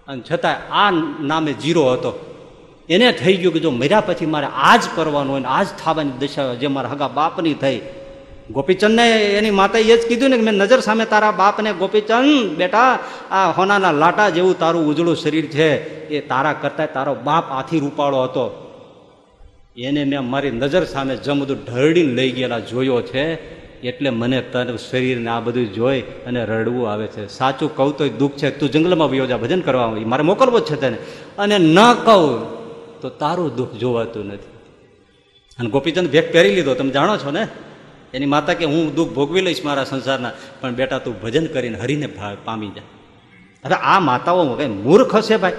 અને 0.08 0.22
છતાં 0.30 0.74
આ 0.74 0.90
નામે 1.20 1.52
જીરો 1.52 1.92
હતો. 1.92 2.28
એને 2.88 3.12
થઈ 3.12 3.36
ગયું 3.36 3.52
કે 3.52 3.60
જો 3.60 3.70
મર્યા 3.70 4.00
પછી 4.00 4.26
મારે 4.26 4.46
આ 4.46 4.76
જ 4.76 4.80
કરવાનું 4.94 5.32
હોય 5.32 5.42
આ 5.42 5.62
જ 5.62 5.66
થવાની 5.84 6.10
દશા 6.10 6.54
જે 6.54 6.66
મારા 6.66 6.88
હગા 6.88 7.08
બાપની 7.08 7.54
થઈ. 7.54 7.80
ગોપીચંદને 8.50 9.22
એની 9.22 9.50
માતાએ 9.50 9.82
એ 9.82 10.04
જ 10.04 10.08
કીધું 10.08 10.30
ને 10.30 10.36
કે 10.36 10.42
મેં 10.42 10.54
નજર 10.54 10.80
સામે 10.80 11.04
તારા 11.04 11.30
બાપને 11.30 11.72
ગોપીચંદ, 11.72 12.56
બેટા, 12.56 12.98
આ 13.30 13.50
હોનાના 13.50 13.92
લાટા 13.92 14.28
જેવું 14.28 14.58
તારું 14.58 14.86
ઉજળું 14.86 15.16
શરીર 15.16 15.46
છે, 15.46 16.00
એ 16.06 16.20
તારા 16.20 16.52
કરતા 16.52 16.86
તારો 16.86 17.14
બાપ 17.14 17.50
આથી 17.50 17.80
રૂપાળો 17.80 18.22
હતો. 18.22 18.58
એને 19.76 20.04
મેં 20.04 20.30
મારી 20.30 20.50
નજર 20.50 20.84
સામે 20.84 21.16
જમદું 21.16 21.56
ઢળડીને 21.56 22.12
લઈ 22.12 22.30
ગયેલા 22.30 22.58
જોયો 22.58 23.02
છે. 23.02 23.61
એટલે 23.82 24.10
મને 24.10 24.40
તને 24.40 24.76
શરીરને 24.76 25.30
આ 25.30 25.40
બધું 25.40 25.72
જોઈ 25.72 26.00
અને 26.00 26.44
રડવું 26.44 26.90
આવે 26.92 27.06
છે. 27.06 27.28
સાચું 27.28 27.76
કહું 27.76 27.96
તો 27.96 28.08
દુઃખ 28.08 28.32
છે. 28.32 28.50
તું 28.50 28.70
જંગલમાં 28.70 29.10
વયો 29.10 29.26
જા 29.26 29.36
ભજન 29.36 29.60
કરવા 29.60 29.90
મારે 29.90 30.22
મોકલવો 30.22 30.60
જ 30.60 30.64
છે 30.64 30.80
તેને. 30.80 30.96
અને 31.38 31.58
ન 31.58 31.78
કહું 32.04 32.62
તો 33.00 33.08
તારું 33.08 33.56
દુઃખ 33.56 33.72
જોવાતું 33.72 34.26
નથી. 34.26 34.50
અને 35.58 35.70
ગોપીચંદ 35.70 36.10
ભેગ 36.10 36.32
પહેરી 36.32 36.54
લીધો. 36.54 36.74
તમે 36.74 36.90
જાણો 36.90 37.16
છો 37.16 37.30
ને? 37.30 37.48
એની 38.14 38.26
માતા 38.26 38.54
કે 38.54 38.64
હું 38.64 38.94
દુઃખ 38.94 39.08
ભોગવી 39.08 39.40
લઈશ 39.40 39.64
મારા 39.64 39.84
સંસારના, 39.84 40.30
પણ 40.60 40.74
બેટા 40.74 40.98
તું 40.98 41.20
ભજન 41.20 41.46
કરીને 41.46 41.78
હરીને 41.78 42.06
પામી 42.44 42.68
જા. 42.68 42.82
હવે 43.64 43.74
આ 43.74 44.00
માતાઓ 44.00 44.54
કઈ 44.54 44.66
મૂર્ખ 44.66 45.16
હશે 45.16 45.36
ભાઈ. 45.36 45.52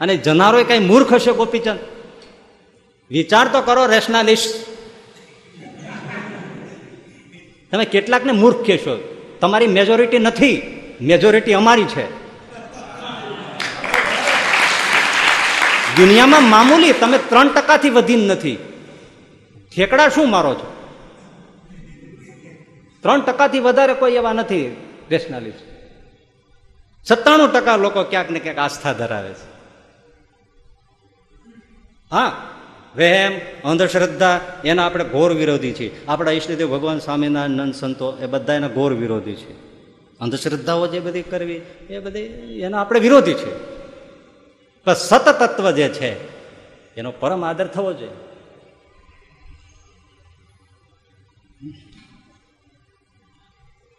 અને 0.00 0.16
જનારો 0.16 0.64
કઈ 0.64 0.78
મૂર્ખ 0.78 1.12
હશે 1.12 1.32
ગોપીચંદ. 1.32 1.78
વિચાર 3.10 3.48
તો 3.52 3.60
કરો 3.60 3.86
રેશનાલિસ્ટ 3.86 4.73
તમે 7.74 7.84
કેટલાકને 7.84 8.32
મૂર્ખ 8.32 8.66
કહેશો. 8.66 9.18
તમારી 9.40 9.66
મેજોરિટી 9.66 10.18
નથી. 10.18 10.80
મેજોરિટી 11.00 11.54
અમારી 11.54 11.84
છે. 11.84 12.10
દુનિયામાં 15.96 16.42
મામૂલી 16.42 16.92
તમે 16.92 17.18
ત્રણ 17.18 17.48
ટકાથી 17.48 17.90
વધી 17.90 18.16
નથી. 18.16 18.58
ઠેકડા 19.76 20.08
શું 20.08 20.30
મારો 20.30 20.54
છો? 20.54 20.96
ત્રણ 23.02 23.20
ટકાથી 23.20 23.60
વધારે 23.60 23.94
કોઈ 23.94 24.12
એવા 24.12 24.32
નથી 24.32 24.76
રેશનાલિસ્ટ 25.10 25.62
સત્તાણું 27.04 27.52
ટકા 27.52 27.76
લોકો 27.76 28.04
ક્યાંક 28.04 28.30
ને 28.30 28.38
ક્યાંક 28.38 28.58
આસ્થા 28.58 28.92
ધરાવે 28.92 29.30
છે. 29.30 29.52
હા. 32.10 32.50
વહેમ, 32.96 33.40
અંધશ્રદ્ધા, 33.64 34.40
એના 34.64 34.86
આપણે 34.86 35.04
ઘોર 35.04 35.32
વિરોધી 35.32 35.72
છીએ. 35.72 36.00
આપણા 36.08 36.30
ઈષ્ટદેવ 36.30 36.70
ભગવાન 36.70 36.98
સ્વામિનારાયણ 36.98 37.70
સંતો 37.70 38.16
એ 38.16 38.26
બધા 38.26 38.54
એના 38.54 38.68
ઘોર 38.68 38.92
વિરોધી 38.92 39.34
છે. 39.34 39.52
અંધશ્રદ્ધાઓ 40.20 40.86
જે 40.86 41.00
બધી 41.00 41.22
કરવી, 41.22 41.60
એ 41.90 41.98
બધી, 41.98 42.20
એના 42.60 42.80
આપણે 42.80 43.00
વિરોધી 43.00 43.34
છે. 43.34 43.58
પણ 44.84 44.94
સતતત્વ 44.94 45.70
જે 45.70 45.88
છે, 45.88 46.34
એનો 46.96 47.10
પરમ 47.10 47.44
આદર 47.44 47.66
થવો 47.66 47.92
જોઈએ. 47.92 48.10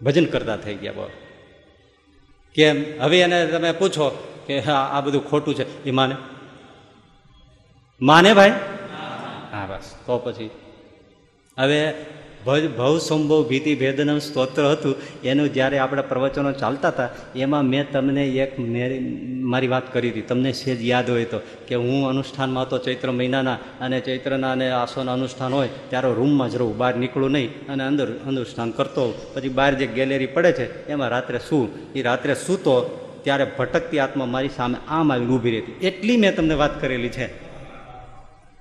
ભજન 0.02 0.26
કરતા 0.26 0.58
થઈ 0.58 0.76
ગયા 0.76 0.92
બહુ 0.92 1.10
કેમ? 2.54 2.86
હવે 3.02 3.20
એને 3.20 3.48
તમે 3.48 3.72
પૂછો 3.72 4.28
કે 4.48 4.62
આ 4.62 5.02
બધું 5.02 5.30
ખોટું 5.30 5.56
છે. 5.56 5.84
એ 5.84 5.92
માને? 5.92 6.16
માને 8.02 8.34
ભાઈ? 8.34 8.60
હા, 9.56 9.66
બસ. 9.66 9.88
તો 10.06 10.18
પછી? 10.18 10.50
હવે 11.58 11.94
ભજ, 12.46 12.76
ભવ, 12.78 12.98
સંભવ, 12.98 13.48
ભીતિ, 13.50 13.76
ભેદનમ, 13.76 14.18
સ્તોત્ર 14.18 14.66
હતું. 14.66 14.96
એનું 15.24 15.54
જ્યારે 15.54 15.78
આપણે 15.78 16.02
પ્રવચનો 16.02 16.52
ચાલતા 16.52 16.88
હતા, 16.88 17.10
એમાં 17.36 17.66
મેં 17.66 17.92
તમને 17.92 18.26
એક 18.28 18.60
મેરી 18.60 19.68
વાત 19.68 19.94
કરી 19.94 20.10
હતી. 20.10 20.22
તમને 20.22 20.52
સેજ 20.52 20.86
યાદ 20.86 21.10
હોય 21.10 21.26
તો 21.26 21.40
કે 21.68 21.76
હું 21.76 22.10
અનુષ્ઠાનમાં 22.10 22.70
તો 22.70 22.78
ચૈત્ર 22.78 23.12
મહિનાના 23.12 23.54
અને 23.82 24.02
ચૈત્રના 24.02 24.52
અને 24.52 24.70
આસોના 24.72 25.14
અનુષ્ઠાન 25.14 25.54
હોય, 25.54 25.70
ત્યારે 25.90 26.14
રૂમમાં 26.14 26.50
જ 26.50 26.56
રહું. 26.56 26.78
બહાર 26.78 26.96
નીકળું 26.96 27.32
નહીં 27.32 27.66
અને 27.68 27.84
અંદર 27.84 28.08
અનુષ્ઠાન 28.28 28.72
કરતો 28.72 29.32
પછી 29.34 29.50
બહાર 29.50 29.74
જે 29.74 29.88
ગેલેરી 29.88 30.28
પડે 30.28 30.52
છે, 30.52 30.88
એમાં 30.88 31.10
રાત્રે 31.10 31.40
શું 31.40 31.94
એ 31.96 32.02
રાત્રે 32.02 32.36
સૂતો, 32.36 32.76
ત્યારે 33.24 33.46
ભટકતી 33.58 34.00
આત્મા 34.00 34.26
મારી 34.26 34.50
સામે 34.50 34.78
આમ 34.88 35.14
આવી 35.14 35.26
ઊભી 35.26 35.52
રહેતી. 35.52 35.88
એટલી 35.88 36.18
મેં 36.18 36.36
તમને 36.36 36.54
વાત 36.54 36.82
કરેલી 36.82 37.10
છે. 37.10 37.45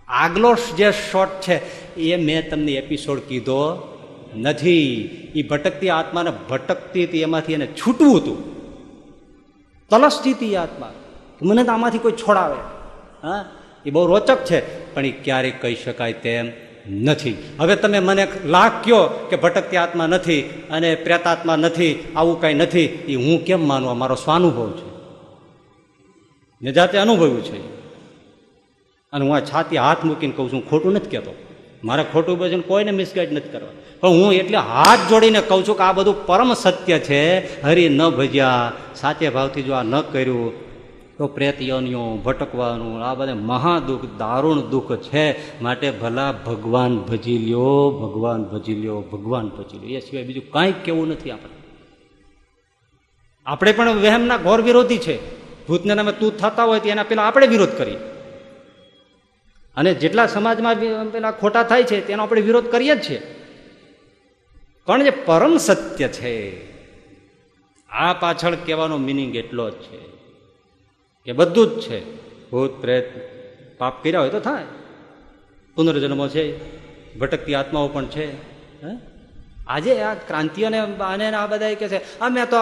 આગલો 0.09 0.57
જે 0.77 0.93
શોટ 0.93 1.29
છે, 1.41 1.57
એ 1.97 2.17
મેં 2.17 2.51
તમને 2.51 2.73
એપિસોડ 2.73 3.19
કીધો 3.19 3.91
નથી. 4.37 5.05
એ 5.35 5.43
ભટકતી 5.43 5.89
આત્માને 5.89 6.33
ભટકતી 6.51 7.05
હતી, 7.05 7.21
એમાંથી 7.21 7.53
એને 7.53 7.67
છૂટવું 7.67 8.17
હતું. 8.17 8.55
તલસતી 9.89 10.33
હતી 10.33 10.57
આત્મા. 10.57 10.93
મને 11.43 11.65
તો 11.65 11.73
આમાંથી 11.73 11.99
કોઈ 11.99 12.13
છોડાવે 12.13 12.57
હા? 13.23 13.45
એ 13.87 13.91
બહુ 13.91 14.07
રોચક 14.07 14.45
છે, 14.45 14.85
પણ 14.95 15.07
એ 15.07 15.11
ક્યારેય 15.11 15.51
કહી 15.51 15.75
શકાય 15.75 16.13
તેમ 16.13 16.51
નથી. 16.91 17.37
હવે 17.59 17.77
તમે 17.77 17.99
મને 17.99 18.29
લાખ 18.45 18.85
કયો 18.85 19.27
કે 19.31 19.37
ભટકતી 19.37 19.77
આત્મા 19.77 20.07
નથી 20.07 20.43
અને 20.43 20.95
પ્રેતાત્મા 20.95 21.57
નથી, 21.57 22.13
આવું 22.17 22.41
કાંઈ 22.41 22.55
નથી 22.55 22.81
એ 22.81 23.15
હું 23.15 23.45
કેમ 23.45 23.69
માનું? 23.69 23.99
મારો 23.99 24.15
સ્વાનુભવ 24.15 24.71
છે. 24.71 24.95
મેં 26.63 26.73
જાતે 26.73 26.99
અનુભવ્યું 26.99 27.45
છે. 27.45 27.84
અને 29.15 29.27
હું 29.27 29.37
આ 29.37 29.41
છાતી 29.41 29.77
હાથ 29.77 30.05
મૂકીને 30.05 30.33
કહું 30.37 30.53
છું 30.53 30.71
ખોટું 30.71 30.93
નથી 30.93 31.11
કહેતો. 31.11 31.35
મારે 31.85 32.05
ખોટું 32.13 32.39
ભજન 32.39 32.61
કોઈને 32.61 32.91
મિસગાઈડ 32.91 33.33
નથી 33.33 33.49
કરવા 33.49 33.73
પણ 34.01 34.09
હું 34.09 34.33
એટલે 34.33 34.59
હાથ 34.59 35.11
જોડીને 35.11 35.41
કહું 35.41 35.65
છું 35.69 35.77
કે 35.77 35.83
આ 35.83 35.93
બધું 35.93 36.27
પરમ 36.27 36.55
સત્ય 36.55 36.99
છે. 36.99 37.23
હરી 37.63 37.89
ન 37.89 38.09
ભજ્યા, 38.09 38.73
સાચે 38.95 39.31
ભાવથી 39.31 39.63
જો 39.63 39.73
આ 39.73 39.83
ન 39.83 40.01
કર્યું, 40.01 40.65
તો 41.17 41.27
પ્રેત 41.27 41.63
યોનિઓ 41.63 42.17
ભટકવાનું, 42.17 43.05
આ 43.05 43.15
બધા 43.15 43.35
મહાદુઃખ 43.35 44.05
દારૂણ 44.19 44.61
દુઃખ 44.61 44.93
છે. 44.97 45.25
માટે 45.63 45.91
ભલા 45.91 46.33
ભગવાન 46.33 46.99
ભજી 46.99 47.39
લ્યો, 47.39 47.91
ભગવાન 47.91 48.45
ભજી 48.45 48.75
લ્યો, 48.75 49.01
ભગવાન 49.01 49.49
ભજી 49.49 49.79
લ્યો. 49.79 49.99
એ 49.99 50.01
સિવાય 50.01 50.25
બીજું 50.25 50.51
કાંઈ 50.51 50.73
કેવું 50.85 51.09
નથી 51.09 51.31
આપણે. 51.31 51.55
આપણે 53.47 53.73
પણ 53.73 53.89
વહેમના 53.89 54.37
ઘોર 54.37 54.61
વિરોધી 54.61 54.99
છે. 54.99 55.17
ભૂતને 55.67 55.95
નામે 55.95 56.13
તું 56.13 56.37
થતા 56.39 56.65
હોય 56.65 56.81
તો 56.81 56.89
એના 56.89 57.03
પેલા 57.03 57.23
આપણે 57.23 57.47
વિરોધ 57.47 57.75
કરીએ. 57.79 58.01
અને 59.77 59.95
જેટલા 59.95 60.27
સમાજમાં 60.27 60.75
પેલા 61.11 61.31
ખોટા 61.31 61.63
થાય 61.63 61.83
છે, 61.83 62.07
તેનો 62.07 62.23
આપણે 62.23 62.41
વિરોધ 62.41 62.67
કરીએ 62.67 62.95
જ 62.95 63.09
છીએ. 63.09 63.21
પણ 64.87 65.05
જે 65.05 65.11
પરમ 65.11 65.57
સત્ય 65.57 66.09
છે, 66.09 66.35
આ 67.89 68.13
પાછળ 68.13 68.55
કહેવાનો 68.55 68.97
મિનિંગ 68.97 69.37
એટલો 69.37 69.71
જ 69.71 69.73
છે 69.73 69.99
કે 71.27 71.33
બધું 71.33 71.67
જ 71.67 71.81
છે. 71.81 72.01
ભૂત, 72.51 72.71
પ્રેત, 72.71 73.09
પાપ 73.79 74.05
કર્યા 74.05 74.21
હોય 74.21 74.31
તો 74.31 74.41
થાય. 74.41 74.65
પુનર્જન્મો 75.75 76.29
છે, 76.29 76.45
ભટકતી 77.19 77.55
આત્માઓ 77.55 77.89
પણ 77.89 78.07
છે, 78.07 78.27
હે? 78.85 79.14
આજે 79.69 80.01
આ 80.01 80.15
ક્રાંતિઓને 80.15 80.79
અને 80.79 81.27
આ 81.27 81.47
બધા 81.47 81.75
કે 81.75 81.89
છે, 81.89 82.19
અમે 82.19 82.47
તો 82.47 82.57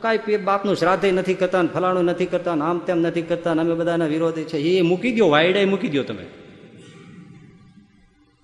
કાંઈ 0.00 0.36
બાપનું 0.36 0.76
શ્રાદ્ધ 0.76 1.04
નથી 1.04 1.34
કરતા 1.34 1.62
ફલાણું 1.62 2.04
નથી 2.04 2.26
કરતા 2.26 2.52
આમ 2.52 2.78
તેમ 2.78 2.98
નથી 2.98 3.22
કરતા 3.22 3.50
અમે 3.50 3.74
બધાના 3.74 4.06
વિરોધી 4.06 4.44
છે. 4.44 4.58
એ 4.58 4.82
મૂકી 4.82 5.12
દો 5.12 5.28
વાયડે 5.28 5.64
મૂકી 5.64 5.88
દો 5.88 6.02
તમે. 6.02 6.26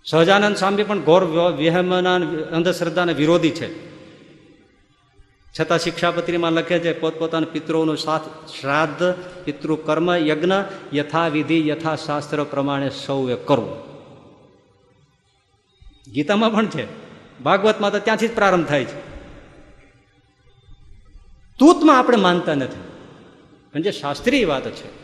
સહજાનંદ 0.04 0.56
સ્વામી 0.56 0.82
પણ 0.82 1.00
ઘોર 1.00 1.24
વ્યહમના 1.56 2.14
અંધશ્રદ્ધાના 2.50 3.12
વિરોધી 3.12 3.50
છે. 3.50 3.90
છતાં 5.60 5.78
શિક્ષાપત્રીમાં 5.78 6.52
લખે 6.52 6.78
છે, 6.78 6.92
પોતપોતાના 7.00 7.46
પિતૃઓનું 7.52 7.96
સાથ, 7.96 8.22
શ્રાદ્ધ 8.60 9.14
પિતૃ 9.44 9.74
કર્મ 9.74 10.10
યજ્ઞ, 10.14 10.52
યથાવિધિ, 10.94 11.68
યથાશાસ્ત્ર 11.68 12.44
પ્રમાણે 12.44 12.90
સૌએ 13.06 13.36
કરવું. 13.44 13.76
ગીતામાં 16.12 16.52
પણ 16.52 16.66
છે. 16.66 17.09
ભાગવતમાં 17.42 17.92
તો 17.92 17.98
ત્યાંથી 17.98 18.28
જ 18.28 18.34
પ્રારંભ 18.34 18.66
થાય 18.66 18.84
છે. 18.84 19.10
તૂતમાં 21.58 21.98
આપણે 21.98 22.16
માનતા 22.16 22.54
નથી. 22.54 22.80
પણ 23.72 23.82
જે 23.82 23.92
શાસ્ત્રીય 23.92 24.44
વાત 24.44 24.70
છે. 24.70 25.00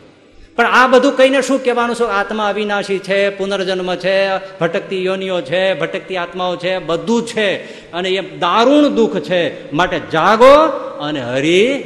પણ 0.55 0.65
આ 0.65 0.87
બધું 0.87 1.17
કહીને 1.17 1.41
શું 1.41 1.63
કહેવાનું? 1.63 1.95
છે 1.95 2.03
આત્મા 2.03 2.49
અવિનાશી 2.49 2.99
છે, 2.99 3.29
પુનર્જન્મ 3.29 3.95
છે, 3.95 4.37
ભટકતી 4.59 5.05
યોનિઓ 5.05 5.41
છે, 5.41 5.79
ભટકતી 5.79 6.17
આત્માઓ 6.17 6.55
છે, 6.55 6.79
બધું 6.79 7.25
છે. 7.25 7.55
અને 7.91 8.09
એ 8.09 8.37
દારૂણ 8.37 8.87
દુઃખ 8.87 9.19
છે. 9.19 9.71
માટે 9.71 9.99
જાગો 9.99 10.55
અને 10.99 11.21
હરી 11.21 11.83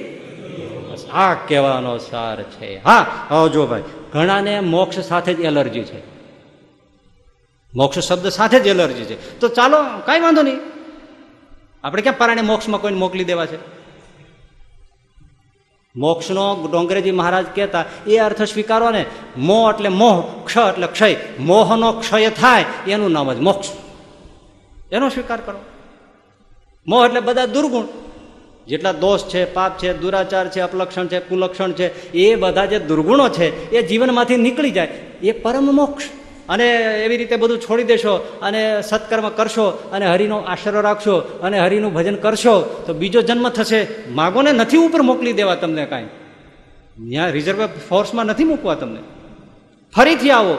આ 1.12 1.34
કહેવાનો 1.34 1.98
સાર 1.98 2.44
છે. 2.44 2.84
હા 2.84 3.28
હજો 3.32 3.66
ભાઈ. 3.66 3.84
ઘણાને 4.14 4.60
મોક્ષ 4.60 5.00
સાથે 5.00 5.34
જ 5.34 5.40
એલર્જી 5.40 5.82
છે. 5.82 6.21
મોક્ષ 7.76 8.00
શબ્દ 8.00 8.28
સાથે 8.28 8.60
જ 8.60 8.68
એલર્જી 8.68 9.04
છે. 9.04 9.40
તો 9.40 9.48
ચાલો, 9.48 9.84
કાંઈ 10.06 10.20
વાંધો 10.20 10.42
નહીં. 10.42 10.60
આપણે 11.84 12.02
ક્યાં 12.02 12.18
પરાણે 12.18 12.42
મોક્ષમાં 12.42 12.82
કોઈને 12.82 12.98
મોકલી 12.98 13.24
દેવા 13.24 13.46
છે? 13.46 13.82
મોક્ષનો 15.96 16.68
ડોંગરેજી 16.72 17.12
મહારાજ 17.12 17.46
કહેતા, 17.56 17.86
એ 18.08 18.18
અર્થ 18.18 18.42
સ્વીકારો 18.42 18.90
ને. 18.90 19.06
મો 19.38 19.72
એટલે 19.72 19.90
મોહ, 19.90 20.46
ક્ષ 20.46 20.58
એટલે 20.58 20.88
ક્ષય. 20.88 21.16
મોહનો 21.40 21.92
ક્ષય 21.92 22.30
થાય, 22.30 22.66
એનું 22.88 23.12
નામ 23.12 23.34
જ 23.34 23.38
મોક્ષ. 23.38 23.68
એનો 24.92 25.10
સ્વીકાર 25.10 25.42
કરો. 25.42 25.60
મોહ 26.88 27.06
એટલે 27.08 27.20
બધા 27.20 27.46
દુર્ગુણ. 27.46 27.86
જેટલા 28.68 28.92
દોષ 28.92 29.22
છે, 29.22 29.54
પાપ 29.54 29.78
છે, 29.78 29.94
દુરાચાર 29.94 30.50
છે, 30.50 30.60
અપલક્ષણ 30.60 31.08
છે, 31.08 31.20
કુલક્ષણ 31.20 31.72
છે, 31.72 32.12
એ 32.12 32.36
બધા 32.36 32.66
જે 32.66 32.80
દુર્ગુણો 32.80 33.30
છે, 33.30 33.72
એ 33.72 33.88
જીવનમાંથી 33.88 34.38
નીકળી 34.38 34.72
જાય. 34.72 34.86
એ 35.24 35.32
પરમ 35.32 35.76
મોક્ષ. 35.76 36.04
અને 36.52 36.68
એવી 37.06 37.18
રીતે 37.18 37.36
બધું 37.36 37.60
છોડી 37.60 37.84
દેશો 37.84 38.40
અને 38.42 38.82
સત્કર્મ 38.82 39.30
કરશો 39.30 39.66
અને 39.94 40.06
હરિનો 40.08 40.38
આશરો 40.38 40.82
રાખશો 40.82 41.16
અને 41.18 41.60
હરિનું 41.60 41.94
ભજન 41.94 42.16
કરશો, 42.16 42.84
તો 42.88 42.94
બીજો 42.94 43.22
જન્મ 43.22 43.50
થશે. 43.50 43.88
માગોને 44.10 44.52
નથી 44.52 44.78
ઉપર 44.78 45.02
મોકલી 45.02 45.34
દેવા 45.34 45.56
તમને 45.56 45.86
કાંઈ. 45.86 46.10
ત્યાં 47.10 47.32
રિઝર્વ 47.32 47.68
ફોર્સમાં 47.90 48.26
નથી 48.26 48.44
મૂકવા 48.44 48.76
તમને. 48.76 49.00
ફરીથી 49.96 50.32
આવો. 50.32 50.58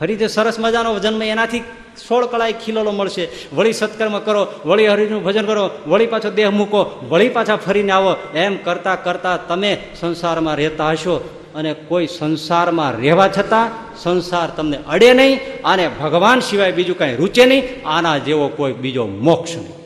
ફરીથી 0.00 0.28
સરસ 0.28 0.60
મજાનો 0.60 0.98
જન્મ 0.98 1.22
એનાથી 1.22 1.60
સોળ 2.08 2.26
કળાએ 2.26 2.52
ખીલોલો 2.52 2.90
મળશે. 2.90 3.28
વળી 3.52 3.72
સત્કર્મ 3.72 4.18
કરો, 4.18 4.46
વળી 4.66 4.88
હરિનું 4.88 5.24
ભજન 5.24 5.46
કરો, 5.46 5.70
વળી 5.86 6.06
પાછો 6.06 6.30
દેહ 6.30 6.50
મૂકો, 6.50 7.06
વળી 7.08 7.28
પાછા 7.28 7.56
ફરીને 7.56 7.92
આવો. 7.92 8.16
એમ 8.34 8.56
કરતા 8.56 8.96
કરતા 8.96 9.36
તમે 9.36 9.78
સંસારમાં 10.00 10.56
રહેતા 10.56 10.90
હશો. 10.90 11.43
અને 11.54 11.70
કોઈ 11.88 12.08
સંસારમાં 12.08 12.92
રહેવા 13.02 13.30
છતાં 13.36 13.68
સંસાર 14.02 14.50
તમને 14.56 14.78
અડે 14.94 15.10
નહીં 15.14 15.40
અને 15.64 15.84
ભગવાન 16.00 16.40
સિવાય 16.42 16.74
બીજું 16.78 16.98
કાંઈ 16.98 17.16
રૂચે 17.16 17.44
નહીં, 17.46 17.64
આના 17.86 18.18
જેવો 18.26 18.48
કોઈ 18.58 18.74
બીજો 18.82 19.04
મોક્ષ 19.26 19.52
નહીં. 19.56 19.76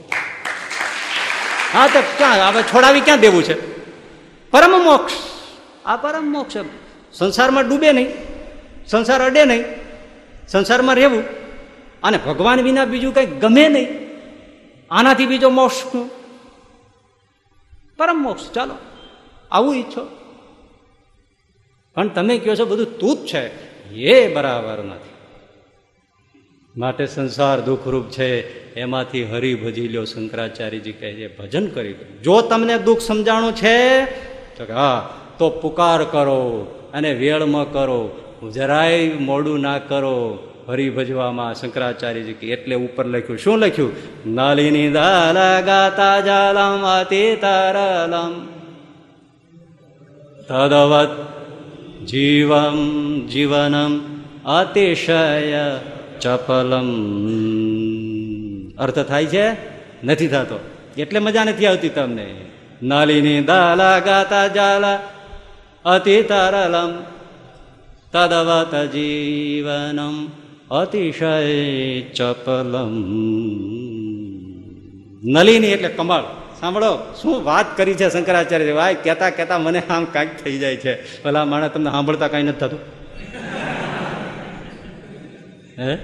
હા, 1.73 1.89
તો 1.89 2.01
ક્યાં, 2.19 2.49
હવે 2.49 2.61
છોડાવી 2.71 3.05
ક્યાં 3.07 3.21
દેવું 3.21 3.43
છે? 3.43 3.57
પરમ 4.53 4.75
મોક્ષ 4.89 5.15
આ 5.85 5.97
પરમ 5.97 6.27
મોક્ષ 6.37 6.57
સંસારમાં 7.13 7.67
ડૂબે 7.69 7.91
નહીં, 7.93 8.11
સંસાર 8.87 9.21
અડે 9.29 9.45
નહીં, 9.45 9.65
સંસારમાં 10.49 10.97
રહેવું, 10.97 11.25
અને 12.03 12.19
ભગવાન 12.27 12.61
વિના 12.65 12.87
બીજું 12.93 13.13
કંઈ 13.17 13.41
ગમે 13.43 13.67
નહીં, 13.69 13.89
આનાથી 14.91 15.31
બીજો 15.33 15.51
મોક્ષ 15.51 15.79
પરમ 17.99 18.19
મોક્ષ, 18.27 18.45
ચાલો, 18.55 18.77
આવું 19.51 19.77
ઈચ્છો. 19.77 20.03
પણ 21.99 22.09
તમે 22.09 22.39
કહો 22.39 22.55
છો 22.55 22.65
બધું 22.65 22.99
તું 22.99 23.27
છે. 23.27 23.51
એ 23.95 24.35
બરાબર 24.35 24.85
નથી. 24.85 25.09
માટે 26.81 27.07
સંસાર 27.07 27.61
દુઃખરૂપ 27.61 28.09
છે, 28.09 28.75
એમાંથી 28.75 29.25
હરી 29.25 29.55
ભજી 29.55 29.89
લ્યો 29.89 30.05
શંકરાચાર્યજી 30.05 30.93
કહે 30.93 31.13
છે, 31.13 31.39
ભજન 31.39 31.67
કરી 31.67 31.93
દો. 31.93 32.23
જો 32.23 32.41
તમને 32.41 32.79
દુઃખ 32.79 33.01
સમજાણું 33.01 33.53
છે, 33.53 34.05
તો 34.57 34.75
હા, 34.75 35.15
તો 35.39 35.51
પુકાર 35.51 36.05
કરો 36.05 36.67
અને 36.95 37.15
વેળમાં 37.15 37.73
કરો. 37.73 38.21
જરાય 38.55 39.13
મોડું 39.13 39.61
ના 39.61 39.79
કરો. 39.79 40.39
હરી 40.69 40.91
ભજવામાં 40.91 41.55
શંકરાચાર્યજી 41.55 42.33
કે 42.33 42.53
એટલે 42.53 42.75
ઉપર 42.75 43.07
લખ્યું. 43.07 43.39
શું 43.39 43.59
લખ્યું? 43.59 43.93
નાલીની 44.27 44.91
દાલ 44.91 45.65
ગાતા 45.65 46.21
જાલમ 46.21 47.01
અતિ 47.01 47.37
તરલમ 47.37 48.47
તદવત 50.49 51.38
જીવમ 52.07 52.75
જીવનમ 53.27 54.01
અતિશય 54.45 55.55
ચપલમ 56.21 56.89
અર્થ 58.77 58.99
થાય 58.99 59.27
છે? 59.27 59.49
નથી 60.05 60.29
થતો. 60.29 60.61
એટલે 60.97 61.19
મજા 61.19 61.45
નથી 61.45 61.67
આવતી 61.67 61.89
તમને. 61.89 62.35
નલિની 62.83 63.41
દાલા 63.41 63.99
ગાતા 63.99 64.47
જાલા 64.47 65.01
અતિ 65.85 66.23
તરલમ, 66.23 66.91
તદવત 68.13 68.75
જીવનમ, 68.75 70.27
અતિશય 70.71 72.01
ચપલમ. 72.01 72.95
નલિની 75.25 75.67
એટલે 75.67 75.89
કમળ. 75.89 76.23
સાંભળો, 76.61 77.15
શું 77.23 77.45
વાત 77.45 77.77
કરી 77.77 77.95
છે 77.95 78.11
શંકરાચાર્ય 78.11 78.73
ભાઈ 78.73 78.95
કહેતા 78.95 79.31
કહેતા 79.31 79.59
મને 79.59 79.83
આમ 79.91 80.05
કાંઈક 80.05 80.45
થઈ 80.45 80.59
જાય 80.59 80.77
છે. 80.77 81.23
ભલા 81.23 81.45
માણસ 81.45 81.71
તમને 81.75 81.91
સાંભળતા 81.91 82.29
કાંઈ 82.29 82.43
નથી 82.43 82.59
થતું? 82.59 82.81
હે? 85.79 85.99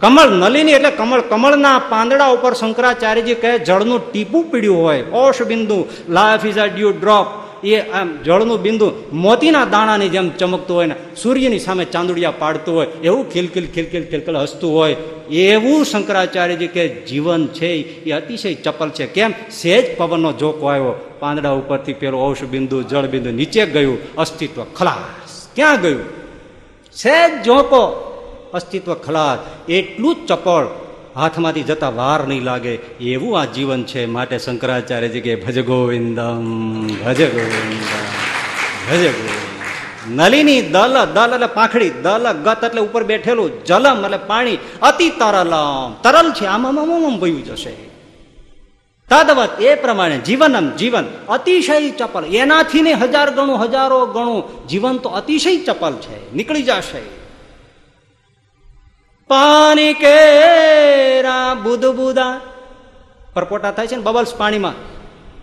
કમળ 0.00 0.30
નલિની 0.30 0.72
એટલે 0.72 0.90
કમળ, 0.90 1.20
કમળના 1.20 1.78
પાંદડા 1.78 2.26
ઉપર 2.26 2.54
શંકરાચાર્યજી 2.54 3.34
કહે, 3.34 3.58
જળનું 3.58 4.12
ટીપું 4.12 4.50
પીડ્યું 4.50 4.82
હોય 4.82 5.02
ઓશ 5.02 5.42
બિંદુ 5.42 5.88
life 6.08 6.46
is 6.46 6.58
a 6.58 6.66
dew 6.66 6.92
drop 6.92 7.26
એ 7.66 7.80
આમ 7.80 8.22
જળનું 8.24 8.62
બિંદુ 8.62 8.92
મોતીના 9.12 9.64
દાણાની 9.64 10.08
જેમ 10.08 10.30
ચમકતું 10.30 10.76
હોય 10.76 10.86
ને, 10.86 10.94
સૂર્યની 11.16 11.58
સામે 11.58 11.84
ચાંદુડિયા 11.84 12.32
પાડતું 12.38 12.74
હોય, 12.74 12.86
એવું 12.86 13.30
ખિલખિલ 13.30 13.66
ખિલખિલ 13.66 14.04
ખિલખિલ 14.04 14.36
હસતું 14.36 14.74
હોય, 14.74 14.96
એવું 15.30 15.84
શંકરાચાર્યજી 15.84 16.66
કે 16.66 16.88
જીવન 16.88 17.46
છે 17.46 17.66
એ 18.02 18.10
અતિશય 18.10 18.54
ચપલ 18.54 18.90
છે. 18.90 19.06
કેમ? 19.06 19.34
સેજ 19.50 19.98
પવનનો 19.98 20.32
જોકો 20.32 20.66
આવ્યો 20.66 20.94
પાંદડા 21.18 21.50
ઉપરથી 21.50 21.92
પેલું 21.92 22.28
ઔષ 22.28 22.42
બિંદુ, 22.42 22.82
જળ 22.82 23.06
બિંદુ 23.06 23.30
નીચે 23.30 23.66
ગયું, 23.66 24.16
અસ્તિત્વ 24.16 24.64
ખલાસ. 24.64 25.48
ક્યાં 25.54 25.80
ગયું? 25.80 26.00
સેજ 26.92 27.42
જોકો 27.42 28.12
અસ્તિત્વ 28.54 28.94
ખલાસ. 28.94 29.70
એટલું 29.70 30.14
જ 30.14 30.28
ચપળ 30.28 30.66
હાથમાંથી 31.16 31.62
જતા 31.62 31.88
વાર 31.88 32.28
નહીં 32.28 32.42
લાગે. 32.42 32.74
એવું 33.00 33.40
આ 33.40 33.44
જીવન 33.44 33.84
છે. 33.84 34.06
માટે 34.06 34.38
શંકરાચાર્ય 34.38 35.08
કે 35.08 35.34
ભજ 35.34 35.64
ગોવિંદમ 35.64 36.86
ભજ 36.86 37.32
ગોવિંદમ 37.32 37.76
ભજ 38.90 39.06
ગોવિંદ 39.06 39.46
નલિની 40.08 40.62
દલ 40.62 41.04
દલ 41.04 41.34
એટલે 41.34 41.46
પાંખડી, 41.46 41.90
દલ 41.90 42.32
ગત 42.32 42.64
એટલે 42.64 42.80
ઉપર 42.80 43.04
બેઠેલું 43.04 43.64
જલમ 43.64 44.04
એટલે 44.04 44.16
પાણી. 44.16 44.58
અતિ 44.82 45.10
તરલમ. 45.10 45.92
તરલ 46.02 46.32
છે. 46.32 46.46
આમ 46.46 46.66
આમ 46.66 47.18
વયું 47.18 47.44
જશે. 47.44 47.70
તદવત 49.10 49.60
એ 49.60 49.74
પ્રમાણે 49.74 50.18
જીવનમ, 50.18 50.70
જીવન. 50.70 51.04
અતિશય 51.28 51.90
ચપલ. 51.90 52.24
એનાથી 52.24 52.82
ને 52.82 52.92
હજાર 52.92 53.30
ગણું, 53.30 53.64
હજારો 53.64 54.06
ગણું. 54.06 54.66
જીવન 54.66 54.96
તો 54.96 55.08
અતિશય 55.08 55.56
ચપલ 55.56 55.92
છે. 55.92 56.34
નીકળી 56.34 56.62
જશે. 56.62 57.25
પાણી 59.29 59.93
કેરા 59.93 61.55
બુધ 61.55 61.85
બુદા 61.95 62.41
પરપોટા 63.33 63.71
થાય 63.71 63.87
છે 63.87 63.95
ને 63.95 64.01
બબલ્સ 64.01 64.33
પાણીમાં 64.33 64.75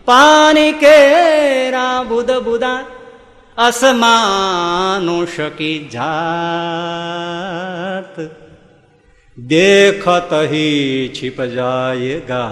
પાણી 0.05 0.73
કેરા 0.73 2.05
બુધ 2.05 2.33
બુદા 2.45 2.85
અસમાનું 3.57 5.27
શકી 5.27 5.79
જાત 5.89 6.09
દેખત 9.39 10.33
હી 10.51 11.11
छिप 11.15 11.39
जाएगा 11.51 12.43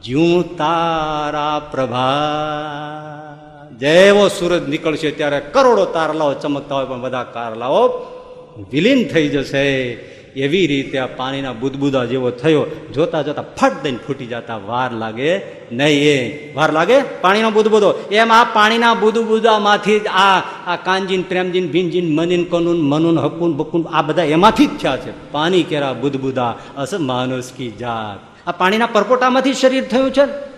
જ્યું 0.00 0.56
તારા 0.56 1.60
પ્રભા 1.70 3.30
જેવો 3.78 4.28
સૂરજ 4.28 4.62
નીકળશે 4.68 5.10
ત્યારે 5.10 5.40
કરોડો 5.50 5.86
તારલાઓ 5.86 6.34
ચમકતા 6.34 6.74
હોય 6.74 6.86
પણ 6.86 7.00
બધા 7.00 7.24
તારલાઓ 7.24 7.82
વિલીન 8.70 9.08
થઈ 9.08 9.28
જશે 9.28 9.64
એવી 10.35 10.67
રીતે 10.67 10.97
આ 10.97 11.05
પાણીના 11.05 11.53
બુદબુદા 11.53 12.05
જેવો 12.05 12.29
થયો, 12.29 12.65
જોતા 12.93 13.21
જોતા 13.21 13.41
ફટ 13.41 13.83
દઈને 13.83 13.97
ફૂટી 14.07 14.25
જતા 14.25 14.57
વાર 14.57 14.91
લાગે 14.91 15.37
નહીં. 15.71 16.03
એ 16.03 16.53
વાર 16.53 16.73
લાગે? 16.73 17.01
પાણીનો 17.21 17.51
બુદબુદો. 17.51 17.93
એમ 18.11 18.31
આ 18.31 18.43
પાણીના 18.43 18.93
બુદબુદામાંથી 18.93 19.99
જ 19.99 20.07
આ 20.07 20.39
આ 20.67 20.75
કાંજીન 20.75 21.21
પ્રેમજીન 21.21 21.71
ભીનજીન 21.71 22.15
મનીન, 22.15 22.43
કનુન, 22.43 22.81
મનુન, 22.81 23.19
હકુન, 23.19 23.57
બકુન, 23.57 23.85
આ 23.93 24.01
બધા 24.01 24.23
એમાંથી 24.23 24.65
જ 24.65 24.69
થયા 24.69 24.97
છે. 24.97 25.31
પાણી 25.31 25.63
કેરા 25.63 25.93
બુદબુદા 25.93 26.57
અસ 26.77 26.93
માનુસ 26.93 27.51
કી 27.57 27.71
જાત. 27.71 28.47
આ 28.47 28.51
પાણીના 28.51 28.85
પરપોટામાંથી 28.85 29.53
શરીર 29.53 29.83
થયું 29.83 30.11
છે? 30.11 30.54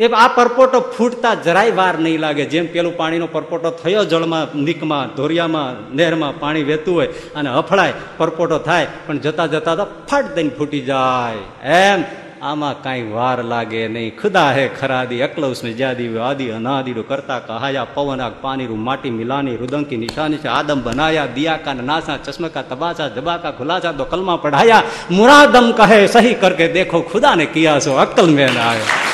એ 0.00 0.06
આ 0.06 0.28
પરપોટો 0.36 0.78
ફૂટતા 0.94 1.34
જરાય 1.46 1.74
વાર 1.80 1.94
નહીં 2.04 2.20
લાગે. 2.20 2.44
જેમ 2.52 2.66
પેલું 2.66 2.96
પાણીનો 2.96 3.26
પરપોટો 3.26 3.70
થયો 3.82 4.02
જળમાં, 4.04 4.48
નીકમાં, 4.66 5.14
ધોરિયામાં, 5.18 5.76
નહેરમાં 5.94 6.34
પાણી 6.40 6.66
વહેતું 6.70 6.94
હોય 6.94 7.08
અને 7.38 7.50
હફળાય 7.50 7.94
પરપોટો 8.18 8.58
થાય, 8.58 8.88
પણ 9.06 9.18
જતા 9.18 9.46
જતા 9.46 9.76
તો 9.76 9.86
ફટ 10.08 10.34
દઈને 10.36 10.50
ફૂટી 10.58 10.82
જાય. 10.90 11.38
એમ 11.62 12.04
આમાં 12.42 12.82
કાંઈ 12.82 13.12
વાર 13.14 13.38
લાગે 13.52 13.82
નહીં. 13.94 14.10
ખુદા 14.20 14.50
હે 14.56 14.64
ખરાદી 14.80 15.22
અકલૌસ 15.28 15.62
જ્યાદી 15.62 16.10
આદિ 16.18 16.50
અનાદિડું 16.58 17.08
કરતા 17.12 17.40
કહાયા 17.48 17.86
પવના 17.94 18.30
પાનીરું, 18.42 18.82
માટી, 18.88 19.14
મિલાની, 19.20 19.56
રુદંકી, 19.62 20.02
નિશાની 20.04 20.42
છે, 20.42 20.48
આદમ 20.58 20.82
બનાયા, 20.82 21.32
દિયાકા, 21.38 21.78
નાસા, 21.92 22.18
ચશ્મકા 22.26 22.66
તબાસા 22.72 23.10
જબાકા 23.16 23.56
ખુલાસા 23.58 23.96
તો 23.98 24.10
કલમા 24.12 24.38
પઢાયા. 24.44 24.84
મુરાદમ 25.18 25.72
કહે, 25.78 25.98
સહી 26.14 26.34
કરકે 26.42 26.66
દેખો 26.78 27.06
ખુદાને 27.12 27.46
કિયા 27.54 27.80
છો 27.80 28.00
અક્કલ 28.04 28.28
મેં 28.38 28.64
આવ્યો 28.68 29.13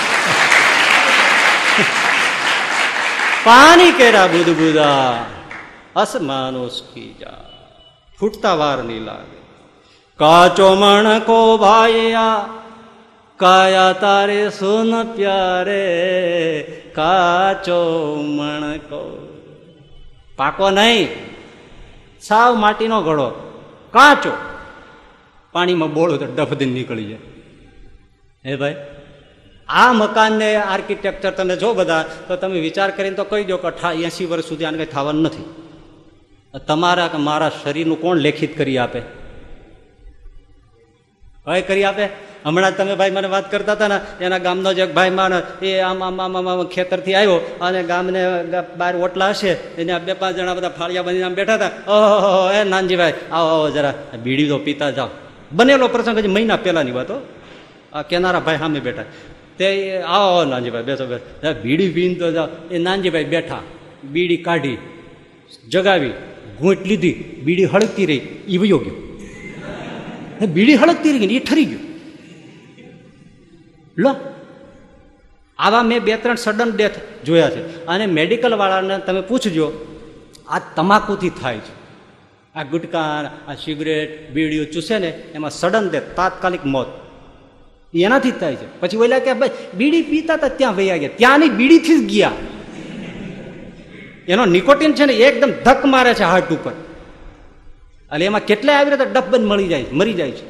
પાણી 3.51 3.93
કેરા 3.93 4.27
બુદબુદા 4.27 5.25
અસમાનુસ 5.97 6.83
કી 6.95 7.17
ફૂટતા 8.21 8.55
વાર 8.55 8.83
નહીં 8.83 9.03
લાગે. 9.03 9.37
કાચો 10.17 10.75
મણકો 10.75 11.57
ભાઈયા 11.57 12.49
કાયા 13.37 13.93
તારે 13.93 14.51
સુન 14.51 15.03
પ્યારે. 15.03 15.83
કાચો 16.95 18.15
મણકો. 18.15 19.29
પાકો 20.37 20.71
નહીં. 20.71 21.09
સાવ 22.21 22.55
માટીનો 22.55 23.03
ઘડો. 23.03 23.29
કાચો. 23.91 24.33
પાણીમાં 25.53 25.95
બોળો 25.95 26.17
તો 26.17 26.25
ડફદીન 26.25 26.73
નીકળી 26.73 27.05
જાય. 27.05 27.19
હે 28.47 28.57
ભાઈ? 28.57 28.77
આ 29.71 29.93
મકાનને 29.93 30.57
આર્કિટેક્ચર 30.57 31.31
તમે 31.31 31.57
જો 31.57 31.75
બધા, 31.75 32.05
તો 32.29 32.37
તમે 32.37 32.61
વિચાર 32.61 32.91
કરીને 32.91 33.17
તો 33.17 33.25
કહી 33.25 33.45
દો 33.45 33.57
કે 33.59 33.67
અઠા 33.69 33.93
એસી 33.93 34.27
વર્ષ 34.27 34.49
સુધી 34.49 34.65
આને 34.65 34.79
કંઈ 34.79 34.87
થવાનું 34.87 35.23
નથી. 35.27 35.47
તમારા 36.67 37.09
કે 37.09 37.19
મારા 37.29 37.53
શરીરનું 37.63 38.01
કોણ 38.01 38.19
લેખિત 38.19 38.57
કરી 38.59 38.79
આપે? 38.79 39.01
ભાઈ 41.47 41.63
કરી 41.63 41.85
આપે? 41.85 42.07
હમણાં 42.45 42.77
તમે 42.77 42.95
ભાઈ 42.97 43.11
મને 43.11 43.29
વાત 43.29 43.51
કરતા 43.51 43.73
હતા 43.73 43.89
ને, 43.89 43.99
એના 44.21 44.39
ગામનો 44.39 44.71
જે 44.75 44.87
ભાઈ 44.87 45.11
માણ 45.11 45.35
એ 45.63 45.79
આમ 45.81 46.03
આમ 46.03 46.21
આમ 46.21 46.37
આમ 46.37 46.67
ખેતરથી 46.67 47.15
આવ્યો 47.15 47.39
અને 47.61 47.81
ગામને 47.83 48.21
બાર 48.79 48.95
ઓટલા 48.97 49.31
હશે, 49.31 49.53
એને 49.81 49.93
બે 50.07 50.13
પાંચ 50.15 50.37
જણા 50.37 50.55
બધા 50.55 50.75
ફાળિયા 50.79 51.03
બનીને 51.03 51.27
આમ 51.29 51.35
બેઠા 51.35 51.59
હતા. 51.59 51.73
ઓહો 51.95 52.51
એ 52.51 52.65
નાનજીભાઈ, 52.65 53.15
આવો 53.33 53.49
આવો 53.55 53.69
જરા, 53.71 53.95
બીડી 54.25 54.49
તો 54.49 54.59
પીતા 54.59 54.91
જાઓ. 54.91 55.11
બનેલો 55.53 55.89
પ્રસંગ 55.89 56.19
હજી 56.19 56.35
મહિના 56.37 56.57
પહેલાની 56.57 56.97
વાતો 56.99 57.17
આ 57.93 58.03
કેનારા 58.03 58.41
ભાઈ 58.41 58.59
સામે 58.59 58.81
બેઠા. 58.81 59.09
તે 59.59 60.01
આવો 60.03 60.45
નાનજીભાઈ, 60.45 60.83
બેસો 60.83 61.07
બેસો. 61.07 61.61
બીડી 61.63 61.89
પીને 61.89 62.15
તો 62.15 62.27
એ 62.71 62.79
નાનજીભાઈ 62.79 63.25
બેઠા, 63.25 63.63
બીડી 64.05 64.37
કાઢી, 64.37 64.77
જગાવી, 65.69 66.13
ઘૂંટ 66.59 66.87
લીધી, 66.87 67.13
બીડી 67.45 67.65
હળગતી 67.65 68.07
રહી 68.07 68.21
એ 68.49 68.57
વયો 68.57 68.79
ગયો. 68.79 68.97
બીડી 70.47 70.75
હળગતી 70.75 71.11
રહી 71.13 71.27
ગઈ 71.27 71.37
એ 71.37 71.39
ઠરી 71.39 71.65
ગયું. 71.65 71.85
લો, 73.99 74.17
આવા 75.59 75.83
મેં 75.83 76.01
બે 76.01 76.17
ત્રણ 76.17 76.35
સડન 76.35 76.71
ડેથ 76.77 76.97
જોયા 77.25 77.51
છે. 77.51 77.87
અને 77.87 78.07
મેડિકલ 78.07 78.55
વાળાને 78.55 78.99
તમે 78.99 79.21
પૂછજો, 79.21 79.67
આ 80.49 80.59
તમાકુથી 80.77 81.31
થાય 81.31 81.59
છે. 81.59 81.75
આ 82.55 82.63
ગુટકા, 82.63 83.31
આ 83.49 83.55
સિગરેટ 83.55 84.31
બીડીઓ 84.31 84.65
ચૂસે 84.65 84.99
ને, 84.99 85.11
એમાં 85.35 85.51
સડન 85.51 85.91
ડેથ 85.91 86.03
તાત્કાલિક 86.17 86.65
મોત. 86.65 86.87
એનાથી 87.95 88.31
જ 88.31 88.39
થાય 88.39 88.57
છે 88.57 88.67
પછી 88.81 88.97
ઓલા 88.97 89.19
કે 89.19 89.35
ભાઈ 89.35 89.51
બીડી 89.75 90.03
પીતા 90.03 90.37
હતા 90.37 90.49
ત્યાં 90.49 90.77
વૈયા 90.77 90.97
ગયા 90.97 91.17
ત્યાંની 91.17 91.49
બીડીથી 91.49 91.99
જ 92.01 92.07
ગયા 92.13 92.33
એનો 94.29 94.47
નિકોટિન 94.47 94.93
છે 94.93 95.07
ને 95.07 95.13
એકદમ 95.13 95.51
ધક 95.65 95.85
મારે 95.85 96.15
છે 96.15 96.23
હાર્ટ 96.23 96.51
ઉપર 96.53 96.73
એટલે 98.13 98.25
એમાં 98.25 98.45
કેટલાય 98.45 98.79
આવી 98.79 98.91
રહ્યા 98.91 99.05
ડબ્બન 99.05 99.45
મળી 99.45 99.69
જાય 99.69 99.85
મરી 99.93 100.15
જાય 100.15 100.31
છે 100.31 100.47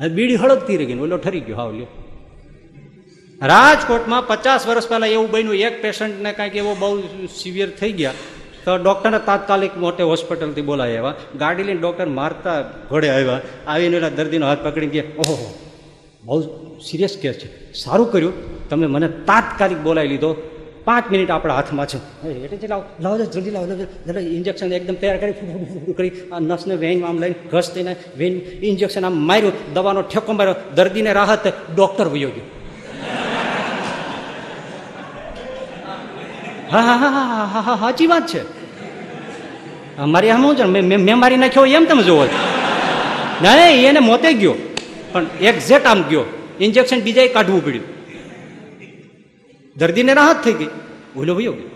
હવે 0.00 0.08
બીડી 0.08 0.36
હળગતી 0.36 0.76
રહી 0.76 0.86
ગઈ 0.86 1.00
ઓલો 1.00 1.18
ઠરી 1.18 1.40
ગયો 1.40 1.56
હાવ 1.56 1.72
લ્યો 1.72 1.90
રાજકોટમાં 3.42 4.26
પચાસ 4.26 4.66
વર્ષ 4.66 4.88
પહેલા 4.88 5.06
એવું 5.06 5.30
બન્યું, 5.30 5.54
એક 5.54 5.82
પેશન્ટને 5.82 6.32
કાંઈક 6.32 6.56
એવો 6.56 6.74
બહુ 6.74 7.02
સિવિયર 7.34 7.70
થઈ 7.70 7.92
ગયા. 7.92 8.12
તો 8.64 8.76
ડૉક્ટરને 8.76 9.18
તાત્કાલિક 9.18 9.76
મોટે 9.76 10.02
હોસ્પિટલથી 10.02 10.62
બોલાવી 10.62 10.96
આવ્યા. 10.96 11.14
ગાડી 11.38 11.62
લઈને 11.62 11.80
ડૉક્ટર 11.80 12.06
મારતા 12.06 12.62
ઘોડે 12.62 13.08
આવ્યા. 13.10 13.40
આવીને 13.66 13.96
એના 13.96 14.08
દર્દીનો 14.08 14.46
હાથ 14.46 14.58
પકડીને 14.58 14.92
ગયા. 14.92 15.04
ઓહો 15.18 15.54
બહુ 16.24 16.40
સિરિયસ 16.80 17.18
કેસ 17.22 17.34
છે. 17.34 17.72
સારું 17.72 18.12
કર્યું. 18.12 18.68
તમે 18.68 18.86
મને 18.86 19.08
તાત્કાલિક 19.08 19.78
બોલાવી 19.78 20.08
લીધો. 20.08 20.32
પાંચ 20.84 21.10
મિનિટ 21.10 21.30
આપણા 21.30 21.54
હાથમાં 21.54 21.86
છે. 21.86 21.98
એટલે 22.28 22.68
લાવો. 22.68 22.84
લાવો 23.00 23.18
જલ્દી 23.18 23.50
લાવો. 23.50 23.66
જરા 24.06 24.20
ઇન્જેક્શન 24.20 24.72
એકદમ 24.72 24.94
તૈયાર 24.94 25.18
કરી 25.96 26.10
આ 26.32 26.38
નસને 26.38 26.74
વેન 26.76 27.04
આમ 27.04 27.18
લઈને, 27.18 27.34
ઘસ 27.50 27.70
થઈને 27.74 27.96
વેન 28.18 28.32
ઇન્જેક્શન 28.62 29.04
આમ 29.04 29.16
માર્યું. 29.26 29.52
દવાનો 29.74 30.02
ઠેકો 30.02 30.32
માર્યો. 30.32 30.54
દર્દીને 30.74 31.12
રાહત 31.12 31.48
ડૉક્ટર 31.76 32.08
વયો 32.08 32.28
ગયો. 32.28 32.46
હા 36.70 36.82
હા 36.82 36.96
હા 36.96 37.10
હા 37.10 37.46
હા 37.46 37.60
હા 37.60 37.76
સાચી 37.76 38.06
વાત 38.06 38.26
છે. 38.26 38.40
હા, 39.98 40.06
મારી 40.06 40.30
આમ 40.30 40.42
શું 40.42 40.56
છે 40.56 40.64
મેં 40.96 41.18
મારી 41.18 41.36
નાખ્યો 41.36 41.66
એમ 41.66 41.86
તમે 41.86 42.02
જોવો. 42.02 42.26
ના 43.42 43.70
એને 43.70 44.00
મોતે 44.00 44.32
ગયો. 44.32 44.54
પણ 45.12 45.26
એક્ઝેક્ટ 45.40 45.86
આમ 45.86 46.02
ગયો. 46.02 46.24
ઇન્જેક્શન 46.60 47.00
બીજાએ 47.00 47.28
કાઢવું 47.28 47.64
પડ્યું. 47.64 47.86
દર્દીને 49.76 50.14
રાહત 50.14 50.42
થઈ 50.44 50.52
ગઈ. 50.52 50.70
ઓલો 51.16 51.34
ભયો 51.34 51.52
ગયો. 51.52 51.70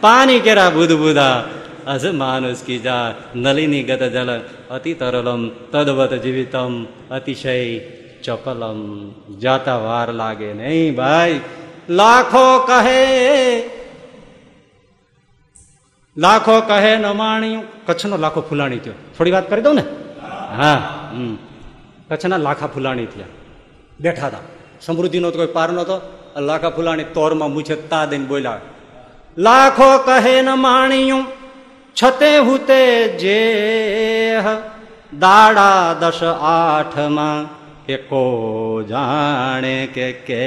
પાણી 0.00 0.40
કેરા 0.40 0.70
બુધ 0.70 0.92
બુધા 0.92 1.44
અઝ 1.86 2.06
માનુસ 2.12 2.62
કી 2.62 2.78
જા 2.78 3.14
નલિની 3.34 3.82
ગત 3.82 4.02
જલ 4.02 4.30
અતિ 4.70 4.94
તરલમ 4.94 5.42
તદવત 5.72 6.12
જીવિતમ 6.14 6.86
અતિશય 7.10 7.80
ચપલમ. 8.22 8.80
જાતા 9.38 9.76
વાર 9.76 10.08
લાગે 10.12 10.52
નહીં 10.52 10.94
ભાઈ. 10.94 11.40
લાખો 11.88 12.58
કહે. 12.58 13.62
લાખો 16.16 16.60
કહે 16.60 16.96
ન 16.96 17.06
માણ્યું. 17.06 17.86
કચ્છનો 17.86 18.16
લાખો 18.16 18.40
ફૂલાણી 18.40 18.78
થયો. 18.78 18.92
થોડી 19.18 19.30
વાત 19.30 19.50
કરી 19.50 19.62
દઉં 19.62 19.74
ને? 19.74 19.84
હા, 20.56 20.74
હમ. 21.12 21.38
કચ્છના 22.10 22.36
લાખા 22.36 22.66
ફૂલાણી 22.66 23.06
થયા. 23.06 23.26
બેઠા 24.00 24.26
હતા. 24.26 24.38
સમૃદ્ધિનો 24.80 25.30
તો 25.30 25.38
કોઈ 25.38 25.46
પાર 25.46 25.72
નહોતો. 25.72 26.00
લાખા 26.40 26.70
ફૂલાણી 26.70 27.04
તોરમાં 27.04 27.50
મૂછે 27.50 27.74
તા 27.74 28.04
દઈને 28.04 28.26
બોલ્યા. 28.26 28.60
લાખો 29.38 29.98
કહે 29.98 30.42
ન 30.42 30.50
માણ્યું. 30.50 31.24
છતે 32.02 32.38
હુતે 32.38 33.08
જે 33.08 33.54
દાડા 35.18 35.94
દશ 36.00 36.22
આઠમાં 36.40 37.63
એકો 37.88 38.82
જાણે 38.88 39.86
કે 39.86 40.12
કે. 40.12 40.44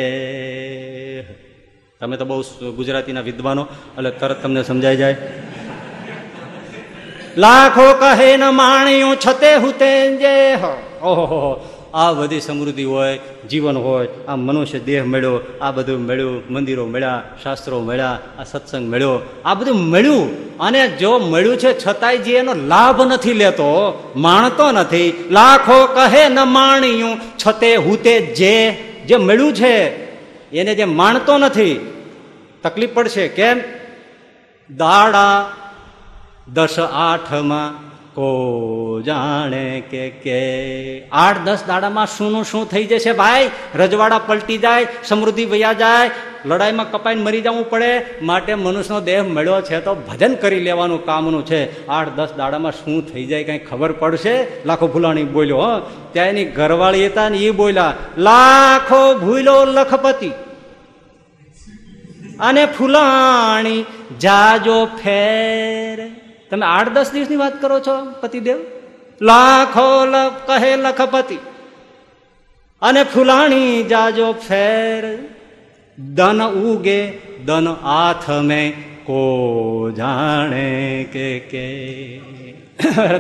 તમે 2.00 2.18
તો 2.18 2.26
બહુ 2.26 2.72
ગુજરાતીના 2.72 3.22
વિદ્વાનો, 3.22 3.68
એટલે 3.98 4.12
તરત 4.12 4.44
તમને 4.44 4.64
સમજાઈ 4.64 4.96
જાય. 4.96 5.16
લાખો 7.38 7.94
કહે 7.94 8.38
ન 8.38 8.44
માણ્યું, 8.50 9.16
છતે 9.16 9.56
હુતે 9.56 10.18
જે 10.18 10.54
ઓહો 11.02 11.56
આ 11.94 12.12
બધી 12.12 12.40
સમૃદ્ધિ 12.40 12.84
હોય, 12.84 13.20
જીવન 13.50 13.78
હોય, 13.78 14.08
આ 14.28 14.36
મનુષ્ય 14.36 14.80
દેહ 14.80 15.04
મળ્યો, 15.04 15.40
આ 15.62 15.72
બધું 15.72 16.00
મળ્યું, 16.00 16.44
મંદિરો 16.50 16.86
મળ્યા, 16.86 17.24
શાસ્ત્રો 17.44 17.80
મળ્યા, 17.80 18.20
આ 18.40 18.44
સત્સંગ 18.44 18.92
મળ્યો, 18.92 19.20
આ 19.46 19.54
બધું 19.54 19.76
મળ્યું. 19.76 20.58
અને 20.58 20.88
જો 20.88 21.18
મળ્યું 21.18 21.58
છે 21.58 21.86
છતાંય 21.88 22.18
જે 22.18 22.36
એનો 22.36 22.54
લાભ 22.54 23.02
નથી 23.02 23.34
લેતો, 23.34 24.04
માણતો 24.16 24.72
નથી. 24.72 25.28
લાખો 25.32 25.86
કહે 25.86 26.30
ન 26.30 26.40
માણ્યું, 26.40 27.18
છતે 27.18 27.76
હુતે 27.76 28.20
જે 28.20 28.72
જે 29.08 29.18
મળ્યું 29.18 29.54
છે, 29.54 30.08
એને 30.52 30.76
જે 30.76 30.84
માણતો 30.84 31.38
નથી. 31.38 31.94
તકલીફ 32.64 32.90
પડશે. 32.94 33.28
કેમ? 33.28 33.62
દાડા 34.78 35.50
દસ 36.54 36.80
આઠમાં 36.80 37.87
કો 38.18 39.02
જાણે 39.06 39.84
કે 39.92 40.10
કે. 40.10 40.38
આઠ 41.12 41.38
દસ 41.46 41.60
દાડામાં 41.68 42.06
શુંનું 42.06 42.46
શું 42.46 42.70
થઈ 42.70 42.84
જશે 42.84 43.14
ભાઈ? 43.14 43.50
રજવાડા 43.76 44.20
પલટી 44.20 44.58
જાય, 44.58 44.88
સમૃદ્ધિ 45.04 45.46
વયા 45.46 45.74
જાય, 45.74 46.10
લડાઈમાં 46.46 46.92
કપાઈને 46.92 47.22
મરી 47.22 47.42
જવું 47.42 47.70
પડે. 47.70 48.06
માટે 48.22 48.56
મનુષ્યનો 48.56 49.02
દેહ 49.02 49.24
મળ્યો 49.24 49.62
છે 49.62 49.80
તો 49.80 49.96
ભજન 49.96 50.36
કરી 50.36 50.60
લેવાનું 50.60 51.06
કામનું 51.06 51.46
છે. 51.46 51.88
આઠ 51.88 52.10
દસ 52.10 52.34
દાડામાં 52.38 52.72
શું 52.72 53.14
થઈ 53.14 53.26
જાય 53.26 53.44
કઈ 53.44 53.58
ખબર 53.60 53.92
પડશે? 53.92 54.36
લાખો 54.66 54.88
ભૂલાણી 54.88 55.24
બોલ્યો, 55.24 55.58
હો. 55.58 55.80
ત્યાં 56.14 56.28
એની 56.28 56.46
ઘરવાળી 56.46 57.08
હતા 57.08 57.30
ને 57.30 57.38
એ 57.38 57.52
બોલ્યા, 57.52 57.94
લાખો 58.18 59.20
ભૂલો 59.20 59.66
લખપતિ 59.66 60.32
અને 62.40 62.66
ફૂલાણી 62.66 63.86
જાજો 64.22 64.86
ફેર. 64.86 66.27
તમે 66.52 66.66
આઠ 66.66 66.90
દસ 66.90 67.12
દિવસની 67.12 67.36
વાત 67.36 67.62
કરો 67.62 67.80
છો, 67.80 68.06
પતિદેવ? 68.22 68.58
લાખો 69.22 70.06
લખ, 70.06 70.32
કહે 70.48 70.76
લખપતિ. 70.76 71.38
અને 72.82 73.04
ફૂલાણી 73.04 73.84
જાજો 73.84 74.32
ફેર 74.32 75.20
દન 76.00 76.44
ઉગે 76.44 77.12
દન 77.46 77.68
આથ 77.84 78.30
મેં 78.30 78.72
કો 79.06 79.92
જાણે 79.98 81.04
કે 81.04 81.40
કે. 81.40 81.68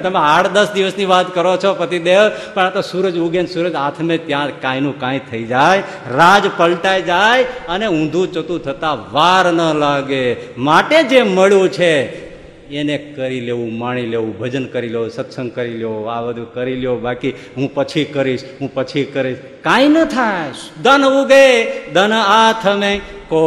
તમે 0.04 0.20
આઠ 0.20 0.48
દસ 0.48 0.72
દિવસની 0.72 1.06
વાત 1.06 1.34
કરો 1.34 1.58
છો, 1.58 1.74
પતિદેવ, 1.74 2.32
પણ 2.54 2.66
આ 2.66 2.70
તો 2.70 2.82
સૂરજ 2.82 3.18
ઉગે 3.18 3.42
ને 3.42 3.48
સૂરજ 3.48 3.76
હાથમે 3.76 4.18
ત્યાં 4.18 4.62
કાંઈનું 4.62 5.00
કાંઈ 5.00 5.20
થઈ 5.32 5.44
જાય, 5.44 5.84
રાજ 6.12 6.44
પલટાઈ 6.58 7.02
જાય, 7.02 7.44
અને 7.44 7.88
ઊંધું 7.88 8.34
ચતું 8.34 8.64
થતા 8.64 8.94
વાર 8.94 9.52
ન 9.52 9.62
લાગે. 9.74 10.38
માટે 10.58 11.04
જે 11.04 11.24
મળ્યું 11.24 11.70
છે 11.70 12.27
એને 12.72 12.98
કરી 12.98 13.40
લેવું, 13.40 13.78
માણી 13.78 14.06
લેવું, 14.06 14.40
ભજન 14.40 14.66
કરી 14.66 14.90
લેવું, 14.90 15.10
સત્સંગ 15.10 15.52
કરી 15.52 15.78
લેવો, 15.78 16.04
આ 16.04 16.22
બધું 16.22 16.54
કરી 16.54 16.76
લ્યો, 16.76 16.96
બાકી 16.96 17.30
હું 17.30 17.74
પછી 17.74 18.06
કરીશ, 18.06 18.44
હું 18.62 18.74
પછી 18.74 19.04
કરીશ. 19.04 19.38
કાંઈ 19.62 19.88
ન 19.88 20.06
થાય. 20.06 20.50
ધન 20.84 21.06
ઉગે, 21.06 21.64
ધન 21.90 22.12
આથમે 22.14 23.02
કો 23.30 23.44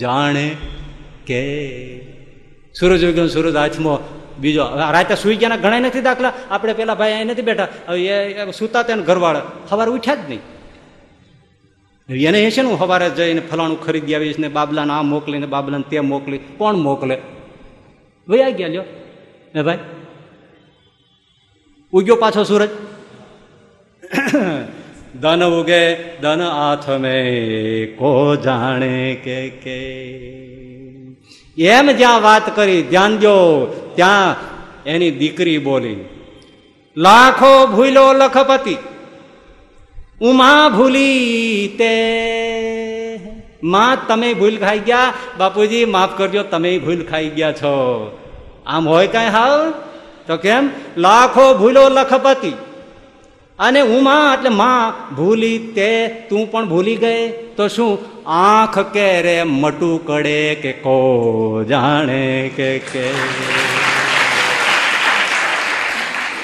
જાણે 0.00 0.56
કે. 1.26 1.42
સૂરજ 2.80 3.04
ઉગ્યો 3.04 3.28
સૂરજ 3.28 3.56
હાથમાં 3.56 4.24
બીજો 4.40 4.62
રાતે 4.64 5.14
સુઈ 5.14 5.36
ગયા 5.36 5.56
ઘણા 5.56 5.80
નથી 5.80 6.00
દાખલા. 6.00 6.32
આપણે 6.50 6.72
પેલા 6.72 6.94
ભાઈ 6.94 7.12
અહીં 7.12 7.26
નથી 7.26 7.42
બેઠા. 7.42 7.94
એ 7.94 8.50
સુતા 8.50 8.82
તેને 8.82 9.02
ઘરવાળા. 9.02 9.42
સવારે 9.70 9.90
ઉઠ્યા 9.90 10.14
જ 10.14 10.18
નહીં. 10.28 10.40
એને 12.08 12.42
એ 12.42 12.50
છે 12.50 12.62
ને 12.62 12.68
હું 12.68 12.78
સવારે 12.78 13.10
જઈને 13.10 13.40
ફલાણું 13.40 13.80
ખરીદી 13.84 14.14
આવીશ 14.14 14.38
ને 14.38 14.48
બાબલાને 14.48 14.92
આ 14.92 15.02
મોકલી 15.02 15.38
ને 15.38 15.46
બાબલાને 15.46 15.84
તે 15.90 16.00
મોકલી. 16.00 16.38
કોણ 16.38 16.74
મોકલે? 16.74 17.18
વયા 18.28 18.50
ગયા 18.50 18.68
લ્યો 18.68 18.86
હે 19.54 19.62
ભાઈ 19.62 19.82
ઉગ્યો 21.92 22.16
પાછો 22.16 22.44
સૂરજ 22.44 22.72
ધન 25.20 25.42
ઉગે 25.50 25.82
ધન 26.22 26.42
આથ 26.46 26.88
મે 26.98 27.14
કો 27.98 28.12
જાણે 28.38 28.94
કે 29.24 29.38
કે 29.60 29.78
એમ 31.56 31.92
જ્યાં 31.96 32.22
વાત 32.22 32.50
કરી 32.54 32.80
ધ્યાન 32.84 33.18
દો 33.18 33.36
ત્યાં 33.94 34.36
એની 34.86 35.12
દીકરી 35.12 35.58
બોલી 35.58 36.00
લાખો 36.96 37.52
ભૂલો 37.66 38.06
લખપતિ 38.12 38.76
ઉમા 40.22 40.62
ભૂલી 40.70 41.68
તે 41.78 41.92
માં, 43.64 44.06
તમે 44.06 44.34
ભૂલ 44.34 44.56
ખાઈ 44.56 44.78
ગયા. 44.78 45.12
બાપુજી, 45.38 45.84
માફ 45.84 46.18
કરજો, 46.18 46.42
તમે 46.42 46.78
ભૂલ 46.78 47.04
ખાઈ 47.04 47.28
ગયા 47.28 47.52
છો. 47.52 48.10
આમ 48.66 48.88
હોય 48.88 49.06
કઈ 49.06 49.26
હાવ 49.26 49.70
તો 50.26 50.36
કેમ? 50.36 50.70
લાખો 50.96 51.54
ભૂલો 51.54 51.88
લખપતિ. 51.88 52.52
અને 53.58 53.80
ઉમા 53.80 54.36
એટલે 54.38 54.50
માં, 54.50 55.14
ભૂલી 55.16 55.58
તે, 55.58 56.08
તું 56.08 56.52
પણ 56.52 56.68
ભૂલી 56.68 56.96
ગઈ. 56.96 57.28
તો 57.56 57.68
શું? 57.68 57.98
આંખ 58.30 58.78
કે 58.78 59.22
રે 59.22 59.42
મટું 59.42 60.06
કડે 60.06 60.54
કે 60.54 60.72
કો 60.72 61.64
જાણે 61.68 62.50
કે 62.56 62.78
કે. 62.78 63.10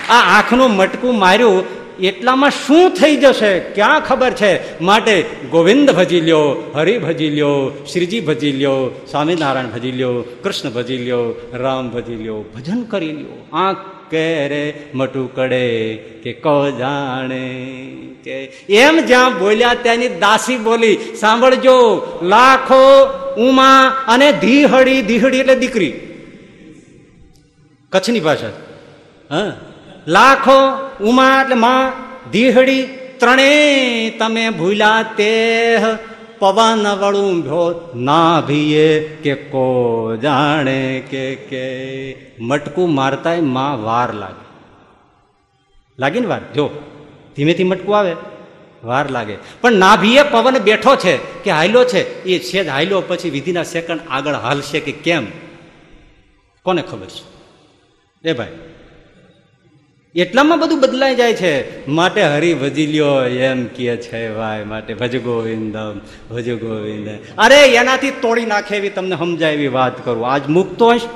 આ 0.09 0.39
આંખનું 0.39 0.77
મટકું 0.77 1.19
માર્યું 1.19 1.80
એટલામાં 2.07 2.51
શું 2.51 2.91
થઈ 2.91 3.17
જશે? 3.17 3.59
ક્યાં 3.59 4.01
ખબર 4.01 4.31
છે? 4.31 4.81
માટે 4.81 5.25
ગોવિંદ 5.51 5.91
ભજી 5.91 6.21
લ્યો, 6.21 6.73
હરિ 6.75 6.99
ભજી 6.99 7.31
લ્યો, 7.31 7.85
શ્રીજી 7.93 8.21
ભજી 8.21 8.53
લ્યો, 8.53 9.07
સ્વામિનારાયણ 9.11 9.67
ભજી 9.67 9.93
લ્યો, 9.93 10.25
કૃષ્ણ 10.43 10.71
ભજી 10.71 10.99
લ્યો, 10.99 11.41
રામ 11.53 11.91
ભજી 11.91 12.17
લ્યો, 12.17 12.45
ભજન 12.55 12.83
કરી 12.83 13.13
લ્યો. 13.13 13.57
આંખ 13.57 13.77
કે 14.11 14.75
મટું 14.95 15.35
કડે, 15.35 15.97
કે 15.97 16.33
કો 16.33 16.71
જાણે 16.71 17.67
કે. 18.25 18.45
એમ 18.69 19.01
જ્યાં 19.07 19.39
બોલ્યા 19.39 19.75
ત્યાંની 19.75 20.09
દાસી 20.09 20.57
બોલી, 20.57 20.99
સાંભળજો, 21.21 22.03
લાખો 22.23 23.07
ઉમા 23.39 23.97
અને 24.09 24.33
ધીહડી 24.33 25.03
ધીહડી 25.03 25.39
એટલે 25.39 25.55
દીકરી. 25.55 25.93
કચ્છની 27.93 28.21
ભાષા. 28.21 28.47
હા? 29.31 29.53
લાખો 30.07 30.91
ઉમા 31.05 31.41
એટલે 31.43 31.55
માં 31.55 31.93
દીહડી 32.31 32.83
ત્રણેય 33.19 34.11
તમે 34.11 34.51
ભૂલ્યા 34.51 35.05
તે 35.17 35.79
પવન 36.39 36.87
વળું 36.89 37.41
ભ્યો 37.41 37.91
ના 37.95 38.41
ભીએ 38.41 39.17
કે 39.17 39.35
કો 39.35 40.17
જાણે 40.23 41.03
કે 41.11 41.35
કે. 41.35 42.31
મટકું 42.41 42.95
મારતાયમાં 42.95 43.83
વાર 43.83 44.15
લાગે. 44.15 44.45
લાગે 45.99 46.21
ને 46.21 46.27
વાર? 46.27 46.41
જો, 46.55 46.71
ધીમેથી 47.37 47.65
મટકું 47.65 47.99
આવે, 47.99 48.17
વાર 48.85 49.11
લાગે. 49.11 49.37
પણ 49.61 49.73
નાભીએ 49.73 50.23
પવન 50.23 50.59
બેઠો 50.59 50.97
છે 50.97 51.17
કે 51.17 51.51
હાયલો 51.51 51.85
છે? 51.85 52.23
એ 52.23 52.39
છે 52.39 52.65
જ 52.65 52.69
હાયલો, 52.69 53.03
પછી 53.09 53.31
વિધિના 53.31 53.63
સેકન્ડ 53.63 54.01
આગળ 54.11 54.35
હાલશે 54.35 54.81
કે 54.81 54.93
કેમ? 54.93 55.27
કોને 56.63 56.83
ખબર 56.83 57.07
છે? 57.07 57.41
એ 58.29 58.33
ભાઈ 58.33 58.49
એટલામાં 60.15 60.59
બધું 60.59 60.81
બદલાઈ 60.81 61.15
જાય 61.15 61.33
છે. 61.33 61.87
માટે 61.89 62.23
હરી 62.25 62.55
ભજી 62.55 62.87
લ્યો 62.87 63.23
એમ 63.23 63.67
કે 63.67 63.97
છે, 63.97 64.35
ભાઈ, 64.35 64.65
માટે 64.65 64.95
ભજ 64.95 65.23
ગોવિંદ 65.23 65.77
ભજ 66.31 66.51
ગોવિંદ 66.51 67.09
અરે, 67.39 67.61
એનાથી 67.61 68.11
તોડી 68.11 68.47
નાખે 68.47 68.77
એવી 68.77 68.91
તમને 68.91 69.17
સમજાય 69.17 69.53
એવી 69.53 69.69
વાત 69.69 70.05
કરું. 70.05 70.33
આજ 70.33 70.47
મુક્તો 70.49 70.93
હશ 70.93 71.01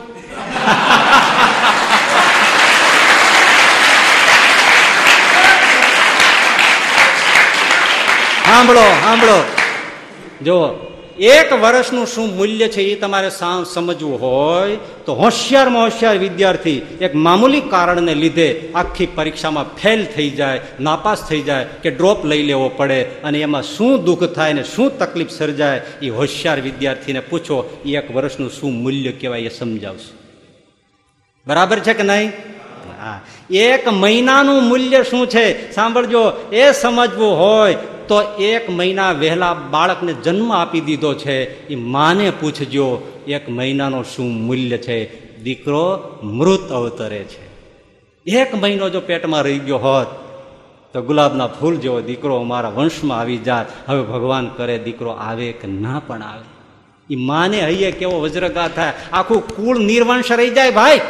સાંભળો 8.46 8.80
સાંભળો. 8.80 9.44
જો 10.42 10.56
એક 11.18 11.52
વર્ષનું 11.52 12.06
શું 12.06 12.36
મૂલ્ય 12.36 12.68
છે 12.68 12.82
એ 12.82 12.94
તમારે 13.00 13.30
સમજવું 13.74 14.20
હોય, 14.20 14.76
તો 15.06 15.14
હોશિયારમાં 15.14 15.82
હોશિયાર 15.82 16.18
વિદ્યાર્થી 16.18 16.78
એક 17.00 17.14
મામૂલી 17.14 17.60
કારણને 17.60 18.14
લીધે 18.14 18.72
આખી 18.74 19.06
પરીક્ષામાં 19.06 19.76
ફેલ 19.76 20.04
થઈ 20.04 20.30
જાય, 20.30 20.60
નાપાસ 20.80 21.28
થઈ 21.28 21.42
જાય 21.42 21.64
કે 21.82 21.90
ડ્રોપ 21.90 22.24
લઈ 22.24 22.42
લેવો 22.42 22.68
પડે 22.68 23.02
અને 23.02 23.38
એમાં 23.40 23.62
શું 23.62 24.04
દુઃખ 24.04 24.24
થાય 24.24 24.52
ને 24.52 24.62
શું 24.62 24.98
તકલીફ 24.98 25.30
સર્જાય, 25.30 25.82
એ 26.02 26.08
હોશિયાર 26.08 26.60
વિદ્યાર્થીને 26.60 27.20
પૂછો 27.20 27.82
એ 27.86 27.96
એક 27.96 28.14
વર્ષનું 28.14 28.50
શું 28.50 28.72
મૂલ્ય 28.82 29.12
કહેવાય 29.12 29.40
એ 29.40 29.48
સમજાવશે. 29.48 30.12
બરાબર 31.46 31.78
છે 31.78 31.94
કે 31.94 32.02
નહીં? 32.02 32.32
હા. 33.00 33.20
એક 33.50 33.88
મહિનાનું 33.88 34.62
મૂલ્ય 34.62 35.02
શું 35.02 35.26
છે? 35.26 35.72
સાંભળજો, 35.72 36.50
એ 36.52 36.72
સમજવું 36.72 37.38
હોય 37.38 37.76
તો 38.08 38.22
એક 38.22 38.70
મહિના 38.70 39.12
વહેલા 39.12 39.54
બાળકને 39.54 40.12
જન્મ 40.12 40.52
આપી 40.52 40.80
દીધો 40.80 41.14
છે 41.14 41.68
એ 41.68 41.74
માને 41.74 42.32
પૂછજો, 42.40 43.12
એક 43.26 43.48
મહિનાનો 43.48 44.02
શું 44.02 44.32
મૂલ્ય 44.32 44.78
છે? 44.78 45.24
દીકરો 45.42 46.16
મૃત 46.22 46.72
અવતરે 46.72 47.24
છે. 47.24 47.54
એક 48.26 48.54
મહિનો 48.54 48.90
જો 48.90 49.00
પેટમાં 49.00 49.42
રહી 49.42 49.58
ગયો 49.58 49.78
હોત, 49.78 50.06
તો 50.92 51.02
ગુલાબના 51.02 51.46
ફૂલ 51.46 51.76
જેવો 51.76 52.00
દીકરો 52.00 52.36
અમારા 52.36 52.68
વંશમાં 52.68 53.18
આવી 53.18 53.36
જાત. 53.36 53.90
હવે 53.90 54.02
ભગવાન 54.02 54.48
કરે 54.48 54.78
દીકરો 54.78 55.10
આવે 55.10 55.52
કે 55.52 55.68
ના 55.68 56.02
પણ 56.06 56.22
આવે? 56.22 56.54
એ 57.14 57.16
માને 57.16 57.60
હૈયે 57.60 57.92
કેવો 57.92 58.20
વજ્રગા 58.20 58.68
થાય. 58.68 58.92
આખું 59.12 59.56
કુળ 59.56 59.78
નિર્વંશ 59.78 60.32
રહી 60.32 60.50
જાય 60.50 60.70
ભાઈ. 60.70 61.00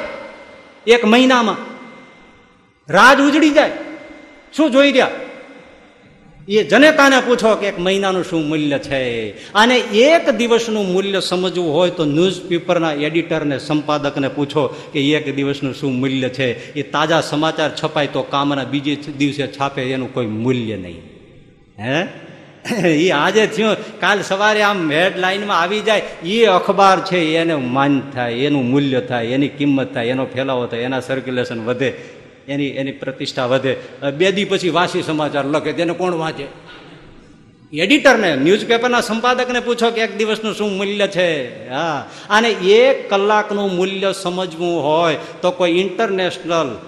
એક 0.86 1.04
મહિનામાં. 1.04 1.56
રાજ 2.88 3.20
ઉજળી 3.20 3.50
જાય. 3.50 3.70
શું 4.56 4.70
જોઈ 4.70 4.92
રહ્યા? 4.92 5.10
એ 6.48 6.64
જનેતાને 6.64 7.20
પૂછો 7.20 7.54
કે 7.54 7.66
એક 7.66 7.78
મહિનાનું 7.78 8.24
શું 8.24 8.48
મૂલ્ય 8.48 8.78
છે? 8.78 9.30
અને 9.52 9.76
એક 9.78 10.30
દિવસનું 10.30 10.92
મૂલ્ય 10.92 11.20
સમજવું 11.20 11.74
હોય 11.74 11.90
તો 11.90 12.04
ન્યૂઝપેપરના 12.04 12.92
એડિટરને, 12.92 13.58
સંપાદકને 13.58 14.28
પૂછો 14.28 14.76
કે 14.92 15.12
એક 15.12 15.36
દિવસનું 15.36 15.74
શું 15.74 15.94
મૂલ્ય 15.94 16.28
છે? 16.28 16.72
એ 16.72 16.82
તાજા 16.82 17.20
સમાચાર 17.20 17.70
છપાય 17.84 18.06
તો 18.06 18.22
કામના 18.22 18.64
બીજે 18.64 18.96
દિવસે 19.18 19.46
છાપે, 19.46 19.82
એનું 19.82 20.14
કોઈ 20.14 20.26
મૂલ્ય 20.26 20.76
નહીં. 20.76 21.02
હે? 21.80 22.06
એ 22.88 23.10
આજે 23.10 23.46
થયું. 23.46 24.00
કાલ 24.00 24.22
સવારે 24.22 24.62
આમ 24.62 24.92
હેડલાઇનમાં 24.92 25.60
આવી 25.60 25.80
જાય. 25.80 26.02
એ 26.24 26.44
અખબાર 26.44 27.00
છે, 27.00 27.36
એને 27.36 27.54
માન 27.54 28.00
થાય, 28.14 28.32
એનું 28.32 28.70
મૂલ્ય 28.70 29.00
થાય, 29.00 29.26
એની 29.26 29.48
કિંમત 29.48 29.94
થાય, 29.94 30.06
એનો 30.06 30.24
ફેલાવો 30.24 30.66
થાય, 30.66 30.80
એના 30.80 31.00
સર્ક્યુલેશન 31.00 31.64
વધે. 31.64 31.92
એની 32.48 32.66
એની 32.66 32.92
પ્રતિષ્ઠા 32.92 33.46
વધે. 33.46 33.76
બે 34.16 34.32
દી 34.32 34.44
પછી 34.44 34.68
વાસી 34.68 35.02
સમાચાર 35.02 35.44
લખે, 35.44 35.72
તેને 35.72 35.92
કોણ 35.92 36.14
વાંચે? 36.14 36.46
એડિટરને, 37.72 38.36
ન્યૂઝપેપરના 38.36 39.00
સંપાદકને 39.00 39.60
પૂછો 39.60 39.90
કે 39.90 40.00
એક 40.00 40.16
દિવસનું 40.16 40.54
શું 40.54 40.76
મૂલ્ય 40.76 41.06
છે? 41.06 41.68
હા. 41.68 42.06
અને 42.30 42.48
એક 42.50 43.10
કલાકનું 43.10 43.76
મૂલ્ય 43.76 44.12
સમજવું 44.12 44.82
હોય 44.82 45.16
તો 45.42 45.50
કોઈ 45.50 45.70
ઇન્ટરનેશનલ, 45.70 46.78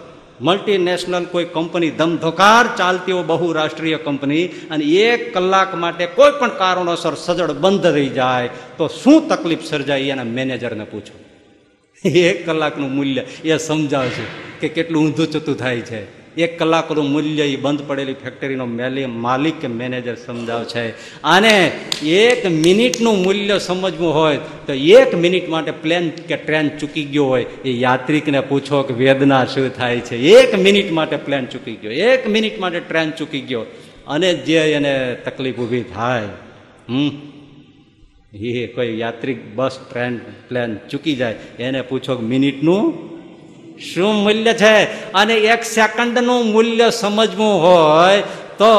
મલ્ટીનેશનલ 0.41 1.24
કોઈ 1.24 1.45
કંપની 1.45 1.91
ધમધોકાર 1.91 2.77
ચાલતી 2.77 3.12
હોય 3.12 3.23
બહુરાષ્ટ્રીય 3.23 3.97
કંપની, 3.97 4.47
અને 4.47 4.85
એક 4.85 5.35
કલાક 5.35 5.74
માટે 5.74 6.07
કોઈ 6.07 6.31
પણ 6.41 6.49
કારણોસર 6.49 7.15
સજડ 7.15 7.51
બંધ 7.51 7.87
રહી 7.87 8.09
જાય, 8.09 8.49
તો 8.78 8.89
શું 8.89 9.28
તકલીફ 9.28 9.65
સર્જાય 9.65 10.01
એના 10.01 10.24
મેનેજરને 10.24 10.85
પૂછો. 10.85 11.26
એક 12.09 12.47
કલાકનું 12.47 12.91
મૂલ્ય. 12.95 13.23
એ 13.45 13.57
સમજાવશે 13.59 14.24
કે 14.61 14.69
કેટલું 14.69 15.03
ઊંધું 15.03 15.31
ચતું 15.31 15.57
થાય 15.57 15.81
છે. 15.81 16.16
એક 16.37 16.59
કલાકનું 16.59 17.11
મૂલ્ય 17.11 17.45
એ 17.45 17.57
બંધ 17.57 17.87
પડેલી 17.87 18.15
ફેક્ટરીનો 18.15 18.66
મેલી 18.66 19.07
માલિક 19.07 19.61
કે 19.61 19.66
મેનેજર 19.66 20.15
સમજાવ 20.15 20.65
છે 20.65 20.89
અને 21.23 21.73
એક 22.03 22.47
મિનિટનું 22.47 23.23
મૂલ્ય 23.23 23.59
સમજવું 23.59 24.15
હોય 24.15 24.39
તો 24.66 24.73
એક 24.73 25.15
મિનિટ 25.15 25.49
માટે 25.49 25.70
પ્લેન 25.70 26.11
કે 26.28 26.37
ટ્રેન 26.37 26.69
ચૂકી 26.78 27.05
ગયો 27.05 27.24
હોય 27.24 27.47
એ 27.65 27.70
યાત્રિકને 27.70 28.41
પૂછો 28.41 28.83
કે 28.83 28.95
વેદના 28.95 29.45
શું 29.45 29.70
થાય 29.77 30.01
છે. 30.01 30.16
એક 30.16 30.59
મિનિટ 30.59 30.93
માટે 30.93 31.16
પ્લેન 31.16 31.47
ચૂકી 31.47 31.74
ગયો. 31.74 31.91
એક 31.91 32.28
મિનિટ 32.28 32.59
માટે 32.59 32.81
ટ્રેન 32.81 33.11
ચૂકી 33.11 33.41
ગયો. 33.41 33.65
અને 34.07 34.35
જે 34.35 34.59
એને 34.73 35.16
તકલીફ 35.24 35.57
ઊભી 35.57 35.83
થાય, 35.83 36.23
હમ 36.89 37.09
એ 38.41 38.67
કોઈ 38.67 38.99
યાત્રિક 38.99 39.55
બસ, 39.55 39.79
ટ્રેન, 39.91 40.19
પ્લેન 40.49 40.77
ચૂકી 40.91 41.17
જાય. 41.17 41.35
એને 41.59 41.83
પૂછો 41.83 42.19
મિનિટનું 42.19 43.17
શું 43.79 44.15
મૂલ્ય 44.15 44.53
છે? 44.53 44.83
અને 45.13 45.35
એક 45.35 45.65
સેકન્ડનું 45.65 46.53
મૂલ્ય 46.53 46.91
સમજવું 46.91 47.63
હોય 47.63 48.21
તો 48.59 48.75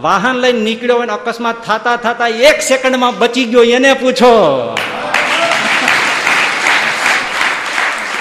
વાહન 0.00 0.36
લઈને 0.36 0.60
નીકળ્યો 0.60 0.96
હોય 0.96 1.06
અકસ્માત 1.06 1.56
થતા 1.64 1.96
થતા 1.96 2.28
એક 2.28 2.62
સેકન્ડમાં 2.62 3.18
બચી 3.18 3.44
ગયો. 3.44 3.62
એને 3.62 3.92
પૂછો. 3.92 4.34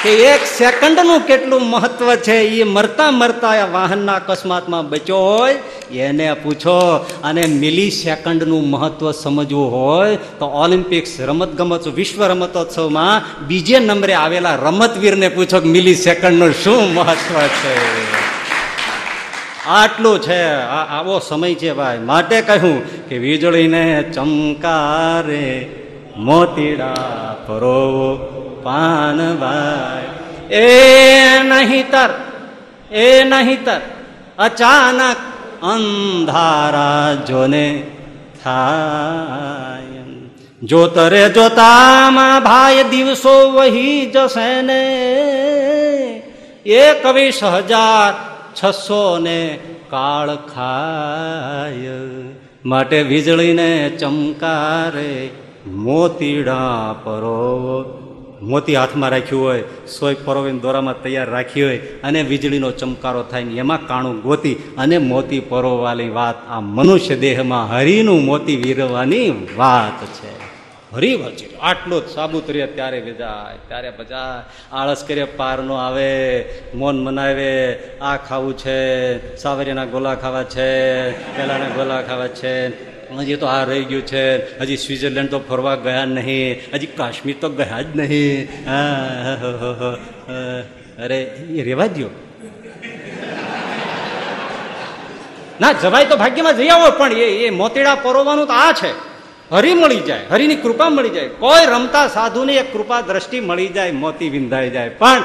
કે 0.04 0.10
એક 0.10 0.40
સેકન્ડનું 0.58 1.20
કેટલું 1.20 1.62
મહત્વ 1.62 2.16
છે 2.16 2.34
એ 2.34 2.64
મરતા 2.64 3.12
મરતા 3.12 3.66
વાહનના 3.66 4.14
અકસ્માતમાં 4.14 4.90
બચ્યો 4.90 5.18
હોય, 5.18 5.54
એને 5.92 6.34
પૂછો. 6.34 7.06
અને 7.24 7.46
મિલી 7.46 7.92
સેકન્ડનું 7.92 8.70
મહત્વ 8.70 9.12
સમજવું 9.12 9.72
હોય, 9.72 10.16
તો 10.16 10.46
ઓલિમ્પિક્સ 10.46 11.22
રમતગમત, 11.22 11.88
વિશ્વ 11.88 12.26
રમતોત્સવમાં 12.26 13.48
બીજે 13.48 13.80
નંબરે 13.80 14.14
આવેલા 14.14 14.56
રમતવીરને 14.56 15.30
પૂછો 15.30 15.60
કે 15.60 15.70
મિલી 15.70 15.96
સેકન્ડનું 15.96 16.54
શું 16.54 16.94
મહત્વ 16.94 17.42
છે? 17.42 17.78
આટલું 19.68 20.22
છે. 20.22 20.44
આવો 20.90 21.20
સમય 21.20 21.56
છે 21.56 21.74
ભાઈ. 21.74 21.98
માટે 21.98 22.42
કહ્યું 22.42 23.08
કે 23.10 23.18
વીજળીને 23.18 24.04
ચમકારે, 24.14 25.70
મોતીડા 26.18 26.94
પરોવો 27.48 28.43
પાનભાઈ 28.64 30.56
એ 30.56 31.44
નહીતર 31.44 32.10
એ 32.92 33.24
નહીતર 33.24 33.82
અચાનક 34.38 35.18
અંધારા 35.64 37.16
જોને 37.16 37.84
થાય. 38.44 39.94
જોતરે 40.64 41.30
જોતામાં 41.30 42.44
ભાઈ 42.44 42.84
દિવસો 42.84 43.52
વહી 43.52 44.06
જશે 44.06 44.62
ને 44.62 44.84
એકવીસ 46.66 47.44
હજાર 47.44 48.14
છસો 48.54 49.20
ને 49.20 49.60
કાળ 49.90 50.36
ખાય. 50.36 51.98
માટે 52.66 53.04
વીજળીને 53.04 53.90
ચમકારે 53.90 55.30
મોતીડા 55.68 56.96
પરો 57.04 58.03
મોતી 58.44 58.76
હાથમાં 58.76 59.10
રાખ્યું 59.10 59.44
હોય, 59.44 59.64
સોય 60.00 60.16
પરોવીને 60.26 60.60
દોરામાં 60.60 61.02
તૈયાર 61.04 61.30
રાખી 61.30 61.64
હોય 61.64 61.78
અને 61.78 62.24
વીજળીનો 62.24 62.72
ચમકારો 62.72 63.24
થાય 63.24 63.44
ને 63.44 63.56
એમાં 63.56 63.88
કાણું 63.88 64.22
ગોતી 64.22 64.56
અને 64.78 64.98
મોતી 64.98 65.40
પરોવાની 65.40 66.10
વાત 66.10 66.36
આ 66.50 66.60
મનુષ્ય 66.60 67.16
દેહમાં 67.16 67.70
હરિનું 67.70 68.26
મોતી 68.26 68.56
વીરવાની 68.56 69.30
વાત 69.58 70.06
છે. 70.06 70.54
હરી 70.96 71.16
વચે 71.16 71.46
આટલો 71.62 72.00
જ 72.00 72.10
સાબુત 72.10 72.52
રે 72.52 72.68
ત્યારે 72.68 73.00
વેજાય, 73.00 73.58
ત્યારે 73.68 73.90
બજાય. 73.90 74.44
આળસ 74.72 75.04
કરે 75.08 75.24
પાર 75.24 75.60
નો 75.60 75.76
આવે, 75.76 76.46
મોન 76.76 77.04
મનાવે. 77.04 77.76
આ 78.02 78.18
ખાવું 78.18 78.58
છે 78.58 78.80
સાવરિયાના 79.36 79.86
ગોલા 79.86 80.16
ખાવા 80.16 80.44
છે, 80.44 81.12
પેલાના 81.12 81.70
ગોલા 81.76 82.02
ખાવા 82.02 82.28
છે. 82.28 82.93
હજી 83.20 83.36
તો 83.36 83.46
આ 83.46 83.64
રહી 83.64 83.84
ગયું 83.84 84.02
છે. 84.02 84.60
હજી 84.60 84.78
સ્વિટરલેન્ડ 84.78 85.30
તો 85.30 85.40
ફરવા 85.40 85.76
ગયા 85.76 86.06
નહીં. 86.06 86.62
હજી 86.74 86.88
કાશ્મીર 86.88 87.36
તો 87.42 87.50
ગયા 87.50 87.82
જ 87.82 87.96
નહીં. 87.96 88.66
અરે, 90.98 91.22
એ 91.58 91.64
રેવા 91.64 91.88
દો 91.88 92.10
ના, 95.62 95.72
જવાય 95.72 96.06
તો 96.06 96.16
ભાગ્યમાં 96.18 96.58
જઈ 96.58 96.68
આવો, 96.68 96.92
પણ 96.92 97.14
એ 97.14 97.26
એ 97.46 97.50
મોતીડા 97.50 97.96
પરોવાનું 97.96 98.48
તો 98.48 98.54
આ 98.54 98.72
છે. 98.72 98.92
હરી 99.52 99.74
મળી 99.74 100.00
જાય, 100.00 100.22
હરિની 100.32 100.56
કૃપા 100.56 100.90
મળી 100.90 101.10
જાય. 101.10 101.28
કોઈ 101.28 101.66
રમતા 101.66 102.08
સાધુની 102.08 102.56
એક 102.56 102.74
કૃપા 102.74 103.02
દ્રષ્ટિ 103.02 103.40
મળી 103.40 103.68
જાય, 103.68 103.92
મોતી 103.92 104.30
વિંધાઈ 104.30 104.70
જાય. 104.70 104.90
પણ 104.90 105.24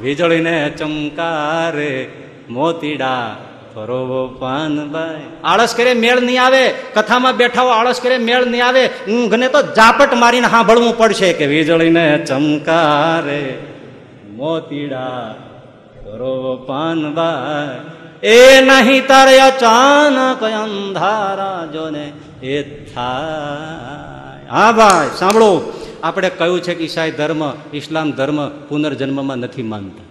વીજળીને 0.00 0.72
ચમકારે 0.78 2.08
મોતીડા 2.48 3.36
ફરોવો 3.74 4.26
પાનબાઈ 4.28 5.22
આળસ 5.44 5.74
કરે, 5.74 5.94
મેળ 5.94 6.20
નહીં 6.20 6.42
આવે. 6.42 6.74
કથામાં 6.94 7.36
બેઠા 7.36 7.62
હો 7.62 7.68
આળસ 7.68 8.00
કરે, 8.00 8.18
મેળ 8.18 8.46
નહીં 8.46 8.66
આવે. 8.66 8.86
ઊંઘને 8.86 9.48
તો 9.48 9.62
ઝાપટ 9.62 10.14
મારીને 10.14 10.48
સાંભળવું 10.48 10.98
પડશે 10.98 11.32
કે 11.32 11.46
વીજળીને 11.46 12.24
ચમકારે. 12.28 13.58
મોતીડા, 14.30 15.34
ફરોવો 16.04 16.56
પાનબાઈ 16.56 18.26
એ 18.26 18.60
નહીં 18.60 19.06
તારે 19.06 19.40
અચાનક 19.40 20.44
અંધારા 20.44 21.66
જોને 21.72 22.12
એ 22.42 22.62
થાય. 22.62 24.48
હા 24.50 24.72
ભાઈ, 24.72 25.10
સાંભળો. 25.18 25.72
આપણે 26.02 26.30
કહ્યું 26.30 26.60
છે 26.60 26.74
કે 26.74 26.84
ઈસાઈ 26.84 27.10
ધર્મ 27.10 27.42
ઇસ્લામ 27.72 28.12
ધર્મ 28.12 28.48
પુનર્જન્મમાં 28.48 29.36
નથી 29.36 29.62
માનતા. 29.62 30.09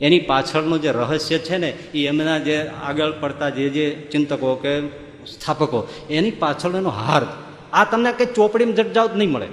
એની 0.00 0.18
પાછળનું 0.18 0.82
જે 0.82 0.92
રહસ્ય 0.92 1.38
છે 1.38 1.56
ને 1.56 1.70
એ 1.70 2.06
એમના 2.06 2.38
જે 2.38 2.66
આગળ 2.66 3.12
પડતા 3.20 3.48
જે 3.48 3.68
જે 3.68 4.08
ચિંતકો 4.12 4.54
કે 4.54 4.80
સ્થાપકો, 5.26 5.88
એની 6.10 6.30
પાછળનો 6.30 6.88
હાર. 6.88 7.26
આ 7.72 7.84
તમને 7.84 8.12
કંઈ 8.12 8.26
ચોપડીમાં 8.34 8.74
જટ 8.74 8.92
જ 8.92 8.98
નહીં 9.14 9.30
મળે. 9.30 9.48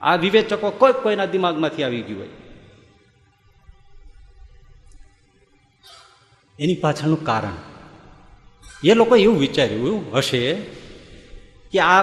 આ 0.00 0.16
વિવેચકો 0.16 0.70
કોઈ 0.70 0.92
કોઈના 0.92 1.26
દિમાગમાંથી 1.26 1.82
આવી 1.82 2.02
ગયું 2.02 2.18
હોય. 2.20 2.28
એની 6.58 6.74
પાછળનું 6.74 7.24
કારણ. 7.24 7.52
એ 8.84 8.94
લોકો 8.94 9.16
એવું 9.16 9.38
વિચાર્યું 9.38 10.16
હશે 10.16 10.54
કે 11.72 11.78
આ 11.78 12.02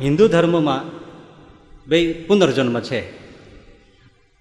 હિન્દુ 0.00 0.28
ધર્મમાં, 0.28 0.88
ભાઈ 1.90 2.12
પુનર્જન્મ 2.12 2.80
છે. 2.80 3.12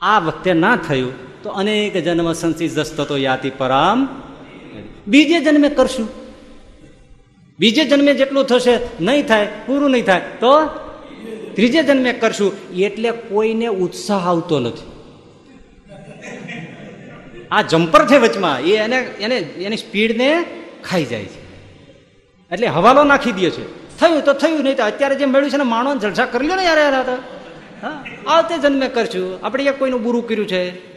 આ 0.02 0.20
વખતે 0.20 0.54
ના 0.54 0.76
થયું. 0.76 1.35
તો 1.46 1.52
અનેક 1.52 1.98
જન્મ 1.98 2.34
સંસી 2.34 2.68
જસ્તો 2.68 3.18
યાતિ 3.18 3.50
પરામ. 3.50 4.22
બીજે 5.08 5.40
જન્મે 5.40 5.70
કરશું. 5.70 6.08
બીજે 7.60 7.86
જન્મે 7.86 8.14
જેટલું 8.14 8.46
થશે 8.46 8.80
નહીં 9.02 9.28
થાય, 9.28 9.48
પૂરું 9.68 9.92
નહીં 9.92 10.06
થાય, 10.06 10.22
તો 10.40 10.66
ત્રીજે 11.56 11.84
જન્મે 11.84 12.14
કરશું. 12.14 12.52
એટલે 12.76 13.12
કોઈને 13.12 13.68
ઉત્સાહ 13.68 14.30
આવતો 14.30 14.60
નથી. 14.60 14.88
આ 17.52 17.62
જમ્પર 17.62 18.08
છે 18.08 18.18
વચમાં. 18.18 18.60
એ 18.60 18.78
એને 18.78 18.98
એને, 18.98 19.38
એની 19.38 19.78
સ્પીડને 19.78 20.46
ખાઈ 20.90 21.06
જાય 21.06 21.24
છે. 21.24 21.40
એટલે 22.52 22.68
હવાલો 22.68 23.04
નાખી 23.04 23.32
દે 23.32 23.50
છે. 23.50 23.64
થયું 24.00 24.26
તો 24.26 24.34
થયું, 24.34 24.64
નહીં 24.64 24.76
તો 24.76 24.84
અત્યારે 24.84 25.16
જે 25.16 25.26
મળ્યું 25.26 25.52
છે 25.52 25.58
ને 25.58 25.64
માણો 25.64 25.96
જલસા 25.96 26.26
કરી 26.26 26.48
લો 26.48 26.56
ને 26.56 26.66
યાર 26.66 26.78
યાર 26.78 27.18
હા, 27.82 28.04
આવતે 28.28 28.58
જન્મે 28.58 28.88
કરશું. 28.88 29.46
આપણે 29.46 29.72
કોઈનું 29.72 30.04
બુરું 30.04 30.28
કર્યું 30.28 30.48
છે. 30.48 30.95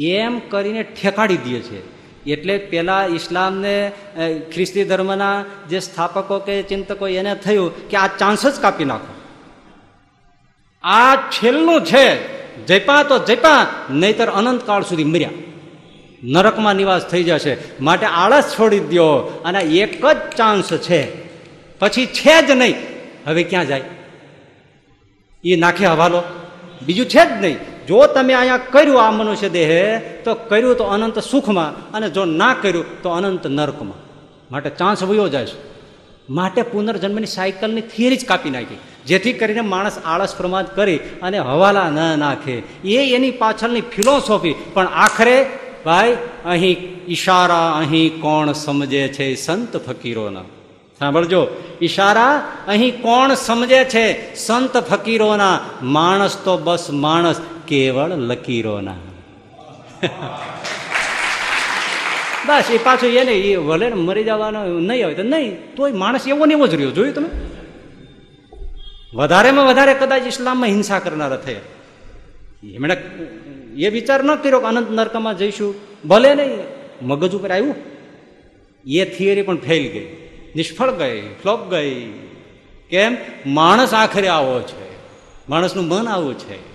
એમ 0.00 0.38
કરીને 0.38 0.82
ઠેકાડી 0.82 1.36
દે 1.36 1.60
છે. 1.60 2.00
એટલે 2.30 2.58
પેલા 2.58 3.04
ઇસ્લામને 3.04 3.92
ખ્રિસ્તી 4.54 4.84
ધર્મના 4.84 5.44
જે 5.68 5.80
સ્થાપકો 5.80 6.38
કે 6.38 6.62
ચિંતકો 6.62 7.08
એને 7.08 7.34
થયું 7.34 7.88
કે 7.88 7.96
આ 7.96 8.06
ચાન્સ 8.06 8.46
જ 8.46 8.60
કાપી 8.60 8.84
નાખો. 8.84 9.14
આ 10.88 11.16
છેલ્લું 11.16 11.84
છે. 11.84 12.40
જયપા 12.66 13.02
તો 13.02 13.18
જયપા, 13.18 13.66
નહીતર 13.90 14.28
અનંત 14.28 14.66
કાળ 14.66 14.82
સુધી 14.82 15.04
મર્યા. 15.04 15.30
નરકમાં 16.24 16.74
નિવાસ 16.74 17.06
થઈ 17.06 17.24
જશે. 17.24 17.56
માટે 17.80 18.06
આળસ 18.06 18.54
છોડી 18.58 18.80
દો 18.80 19.18
અને 19.44 19.60
એક 19.60 20.06
જ 20.06 20.16
ચાન્સ 20.36 20.72
છે. 20.72 21.08
પછી 21.78 22.06
છે 22.06 22.46
જ 22.46 22.50
નહીં. 22.50 22.74
હવે 23.26 23.42
ક્યાં 23.42 23.66
જાય? 23.66 23.80
એ 25.44 25.56
નાખે 25.56 25.86
હવાલો. 25.86 26.22
બીજું 26.86 27.06
છે 27.06 27.24
જ 27.28 27.42
નહીં. 27.42 27.86
જો 27.86 28.06
તમે 28.06 28.32
અહીંયા 28.34 28.56
કર્યું 28.56 29.02
આ 29.02 29.10
મનુષ્ય 29.10 29.48
દેહે, 29.48 29.98
તો 29.98 30.34
કર્યું 30.34 30.76
તો 30.76 30.84
અનંત 30.84 31.18
સુખમાં 31.18 31.92
અને 31.92 32.10
જો 32.10 32.24
ના 32.24 32.56
કર્યું, 32.62 33.02
તો 33.02 33.08
અનંત 33.08 33.46
નર્કમાં. 33.46 33.98
માટે 34.50 34.70
ચાન્સ 34.70 35.02
વયો 35.02 35.28
જાય 35.28 35.46
છે. 35.46 35.70
માટે 36.30 36.62
પુનર્જન્મની 36.62 37.26
સાયકલની 37.26 37.80
થિયરી 37.80 38.16
જ 38.16 38.26
કાપી 38.26 38.50
નાખી. 38.50 38.78
જેથી 39.06 39.32
કરીને 39.32 39.60
માણસ 39.60 39.98
આળસ 40.04 40.36
પ્રમાદ 40.36 40.66
કરી 40.76 40.96
અને 40.96 41.38
હવાલા 41.38 41.90
ન 41.90 42.18
નાખે. 42.18 42.62
એ 42.84 43.14
એની 43.14 43.30
પાછળની 43.30 43.80
ફિલોસોફી. 43.80 44.54
પણ 44.74 44.86
આખરે, 44.86 45.46
ભાઈ, 45.84 46.16
અહીં 46.44 47.00
ઈશારા 47.08 47.70
અહીં 47.70 48.20
કોણ 48.20 48.52
સમજે 48.52 49.08
છે 49.08 49.34
સંત 49.34 49.76
ફકીરોના? 49.76 50.42
સાંભળજો. 51.00 51.48
ઈશારા, 51.82 52.52
અહીં 52.68 53.02
કોણ 53.02 53.34
સમજે 53.34 53.84
છે? 53.84 54.34
સંત 54.34 54.76
ફકીરોના 54.76 55.60
માણસ 55.82 56.38
તો 56.44 56.56
બસ 56.56 56.90
માણસ, 56.90 57.40
કેવળ 57.68 58.08
લકીરોના. 58.08 58.94
બસ, 62.46 62.64
એ 62.70 62.78
પાછું 62.78 63.10
એને 63.10 63.32
એ 63.32 63.56
ભલે 63.56 63.92
મરી 63.92 64.24
જવાનો 64.24 64.80
નહીં 64.80 65.04
આવે 65.04 65.14
તો 65.14 65.22
નહીં, 65.22 65.74
તોય 65.76 65.92
માણસ 65.92 66.28
એવો 66.28 66.46
ને 66.46 66.54
એવો 66.54 66.66
જ 66.66 66.74
રહ્યો. 66.74 66.90
જોયું 66.90 67.14
તમે? 67.14 67.28
વધારેમાં 69.14 69.66
વધારે 69.66 69.94
કદાચ 69.94 70.26
ઇસ્લામમાં 70.26 70.68
હિંસા 70.68 70.98
કરનારા 70.98 71.36
થયા. 71.36 71.60
એમણે 72.64 72.96
એ 73.76 73.88
વિચાર 73.88 74.24
ન 74.24 74.34
કર્યો 74.34 74.60
કે 74.60 74.66
અનંત 74.66 74.90
નરકમાં 74.90 75.38
જઈશું. 75.38 75.74
ભલે 76.08 76.34
નહીં, 76.34 76.58
મગજ 77.02 77.34
ઉપર 77.34 77.50
આવ્યું. 77.50 77.74
એ 78.86 79.04
થિયરી 79.04 79.42
પણ 79.42 79.56
ફેલ 79.56 79.92
ગઈ. 79.92 80.19
નિષ્ફળ 80.56 80.90
ગઈ, 80.90 81.20
ફ્લોપ 81.20 81.70
ગઈ. 81.70 82.12
કેમ? 82.90 83.16
માણસ 83.46 83.94
આખરે 83.94 84.28
આવો 84.28 84.60
છે. 84.60 84.90
માણસનું 85.48 85.84
મન 85.84 86.08
આવું 86.08 86.38
છે. 86.38 86.70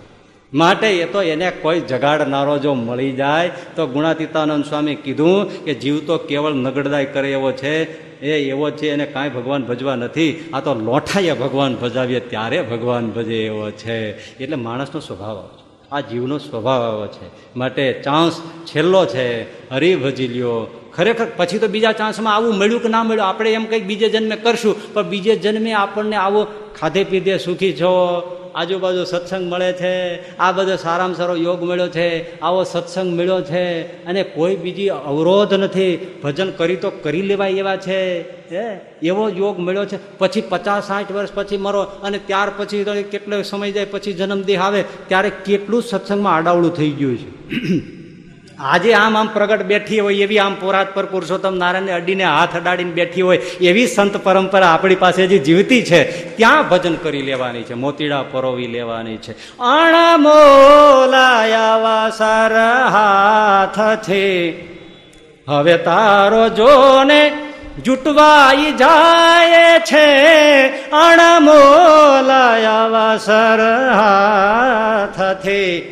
માટે 0.54 0.88
એ 0.88 1.06
તો 1.06 1.22
એને 1.22 1.52
કોઈ 1.52 1.80
જગાડનારો 1.80 2.58
જો 2.58 2.74
મળી 2.74 3.12
જાય, 3.12 3.52
તો 3.76 3.88
ગુણાતીતાનંદ 3.88 4.66
સ્વામી 4.66 4.96
કીધું 4.96 5.66
કે 5.66 5.74
જીવ 5.74 6.06
તો 6.06 6.18
કેવળ 6.18 6.52
નગડદાય 6.52 7.06
કરે 7.06 7.32
એવો 7.32 7.52
છે, 7.52 8.06
એ 8.22 8.50
એવો 8.50 8.72
છે, 8.72 8.92
એને 8.92 9.06
કાંઈ 9.06 9.30
ભગવાન 9.30 9.64
ભજવા 9.64 9.96
નથી. 9.96 10.50
આ 10.54 10.60
તો 10.60 10.74
લોઠાએ 10.74 11.34
ભગવાન 11.34 11.76
ભજાવીએ, 11.76 12.20
ત્યારે 12.20 12.62
ભગવાન 12.62 13.10
ભજે 13.10 13.46
એવો 13.46 13.72
છે. 13.72 14.12
એટલે 14.38 14.56
માણસનો 14.56 15.00
સ્વભાવ 15.00 15.38
આવો 15.38 15.50
છે. 15.58 15.66
આ 15.92 16.00
જીવનો 16.00 16.38
સ્વભાવ 16.38 16.84
આવો 16.84 17.08
છે. 17.08 17.58
માટે 17.58 17.94
ચાન્સ 17.94 18.42
છેલ્લો 18.66 19.06
છે 19.06 19.42
હરી 19.70 19.96
ભજી 19.96 20.28
લ્યો 20.28 20.85
ખરેખર 20.96 21.28
પછી 21.38 21.58
તો 21.58 21.68
બીજા 21.68 21.92
ચાન્સમાં 21.92 22.36
આવું 22.36 22.58
મળ્યું 22.58 22.84
કે 22.84 22.90
ના 22.90 23.04
મળ્યું, 23.04 23.28
આપણે 23.28 23.54
એમ 23.54 23.66
કંઈક 23.66 23.86
બીજે 23.86 24.10
જન્મે 24.10 24.36
કરશું, 24.36 24.94
પણ 24.94 25.04
બીજે 25.04 25.36
જન્મે 25.36 25.74
આપણને 25.74 26.16
આવો 26.16 26.48
ખાધે 26.80 27.04
પીધે 27.04 27.38
સુખી 27.38 27.74
છો, 27.74 27.92
આજુબાજુ 28.56 29.04
સત્સંગ 29.04 29.54
મળે 29.54 29.74
છે, 29.74 29.94
આ 30.38 30.52
બધો 30.52 30.76
સારામાં 30.76 31.16
સારો 31.16 31.36
યોગ 31.36 31.64
મળ્યો 31.64 31.88
છે, 31.88 32.40
આવો 32.40 32.64
સત્સંગ 32.64 33.20
મળ્યો 33.20 33.42
છે, 33.42 33.82
અને 34.06 34.24
કોઈ 34.24 34.56
બીજી 34.56 34.90
અવરોધ 34.90 35.54
નથી, 35.54 36.20
ભજન 36.24 36.52
કરી 36.52 36.76
તો 36.76 36.90
કરી 36.90 37.22
લેવાય 37.22 37.52
એવા 37.52 37.76
છે, 37.76 38.22
હે? 38.56 38.80
એવો 39.04 39.30
યોગ 39.30 39.60
મળ્યો 39.60 39.86
છે, 39.86 40.18
પછી 40.18 40.42
પચાસ 40.42 40.88
સાઠ 40.88 41.12
વર્ષ 41.12 41.30
પછી 41.34 41.58
મરો, 41.58 41.82
અને 41.82 42.18
ત્યાર 42.18 42.52
પછી 42.58 42.84
કેટલો 42.84 43.42
સમય 43.42 43.72
જાય, 43.72 43.86
પછી 43.86 44.14
જન્મદેહ 44.14 44.62
આવે, 44.62 44.84
ત્યારે 45.08 45.30
કેટલું 45.30 45.84
સત્સંગમાં 45.84 46.36
આડાવડું 46.36 46.76
થઈ 46.76 46.90
ગયું 46.90 47.18
છે. 47.18 47.95
આજે 48.60 48.94
આમ 48.94 49.18
આમ 49.18 49.28
પ્રગટ 49.28 49.64
બેઠી 49.64 50.00
હોય 50.00 50.16
એવી 50.16 50.40
આમ 50.40 50.56
પોરાત 50.56 50.94
પર 50.94 51.06
પુરુષોત્તમ 51.06 51.58
નારાયણને 51.58 51.92
અડીને 51.92 52.24
હાથ 52.24 52.56
અડાડીને 52.56 52.92
બેઠી 52.92 53.22
હોય 53.22 53.40
એવી 53.62 53.88
સંત 53.88 54.18
પરંપરા 54.18 54.68
આપણી 54.68 54.96
પાસે 54.96 55.28
જે 55.28 55.40
જીવતી 55.40 55.84
છે, 55.84 56.04
ત્યાં 56.36 56.70
ભજન 56.70 56.96
કરી 56.96 57.22
લેવાની 57.22 57.64
છે, 57.64 57.74
મોતીડા 57.74 58.24
પરોવી 58.32 58.68
લેવાની 58.68 59.18
છે. 59.18 59.36
અણમોલાયા 59.60 62.10
સર 62.10 62.54
હાથથી 62.96 64.54
હવે 65.48 65.78
તારો 65.78 66.50
જોને 66.50 67.34
જૂટવાઈ 67.86 68.74
જાય 68.74 69.80
છે. 69.80 70.08
અણમોલાયા 70.90 73.18
સર 73.18 73.62
હાથથી 73.94 75.84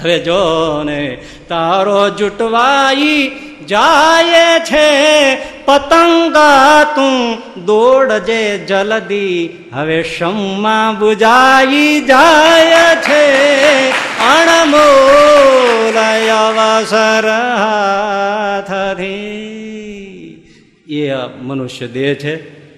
હવે 0.00 0.16
જો 0.18 0.82
ને 0.84 1.00
તારો 1.48 2.10
જૂટવાઈ 2.10 3.22
જાય 3.66 4.60
છે, 4.68 4.86
પતંગા 5.66 6.94
તું 6.94 7.16
દોડજે 7.64 8.42
જલ્દી. 8.68 9.38
હવે 9.74 9.98
શમ્મા 10.02 10.92
બુજાઈ 11.00 11.92
જાય 12.06 12.86
છે 13.06 13.24
અણમોલય 14.32 16.08
અવસર 16.38 17.26
એ 20.88 21.02
મનુષ્ય 21.42 21.86
દેહ 21.86 22.14
છે, 22.14 22.34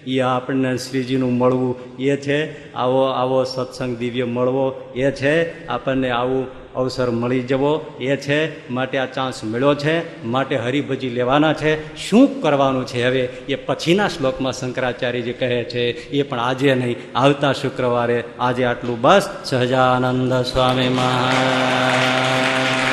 એ 0.07 0.21
આપણને 0.21 0.71
શ્રીજીનું 0.77 1.33
મળવું 1.39 1.75
એ 1.99 2.17
છે, 2.17 2.39
આવો 2.75 3.03
આવો 3.21 3.39
સત્સંગ 3.45 3.97
દિવ્ય 3.99 4.27
મળવો 4.27 4.67
એ 4.95 5.11
છે, 5.11 5.35
આપણને 5.69 6.11
આવું 6.11 6.45
અવસર 6.77 7.11
મળી 7.11 7.43
જવો 7.43 7.95
એ 8.01 8.17
છે, 8.17 8.71
માટે 8.71 8.99
આ 8.99 9.07
ચાન્સ 9.07 9.45
મળ્યો 9.45 9.75
છે, 9.75 10.25
માટે 10.27 10.57
હરિભજી 10.57 11.09
લેવાના 11.09 11.53
છે. 11.53 11.97
શું 12.09 12.43
કરવાનું 12.43 12.87
છે 12.87 13.07
હવે? 13.07 13.21
એ 13.21 13.55
પછીના 13.55 14.09
શ્લોકમાં 14.09 14.53
શંકરાચાર્યજી 14.53 15.33
કહે 15.33 15.65
છે, 15.65 16.09
એ 16.09 16.23
પણ 16.23 16.39
આજે 16.39 16.75
નહીં, 16.75 16.97
આવતા 17.15 17.53
શુક્રવારે. 17.53 18.25
આજે 18.41 18.65
આટલું 18.65 19.01
બસ. 19.01 19.29
સહજાનંદ 19.45 20.35
સ્વામી 20.35 20.89
મહારાજ. 20.89 22.84